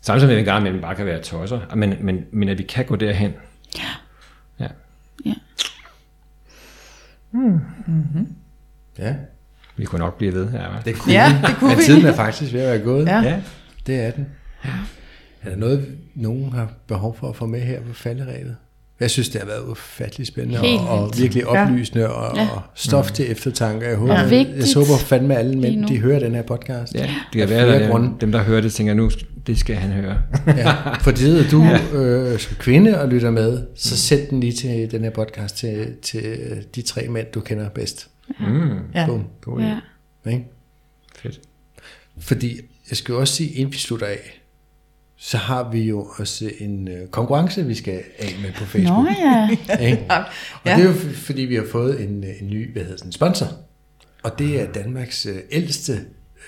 Samtidig 0.01 0.45
med, 0.45 0.67
at 0.67 0.73
vi 0.73 0.79
bare 0.79 0.95
kan 0.95 1.05
være 1.05 1.21
tosser, 1.21 1.75
men, 1.75 1.93
men, 2.01 2.25
men 2.31 2.49
at 2.49 2.57
vi 2.57 2.63
kan 2.63 2.85
gå 2.85 2.95
derhen. 2.95 3.33
Ja. 3.77 3.81
ja. 4.59 4.67
Ja. 5.25 5.33
Ja. 8.99 9.13
Vi 9.77 9.85
kunne 9.85 9.99
nok 9.99 10.17
blive 10.17 10.33
ved 10.33 10.49
her, 10.49 10.59
hva'? 10.59 10.83
Det 10.85 10.95
kunne 10.95 11.13
Ja, 11.13 11.33
vi. 11.41 11.47
det 11.47 11.55
kunne 11.59 11.69
Men 11.69 11.77
vi. 11.77 11.83
tiden 11.83 12.05
er 12.05 12.13
faktisk 12.13 12.53
ved 12.53 12.61
at 12.61 12.67
være 12.69 12.79
gået. 12.79 13.05
Ja. 13.05 13.19
Ja. 13.21 13.35
Det 13.87 13.95
er 13.95 14.11
den. 14.11 14.25
Er 15.43 15.49
der 15.49 15.55
noget, 15.57 15.85
nogen 16.15 16.53
har 16.53 16.71
behov 16.87 17.17
for 17.19 17.29
at 17.29 17.35
få 17.35 17.45
med 17.45 17.61
her 17.61 17.81
på 17.81 17.93
falderæbet? 17.93 18.55
Jeg 18.99 19.11
synes, 19.11 19.29
det 19.29 19.41
har 19.41 19.47
været 19.47 19.63
ufattelig 19.71 20.27
spændende 20.27 20.59
Helt 20.59 20.81
og, 20.81 21.11
virkelig 21.17 21.47
oplysende 21.47 22.13
og, 22.13 22.37
Ja. 22.37 22.47
og 22.55 22.61
stof 22.75 23.11
til 23.11 23.31
eftertanke. 23.31 23.87
Jeg 23.87 23.95
håber, 23.97 24.13
Ja. 24.13 24.19
jeg, 24.19 24.47
jeg 24.57 24.65
håber 24.75 24.97
fandme, 24.97 25.33
at 25.33 25.39
alle 25.39 25.59
mænd 25.59 25.87
de 25.87 25.97
hører 25.99 26.19
den 26.19 26.35
her 26.35 26.41
podcast. 26.41 26.95
Ja, 26.95 27.01
det 27.01 27.09
kan 27.33 27.41
Af 27.41 27.49
være, 27.49 27.75
at 27.75 27.89
grunde. 27.91 28.07
dem, 28.07 28.17
dem, 28.19 28.31
der 28.31 28.43
hører 28.43 28.61
det, 28.61 28.73
tænker, 28.73 28.93
nu 28.93 29.11
det 29.47 29.59
skal 29.59 29.75
han 29.75 29.91
høre. 29.91 30.17
Ja, 30.47 30.93
for 30.97 31.11
det 31.11 31.19
sidder 31.19 31.49
du 31.49 31.63
øh, 31.99 32.39
som 32.39 32.55
kvinde 32.59 33.01
og 33.01 33.07
lytter 33.07 33.31
med, 33.31 33.61
så 33.75 33.97
send 33.97 34.27
den 34.29 34.39
lige 34.39 34.53
til 34.53 34.91
den 34.91 35.03
her 35.03 35.09
podcast 35.09 35.57
til, 35.57 35.87
til 36.01 36.37
de 36.75 36.81
tre 36.81 37.07
mænd, 37.09 37.27
du 37.33 37.39
kender 37.39 37.69
bedst. 37.69 38.07
Mm, 38.39 38.79
Ja. 38.93 39.05
Bum. 39.05 39.23
god 39.41 39.59
idé. 39.61 39.63
Ja. 39.65 39.79
Ikke? 40.31 40.45
Fedt. 41.15 41.41
Fordi 42.19 42.59
jeg 42.89 42.97
skal 42.97 43.13
jo 43.13 43.19
også 43.19 43.33
sige, 43.35 43.49
inden 43.49 43.73
vi 43.73 43.77
slutter 43.77 44.07
af, 44.07 44.41
så 45.17 45.37
har 45.37 45.71
vi 45.71 45.83
jo 45.83 46.07
også 46.17 46.51
en 46.59 46.87
øh, 46.87 47.07
konkurrence, 47.07 47.65
vi 47.65 47.75
skal 47.75 48.03
af 48.19 48.35
med 48.41 48.51
på 48.53 48.65
Facebook. 48.65 49.05
Nå 49.05 49.09
ja. 49.09 49.49
Ikke? 49.89 50.05
Og 50.09 50.23
Ja. 50.65 50.75
det 50.75 50.81
er 50.83 50.87
jo 50.87 50.93
f- 50.93 51.15
fordi, 51.15 51.41
vi 51.41 51.55
har 51.55 51.65
fået 51.71 52.01
en, 52.01 52.23
øh, 52.23 52.29
en 52.41 52.49
ny, 52.49 52.73
hvad 52.73 52.83
hedder 52.83 52.97
sådan, 52.97 53.11
sponsor. 53.11 53.47
Og 54.23 54.39
det 54.39 54.61
er 54.61 54.71
Danmarks 54.71 55.25
øh, 55.25 55.37
ældste 55.51 55.93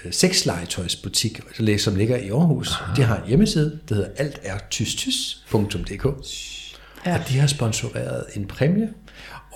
øh, 0.05 0.13
sexlegetøjsbutik, 0.13 1.39
som 1.77 1.95
ligger 1.95 2.17
i 2.17 2.29
Aarhus. 2.29 2.69
De 2.95 3.01
har 3.03 3.17
en 3.21 3.27
hjemmeside, 3.27 3.79
der 3.89 3.95
hedder 3.95 4.09
altertystys.dk. 4.17 6.05
Ja. 7.05 7.19
Og 7.19 7.29
de 7.29 7.39
har 7.39 7.47
sponsoreret 7.47 8.25
en 8.35 8.47
præmie, 8.47 8.89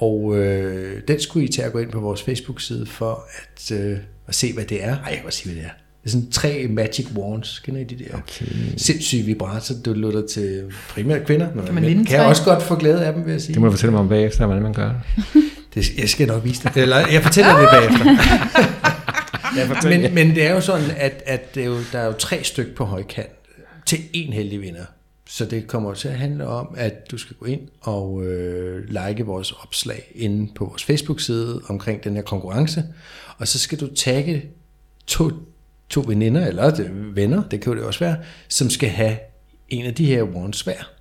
og 0.02 0.38
øh, 0.38 1.02
den 1.08 1.20
skulle 1.20 1.46
I 1.46 1.50
til 1.52 1.62
at 1.62 1.72
gå 1.72 1.80
ind 1.80 1.92
på 1.92 2.00
vores 2.00 2.24
Facebook-side 2.24 2.86
for 2.86 3.26
at, 3.42 3.72
øh, 3.72 3.98
at 4.28 4.36
se, 4.36 4.54
hvad 4.54 4.64
det 4.66 4.84
er. 4.84 4.98
Ej, 4.98 5.04
jeg 5.06 5.14
kan 5.14 5.24
godt 5.24 5.34
sige, 5.34 5.54
hvad 5.54 5.64
det 5.64 5.70
er. 5.70 5.74
Det 6.04 6.08
er 6.08 6.12
sådan 6.12 6.32
tre 6.32 6.68
magic 6.70 7.08
wands, 7.16 7.60
kender 7.60 7.82
I 7.82 7.84
de 7.84 7.96
der? 7.96 8.18
Okay. 8.18 8.46
Sindssyge 8.78 9.24
vibrator, 9.24 9.76
du 9.86 9.94
lytter 9.94 10.28
til 10.28 10.64
primært 10.90 11.26
kvinder, 11.26 11.54
men 11.56 11.66
Kan 11.66 11.74
man 11.74 11.84
mænd 11.84 12.06
kan 12.06 12.18
jeg 12.18 12.26
også 12.26 12.44
godt 12.44 12.64
få 12.64 12.76
glæde 12.76 13.06
af 13.06 13.14
dem, 13.14 13.26
vil 13.26 13.32
jeg 13.32 13.42
sige. 13.42 13.54
Det 13.54 13.62
må 13.62 13.68
du 13.68 13.72
fortælle 13.72 13.92
mig 13.92 14.00
om 14.00 14.10
bagefter, 14.10 14.46
hvordan 14.46 14.64
man 14.64 14.74
gør 14.74 14.90
det. 14.90 15.02
Det, 15.76 15.98
jeg 15.98 16.10
skal 16.10 16.28
nok 16.28 16.44
vise 16.44 16.64
dig. 16.64 16.72
Eller 16.76 16.98
jeg 16.98 17.24
fortæller 17.24 17.60
det 17.60 17.70
bagefter. 17.72 18.06
men, 19.90 20.14
men 20.14 20.36
det 20.36 20.46
er 20.46 20.54
jo 20.54 20.62
sådan, 20.62 20.92
at, 20.98 21.24
at 21.26 21.56
det 21.56 21.64
er 21.64 21.68
jo, 21.68 21.78
der 21.92 22.00
er 22.00 22.06
jo 22.06 22.12
tre 22.12 22.44
styk 22.44 22.76
på 22.76 22.86
højkant 22.86 23.30
til 23.86 24.00
en 24.14 24.34
heldig 24.34 24.62
vinder. 24.62 24.86
Så 25.32 25.46
det 25.46 25.68
kommer 25.68 25.94
til 25.94 26.08
at 26.08 26.18
handle 26.18 26.48
om, 26.48 26.74
at 26.78 27.12
du 27.12 27.18
skal 27.18 27.36
gå 27.36 27.46
ind 27.46 27.62
og 27.82 28.24
øh, 28.26 28.84
like 28.90 29.26
vores 29.26 29.52
opslag 29.52 30.12
inde 30.16 30.54
på 30.56 30.66
vores 30.66 30.84
Facebook-side 30.84 31.62
omkring 31.70 32.04
den 32.04 32.16
her 32.16 32.22
konkurrence. 32.22 32.84
Og 33.38 33.48
så 33.48 33.60
skal 33.60 33.80
du 33.80 33.96
tagge 33.96 34.50
to, 35.08 35.32
to 35.90 36.04
veninder, 36.08 36.48
eller 36.48 36.70
det, 36.70 37.16
venner, 37.16 37.44
det 37.44 37.62
kan 37.62 37.74
jo 37.74 37.80
det 37.80 37.86
også 37.86 38.00
være, 38.00 38.18
som 38.48 38.70
skal 38.70 38.90
have 38.90 39.18
en 39.70 39.86
af 39.86 39.94
de 39.96 40.06
her 40.06 40.24
wands 40.24 40.62
hver. 40.62 40.92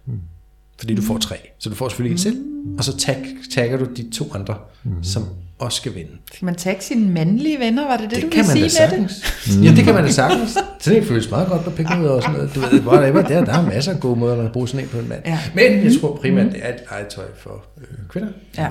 Fordi 0.79 0.95
du 0.95 1.03
får 1.03 1.19
tre. 1.19 1.37
Så 1.59 1.71
du 1.71 1.75
får 1.75 1.89
selvfølgelig 1.89 2.15
en 2.15 2.19
selv, 2.19 2.45
og 2.79 2.85
så 2.85 2.97
tag, 2.97 3.27
tagger 3.53 3.79
du 3.79 3.85
de 3.97 4.11
to 4.11 4.33
andre, 4.35 4.59
som 5.03 5.23
også 5.61 5.77
skal 5.77 5.95
vinde. 5.95 6.11
Skal 6.35 6.47
man 6.47 6.55
tagge 6.55 6.83
sine 6.83 7.11
mandlige 7.11 7.59
venner? 7.59 7.87
Var 7.87 7.97
det 7.97 8.11
det, 8.11 8.17
Det, 8.17 8.23
du 8.23 8.29
kan 8.29 8.45
ville 8.55 8.71
sige 8.71 8.89
med 8.91 8.99
det? 8.99 9.59
Mm. 9.59 9.63
Ja, 9.63 9.71
det 9.71 9.85
kan 9.85 9.95
man 9.95 10.05
da 10.05 10.11
sagtens. 10.11 10.59
Sådan 10.81 11.03
en 11.03 11.07
føles 11.07 11.31
meget 11.31 11.49
godt 11.49 11.65
på 11.65 11.71
pikken 11.71 12.01
ud 12.03 12.07
og 12.07 12.23
sådan 12.23 12.37
noget. 12.37 12.55
Du 12.55 12.61
ved, 12.61 12.81
hvor 12.81 12.93
der, 12.93 13.01
er, 13.01 13.45
der, 13.45 13.53
er 13.53 13.63
masser 13.67 13.93
af 13.93 14.01
gode 14.01 14.19
måder, 14.19 14.43
kan 14.43 14.53
bruge 14.53 14.69
sådan 14.69 14.85
en 14.85 14.91
på 14.91 14.99
en 14.99 15.09
mand. 15.09 15.23
Ja. 15.27 15.39
Men 15.55 15.85
jeg 15.85 15.93
tror 16.01 16.17
primært, 16.17 16.53
det 16.53 16.61
er 16.63 16.69
et 16.69 16.81
legetøj 16.91 17.25
for 17.39 17.65
øh, 17.81 17.87
kvinder. 18.09 18.29
Ja. 18.59 18.69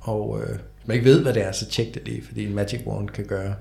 Og 0.00 0.40
øh, 0.42 0.58
man 0.86 0.96
ikke 0.96 1.10
ved, 1.10 1.22
hvad 1.22 1.34
det 1.34 1.46
er, 1.46 1.52
så 1.52 1.66
tjek 1.66 1.94
det 1.94 2.02
lige, 2.06 2.22
fordi 2.26 2.46
en 2.46 2.54
magic 2.54 2.80
wand 2.86 3.08
kan 3.08 3.24
gøre 3.24 3.54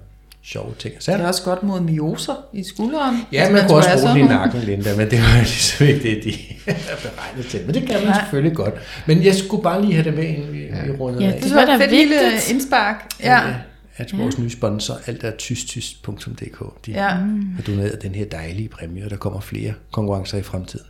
sjove 0.44 0.74
ting. 0.80 0.96
og 0.96 1.06
Det 1.06 1.22
er 1.22 1.28
også 1.28 1.44
godt 1.44 1.64
mod 1.64 1.82
myoser 1.82 2.34
i 2.54 2.64
skulderen. 2.64 3.18
Ja, 3.32 3.38
Altså, 3.38 3.54
man 3.54 3.68
kunne 3.68 3.78
også 3.78 3.90
bruge 4.02 4.14
den 4.14 4.26
i 4.26 4.28
nakken, 4.28 4.62
Linda, 4.62 4.96
men 4.96 5.10
det 5.12 5.20
var 5.20 5.38
ligesom 5.38 5.88
ikke 5.88 6.04
det, 6.16 6.24
de 6.24 6.30
er 6.68 6.76
beregnet 7.04 7.46
til. 7.50 7.60
Men 7.66 7.74
det 7.76 7.82
kan 7.88 7.96
man 7.96 8.04
Nej. 8.04 8.20
selvfølgelig 8.22 8.56
godt. 8.58 8.74
Men 9.08 9.24
jeg 9.24 9.36
skulle 9.36 9.64
bare 9.64 9.82
lige 9.82 9.94
have 9.94 10.04
det 10.04 10.14
med, 10.14 10.24
inden 10.24 10.54
vi, 10.54 10.60
vi 10.86 10.92
rundede 10.92 11.24
Ja, 11.24 11.30
af. 11.32 11.36
det 11.36 11.44
Det 11.44 11.56
var 11.56 11.66
da 11.66 11.76
fedt 11.78 11.92
lille 11.92 12.16
vigtigt. 12.32 12.52
indspark. 12.52 13.06
Ja. 13.24 13.40
at, 13.48 13.54
at 13.98 14.18
vores 14.18 14.40
nye 14.40 14.50
sponsor, 14.50 14.94
alt 15.08 15.24
er 15.24 15.32
tystyst.dk, 15.32 16.86
de 16.86 16.92
Ja. 16.92 17.08
har 17.08 17.62
doneret 17.68 18.02
den 18.02 18.16
her 18.16 18.26
dejlige 18.26 18.70
præmie, 18.70 19.04
og 19.06 19.10
der 19.10 19.18
kommer 19.18 19.40
flere 19.40 19.74
konkurrencer 19.92 20.38
i 20.38 20.42
fremtiden. 20.44 20.86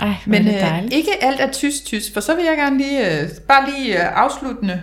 Ej, 0.00 0.14
men 0.26 0.44
det 0.46 0.54
øh, 0.54 0.84
ikke 0.92 1.10
alt 1.20 1.40
er 1.40 1.52
tysk 1.52 1.84
tysk, 1.84 2.12
for 2.12 2.20
så 2.20 2.34
vil 2.36 2.44
jeg 2.44 2.56
gerne 2.56 2.78
lige, 2.78 3.20
øh, 3.22 3.28
bare 3.48 3.70
lige 3.70 3.94
øh, 4.02 4.22
afsluttende 4.22 4.82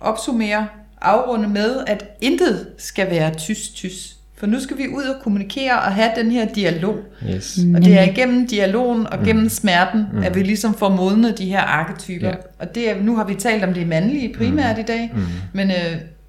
opsummere, 0.00 0.66
afrunde 1.02 1.48
med, 1.48 1.76
at 1.86 2.04
intet 2.20 2.66
skal 2.78 3.10
være 3.10 3.34
tysk 3.34 3.74
tysk. 3.74 4.16
For 4.38 4.46
nu 4.46 4.60
skal 4.60 4.78
vi 4.78 4.88
ud 4.88 5.02
og 5.02 5.22
kommunikere 5.22 5.72
og 5.72 5.92
have 5.94 6.10
den 6.16 6.30
her 6.30 6.46
dialog. 6.54 6.96
Yes. 7.34 7.58
Og 7.74 7.84
det 7.84 7.98
er 7.98 8.02
igennem 8.02 8.46
dialogen 8.46 9.06
og 9.06 9.24
gennem 9.24 9.48
smerten, 9.48 10.04
at 10.24 10.34
vi 10.34 10.42
ligesom 10.42 10.74
får 10.74 10.88
modnet 10.88 11.38
de 11.38 11.46
her 11.46 11.60
arketyper. 11.60 12.28
Ja. 12.28 12.34
Og 12.58 12.74
det 12.74 12.90
er, 12.90 13.02
nu 13.02 13.16
har 13.16 13.24
vi 13.24 13.34
talt 13.34 13.64
om 13.64 13.74
det 13.74 13.86
mandlige 13.88 14.34
primært 14.38 14.78
i 14.78 14.82
dag, 14.82 15.12
men 15.52 15.70
øh, 15.70 15.76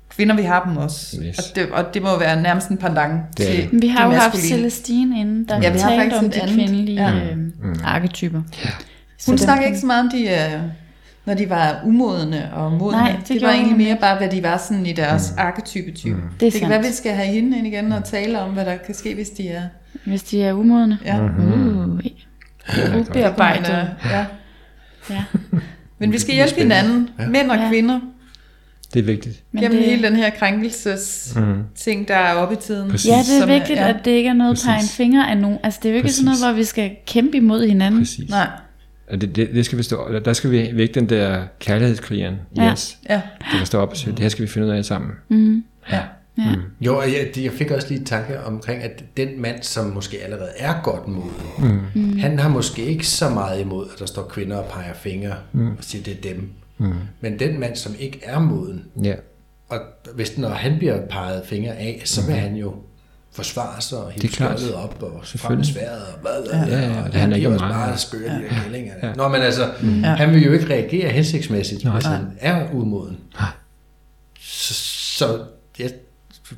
kvinder 0.10 0.36
vi 0.36 0.42
har 0.42 0.64
dem 0.64 0.78
også. 0.78 1.18
Yes. 1.28 1.38
Og, 1.38 1.44
det, 1.56 1.66
og 1.72 1.94
det 1.94 2.02
må 2.02 2.20
være 2.20 2.42
nærmest 2.42 2.70
en 2.70 2.78
pendant 2.78 3.22
Det 3.38 3.46
til 3.46 3.70
vi 3.82 3.88
har 3.88 4.06
jo 4.06 4.12
haft. 4.12 4.38
Celestine 4.38 5.20
inde, 5.20 5.48
der 5.48 5.56
Ja, 5.56 5.62
ja, 5.62 5.72
vi 5.74 5.80
har 5.80 5.90
talte 5.90 6.04
faktisk 6.16 6.24
om 6.24 6.30
de 6.30 6.42
andet. 6.42 6.56
kvindelige 6.56 7.04
Ja. 7.04 7.10
ja. 7.10 7.24
øh, 7.66 7.76
arketyper. 7.84 8.42
Så 9.18 9.32
Hun 9.32 9.38
snakker 9.38 9.66
ikke 9.66 9.80
så 9.80 9.86
meget 9.86 10.04
om 10.04 10.10
de, 10.10 10.24
øh, 10.30 10.62
når 11.26 11.34
de 11.34 11.50
var 11.50 11.82
umodne 11.86 12.54
og 12.54 12.72
modne. 12.72 12.98
Nej, 12.98 13.16
det, 13.20 13.28
det 13.28 13.42
var 13.42 13.50
egentlig 13.52 13.78
mere 13.78 13.98
bare, 14.02 14.18
hvad 14.18 14.30
de 14.30 14.44
var 14.44 14.58
sådan 14.58 14.86
i 14.86 14.94
deres 14.94 15.32
mm. 15.32 15.42
arketype-type. 15.42 16.16
Mm. 16.16 16.22
Det 16.40 16.48
er 16.48 16.52
Det, 16.52 16.60
kan 16.60 16.70
være, 16.70 16.84
sandt. 16.84 16.90
vi 16.92 16.96
skal 16.98 17.12
have 17.12 17.28
hende 17.28 17.58
ind 17.58 17.68
igen 17.68 17.92
og 17.92 18.04
tale 18.04 18.40
om, 18.40 18.50
hvad 18.54 18.66
der 18.66 18.78
kan 18.78 18.96
ske, 18.96 19.14
hvis 19.16 19.30
de 19.30 19.48
er... 19.50 19.62
Hvis 20.06 20.24
de 20.24 20.44
er 20.44 20.54
umodne. 20.54 20.98
Ja. 21.06 21.20
Uh, 21.24 22.00
ubearbejdet. 23.00 23.88
Ja. 24.06 24.26
Ja. 25.10 25.24
Men 26.00 26.12
vi 26.12 26.20
skal 26.20 26.36
hjælpe 26.36 26.56
hinanden, 26.62 27.10
Ja. 27.20 27.28
mænd 27.28 27.52
og 27.52 27.58
Ja. 27.58 27.70
kvinder, 27.70 28.00
Det 28.94 29.00
er 29.00 29.04
vigtigt. 29.04 29.44
Men 29.52 29.64
gennem 29.64 29.78
det, 29.80 29.88
hele 29.90 30.08
den 30.08 30.16
her 30.16 30.30
krænkelses 30.30 31.34
Mm. 31.36 31.64
ting, 31.76 32.08
der 32.08 32.16
er 32.16 32.34
oppe 32.34 32.56
i 32.56 32.58
tiden. 32.58 32.92
Præcis. 32.92 33.10
Ja, 33.12 33.18
det 33.18 33.42
er 33.42 33.46
vigtigt, 33.60 33.80
at 33.80 33.96
det 34.06 34.12
ikke 34.12 34.30
er 34.30 34.34
noget 34.34 34.62
pege 34.66 34.80
en 34.82 34.88
finger 34.88 35.26
af 35.26 35.38
nogen. 35.38 35.58
Altså, 35.64 35.80
det 35.84 35.90
er 35.90 35.94
jo 35.94 35.98
ikke 35.98 36.12
sådan 36.12 36.26
noget, 36.26 36.40
hvor 36.44 36.52
vi 36.52 36.64
skal 36.64 36.92
kæmpe 37.08 37.38
imod 37.38 37.68
hinanden. 37.68 38.02
Præcis. 38.02 38.30
Nej. 38.30 38.48
Og 39.12 39.22
det, 39.22 39.36
det, 39.36 39.49
det 39.53 39.66
skal 39.66 39.78
vi 39.78 39.84
stå, 39.84 40.20
der 40.26 40.34
skal 40.34 40.51
vi 40.51 40.70
vække 40.74 40.93
den 40.93 41.09
der 41.09 41.43
kærlighedskrigeren 41.59 42.36
Ja. 42.55 42.72
os, 42.72 42.97
Ja. 43.09 43.22
der 43.51 43.57
kan 43.57 43.66
stå 43.66 43.80
op 43.80 43.89
og 43.89 43.97
sige, 43.97 44.12
det 44.12 44.20
her 44.20 44.30
skal 44.30 44.41
vi 44.45 44.49
finde 44.49 44.68
ud 44.68 44.72
af 44.72 44.86
sammen. 44.86 45.12
Mm. 45.30 45.64
ja. 45.91 46.01
Ja. 46.38 46.55
Jo, 46.82 46.97
og 46.97 47.03
jeg, 47.07 47.43
jeg 47.43 47.51
fik 47.51 47.72
også 47.72 47.88
lige 47.89 47.99
en 47.99 48.05
tanke 48.05 48.39
omkring, 48.43 48.84
at 48.84 49.03
den 49.18 49.41
mand, 49.41 49.64
som 49.64 49.86
måske 49.86 50.18
allerede 50.24 50.49
er 50.57 50.74
godt 50.84 51.07
moden, 51.07 51.82
mm. 51.93 52.18
han 52.18 52.39
har 52.39 52.49
måske 52.49 52.86
ikke 52.86 53.07
så 53.07 53.30
meget 53.30 53.62
imod, 53.62 53.86
at 53.93 53.99
der 53.99 54.05
står 54.05 54.24
kvinder 54.24 54.57
og 54.57 54.66
peger 54.72 54.93
fingre 54.93 55.34
mm. 55.53 55.68
og 55.68 55.78
siger, 55.82 56.03
det 56.03 56.14
er 56.18 56.34
dem. 56.34 56.49
Mm. 56.78 56.93
Men 57.22 57.39
den 57.39 57.59
mand, 57.59 57.76
som 57.76 57.95
ikke 57.99 58.20
er 58.24 58.39
moden, 58.39 58.84
Ja. 59.03 59.14
og 59.70 59.80
hvis 60.16 60.38
når 60.38 60.49
han 60.49 60.78
bliver 60.78 61.05
peget 61.09 61.41
fingre 61.45 61.76
af, 61.76 62.01
så 62.05 62.26
vil 62.26 62.36
han 62.36 62.55
jo 62.55 62.76
forsvare 63.34 63.82
sig 63.82 63.98
og 63.98 64.08
er 64.08 64.12
hive 64.12 64.28
klart. 64.32 64.60
skjoldet 64.60 64.78
op 64.84 65.04
og 65.04 65.22
frem 65.26 65.58
med 65.58 65.66
sværet 65.66 66.02
og 66.02 66.20
hvad 66.22 66.32
ja, 66.54 66.78
Ja, 66.78 66.80
ja, 66.92 67.02
og 67.02 67.14
han 67.14 67.30
bliver 67.30 67.48
om 67.48 67.54
også 67.54 67.66
mig. 67.66 67.74
bare 67.76 67.98
skør, 67.98 68.18
de 68.20 68.26
der 68.50 68.64
kællinger. 68.64 68.94
Ja. 69.04 69.14
Nå, 69.14 69.28
men 69.28 69.42
altså, 69.42 69.72
han 70.04 70.32
vil 70.34 70.44
jo 70.46 70.52
ikke 70.52 70.66
reagere 70.70 71.10
hensigtsmæssigt, 71.10 71.90
hvis 71.94 72.06
han 72.06 72.26
er 72.40 72.68
umoden. 72.74 73.18
Så, 74.42 74.74
så 75.18 75.40
ja, 75.80 75.88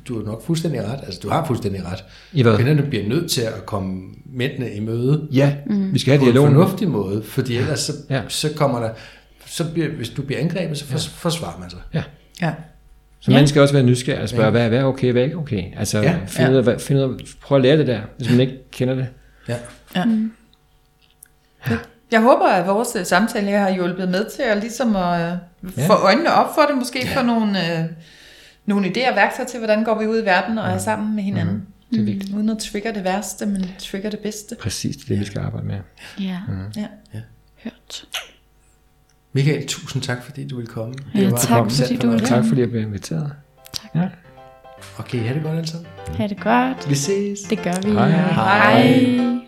du 0.08 0.18
har 0.18 0.24
nok 0.24 0.44
fuldstændig 0.46 0.84
ret. 0.84 1.00
Altså, 1.02 1.20
du 1.22 1.28
har 1.28 1.46
fuldstændig 1.46 1.84
ret. 1.86 2.04
I 2.32 2.42
hvad? 2.42 2.56
Kvinderne 2.56 2.82
bliver 2.82 3.08
nødt 3.08 3.30
til 3.30 3.40
at 3.40 3.66
komme 3.66 4.02
mændene 4.26 4.70
i 4.74 4.80
møde 4.80 5.28
Ja, 5.32 5.54
mm. 5.66 5.94
vi 5.94 5.98
skal 5.98 6.10
have 6.12 6.18
på 6.18 6.24
en 6.26 6.32
dialogen. 6.32 6.54
fornuftig 6.54 6.88
måde, 6.88 7.22
fordi 7.22 7.56
ellers 7.56 7.80
så, 7.80 7.92
Ja. 8.10 8.14
ja. 8.16 8.22
så 8.28 8.48
kommer 8.56 8.80
der, 8.80 8.90
så 9.46 9.64
bliver, 9.72 9.88
hvis 9.88 10.08
du 10.08 10.22
bliver 10.22 10.40
angrebet, 10.40 10.78
så 10.78 10.84
fors, 10.86 11.08
forsvarer 11.08 11.58
man 11.58 11.70
sig. 11.70 11.78
Ja. 11.94 12.02
ja. 12.42 12.52
Så 13.24 13.30
man 13.30 13.48
skal 13.48 13.62
også 13.62 13.74
være 13.74 13.82
nysgerrig 13.82 14.22
og 14.22 14.28
spørge, 14.28 14.50
hvad, 14.50 14.68
hvad 14.68 14.78
er 14.78 14.84
okay, 14.84 15.12
hvad 15.12 15.22
er 15.22 15.24
ikke 15.26 15.36
okay? 15.38 15.64
Altså, 15.78 16.00
Ja. 16.00 16.16
finde 16.26 16.50
ud 16.50 16.56
af, 16.56 16.62
hvad, 16.62 16.78
finde 16.78 17.06
ud 17.08 17.14
af, 17.14 17.18
prøv 17.42 17.56
at 17.56 17.62
lære 17.62 17.78
det 17.78 17.86
der, 17.86 18.00
hvis 18.16 18.30
man 18.30 18.40
ikke 18.40 18.58
kender 18.70 18.94
det. 18.94 19.06
Ja. 19.48 19.56
Ja. 19.96 20.04
Jeg 22.10 22.20
håber, 22.20 22.46
at 22.48 22.66
vores 22.66 22.96
øh, 22.98 23.04
samtale 23.06 23.46
her 23.46 23.58
har 23.60 23.70
hjulpet 23.74 24.08
med 24.08 24.24
til 24.36 24.42
at, 24.42 24.58
ligesom 24.58 24.96
at 24.96 25.32
øh, 25.32 25.38
Ja. 25.78 25.86
få 25.86 25.92
øjnene 25.92 26.32
op 26.32 26.54
for 26.54 26.62
det, 26.62 26.78
måske 26.78 26.98
ja. 27.06 27.20
få 27.20 27.26
nogle, 27.26 27.78
øh, 27.80 27.84
nogle 28.66 28.86
idéer 28.86 29.10
og 29.10 29.16
værktøjer 29.16 29.46
til, 29.48 29.58
hvordan 29.58 29.84
går 29.84 29.98
vi 29.98 30.06
ud 30.06 30.22
i 30.22 30.24
verden 30.24 30.58
og 30.58 30.68
er 30.68 30.78
sammen 30.78 31.14
med 31.16 31.22
hinanden. 31.22 31.66
Det 31.90 32.00
er 32.00 32.04
vigtigt. 32.04 32.34
Uden 32.34 32.48
at 32.48 32.58
trigger 32.58 32.92
det 32.92 33.04
værste, 33.04 33.46
men 33.46 33.66
trigger 33.78 34.10
det 34.10 34.18
bedste. 34.18 34.56
Præcis 34.60 34.96
det, 34.96 35.04
er 35.04 35.08
det 35.08 35.20
vi 35.20 35.24
skal 35.24 35.40
arbejde 35.40 35.66
med. 35.66 35.76
Ja. 36.20 36.38
Ja. 36.76 36.86
Hørt. 37.64 38.04
Michael, 39.34 39.66
tusind 39.66 40.02
tak, 40.02 40.22
fordi 40.24 40.48
du 40.48 40.56
ville 40.56 40.66
komme. 40.70 40.94
Ja, 41.14 41.30
var 41.30 41.36
tak, 41.36 41.62
fordi 41.62 41.74
sand 41.74 42.00
du 42.00 42.10
ville. 42.10 42.26
Tak 42.26 42.44
fordi 42.48 42.60
jeg 42.60 42.70
blev 42.70 42.82
inviteret. 42.82 43.32
Tak. 43.72 43.90
Ja. 43.94 44.08
Okay, 44.98 45.18
ha' 45.18 45.34
det 45.34 45.42
godt 45.42 45.56
alle 45.56 45.68
sammen. 45.68 45.86
Ha' 46.16 46.26
det 46.26 46.40
godt. 46.40 46.88
Vi 46.88 46.94
ses. 46.94 47.40
Det 47.40 47.62
gør 47.62 47.72
vi. 47.84 47.90
Hej. 47.92 48.10
Hej. 48.10 49.40